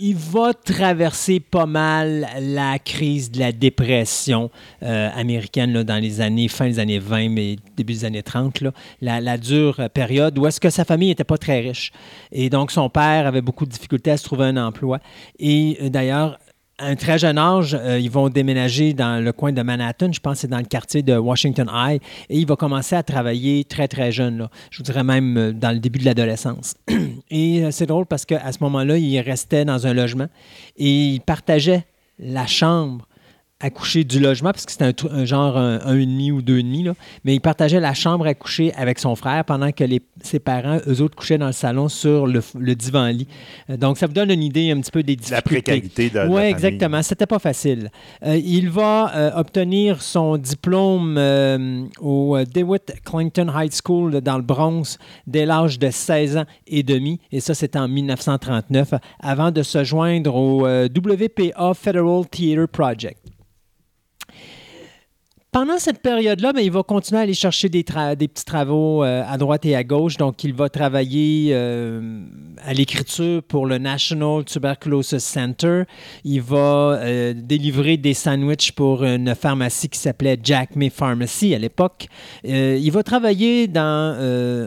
[0.00, 4.50] il va traverser pas mal la crise de la dépression
[4.82, 8.62] euh, américaine là, dans les années, fin des années 20, mais début des années 30,
[8.62, 8.72] là,
[9.02, 11.92] la, la dure euh, période où est-ce que sa famille n'était pas très riche.
[12.32, 15.00] Et donc, son père avait beaucoup de difficultés à se trouver un emploi.
[15.38, 16.38] Et euh, d'ailleurs,
[16.80, 20.34] un très jeune âge, euh, ils vont déménager dans le coin de Manhattan, je pense
[20.34, 23.88] que c'est dans le quartier de Washington High, et il va commencer à travailler très,
[23.88, 26.74] très jeune, je vous dirais même euh, dans le début de l'adolescence.
[27.30, 30.28] et euh, c'est drôle parce qu'à ce moment-là, il restait dans un logement
[30.76, 31.84] et il partageait
[32.18, 33.06] la chambre
[33.60, 36.58] à coucher du logement, parce que c'était un, genre un, un et demi ou deux
[36.58, 36.94] et demi, là.
[37.24, 40.78] mais il partageait la chambre à coucher avec son frère pendant que les, ses parents,
[40.86, 43.28] eux autres, couchaient dans le salon sur le, le divan-lit.
[43.68, 45.42] Euh, Donc, ça vous donne une idée un petit peu des La difficultés.
[45.62, 47.02] précarité de, de la Oui, exactement.
[47.02, 47.90] C'était pas facile.
[48.24, 54.42] Euh, il va euh, obtenir son diplôme euh, au DeWitt Clinton High School dans le
[54.42, 57.20] Bronx dès l'âge de 16 ans et demi.
[57.30, 63.18] Et ça, c'était en 1939, avant de se joindre au WPA Federal Theater Project.
[65.52, 69.36] Pendant cette période-là, ben, il va continuer à aller chercher des, petits travaux euh, à
[69.36, 70.16] droite et à gauche.
[70.16, 72.22] Donc, il va travailler euh,
[72.64, 75.82] à l'écriture pour le National Tuberculosis Center.
[76.22, 81.58] Il va euh, délivrer des sandwichs pour une pharmacie qui s'appelait Jack May Pharmacy à
[81.58, 82.06] l'époque.
[82.44, 84.16] Il va travailler dans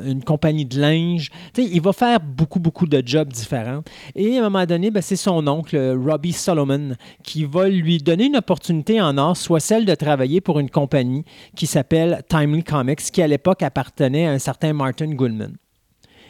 [0.06, 1.30] une compagnie de linge.
[1.54, 3.84] Tu sais, il va faire beaucoup, beaucoup de jobs différents.
[4.16, 8.26] Et à un moment donné, ben, c'est son oncle, Robbie Solomon, qui va lui donner
[8.26, 11.24] une opportunité en or, soit celle de travailler pour une compagnie
[11.56, 15.56] qui s'appelle Timely Comics, qui à l'époque appartenait à un certain Martin Goodman.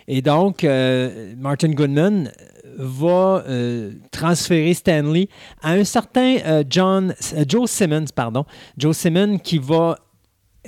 [0.08, 2.32] Et donc, euh, Martin Goodman
[2.78, 5.28] va euh, transférer Stanley
[5.62, 7.14] à un certain euh, John,
[7.48, 8.46] Joe Simmons, pardon,
[8.78, 9.98] Joe Simmons qui va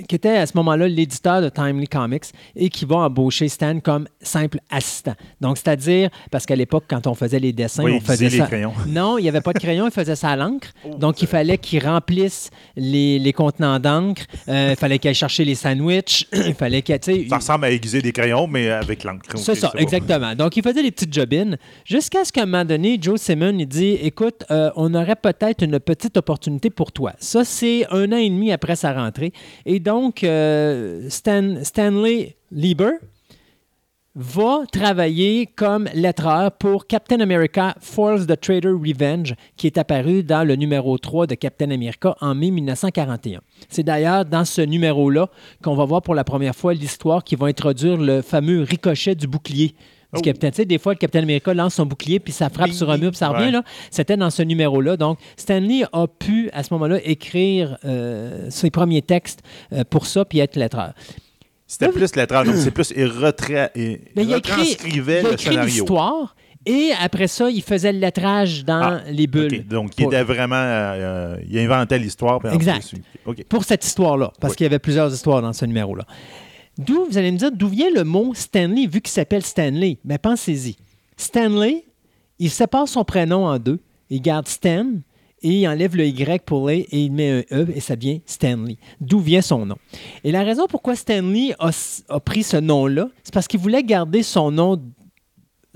[0.08, 4.06] qui était à ce moment-là l'éditeur de Timely Comics et qui va embaucher Stan comme
[4.20, 5.14] simple assistant.
[5.40, 8.42] Donc, c'est-à-dire, parce qu'à l'époque, quand on faisait les dessins, Oui, on faisait disait les
[8.42, 8.46] ça.
[8.48, 8.72] crayons.
[8.86, 10.68] Non, il n'y avait pas de crayon, il faisait ça à l'encre.
[10.84, 14.22] Oh, Donc, il fallait qu'il remplisse les, les contenants d'encre.
[14.48, 16.26] Euh, il fallait qu'il aille chercher les sandwichs.
[16.32, 16.98] il fallait qu'il.
[17.28, 19.36] Ça ressemble à aiguiser des crayons, mais avec l'encre.
[19.36, 20.34] c'est Ok, ça, exactement.
[20.34, 23.66] Donc, il faisait des petites jobines jusqu'à ce qu'à un moment donné, Joe Simon il
[23.66, 27.12] dit Écoute, euh, on aurait peut-être une petite opportunité pour toi.
[27.18, 29.32] Ça, c'est un an et demi après sa rentrée.
[29.64, 32.90] Et donc, euh, Stan- Stanley Lieber
[34.18, 40.42] va travailler comme lettreur pour Captain America Foils the Traitor Revenge, qui est apparu dans
[40.42, 43.40] le numéro 3 de Captain America en mai 1941.
[43.68, 45.28] C'est d'ailleurs dans ce numéro-là
[45.62, 49.26] qu'on va voir pour la première fois l'histoire qui va introduire le fameux ricochet du
[49.26, 49.74] bouclier.
[50.16, 50.22] Du Oh.
[50.22, 50.50] Capitaine.
[50.50, 52.98] Tu sais, des fois, le Capitaine America lance son bouclier, puis ça frappe sur un
[52.98, 53.46] mur, puis ça revient.
[53.46, 53.50] ouais.
[53.52, 53.62] là.
[53.90, 54.96] C'était dans ce numéro-là.
[54.96, 60.24] Donc, Stanley a pu, à ce moment-là, écrire euh, ses premiers textes euh, pour ça,
[60.24, 60.92] puis être lettreur.
[61.66, 62.92] C'était plus lettrage, donc c'est plus.
[62.96, 63.70] Il, retra...
[63.74, 65.64] il Mais il a écrit, le scénario.
[65.64, 69.64] l'histoire et après ça, il faisait le lettrage dans Ah, les bulles.
[69.68, 70.54] Donc, il était vraiment.
[70.56, 72.40] euh, euh, il inventait l'histoire.
[72.52, 72.88] Exact.
[72.88, 73.44] plus, il- OK.
[73.48, 74.56] Pour cette histoire-là, parce Oui.
[74.58, 76.04] qu'il y avait plusieurs histoires dans ce numéro-là.
[76.78, 79.98] D'où, vous allez me dire, d'où vient le mot Stanley, vu qu'il s'appelle Stanley?
[80.04, 80.76] Mais pensez-y.
[81.16, 81.84] Stanley,
[82.38, 83.80] il sépare son prénom en deux.
[84.10, 84.86] Il garde Stan
[85.42, 88.20] et il enlève le Y pour les et il met un E et ça devient
[88.26, 88.76] Stanley.
[89.00, 89.76] D'où vient son nom?
[90.22, 94.50] Et la raison pourquoi Stanley a pris ce nom-là, c'est parce qu'il voulait garder son
[94.50, 94.82] nom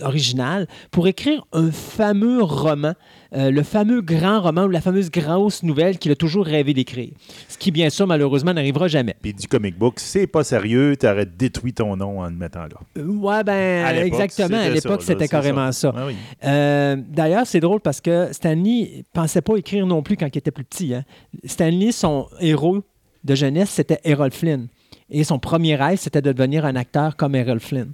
[0.00, 2.94] original pour écrire un fameux roman,
[3.34, 7.10] euh, le fameux grand roman ou la fameuse grosse nouvelle qu'il a toujours rêvé d'écrire.
[7.48, 9.14] Ce qui, bien sûr, malheureusement, n'arrivera jamais.
[9.22, 12.62] Puis du comic book, c'est pas sérieux, tu aurais détruit ton nom en le mettant
[12.62, 12.68] là.
[12.98, 14.58] Euh, ouais, ben, À exactement.
[14.58, 15.92] À l'époque, c'était carrément ça.
[15.96, 16.14] Ah oui.
[16.44, 20.50] Euh, D'ailleurs, c'est drôle parce que Stanley pensait pas écrire non plus quand il était
[20.50, 20.94] plus petit.
[20.94, 21.04] hein.
[21.44, 22.82] Stanley, son héros
[23.24, 24.68] de jeunesse, c'était Errol Flynn.
[25.10, 27.92] Et son premier rêve, c'était de devenir un acteur comme Errol Flynn.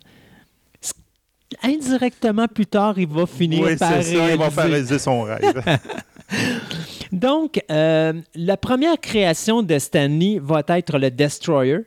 [1.62, 4.50] Indirectement, plus tard, il va finir Oui, par c'est ça, il va réaliser.
[4.50, 5.62] faire réaliser son rêve.
[7.12, 11.78] Donc, euh, la première création de Stanley va être le Destroyer,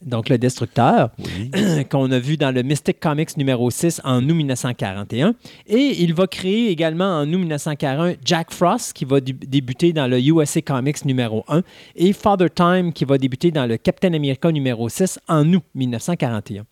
[0.00, 1.50] donc le destructeur, oui.
[1.90, 5.34] qu'on a vu dans le Mystic Comics numéro 6 en août 1941.
[5.66, 10.06] Et il va créer également en août 1941 Jack Frost, qui va dé- débuter dans
[10.06, 11.62] le USA Comics numéro 1,
[11.96, 16.64] et Father Time, qui va débuter dans le Captain America numéro 6 en août 1941.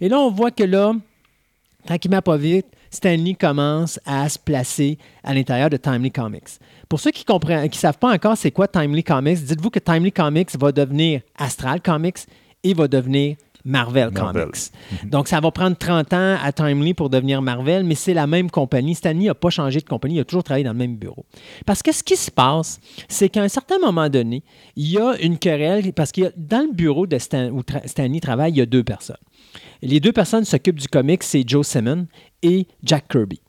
[0.00, 0.94] Et là, on voit que là,
[1.84, 6.58] tranquillement pas vite, Stanley commence à se placer à l'intérieur de Timely Comics.
[6.88, 10.56] Pour ceux qui ne savent pas encore c'est quoi Timely Comics, dites-vous que Timely Comics
[10.58, 12.18] va devenir Astral Comics
[12.64, 14.42] et va devenir Marvel, Marvel.
[14.44, 15.10] Comics.
[15.10, 18.50] Donc, ça va prendre 30 ans à Timely pour devenir Marvel, mais c'est la même
[18.50, 18.94] compagnie.
[18.94, 21.24] Stanley n'a pas changé de compagnie, il a toujours travaillé dans le même bureau.
[21.66, 24.42] Parce que ce qui se passe, c'est qu'à un certain moment donné,
[24.76, 28.20] il y a une querelle, parce que dans le bureau de Stan, où tra- Stanley
[28.20, 29.16] travaille, il y a deux personnes.
[29.82, 32.06] Les deux personnes s'occupent du comic, c'est Joe Simon
[32.42, 33.40] et Jack Kirby.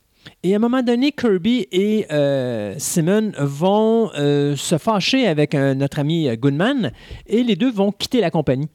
[0.43, 5.73] Et à un moment donné, Kirby et euh, Simon vont euh, se fâcher avec euh,
[5.73, 6.91] notre ami Goodman
[7.27, 8.67] et les deux vont quitter la compagnie.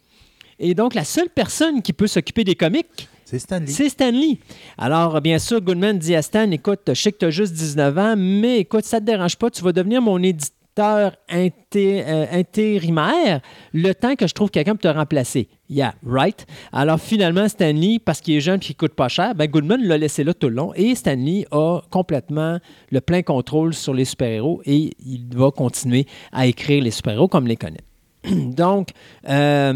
[0.59, 2.87] Et donc, la seule personne qui peut s'occuper des comics,
[3.25, 3.67] C'est Stanley.
[3.67, 4.39] c'est Stanley.
[4.79, 7.99] Alors, bien sûr, Goodman dit à Stan, écoute, je sais que tu as juste 19
[7.99, 12.27] ans, mais écoute, ça ne te dérange pas, tu vas devenir mon éditeur inté- euh,
[12.33, 13.41] intérimaire
[13.73, 15.49] le temps que je trouve quelqu'un pour te remplacer.
[15.69, 16.47] Yeah, right.
[16.73, 19.99] Alors, finalement, Stanley, parce qu'il est jeune et qu'il coûte pas cher, ben Goodman l'a
[19.99, 22.59] laissé là tout le long et Stanley a complètement
[22.91, 27.47] le plein contrôle sur les super-héros et il va continuer à écrire les super-héros comme
[27.47, 27.81] les connaît.
[28.31, 28.91] Donc,
[29.29, 29.75] euh,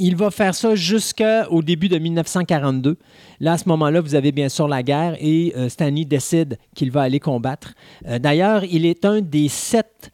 [0.00, 2.96] il va faire ça jusqu'au début de 1942.
[3.38, 6.90] Là, à ce moment-là, vous avez bien sûr la guerre et euh, Stanley décide qu'il
[6.90, 7.74] va aller combattre.
[8.08, 10.10] Euh, D'ailleurs, il est un des sept,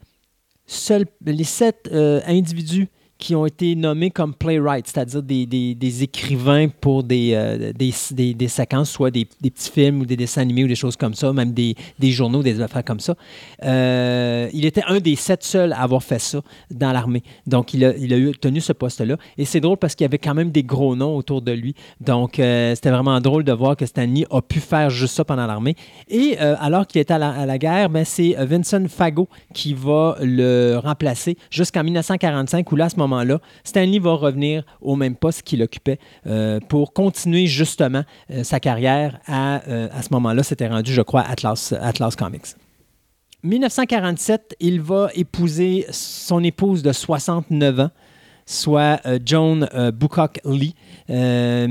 [0.65, 6.67] seuls, les sept euh, individus qui ont été nommés comme playwrights, c'est-à-dire des, des- écrivains
[6.67, 10.67] pour des, euh, des, des- séquences, soit des, petits films ou des dessins animés ou
[10.67, 11.75] des choses comme ça, même des,
[12.11, 13.15] journaux, des affaires comme ça.
[13.63, 17.23] Euh, il était un des sept seuls à avoir fait ça dans l'armée.
[17.47, 19.17] Donc, il a, il a eu, tenu ce poste-là.
[19.37, 21.73] Et c'est drôle parce qu'il y avait quand même des gros noms autour de lui.
[21.99, 25.47] Donc, euh, c'était vraiment drôle de voir que Stanley a pu faire juste ça pendant
[25.47, 25.75] l'armée.
[26.09, 29.73] Et euh, alors qu'il était à la, à la guerre, ben, c'est Vincent Fago qui
[29.73, 32.99] va le remplacer jusqu'en 1945, où là, à ce
[33.63, 39.19] Stanley va revenir au même poste qu'il occupait euh, pour continuer justement euh, sa carrière.
[39.27, 42.55] À, euh, à ce moment-là, c'était rendu, je crois, Atlas, Atlas Comics.
[43.43, 47.89] 1947, il va épouser son épouse de 69 ans,
[48.45, 50.73] soit Joan Boocock Lee.
[51.09, 51.65] Euh,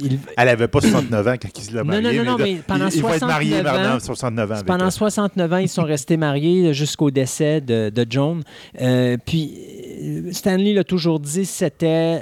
[0.00, 2.18] il- Elle avait pas 69 ans quand il se l'a Non, marié.
[2.18, 4.54] non, non, non, mais pendant il, il va être marié 69 pendant ans, 69 ans.
[4.54, 4.92] avec pendant elle.
[4.92, 8.42] 69 ans, ils sont restés mariés jusqu'au décès de, de Joan.
[8.80, 9.52] Euh, puis,
[10.02, 12.20] euh, Stanley l'a toujours dit, c'était,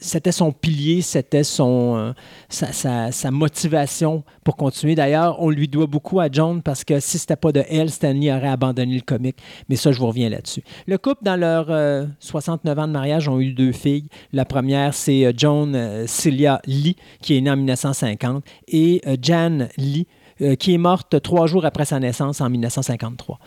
[0.00, 4.94] c'était son pilier, c'était son, euh, sa, motivation pour continuer.
[4.94, 8.32] D'ailleurs, on lui doit beaucoup à John parce que si c'était pas de elle, Stanley
[8.32, 9.36] aurait abandonné le comic.
[9.68, 10.62] Mais ça, je vous reviens là-dessus.
[10.86, 14.08] Le couple, dans leurs euh, 69 ans de mariage, ont eu deux filles.
[14.32, 20.06] La première, c'est euh, Joan Celia Lee, qui est née en 1950, et Jan Lee,
[20.42, 23.38] euh, qui est morte trois jours après sa naissance en 1953.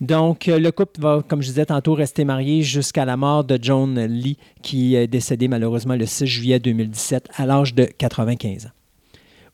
[0.00, 3.58] Donc, euh, le couple va, comme je disais tantôt, rester marié jusqu'à la mort de
[3.60, 8.70] Joan Lee, qui est décédée malheureusement le 6 juillet 2017 à l'âge de 95 ans.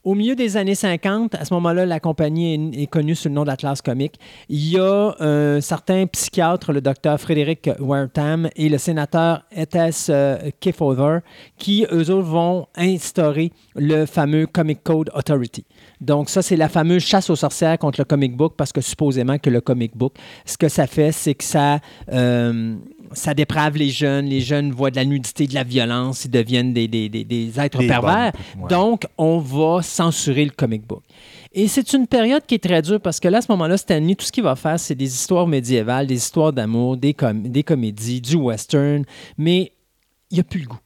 [0.06, 3.34] Au milieu des années 50, à ce moment-là, la compagnie est, est connue sous le
[3.34, 4.14] nom d'Atlas Comics.
[4.48, 10.50] Il y a un certain psychiatre, le docteur Frédéric Wertham, et le sénateur Ethel euh,
[10.60, 11.18] Kefauver,
[11.58, 15.64] qui, eux autres, vont instaurer le fameux Comic Code Authority.
[16.00, 19.38] Donc, ça, c'est la fameuse chasse aux sorcières contre le comic book, parce que supposément
[19.38, 21.80] que le comic book, ce que ça fait, c'est que ça,
[22.12, 22.76] euh,
[23.12, 24.26] ça déprave les jeunes.
[24.26, 27.58] Les jeunes voient de la nudité, de la violence, ils deviennent des, des- des- des
[27.58, 28.32] êtres Des pervers.
[28.54, 28.68] bombes, ouais.
[28.68, 31.02] Donc, on va censurer le comic book.
[31.52, 34.14] Et c'est une période qui est très dure parce que là, à ce moment-là, Stanley,
[34.14, 37.62] tout ce qu'il va faire, c'est des histoires médiévales, des histoires d'amour, des, com- des
[37.62, 39.04] comédies, du western,
[39.38, 39.72] mais
[40.30, 40.78] il n'y a plus le goût.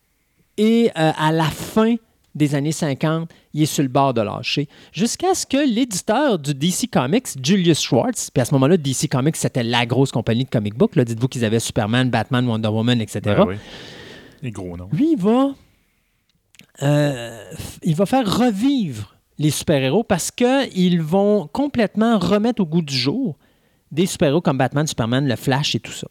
[0.57, 1.97] Et euh, à la fin
[2.35, 6.55] des années 50, il est sur le bord de lâcher, jusqu'à ce que l'éditeur du
[6.55, 10.51] DC Comics, Julius Schwartz, puis à ce moment-là, DC Comics, c'était la grosse compagnie de
[10.51, 13.21] comic book, dites-vous qu'ils avaient Superman, Batman, Wonder Woman, etc.
[13.25, 13.55] Ben oui.
[14.43, 14.89] Les gros noms.
[14.93, 15.55] Lui, il va,
[16.83, 17.45] euh,
[17.83, 23.37] il va faire revivre les super-héros parce qu'ils vont complètement remettre au goût du jour
[23.91, 26.07] des super-héros comme Batman, Superman, le Flash et tout ça.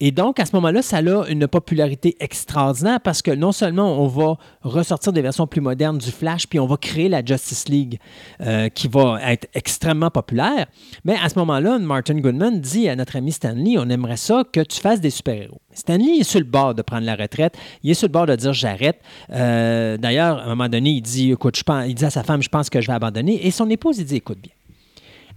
[0.00, 4.08] Et donc, à ce moment-là, ça a une popularité extraordinaire parce que non seulement on
[4.08, 7.98] va ressortir des versions plus modernes du Flash, puis on va créer la Justice League
[8.40, 10.66] euh, qui va être extrêmement populaire,
[11.04, 14.60] mais à ce moment-là, Martin Goodman dit à notre ami Stanley, on aimerait ça que
[14.60, 15.60] tu fasses des super-héros.
[15.72, 18.36] Stanley est sur le bord de prendre la retraite, il est sur le bord de
[18.36, 19.00] dire j'arrête.
[19.30, 22.48] Euh, D'ailleurs, à un moment donné, il dit, écoute, il dit à sa femme, je
[22.48, 23.46] pense que je vais abandonner.
[23.46, 24.52] Et son épouse, il dit, écoute bien,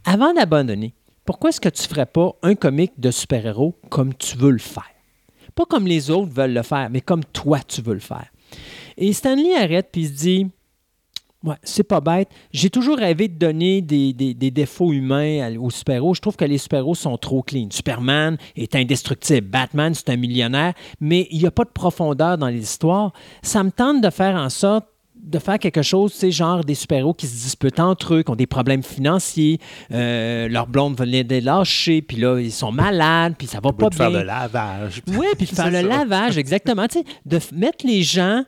[0.06, 0.94] avant d'abandonner,
[1.26, 4.58] pourquoi est-ce que tu ne ferais pas un comic de super-héros comme tu veux le
[4.60, 4.84] faire?
[5.56, 8.28] Pas comme les autres veulent le faire, mais comme toi, tu veux le faire.
[8.98, 10.48] Et Stanley arrête puis se dit
[11.64, 12.30] c'est pas bête.
[12.52, 16.16] J'ai toujours rêvé de donner des, des- défauts humains aux super-héros.
[16.16, 17.68] Je trouve que les super-héros sont trop clean.
[17.70, 19.48] Superman est indestructible.
[19.48, 23.14] Batman, c'est un millionnaire, mais il n'y a pas de profondeur dans les histoires.
[23.44, 24.88] Ça me tente de faire en sorte
[25.26, 28.36] de faire quelque chose, sais, genre des super-héros qui se disputent entre eux, qui ont
[28.36, 29.60] des problèmes financiers,
[29.92, 33.90] euh, leur blonde veut les lâcher, puis là, ils sont malades, puis ça va pas
[33.90, 33.98] de bien.
[33.98, 35.02] faire le lavage.
[35.08, 36.88] Oui, puis de faire C'est le lavage, exactement.
[36.88, 38.44] Tu sais, de mettre les gens,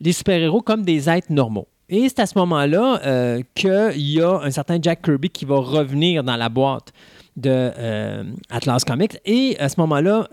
[0.00, 1.66] les super-héros, comme des êtres normaux.
[1.88, 5.56] Et c'est à ce moment-là euh, qu'il y a un certain Jack Kirby qui va
[5.56, 6.92] revenir dans la boîte
[7.36, 9.18] de euh, Atlas Comics.
[9.24, 10.28] Et à ce moment-là,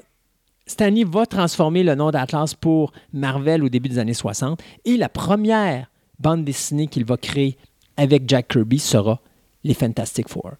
[0.67, 4.61] Stanley va transformer le nom d'Atlas pour Marvel au début des années 60.
[4.85, 5.89] Et la première
[6.19, 7.57] bande dessinée qu'il va créer
[7.95, 9.19] avec Jack Kirby sera
[9.63, 10.53] les Fantastic Four.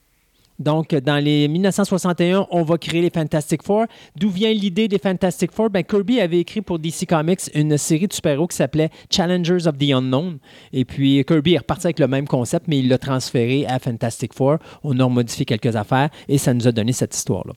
[0.60, 3.86] Donc, dans les 1961, on va créer les Fantastic Four.
[4.16, 5.70] D'où vient l'idée des Fantastic Four?
[5.70, 9.78] Ben, Kirby avait écrit pour DC Comics une série de super-héros qui s'appelait Challengers of
[9.78, 10.40] the Unknown.
[10.74, 14.34] Et puis, Kirby est reparti avec le même concept, mais il l'a transféré à Fantastic
[14.34, 14.58] Four.
[14.84, 17.54] On a modifié quelques affaires et ça nous a donné cette histoire-là.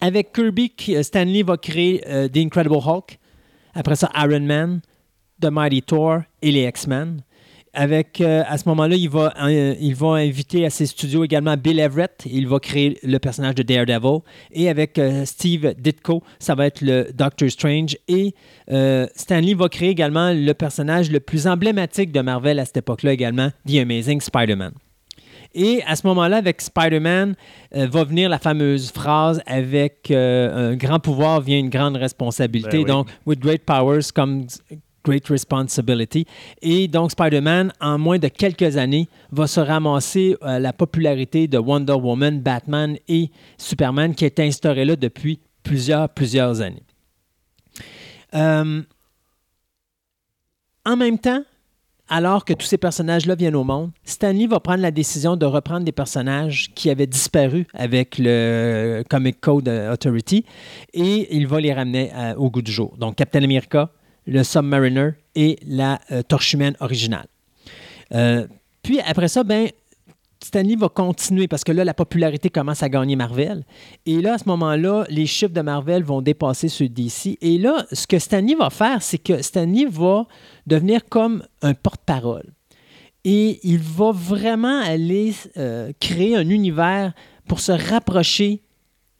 [0.00, 3.18] Avec Kirby, euh, Stanley va créer euh, The Incredible Hulk.
[3.74, 4.80] Après ça, Iron Man,
[5.40, 7.22] The Mighty Thor et les X-Men.
[7.76, 11.80] Avec, euh, à ce moment-là, il va, il va inviter à ses studios également Bill
[11.80, 12.22] Everett.
[12.24, 14.20] Il va créer le personnage de Daredevil.
[14.52, 17.96] Et avec Steve Ditko, ça va être le Doctor Strange.
[18.06, 18.32] Et
[19.16, 23.50] Stanley va créer également le personnage le plus emblématique de Marvel à cette époque-là également,
[23.66, 24.74] The Amazing Spider-Man.
[25.54, 27.34] Et à ce moment-là, avec Spider-Man,
[27.74, 32.78] euh, va venir la fameuse phrase avec euh, un grand pouvoir vient une grande responsabilité.
[32.78, 32.84] Ben oui.
[32.84, 34.46] Donc, with great powers comes
[35.04, 36.26] great responsibility.
[36.62, 41.58] Et donc, Spider-Man, en moins de quelques années, va se ramasser euh, la popularité de
[41.58, 46.82] Wonder Woman, Batman et Superman qui est instaurée là depuis plusieurs, plusieurs années.
[50.86, 51.42] En même temps,
[52.08, 55.84] alors que tous ces personnages-là viennent au monde, Stanley va prendre la décision de reprendre
[55.84, 60.44] des personnages qui avaient disparu avec le Comic Code Authority
[60.92, 62.94] et il va les ramener euh, au goût du jour.
[62.98, 63.90] Donc, Captain America,
[64.26, 67.26] le Submariner et la euh, Torche originale.
[68.12, 68.46] Euh,
[68.82, 69.68] puis après ça, ben,
[70.44, 73.64] Stanley va continuer parce que là, la popularité commence à gagner Marvel.
[74.04, 77.38] Et là, à ce moment-là, les chiffres de Marvel vont dépasser ceux de DC.
[77.40, 80.26] Et là, ce que Stanley va faire, c'est que Stanley va
[80.66, 82.52] devenir comme un porte-parole.
[83.24, 87.14] Et il va vraiment aller euh, créer un univers
[87.48, 88.60] pour se rapprocher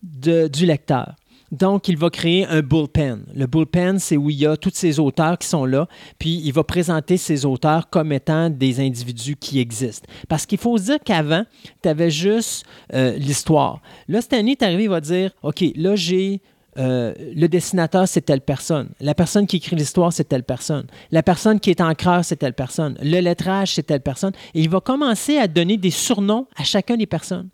[0.02, 1.14] du lecteur.
[1.54, 3.24] Donc, il va créer un bullpen.
[3.32, 5.86] Le bullpen, c'est où il y a tous ces auteurs qui sont là,
[6.18, 10.08] puis il va présenter ces auteurs comme étant des individus qui existent.
[10.28, 11.44] Parce qu'il faut se dire qu'avant,
[11.82, 13.80] tu avais juste euh, l'histoire.
[14.08, 16.40] Là, est arrivé, il va dire, OK, là, j'ai
[16.76, 18.88] euh, le dessinateur, c'est telle personne.
[19.00, 20.86] La personne qui écrit l'histoire, c'est telle personne.
[21.12, 22.96] La personne qui est encreur, c'est telle personne.
[23.00, 24.32] Le lettrage, c'est telle personne.
[24.54, 27.48] Et il va commencer à donner des surnoms à chacun des personnes.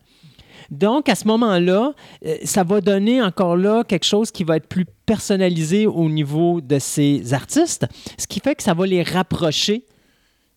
[0.71, 1.93] Donc, à ce moment-là,
[2.25, 6.61] euh, ça va donner encore là quelque chose qui va être plus personnalisé au niveau
[6.61, 7.87] de ces artistes,
[8.19, 9.85] ce qui fait que ça va les rapprocher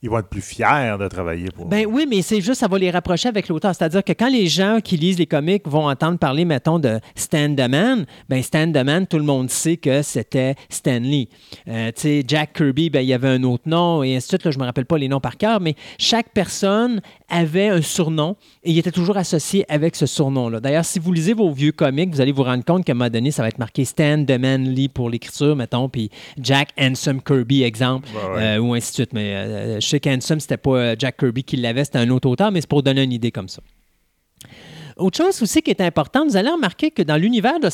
[0.04, 1.66] Ils vont être plus fiers de travailler pour.
[1.66, 3.74] ben oui, mais c'est juste, ça va les rapprocher avec l'auteur.
[3.74, 7.56] C'est-à-dire que quand les gens qui lisent les comics vont entendre parler, mettons, de Stan
[7.56, 11.30] the Man, ben Stan the Man, tout le monde sait que c'était Stan Lee.
[11.70, 14.30] Euh, tu sais, Jack Kirby, ben il y avait un autre nom, et ainsi de
[14.32, 14.44] suite.
[14.44, 18.36] Là, je me rappelle pas les noms par cœur, mais chaque personne avait un surnom
[18.64, 20.60] et il était toujours associé avec ce surnom-là.
[20.60, 23.10] D'ailleurs, si vous lisez vos vieux comics, vous allez vous rendre compte qu'à un moment
[23.10, 26.10] donné, ça va être marqué Stan the Man Lee pour l'écriture, mettons, puis
[26.40, 28.44] Jack Handsome Kirby, exemple, ouais.
[28.44, 29.14] euh, ou ainsi de suite.
[29.14, 32.30] Mais euh, je sais qu'Handsome, c'était pas euh, Jack Kirby qui l'avait, c'était un autre
[32.30, 33.62] auteur, mais c'est pour donner une idée comme ça.
[34.98, 37.70] Autre chose aussi qui est importante, vous allez remarquer que dans l'univers de-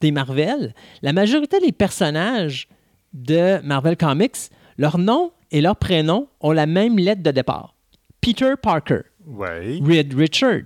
[0.00, 2.68] des Marvel, la majorité des personnages
[3.12, 4.36] de Marvel Comics,
[4.78, 7.74] leur nom et leur prénom ont la même lettre de départ.
[8.20, 9.78] Peter Parker, Ouais.
[9.82, 10.62] Reed Richard.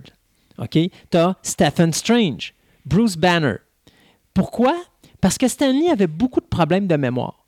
[0.57, 0.71] OK?
[0.71, 2.53] Tu as Stephen Strange,
[2.85, 3.55] Bruce Banner.
[4.33, 4.75] Pourquoi?
[5.21, 7.45] Parce que Stanley avait beaucoup de problèmes de mémoire.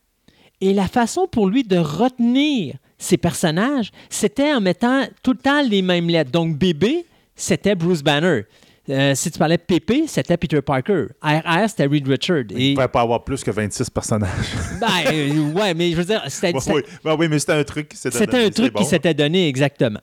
[0.62, 5.62] Et la façon pour lui de retenir ses personnages, c'était en mettant tout le temps
[5.64, 6.32] les mêmes lettres.
[6.32, 7.06] Donc, bébé,
[7.36, 8.42] c'était Bruce Banner.
[8.90, 11.06] Euh, si tu parlais de PP, c'était Peter Parker.
[11.22, 12.44] RR, c'était Reed Richard.
[12.50, 14.30] Il Et, ne pouvait pas avoir plus que 26 personnages.
[14.82, 16.82] ben, euh, ouais, mais je veux dire, c'était oui.
[17.04, 18.80] Ben oui, mais c'était un truc qui s'était c'était donné, un c'est truc bon.
[18.80, 20.02] qui s'était donné exactement.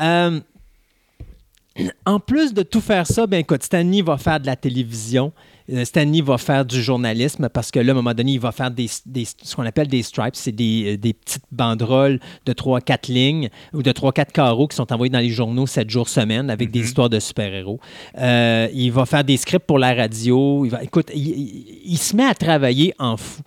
[0.00, 0.40] Euh,
[2.06, 5.32] en plus de tout faire ça, ben écoute, Stanley va faire de la télévision.
[5.70, 8.52] Euh, Stanley va faire du journalisme parce que là, à un moment donné, il va
[8.52, 10.34] faire des, des- ce qu'on appelle des stripes.
[10.36, 14.92] C'est des, euh, des petites banderoles de 3-4 lignes ou de 3-4 carreaux qui sont
[14.92, 17.80] envoyés dans les journaux 7 jours semaine avec des histoires de super-héros.
[18.18, 20.64] Euh, il va faire des scripts pour la radio.
[20.64, 23.42] Il va, écoute, il, il- il se met à travailler en fou.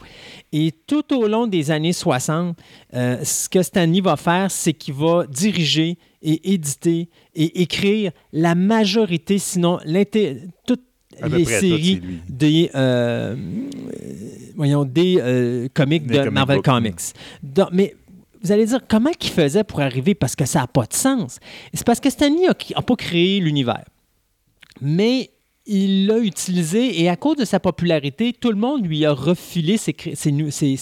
[0.54, 2.56] Et tout au long des années 60,
[2.94, 8.56] euh, ce que Stanley va faire, c'est qu'il va diriger et éditer et écrire la
[8.56, 10.78] majorité, sinon peu
[11.24, 13.36] les tout, séries des, euh,
[14.56, 16.62] voyons, des euh, comics Des de comic Marvel.
[16.62, 17.14] Comics.
[17.44, 17.96] Donc, mais
[18.42, 20.14] vous allez dire, comment il faisait pour arriver?
[20.14, 21.40] Parce que ça n'a pas de sens.
[21.74, 23.86] C'est parce que Stanley n'a pas créé l'univers.
[24.82, 25.32] Mais
[25.68, 29.78] il l'a utilisé et à cause de sa popularité, tout le monde lui a refilé
[29.78, 30.14] ces, cré-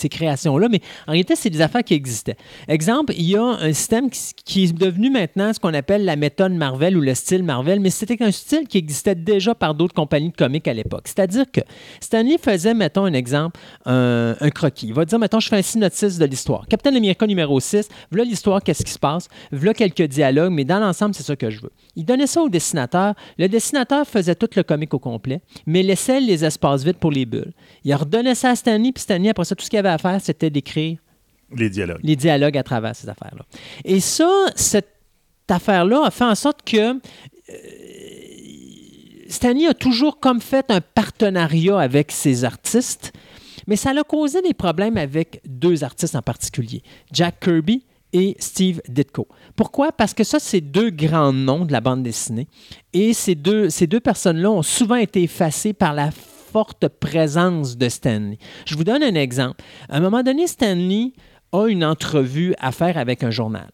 [0.10, 0.68] créations-là.
[0.70, 2.36] Mais en réalité, c'est des affaires qui existaient.
[2.68, 6.16] Exemple, il y a un système qui, qui est devenu maintenant ce qu'on appelle la
[6.16, 9.94] méthode Marvel ou le style Marvel, mais c'était un style qui existait déjà par d'autres
[9.94, 11.04] compagnies de comics à l'époque.
[11.06, 11.62] C'est-à-dire que
[12.02, 14.88] Stanley faisait, mettons un exemple, un, un croquis.
[14.88, 16.68] Il va dire, mettons, je fais un synopsis de l'histoire.
[16.68, 20.80] Captain America numéro 6, voilà l'histoire, qu'est-ce qui se passe, voilà quelques dialogues, mais dans
[20.80, 21.72] l'ensemble, c'est ça que je veux.
[21.96, 23.14] Il donnait ça au dessinateur.
[23.38, 27.54] Le dessinateur faisait tout le au complet, mais laissait les espaces vides pour les bulles.
[27.84, 30.20] Il redonnait ça à Stanley, puis Stanley, après ça, tout ce qu'il avait à faire,
[30.22, 30.98] c'était d'écrire
[31.56, 32.00] Les dialogues.
[32.04, 33.46] les dialogues à travers ces affaires-là.
[33.86, 34.90] Et ça, cette
[35.50, 37.54] affaire-là a fait en sorte que euh,
[39.28, 43.14] Stanley a toujours comme fait un partenariat avec ses artistes,
[43.68, 48.82] mais ça a causé des problèmes avec deux artistes en particulier, Jack Kirby et Steve
[48.88, 49.28] Ditko.
[49.56, 49.92] Pourquoi?
[49.92, 52.48] Parce que ça, c'est deux grands noms de la bande dessinée.
[52.94, 57.90] Et ces deux, ces deux personnes-là ont souvent été effacées par la forte présence de
[57.90, 58.38] Stanley.
[58.66, 59.64] Je vous donne un exemple.
[59.90, 61.14] À un moment donné, Stanley
[61.52, 63.70] a une entrevue à faire avec un journal.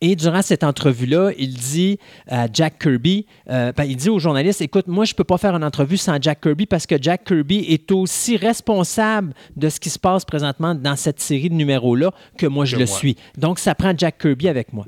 [0.00, 4.60] Et durant cette entrevue-là, il dit à Jack Kirby, euh, ben, il dit au journaliste,
[4.60, 7.24] écoute, moi, je ne peux pas faire une entrevue sans Jack Kirby parce que Jack
[7.24, 12.12] Kirby est aussi responsable de ce qui se passe présentement dans cette série de numéros-là
[12.36, 12.96] que moi, je Que le moi.
[12.96, 13.16] suis.
[13.36, 14.86] Donc, ça prend Jack Kirby avec moi.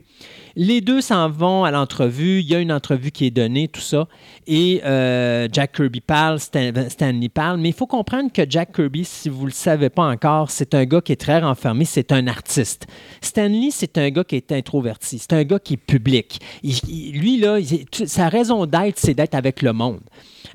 [0.56, 2.40] Les deux s'en vont à l'entrevue.
[2.40, 4.08] Il y a une entrevue qui est donnée, tout ça.
[4.46, 7.58] Et euh, Jack Kirby parle, Stan- Stanley parle.
[7.60, 10.74] Mais il faut comprendre que Jack Kirby, si vous ne le savez pas encore, c'est
[10.74, 11.84] un gars qui est très renfermé.
[11.84, 12.86] C'est un artiste.
[13.20, 15.18] Stanley, c'est un gars qui est introverti.
[15.18, 16.40] C'est un gars qui est public.
[16.62, 17.58] Lui, là,
[18.06, 20.00] sa raison d'être, c'est d'être avec le monde.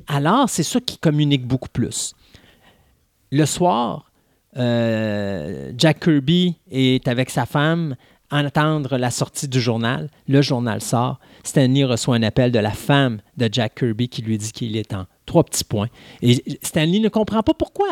[0.08, 2.14] Alors, c'est ça qui communique beaucoup plus.
[3.32, 4.12] Le soir,
[4.58, 7.96] euh, Jack Kirby est avec sa femme
[8.30, 10.10] attendre la sortie du journal.
[10.28, 11.20] Le journal sort.
[11.44, 14.94] Stanley reçoit un appel de la femme de Jack Kirby qui lui dit qu'il est
[14.94, 15.90] en trois petits points.
[16.22, 17.88] Et Stanley ne comprend pas pourquoi.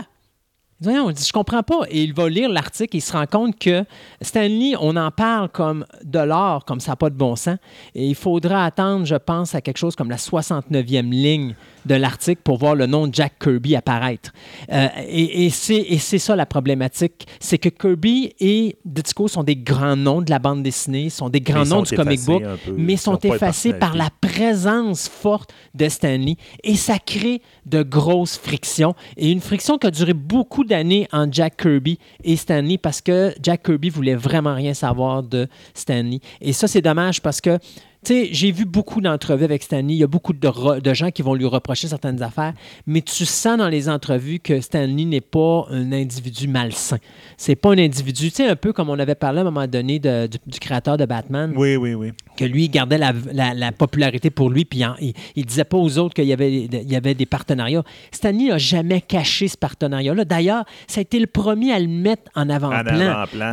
[0.82, 1.82] Il dit, dit, je comprends pas.
[1.90, 3.86] Et il va lire l'article et il se rend compte que
[4.22, 7.58] Stanley, on en parle comme de l'or, comme ça n'a pas de bon sens.
[7.96, 11.56] Et il faudra attendre, je pense, à quelque chose comme la 69e ligne
[11.86, 14.32] de l'article pour voir le nom de Jack Kirby apparaître.
[14.72, 17.28] Euh, et et c'est ça la problématique.
[17.40, 21.42] C'est que Kirby et Ditko sont des grands noms de la bande dessinée, sont des
[21.42, 22.74] grands noms sont du comic book, peu.
[22.78, 26.36] mais sont ont pas de effacés par la présence forte de Stanley.
[26.64, 28.96] Et ça crée de grosses frictions.
[29.18, 33.34] Et une friction qui a duré beaucoup d'années entre Jack Kirby et Stanley parce que
[33.42, 36.20] Jack Kirby voulait vraiment rien savoir de Stanley.
[36.42, 37.58] Et ça, c'est dommage parce que
[38.06, 39.94] j'ai vu beaucoup d'entrevues avec Stanley.
[39.94, 42.54] Il y a beaucoup de, gens qui vont lui reprocher certaines affaires,
[42.86, 46.98] mais tu sens dans les entrevues que Stanley n'est pas un individu malsain.
[47.38, 49.68] C'est pas un individu, tu sais, un peu comme on avait parlé à un moment
[49.68, 52.12] donné du, du créateur de Batman, Oui, oui, oui.
[52.38, 55.78] Que lui gardait la, la- la popularité pour lui, puis en- il, il disait pas
[55.78, 57.84] aux autres qu'il y avait, il y avait des partenariats.
[58.12, 60.26] Stanley n'a jamais caché ce partenariat-là.
[60.26, 62.84] D'ailleurs, ça a été le premier à le mettre en avant-plan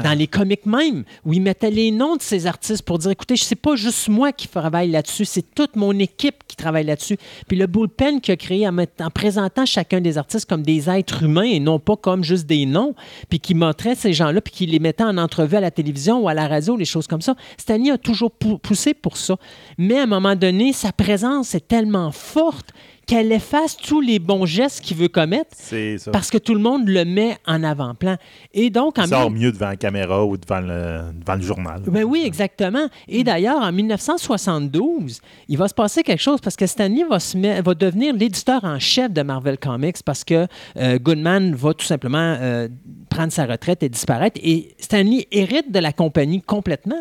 [0.02, 3.36] dans les comics même, où il mettait les noms de ces artistes pour dire, écoutez,
[3.36, 7.16] c'est pas juste moi qui travaille là-dessus, c'est toute mon équipe qui travaille là-dessus.
[7.48, 8.74] Puis le bullpen qu'il a créé en,
[9.12, 12.94] présentant chacun des artistes comme des êtres humains et non pas comme juste des noms,
[13.28, 16.28] puis qui montrait ces gens-là, puis qui les mettait en entrevue à la télévision ou
[16.28, 17.34] à la radio, les choses comme ça.
[17.58, 18.30] Stanley a toujours
[18.70, 19.34] poussé pour ça.
[19.78, 22.70] Mais à un moment donné, sa présence est tellement forte
[23.06, 26.12] qu'elle efface tous les bons gestes qu'il veut commettre ça.
[26.12, 28.16] parce que tout le monde le met en avant-plan.
[28.54, 31.82] Et donc, en Il sort mieux devant la caméra ou devant le, devant le journal.
[31.88, 32.86] ben oui, exactement.
[33.08, 37.36] Et d'ailleurs, en 1972, il va se passer quelque chose parce que Stanley va, se
[37.36, 41.86] met- va devenir l'éditeur en chef de Marvel Comics parce que euh, Goodman va tout
[41.86, 42.68] simplement euh,
[43.08, 44.40] prendre sa retraite et disparaître.
[44.44, 47.00] Et Stanley hérite de la compagnie complètement.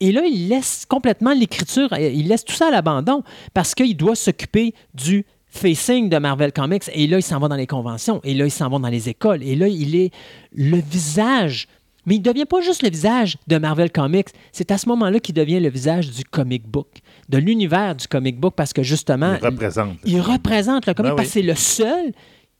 [0.00, 3.22] Et là, il laisse complètement l'écriture, euh, il laisse tout ça à l'abandon
[3.54, 6.84] parce qu'il doit s'occuper du facing de Marvel Comics.
[6.92, 8.20] Et là, il s'en va dans les conventions.
[8.22, 9.42] Et là, il s'en va dans les écoles.
[9.42, 10.12] Et là, il est
[10.54, 11.66] le visage.
[12.06, 14.28] Mais il ne devient pas juste le visage de Marvel Comics.
[14.52, 16.88] C'est à ce moment-là qu'il devient le visage du comic book,
[17.28, 19.96] de l'univers du comic book, parce que justement, Il représente.
[20.04, 22.12] il représente le comic Ben parce que c'est le seul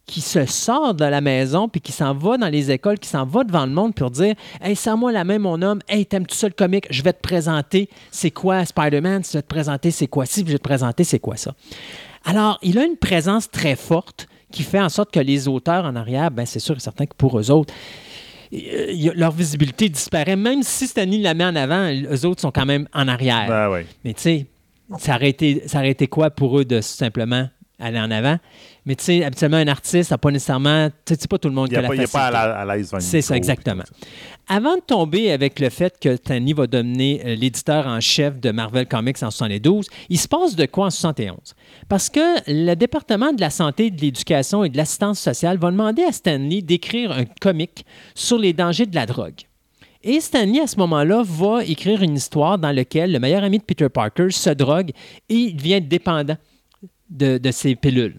[0.09, 3.27] qui se sort de la maison puis qui s'en va dans les écoles, qui s'en
[3.27, 5.81] va devant le monde pour dire Hey, serre-moi la main, mon homme.
[5.87, 9.23] Hey, t'aimes-tu ça le comic Je vais te présenter c'est quoi Spider-Man.
[9.25, 11.55] Je vais te présenter c'est quoi ci, je vais te présenter c'est quoi ça.
[12.25, 15.95] Alors, il a une présence très forte qui fait en sorte que les auteurs en
[15.95, 17.73] arrière, ben, c'est sûr et certain que pour eux autres,
[18.51, 20.37] leur visibilité disparaît.
[20.37, 23.47] Même si Stanley la met en avant, eux autres sont quand même en arrière.
[23.47, 23.81] Ben oui.
[24.05, 24.47] Mais tu sais,
[24.99, 25.19] ça
[25.67, 27.47] ça aurait été quoi pour eux de simplement
[27.79, 28.39] aller en avant?
[28.87, 30.89] Mais tu sais, habituellement, un artiste n'a pas nécessairement.
[31.05, 32.77] Tu sais, pas tout le monde qui a n'est la il est pas à la-
[32.77, 33.83] l'aise le C'est ça, exactement.
[34.47, 38.51] Avant de tomber avec le fait que Stanley va devenir euh, l'éditeur en chef de
[38.51, 41.37] Marvel Comics en 72, il se passe de quoi en 71?
[41.89, 46.03] Parce que le département de la santé, de l'éducation et de l'assistance sociale va demander
[46.05, 47.85] à Stanley d'écrire un comic
[48.15, 49.35] sur les dangers de la drogue.
[50.03, 53.65] Et Stanley, à ce moment-là, va écrire une histoire dans laquelle le meilleur ami de
[53.65, 54.93] Peter Parker se drogue
[55.29, 56.37] et il devient dépendant
[57.11, 58.17] de, de ses pilules.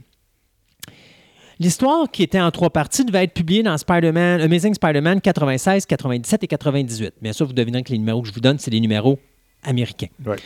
[1.60, 6.44] L'histoire, qui était en trois parties, devait être publiée dans Spider-Man, Amazing Spider-Man 96, 97
[6.44, 7.16] et 98.
[7.22, 9.20] Bien sûr, vous devinerez que les numéros que je vous donne, c'est les numéros
[9.64, 10.08] américains.
[10.26, 10.38] Ouais.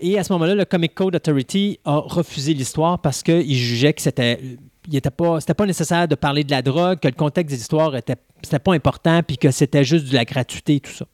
[0.00, 4.00] Et à ce moment-là, le Comic Code Authority a refusé l'histoire parce qu'il jugeait que
[4.00, 4.40] c'était
[4.88, 7.60] il était pas c'était pas nécessaire de parler de la drogue, que le contexte des
[7.60, 11.06] histoires était c'était pas important puis que c'était juste de la gratuité et tout ça.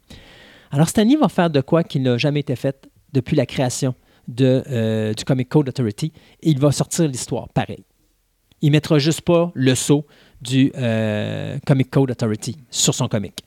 [0.70, 3.94] Alors Stanley va faire de quoi qui n'a jamais été fait depuis la création
[4.28, 6.12] de, euh, du Comic Code Authority
[6.42, 7.84] et il va sortir l'histoire pareil.
[8.62, 10.06] Il mettra juste pas le sceau
[10.40, 13.44] du euh, Comic Code Authority sur son comic.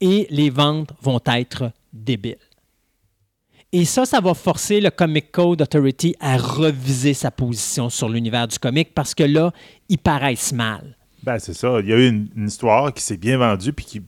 [0.00, 2.36] Et les ventes vont être débiles.
[3.74, 8.46] Et ça, ça va forcer le Comic Code Authority à reviser sa position sur l'univers
[8.46, 9.50] du comic parce que là,
[9.88, 10.94] ils paraissent mal.
[11.22, 11.78] Ben, c'est ça.
[11.80, 14.02] Il y a eu une, histoire qui s'est bien vendue puis qui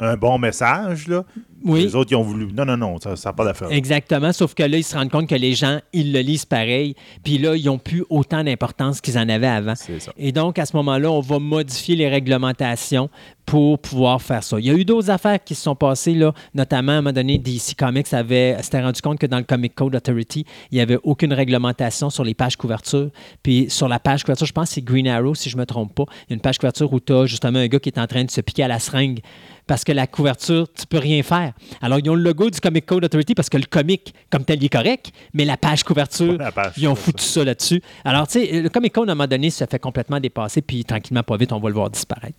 [0.00, 1.08] un bon message.
[1.08, 1.24] Là.
[1.64, 1.82] Oui.
[1.82, 2.48] Les autres, ils ont voulu.
[2.52, 3.70] Non, non, non, ça n'a pas d'affaire.
[3.70, 6.94] Exactement, sauf que là, ils se rendent compte que les gens, ils le lisent pareil,
[7.24, 9.74] puis là, ils n'ont plus autant d'importance qu'ils en avaient avant.
[9.74, 10.12] C'est ça.
[10.16, 13.10] Et donc, à ce moment-là, on va modifier les réglementations
[13.44, 14.60] pour pouvoir faire ça.
[14.60, 17.12] Il y a eu d'autres affaires qui se sont passées, là, notamment à un moment
[17.12, 20.80] donné, DC Comics avait, s'était rendu compte que dans le Comic Code Authority, il n'y
[20.80, 23.10] avait aucune réglementation sur les pages couverture.
[23.42, 25.66] Puis sur la page couverture, je pense que c'est Green Arrow, si je ne me
[25.66, 26.04] trompe pas.
[26.08, 28.06] Il y a une page couverture où tu as justement un gars qui est en
[28.06, 29.20] train de se piquer à la seringue
[29.68, 31.52] parce que la couverture, tu peux rien faire.
[31.80, 34.60] Alors, ils ont le logo du Comic Code Authority parce que le comic, comme tel,
[34.60, 37.80] il est correct, mais la page couverture, La page, ils ont foutu ça là-dessus.
[38.04, 40.84] Alors, tu sais, le Comic Code, à un moment donné, se fait complètement dépasser, puis
[40.84, 42.38] tranquillement, pas vite, on va le voir disparaître.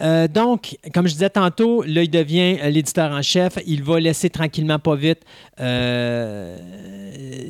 [0.00, 3.58] Euh, donc, comme je disais tantôt, là, il devient euh, l'éditeur en chef.
[3.66, 5.20] Il va laisser tranquillement, pas vite,
[5.60, 6.56] euh,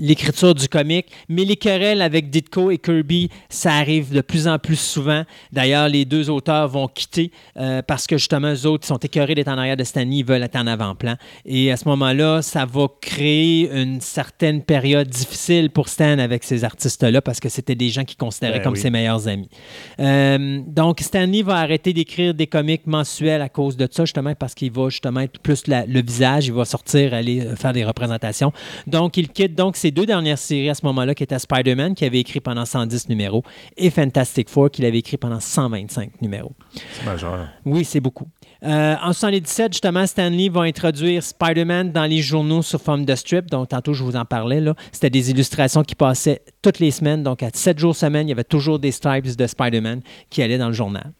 [0.00, 4.58] l'écriture du comic, mais les querelles avec Ditko et Kirby, ça arrive de plus en
[4.58, 5.24] plus souvent.
[5.52, 9.48] D'ailleurs, les deux auteurs vont quitter euh, parce que justement, eux autres sont écœurés d'être
[9.48, 11.16] en arrière de Stanley, ils veulent être en avant-plan.
[11.44, 16.64] Et à ce moment-là, ça va créer une certaine période difficile pour Stan avec ces
[16.64, 18.80] artistes-là parce que c'était des gens qu'il considérait Ben comme oui.
[18.80, 19.48] ses meilleurs amis.
[20.68, 24.70] Donc, Stanley va arrêter d'écrire des comics mensuels à cause de ça, justement, parce qu'il
[24.72, 28.52] va justement être plus la- le visage, il va sortir, aller euh, faire des représentations.
[28.86, 32.04] Donc, il quitte donc ses deux dernières séries à ce moment-là, qui étaient Spider-Man, qui
[32.04, 33.42] avait écrit pendant 110 numéros,
[33.76, 36.52] et Fantastic Four, qu'il avait écrit pendant 125 numéros.
[36.92, 37.48] C'est majeur.
[37.64, 38.28] Oui, c'est beaucoup.
[38.64, 43.50] Euh, en 77, justement, Stanley va introduire Spider-Man dans les journaux sous forme de strip.
[43.50, 44.60] Donc, tantôt, je vous en parlais.
[44.60, 44.74] là.
[44.92, 47.22] C'était des illustrations qui passaient toutes les semaines.
[47.22, 50.58] Donc, à 7 jours semaine, il y avait toujours des stripes de Spider-Man qui allaient
[50.58, 51.12] dans le journal.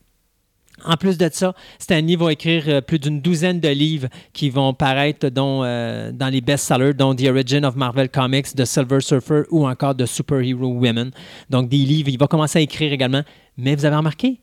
[0.85, 4.75] En plus de ça, Stanley va écrire euh, plus d'une douzaine de livres qui vont
[4.75, 9.43] paraître dont, euh, dans les best-sellers, dont The Origin of Marvel Comics, The Silver Surfer
[9.51, 11.11] ou encore The Superhero Women.
[11.51, 12.09] Donc, des livres.
[12.09, 13.23] Il va commencer à écrire également.
[13.57, 14.41] Mais vous avez remarqué,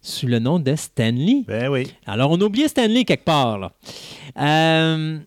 [0.00, 1.44] sous le nom de Stanley.
[1.46, 1.92] Ben oui.
[2.06, 3.58] Alors, on a oublié Stanley quelque part.
[3.58, 3.72] Là.
[4.38, 5.18] Euh,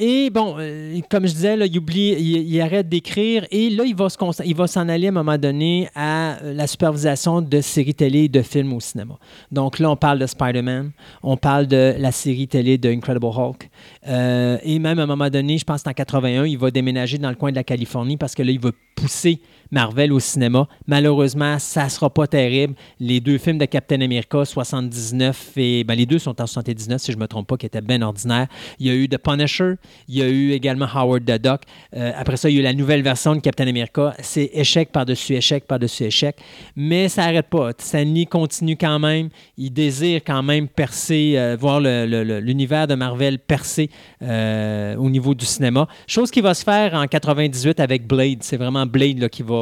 [0.00, 4.08] et bon, euh, comme je disais, il, oublie, il, arrête d'écrire et là, il va,
[4.08, 7.94] se il va s'en aller à un moment donné à euh, la supervision de séries
[7.94, 9.18] télé et de films au cinéma.
[9.50, 10.92] Donc là, on parle de Spider-Man,
[11.24, 13.68] on parle de la série télé de Incredible Hulk.
[14.06, 17.30] Euh, et même à un moment donné, je pense en 81, il va déménager dans
[17.30, 19.40] le coin de la Californie parce que là, il va pousser
[19.70, 20.66] Marvel au cinéma.
[20.86, 22.74] Malheureusement, ça ne sera pas terrible.
[23.00, 25.84] Les deux films de Captain America, 79 et.
[25.84, 28.02] Ben, les deux sont en 79, si je ne me trompe pas, qui étaient bien
[28.02, 28.48] ordinaires.
[28.78, 29.74] Il y a eu The Punisher,
[30.08, 31.62] il y a eu également Howard the Duck.
[31.96, 34.14] Euh, après ça, il y a eu la nouvelle version de Captain America.
[34.20, 36.36] C'est échec par-dessus échec par-dessus échec.
[36.76, 37.70] Mais ça n'arrête pas.
[37.78, 39.28] Stanley continue quand même.
[39.56, 43.90] Il désire quand même percer, euh, voir l'univers de Marvel percer
[44.22, 45.88] euh, au niveau du cinéma.
[46.06, 48.38] Chose qui va se faire en 98 avec Blade.
[48.42, 49.57] C'est vraiment Blade là, qui va.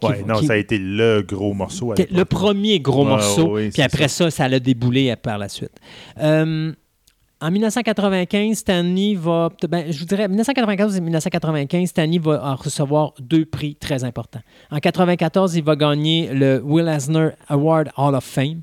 [0.00, 1.92] Qui Ouais, va- non, qui- ça a été le gros morceau.
[1.92, 4.30] à le premier gros Ouais, morceau, puis après ça.
[4.30, 5.72] ça, l'a déboulé euh, par la suite.
[6.22, 6.72] Euh,
[7.40, 9.50] en 1995, Stanley va.
[9.68, 14.40] Ben, je vous dirais, 1994 et 1995, Stanley va recevoir deux prix très importants.
[14.70, 18.62] En 1994, il va gagner le Will Eisner Award Hall of Fame.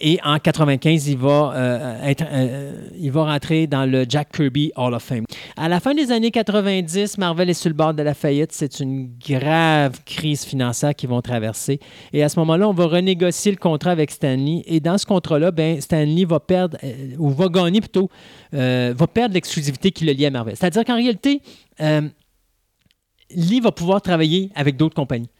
[0.00, 4.72] Et en 95, il va, euh, être, euh, il va rentrer dans le Jack Kirby
[4.76, 5.24] Hall of Fame.
[5.56, 8.50] À la fin des années 90, Marvel est sur le bord de la faillite.
[8.52, 11.78] C'est une grave crise financière qu'ils vont traverser.
[12.12, 14.62] Et à ce moment-là, on va renégocier le contrat avec Stanley.
[14.66, 18.10] Et dans ce contrat-là, ben, Stanley va perdre, euh, ou va gagner plutôt,
[18.54, 20.56] euh, va perdre l'exclusivité qui le lie à Marvel.
[20.56, 21.40] C'est-à-dire qu'en réalité,
[21.80, 22.08] euh,
[23.30, 25.30] Lee va pouvoir travailler avec d'autres compagnies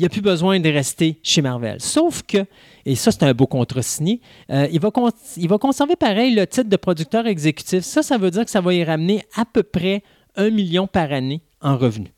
[0.00, 1.78] il n'y a plus besoin de rester chez Marvel.
[1.78, 2.46] Sauf que,
[2.86, 4.90] et ça c'est un beau contrat signé, euh, il, va
[5.36, 7.80] il va conserver pareil le titre de producteur exécutif.
[7.84, 10.02] Ça, ça veut dire que ça va y ramener à peu près
[10.36, 12.12] un million par année en revenus.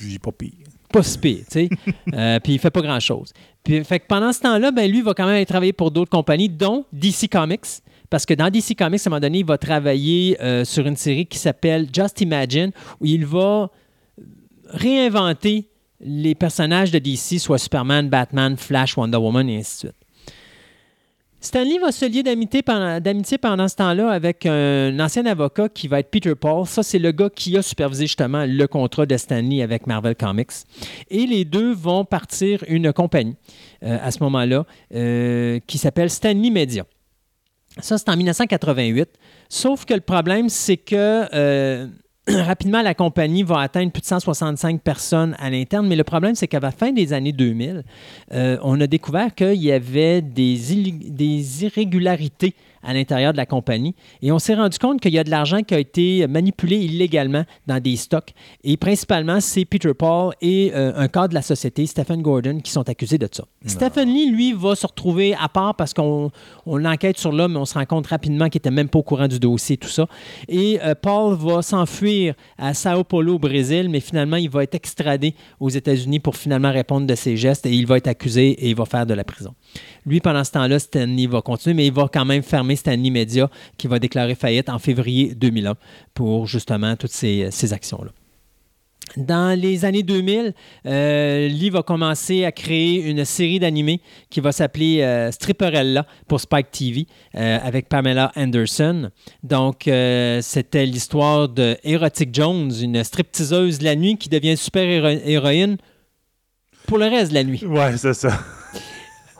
[0.00, 0.52] J'ai pas pire.
[0.92, 1.68] Pas si pire, tu sais.
[2.14, 3.32] Euh, puis il fait pas grand-chose.
[3.62, 5.90] Puis fait que pendant ce temps-là, ben, lui, il va quand même aller travailler pour
[5.90, 7.82] d'autres compagnies, dont DC Comics.
[8.08, 10.96] Parce que dans DC Comics, à un moment donné, il va travailler euh, sur une
[10.96, 13.70] série qui s'appelle Just Imagine, où il va
[14.70, 15.68] réinventer
[16.00, 20.08] les personnages de DC, soit Superman, Batman, Flash, Wonder Woman, et ainsi de suite.
[21.40, 23.00] Stanley va se lier d'amitié pendant,
[23.40, 26.66] pendant ce temps-là avec un ancien avocat qui va être Peter Paul.
[26.66, 30.50] Ça, c'est le gars qui a supervisé justement le contrat de Stanley avec Marvel Comics.
[31.10, 33.36] Et les deux vont partir une compagnie
[33.84, 36.84] euh, à ce moment-là euh, qui s'appelle Stanley Media.
[37.80, 39.08] Ça, c'est en 1988.
[39.48, 41.86] Sauf que le problème, c'est que euh,
[42.46, 45.86] rapidement, la compagnie va atteindre plus de 165 personnes à l'interne.
[45.86, 47.84] Mais le problème, c'est qu'à la fin des années 2000,
[48.32, 53.94] euh, on a découvert qu'il y avait des, irrégularités à l'intérieur de la compagnie.
[54.22, 57.44] Et on s'est rendu compte qu'il y a de l'argent qui a été manipulé illégalement
[57.66, 58.32] dans des stocks.
[58.64, 62.70] Et principalement, c'est Peter Paul et euh, un cadre de la société, Stephen Gordon, qui
[62.70, 63.44] sont accusés de ça.
[63.66, 66.30] Stephen Lee, lui, va se retrouver à part parce qu'on
[66.66, 69.02] on l'enquête sur l'homme, mais on se rend compte rapidement qu'il n'était même pas au
[69.02, 70.06] courant du dossier, tout ça.
[70.48, 74.74] Et euh, Paul va s'enfuir à Sao Paulo, au Brésil, mais finalement, il va être
[74.74, 78.70] extradé aux États-Unis pour finalement répondre de ses gestes et il va être accusé et
[78.70, 79.54] il va faire de la prison.
[80.06, 83.50] Lui, pendant ce temps-là, Stanley va continuer, mais il va quand même fermer Stanley Media
[83.76, 85.74] qui va déclarer faillite en février 2001
[86.14, 88.10] pour justement toutes ces, actions-là.
[89.16, 90.52] Dans les années 2000,
[90.84, 96.40] euh, Lee va commencer à créer une série d'animés qui va s'appeler euh, Stripperella pour
[96.40, 99.10] Spike TV euh, avec Pamela Anderson.
[99.42, 99.84] Donc,
[100.42, 101.76] c'était l'histoire de
[102.32, 105.78] Jones, une stripteaseuse de la nuit qui devient super héro- héroïne
[106.86, 107.64] pour le reste de la nuit.
[107.64, 108.38] Ouais, c'est ça.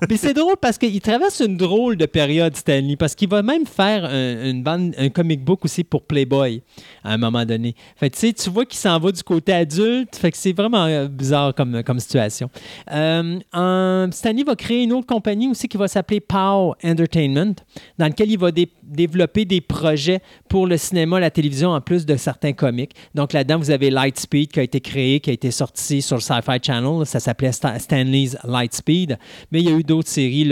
[0.06, 3.66] Puis c'est drôle parce qu'il traverse une drôle de période, Stanley, parce qu'il va même
[3.66, 6.62] faire un, comic book aussi pour Playboy
[7.02, 7.74] à un moment donné.
[7.96, 11.08] Fait tu tu vois qu'il s'en va du côté adulte, fait que c'est vraiment euh,
[11.08, 12.50] bizarre comme, situation.
[12.92, 17.54] Euh, Stanley va créer une autre compagnie aussi qui va s'appeler POW Entertainment,
[17.98, 22.06] dans laquelle il va dé- développer des projets pour le cinéma, la télévision, en plus
[22.06, 22.92] de certains comics.
[23.14, 26.22] Donc là-dedans, vous avez Lightspeed qui a été créé, qui a été sorti sur le
[26.22, 27.04] Sci-Fi Channel.
[27.06, 29.18] Ça s'appelait Sta- Stanley's Lightspeed.
[29.50, 30.48] Mais il y a eu d'autres séries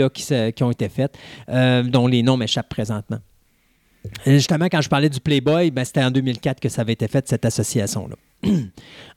[0.55, 1.17] qui ont été faites,
[1.49, 3.19] euh, dont les noms m'échappent présentement.
[4.25, 7.07] Et justement, quand je parlais du Playboy, ben, c'était en 2004 que ça avait été
[7.07, 8.15] fait, cette association-là.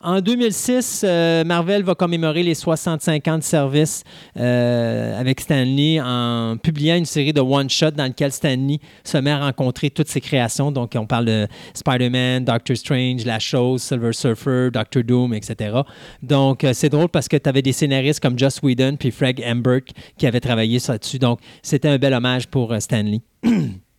[0.01, 4.03] en 2006, euh, Marvel va commémorer les 65 ans de service
[4.35, 9.39] euh, avec Stanley en publiant une série de one-shots dans lequel Stanley se met à
[9.45, 10.71] rencontrer toutes ses créations.
[10.71, 15.81] Donc, on parle de Spider-Man, Doctor Strange, La Chose, Silver Surfer, Doctor Doom, etc.
[16.23, 19.39] Donc, euh, c'est drôle parce que tu avais des scénaristes comme Joss Whedon puis Fred
[19.45, 19.83] Emberg
[20.17, 21.19] qui avaient travaillé là-dessus.
[21.19, 23.21] Donc, c'était un bel hommage pour euh, Stanley.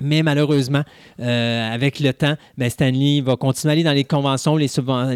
[0.00, 0.82] Mais malheureusement,
[1.20, 4.66] euh, avec le temps, ben Stanley va continuer à aller dans les conventions, les,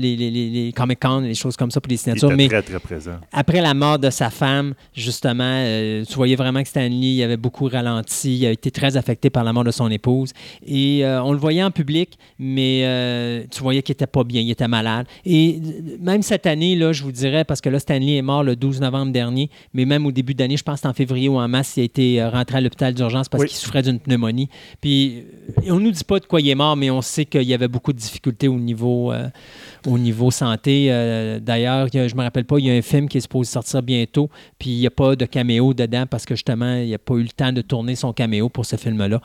[0.01, 2.29] les, les, Comic-Con, les choses comme ça pour les Il signatures.
[2.29, 3.17] était Mais très, très présent.
[3.33, 7.67] après la mort de sa femme, justement, euh, tu voyais vraiment que Stanley avait beaucoup
[7.69, 10.33] ralenti, il a été très affecté par la mort de son épouse.
[10.67, 14.51] Et euh, on le voyait en public, mais tu voyais qu'il était pas bien, il
[14.51, 15.07] était malade.
[15.25, 15.61] Et
[16.01, 18.81] même cette année, là, je vous dirais, parce que là, Stanley est mort le 12
[18.81, 21.81] novembre dernier, mais même au début d'année, je pense en février ou en mars, il
[21.81, 23.49] a été rentré à l'hôpital d'urgence parce Oui.
[23.49, 24.49] qu'il souffrait d'une pneumonie.
[24.81, 25.25] Puis
[25.67, 27.55] euh, on nous dit pas de quoi il est mort, mais on sait qu'il y
[27.55, 29.29] avait beaucoup de difficultés au niveau, euh,
[29.87, 30.89] au niveau santé.
[30.91, 33.83] Euh, D'ailleurs, je me rappelle pas, il y a un film qui est supposé sortir
[33.83, 37.15] bientôt, puis il n'y a pas de caméo dedans parce que justement, il n'a pas
[37.15, 39.21] eu le temps de tourner son caméo pour ce film-là.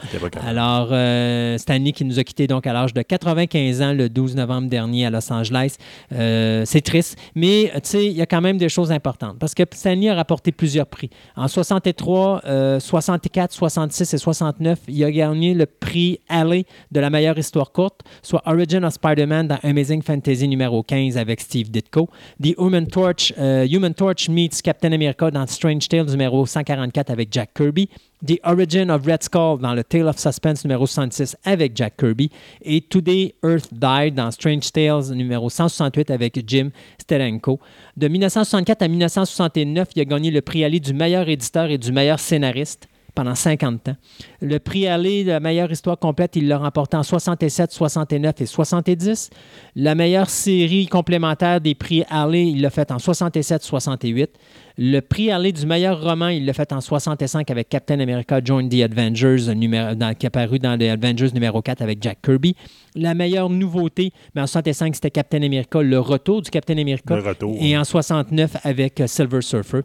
[0.45, 4.35] Alors, euh, Stanley qui nous a quittés donc à l'âge de 95 ans le 12
[4.35, 5.77] novembre dernier à Los Angeles.
[6.11, 9.53] Euh, c'est triste, mais tu sais, il y a quand même des choses importantes parce
[9.53, 11.09] que Stanley a rapporté plusieurs prix.
[11.35, 17.09] En 63, euh, 64, 66 et 69, il a gagné le prix Alley de la
[17.09, 22.09] meilleure histoire courte, soit Origin of Spider-Man dans Amazing Fantasy numéro 15 avec Steve Ditko.
[22.41, 27.29] The Human Torch, euh, Human Torch meets Captain America dans Strange Tales numéro 144 avec
[27.31, 27.89] Jack Kirby.
[28.25, 32.29] The Origin of Red Skull dans le Tale of Suspense numéro 66 avec Jack Kirby.
[32.61, 37.59] Et Today Earth Died dans Strange Tales numéro 168 avec Jim Steranko.
[37.97, 41.91] De 1964 à 1969, il a gagné le prix Ali du meilleur éditeur et du
[41.91, 43.95] meilleur scénariste pendant 50 ans.
[44.41, 49.29] Le prix de la meilleure histoire complète, il l'a remporté en 67, 69 et 70.
[49.75, 54.31] La meilleure série complémentaire des prix Alley, il l'a fait en 67, 68.
[54.77, 58.67] Le prix Alley du meilleur roman, il l'a fait en 65 avec Captain America Join
[58.67, 62.55] the Avengers, numéro, dans- qui est apparu dans les Avengers numéro 4 avec Jack Kirby.
[62.95, 67.15] La meilleure nouveauté, mais en 65, c'était Captain America, le retour du Captain America.
[67.15, 67.55] Le retour.
[67.61, 69.81] Et en 69 avec Silver Surfer.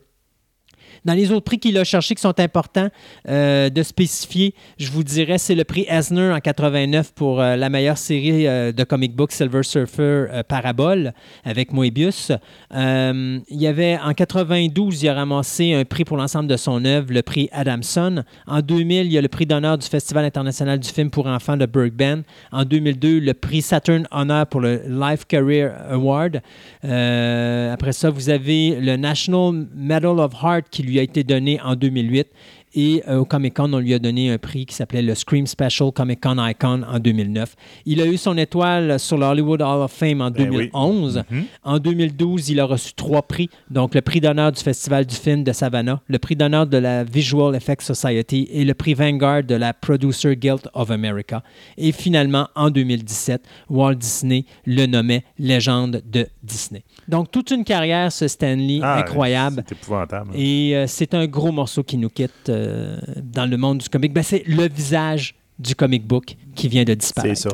[1.05, 2.89] Dans les autres prix qu'il a cherchés qui sont importants
[3.29, 7.69] euh, de spécifier, je vous dirais, c'est le prix Eisner en 89 pour euh, la
[7.69, 11.13] meilleure série euh, de comic book Silver Surfer Parabole
[11.45, 12.33] avec Moebius.
[12.73, 17.13] Il y avait en 92, il a ramassé un prix pour l'ensemble de son œuvre,
[17.13, 18.25] le prix Adamson.
[18.47, 21.57] En 2000, il y a le prix d'honneur du Festival international du film pour enfants
[21.57, 22.23] de Bergman.
[22.53, 26.41] En 2002, le prix Saturn Honor pour le Life Career Award.
[26.83, 31.75] Après ça, vous avez le National Medal of Heart qui lui a été donné en
[31.75, 32.29] 2008.
[32.75, 35.47] Et euh, au Comic Con, on lui a donné un prix qui s'appelait le Scream
[35.47, 37.55] Special Comic Con Icon en 2009.
[37.87, 40.69] Il a eu son étoile sur le Hollywood Hall of Fame en Ben oui.
[40.73, 41.23] 2011.
[41.31, 41.45] Mhm.
[41.65, 45.45] En 2012, il a reçu trois prix, donc le prix d'honneur du Festival du film
[45.45, 49.55] de Savannah, le prix d'honneur de la Visual Effects Society et le prix Vanguard de
[49.55, 51.43] la Producer Guild of America.
[51.77, 56.83] Et finalement, en 2017, Walt Disney le nommait légende de Disney.
[57.09, 59.65] Donc, toute une carrière, ce Stanley, Ah, incroyable.
[59.67, 60.31] C'est épouvantable.
[60.35, 64.13] Et euh, c'est un gros morceau qui nous quitte euh, dans le monde du comic.
[64.13, 67.41] Ben, c'est le visage du comic book qui vient de C'est disparaître.
[67.41, 67.49] ça.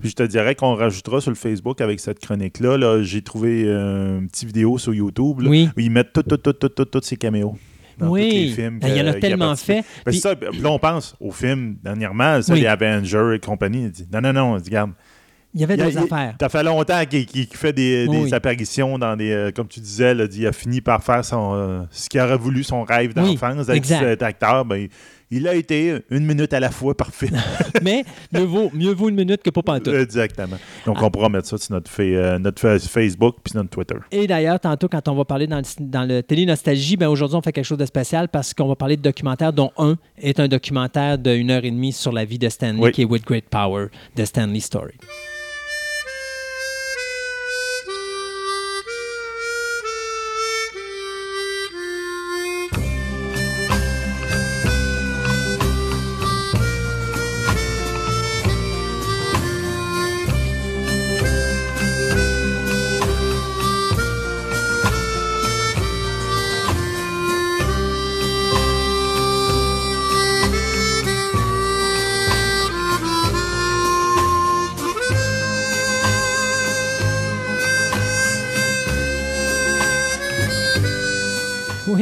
[0.00, 2.76] Puis je te dirais qu'on rajoutera sur le Facebook avec cette chronique-là.
[2.76, 5.68] Là, J'ai trouvé euh, une petite vidéo sur YouTube là, Oui.
[5.76, 7.56] où ils mettent tous tout, tout, tout, tout, ces caméos.
[7.98, 8.28] Dans Oui.
[8.28, 8.78] tous les films.
[8.78, 9.80] Ben, il y en a tellement fait.
[10.04, 10.34] Ben, Puis- c'est ça.
[10.34, 12.60] Là, on pense au film dernièrement, ça, Oui.
[12.60, 13.90] les Avengers et compagnie.
[14.12, 14.92] Non, non, non, regarde.
[15.54, 16.34] Il y avait il- affaires.
[16.40, 18.34] Ça fait longtemps qu'il fait des, Oui, des oui.
[18.34, 19.30] apparitions dans des.
[19.30, 22.36] euh, comme tu disais, là, il a fini par faire son, euh, ce qu'il aurait
[22.36, 24.00] voulu, son rêve Oui, d'enfance d'être exact.
[24.00, 24.64] cet acteur.
[24.64, 24.88] Ben,
[25.30, 27.28] il a été une minute à la fois parfait.
[27.82, 29.94] Mais mieux vaut, mieux vaut une minute que pas pantoute.
[29.94, 30.56] Exactement.
[30.86, 31.04] Donc, Ah.
[31.04, 33.96] on pourra mettre ça sur notre, euh, notre Facebook puis notre Twitter.
[34.10, 37.36] Et d'ailleurs, tantôt, quand on va parler dans le, dans le Télé Nostalgie, ben aujourd'hui,
[37.36, 40.40] on fait quelque chose de spécial parce qu'on va parler de documentaires, dont un est
[40.40, 42.92] un documentaire d'une heure et demie sur la vie de Stanley, Oui.
[42.92, 44.94] qui est With Great Power, de Stanley Story.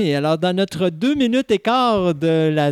[0.07, 2.71] Oui, alors dans notre deux minutes et quart de la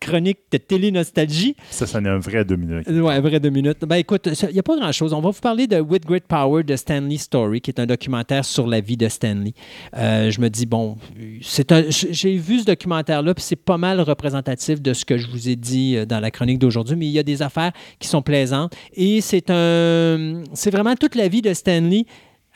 [0.00, 2.86] chronique de télé-nostalgie, Ça, ça en est un vrai deux minutes.
[2.88, 3.78] Ouais, un vrai deux minutes.
[3.80, 5.12] Ben écoute, il n'y a pas grand-chose.
[5.12, 8.44] On va vous parler de With Great Power de Stanley Story, qui est un documentaire
[8.44, 9.54] sur la vie de Stanley.
[9.96, 10.98] Euh, je me dis, bon,
[11.42, 15.48] c'est j'ai vu ce documentaire-là, puis c'est pas mal représentatif de ce que je vous
[15.48, 18.22] ai dit euh, dans la chronique d'aujourd'hui, mais il y a des affaires qui sont
[18.22, 18.72] plaisantes.
[18.94, 22.04] Et c'est un, c'est vraiment toute la vie de Stanley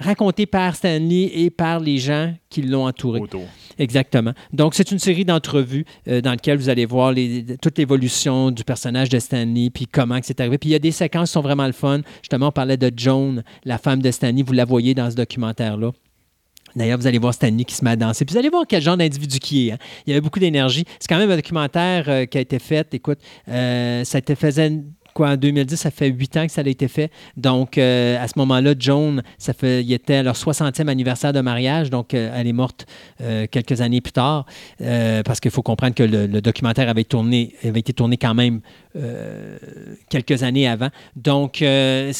[0.03, 3.21] racontée par Stanley et par les gens qui l'ont entouré.
[3.21, 3.45] Autour.
[3.79, 4.33] Exactement.
[4.53, 8.65] Donc, c'est une série d'entrevues euh, dans lesquelles vous allez voir les- toute l'évolution du
[8.65, 10.59] personnage de Stanley, puis comment c'est arrivé.
[10.59, 12.03] Puis il y a des séquences qui sont vraiment le fun.
[12.21, 14.43] Justement, on parlait de Joan, la femme de Stanley.
[14.43, 15.91] Vous la voyez dans ce documentaire-là.
[16.77, 18.25] D'ailleurs, vous allez voir Stanley qui se met à danser.
[18.25, 19.73] Puis vous allez voir quel genre d'individu qui est.
[19.73, 19.79] hein.
[20.07, 20.85] Il y avait beaucoup d'énergie.
[21.01, 22.93] C'est quand même un documentaire euh, qui a été fait.
[22.95, 24.59] Écoute, euh, ça a été fait
[25.13, 27.11] quoi, en 2010, ça fait huit ans que ça a été fait.
[27.37, 31.41] Donc, euh, à ce moment-là, Joan, ça fait, il était à leur 60e anniversaire de
[31.41, 31.91] mariage.
[31.91, 32.87] Donc, euh, elle est morte
[33.21, 34.47] euh, quelques années plus tard.
[35.25, 38.61] Parce qu'il faut comprendre que le, documentaire avait, tourné, avait été tourné quand même
[40.11, 40.89] quelques années avant.
[41.17, 42.13] Donc, il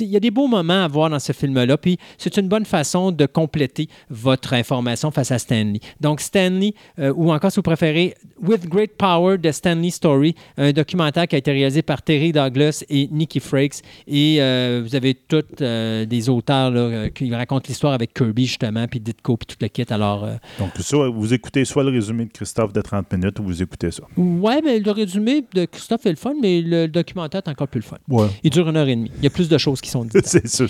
[0.00, 1.76] y a des beaux moments à voir dans ce film-là.
[1.76, 5.80] Puis, c'est une bonne façon de compléter votre information face à Stanley.
[6.00, 11.26] Donc, Stanley, ou encore si vous préférez, With Great Power de Stanley Story, un documentaire
[11.26, 13.82] qui a été réalisé par Terry Douglas et Nicky Frakes.
[14.06, 18.46] Et euh, vous avez tous euh, des auteurs là, euh, qui racontent l'histoire avec Kirby,
[18.46, 19.84] justement, puis Ditko, puis tout le kit.
[19.90, 23.44] Alors, euh, Donc, ça, vous écoutez soit le résumé de Christophe de 30 minutes ou
[23.44, 24.02] vous écoutez ça.
[24.16, 27.80] ouais, mais le résumé de Christophe est le fun, mais le documentaire est encore plus
[27.80, 27.98] le fun.
[28.08, 28.28] Ouais.
[28.42, 29.10] Il dure une heure et demie.
[29.18, 30.26] Il y a plus de choses qui sont dites.
[30.26, 30.64] c'est ça.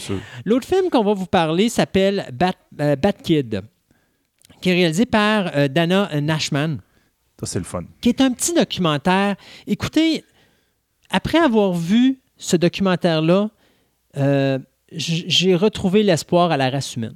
[0.45, 2.55] L'autre film qu'on va vous parler s'appelle Bat,
[2.97, 3.63] Bat Kid,
[4.61, 6.79] qui est réalisé par Dana Nashman,
[7.41, 7.85] Ça, c'est le fun.
[8.01, 9.37] qui est un petit documentaire.
[9.67, 10.25] Écoutez,
[11.11, 13.51] après avoir vu ce documentaire-là,
[14.17, 14.59] euh,
[14.93, 17.15] j'ai retrouvé l'espoir à la race humaine.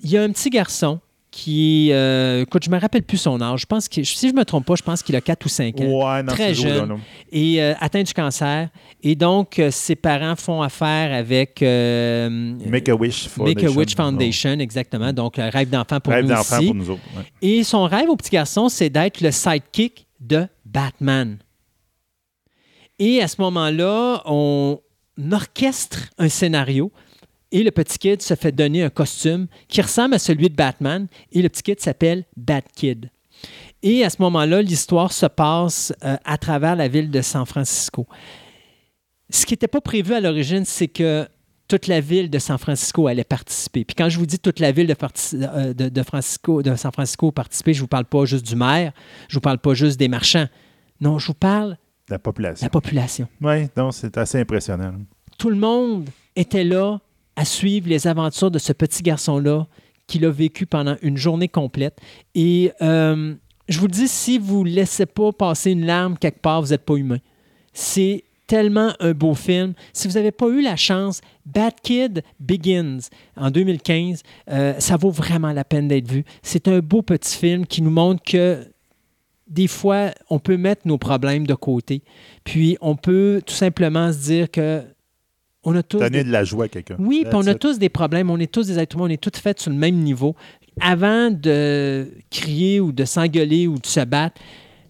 [0.00, 3.60] Il y a un petit garçon qui, euh, écoute, je me rappelle plus son âge.
[3.60, 5.80] Je pense que, si je me trompe pas, je pense qu'il a 4 ou 5
[5.80, 6.88] ans Ouais, dans très jeune.
[6.88, 7.00] non.
[7.30, 8.68] et euh, atteint du cancer.
[9.02, 12.28] Et donc, euh, ses parents font affaire avec euh,
[12.66, 14.50] Make a Wish Make a Witch Foundation.
[14.50, 15.12] Foundation, exactement.
[15.12, 16.34] Donc, rêve d'enfant pour Rêve nous
[16.66, 17.02] pour nous autres.
[17.16, 17.24] ouais.
[17.42, 21.38] Et son rêve au petit garçon, c'est d'être le sidekick de Batman.
[22.98, 24.80] Et à ce moment-là, on
[25.32, 26.92] orchestre un scénario
[27.50, 31.06] et le petit kid se fait donner un costume qui ressemble à celui de Batman
[31.32, 33.10] et le petit kid s'appelle Batkid.
[33.82, 38.06] Et à ce moment-là, l'histoire se passe euh, à travers la ville de San Francisco.
[39.30, 41.28] Ce qui n'était pas prévu à l'origine, c'est que
[41.68, 43.84] toute la ville de San Francisco allait participer.
[43.84, 44.96] Puis quand je vous dis toute la ville de,
[45.34, 48.92] euh, San Francisco participer, je ne vous parle pas juste du maire,
[49.28, 50.48] je ne vous parle pas juste des marchands.
[51.00, 51.76] Non, je vous parle
[52.08, 52.64] La population.
[52.64, 53.28] la population.
[53.40, 54.94] Oui, non, c'est assez impressionnant.
[55.38, 56.98] Tout le monde était là
[57.36, 59.66] à suivre les aventures de ce petit garçon-là
[60.06, 61.98] qu'il a vécu pendant une journée complète.
[62.34, 63.34] Et euh,
[63.68, 66.70] je vous le dis, si vous ne laissez pas passer une larme quelque part, vous
[66.70, 67.18] n'êtes pas humain.
[67.72, 69.74] C'est tellement un beau film.
[69.92, 72.98] Si vous n'avez pas eu la chance, Bad Kid Begins
[73.36, 76.24] en 2015, euh, ça vaut vraiment la peine d'être vu.
[76.42, 78.66] C'est un beau petit film qui nous montre que
[79.48, 82.02] des fois, on peut mettre nos problèmes de côté,
[82.44, 84.82] puis on peut tout simplement se dire que
[85.64, 86.96] on a tous Donner des- de la joie à quelqu'un.
[86.98, 89.20] oui, puis on a tous des problèmes, on est tous des êtres humains, on est
[89.20, 90.34] tous faits sur le même niveau.
[90.80, 94.40] Avant de crier ou de s'engueuler ou de se battre,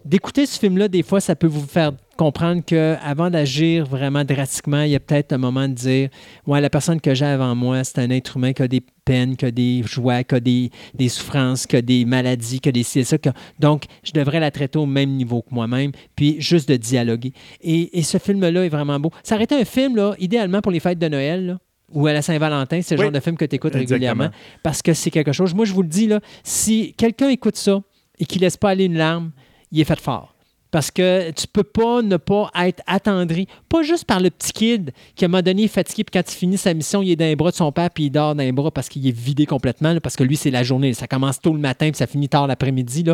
[0.05, 4.91] d'écouter ce film-là, des fois, ça peut vous faire comprendre qu'avant d'agir vraiment drastiquement, il
[4.91, 6.09] y a peut-être un moment de dire
[6.47, 9.37] Ouais, la personne que j'ai avant moi, c'est un être humain qui a des peines,
[9.37, 12.73] qui a des joies, qui a des, des souffrances, qui a des maladies, qui a
[12.73, 13.17] des et ça.
[13.17, 17.33] que- Donc, je devrais la traiter au même niveau que moi-même, puis juste de dialoguer.
[17.63, 19.11] Et, et ce film-là est vraiment beau.
[19.23, 21.59] Ça aurait été un film, là, idéalement pour les fêtes de Noël, là,
[21.93, 23.05] ou à la Saint-Valentin, c'est le Oui.
[23.07, 23.95] genre de film que tu écoutes Exactement.
[23.95, 24.31] régulièrement,
[24.63, 25.55] parce que c'est quelque chose.
[25.55, 27.81] Moi, je vous le dis, là, si quelqu'un écoute ça
[28.19, 29.31] et qu'il laisse pas aller une larme,
[29.73, 30.35] il est fait fort.
[30.71, 34.91] Parce que tu peux pas ne pas être attendri, pas juste par le petit kid
[35.17, 37.17] qui, à un moment donné, est fatigué, puis quand il finit sa mission, il est
[37.17, 39.17] dans les bras de son père, puis il dort dans les bras parce qu'il est
[39.17, 40.93] vidé complètement, là, parce que lui, c'est la journée.
[40.93, 43.05] Ça commence tôt le matin, puis ça finit tard l'après-midi.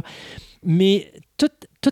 [0.65, 1.49] Mais tout,
[1.81, 1.91] tout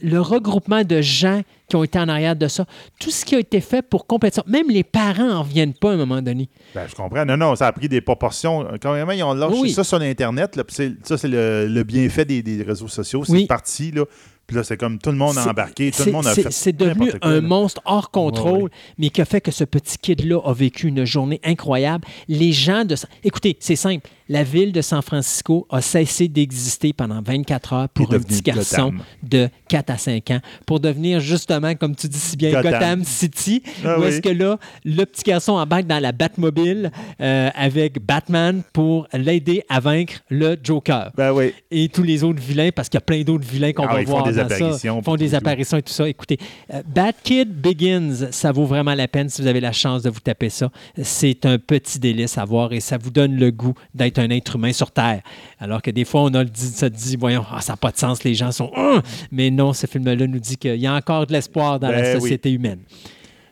[0.00, 2.64] le regroupement de gens qui ont été en arrière de ça,
[3.00, 5.90] tout ce qui a été fait pour compléter ça, même les parents n'en reviennent pas
[5.90, 6.48] à un moment donné.
[6.74, 7.24] Ben, je comprends.
[7.24, 8.66] Non, non, ça a pris des proportions.
[8.80, 9.70] Quand même, ils ont lâché Oui.
[9.72, 10.56] ça sur Internet.
[10.56, 10.62] là,
[11.02, 13.22] ça, c'est le, le bienfait des, des réseaux sociaux.
[13.24, 13.46] C'est Oui.
[13.46, 14.04] parti là,
[14.48, 16.50] Puis là, c'est comme tout le monde a embarqué, tout le monde a fait.
[16.50, 17.40] C'est devenu quoi, un là.
[17.42, 21.04] monstre hors contrôle, Ouais, mais qui a fait que ce petit kid-là a vécu une
[21.04, 22.04] journée incroyable.
[22.28, 22.96] Les gens de...
[23.22, 24.08] Écoutez, c'est simple.
[24.30, 28.90] La ville de San Francisco a cessé d'exister pendant 24 heures pour un petit garçon
[28.90, 29.02] Gotham.
[29.22, 33.04] de 4 à 5 ans pour devenir justement, comme tu dis si bien, Gotham, Gotham.
[33.04, 34.08] City, Ah où oui.
[34.08, 36.90] est-ce que là, le petit garçon embarque dans la Batmobile
[37.22, 41.52] euh, avec Batman pour l'aider à vaincre le Joker Ben oui.
[41.70, 44.00] et tous les autres vilains, parce qu'il y a plein d'autres vilains qu'on Ah, va
[44.02, 44.54] ils font voir des ça.
[44.56, 45.36] apparitions, Ils font des tout.
[45.36, 46.08] apparitions et tout ça.
[46.08, 46.38] Écoutez,
[46.72, 50.10] euh, Bad Kid Begins, ça vaut vraiment la peine si vous avez la chance de
[50.10, 50.70] vous taper ça.
[51.02, 54.56] C'est un petit délice à voir et ça vous donne le goût d'être un être
[54.56, 55.22] humain sur Terre.
[55.58, 57.90] Alors que des fois, on a le dit, ça dit, voyons, ah, ça n'a pas
[57.90, 58.70] de sens, les gens sont...
[58.76, 59.02] Hum!
[59.30, 62.14] Mais non, ce film-là nous dit qu'il y a encore de l'espoir dans la Ben
[62.16, 62.20] oui.
[62.20, 62.80] société humaine.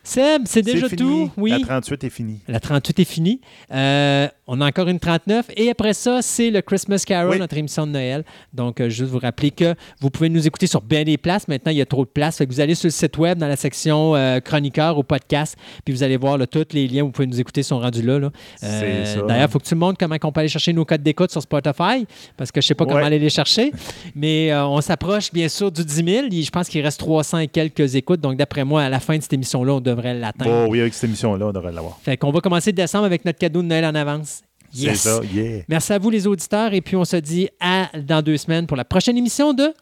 [0.07, 1.31] Seb, c'est déjà tout?
[1.37, 1.51] Oui.
[1.51, 2.39] La 38 est finie.
[2.47, 3.41] La 38 est finie.
[3.73, 5.47] Euh, on a encore une 39.
[5.57, 7.39] Et après ça, c'est le Christmas Carol, Oui.
[7.41, 8.25] notre émission de Noël.
[8.55, 11.49] Donc, euh, juste vous rappeler que vous pouvez nous écouter sur bien des places.
[11.49, 12.37] Maintenant, il y a trop de places.
[12.39, 15.57] Fait que vous allez sur le site web, dans la section euh, chroniqueur ou podcast,
[15.85, 18.03] puis vous allez voir là, tous les liens où vous pouvez nous écouter sont rendus
[18.03, 18.21] là.
[18.21, 18.31] là.
[18.63, 19.27] Euh.
[19.27, 21.33] D'ailleurs, il faut que tu me montres comment on peut aller chercher nos codes d'écoute
[21.33, 23.73] sur Spotify, parce que je ne sais pas comment aller les chercher.
[24.15, 26.27] Mais on s'approche, bien sûr, du 10 000.
[26.31, 28.21] Et Je pense qu'il reste 300 et quelques écoutes.
[28.21, 30.65] Donc, d'après moi, à la fin de cette émission-là, on devrait l'atteindre.
[30.67, 31.99] Oh oui, avec cette émission-là, on devrait l'avoir.
[32.03, 34.43] Fait qu'on va commencer décembre avec notre cadeau de Noël en avance.
[34.73, 35.01] C'est Yes!
[35.01, 35.63] ça, yeah.
[35.69, 38.77] Merci à vous, les auditeurs, et puis on se dit à dans deux semaines pour
[38.77, 39.73] la prochaine émission de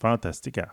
[0.00, 0.58] Fantastique.
[0.58, 0.66] hein.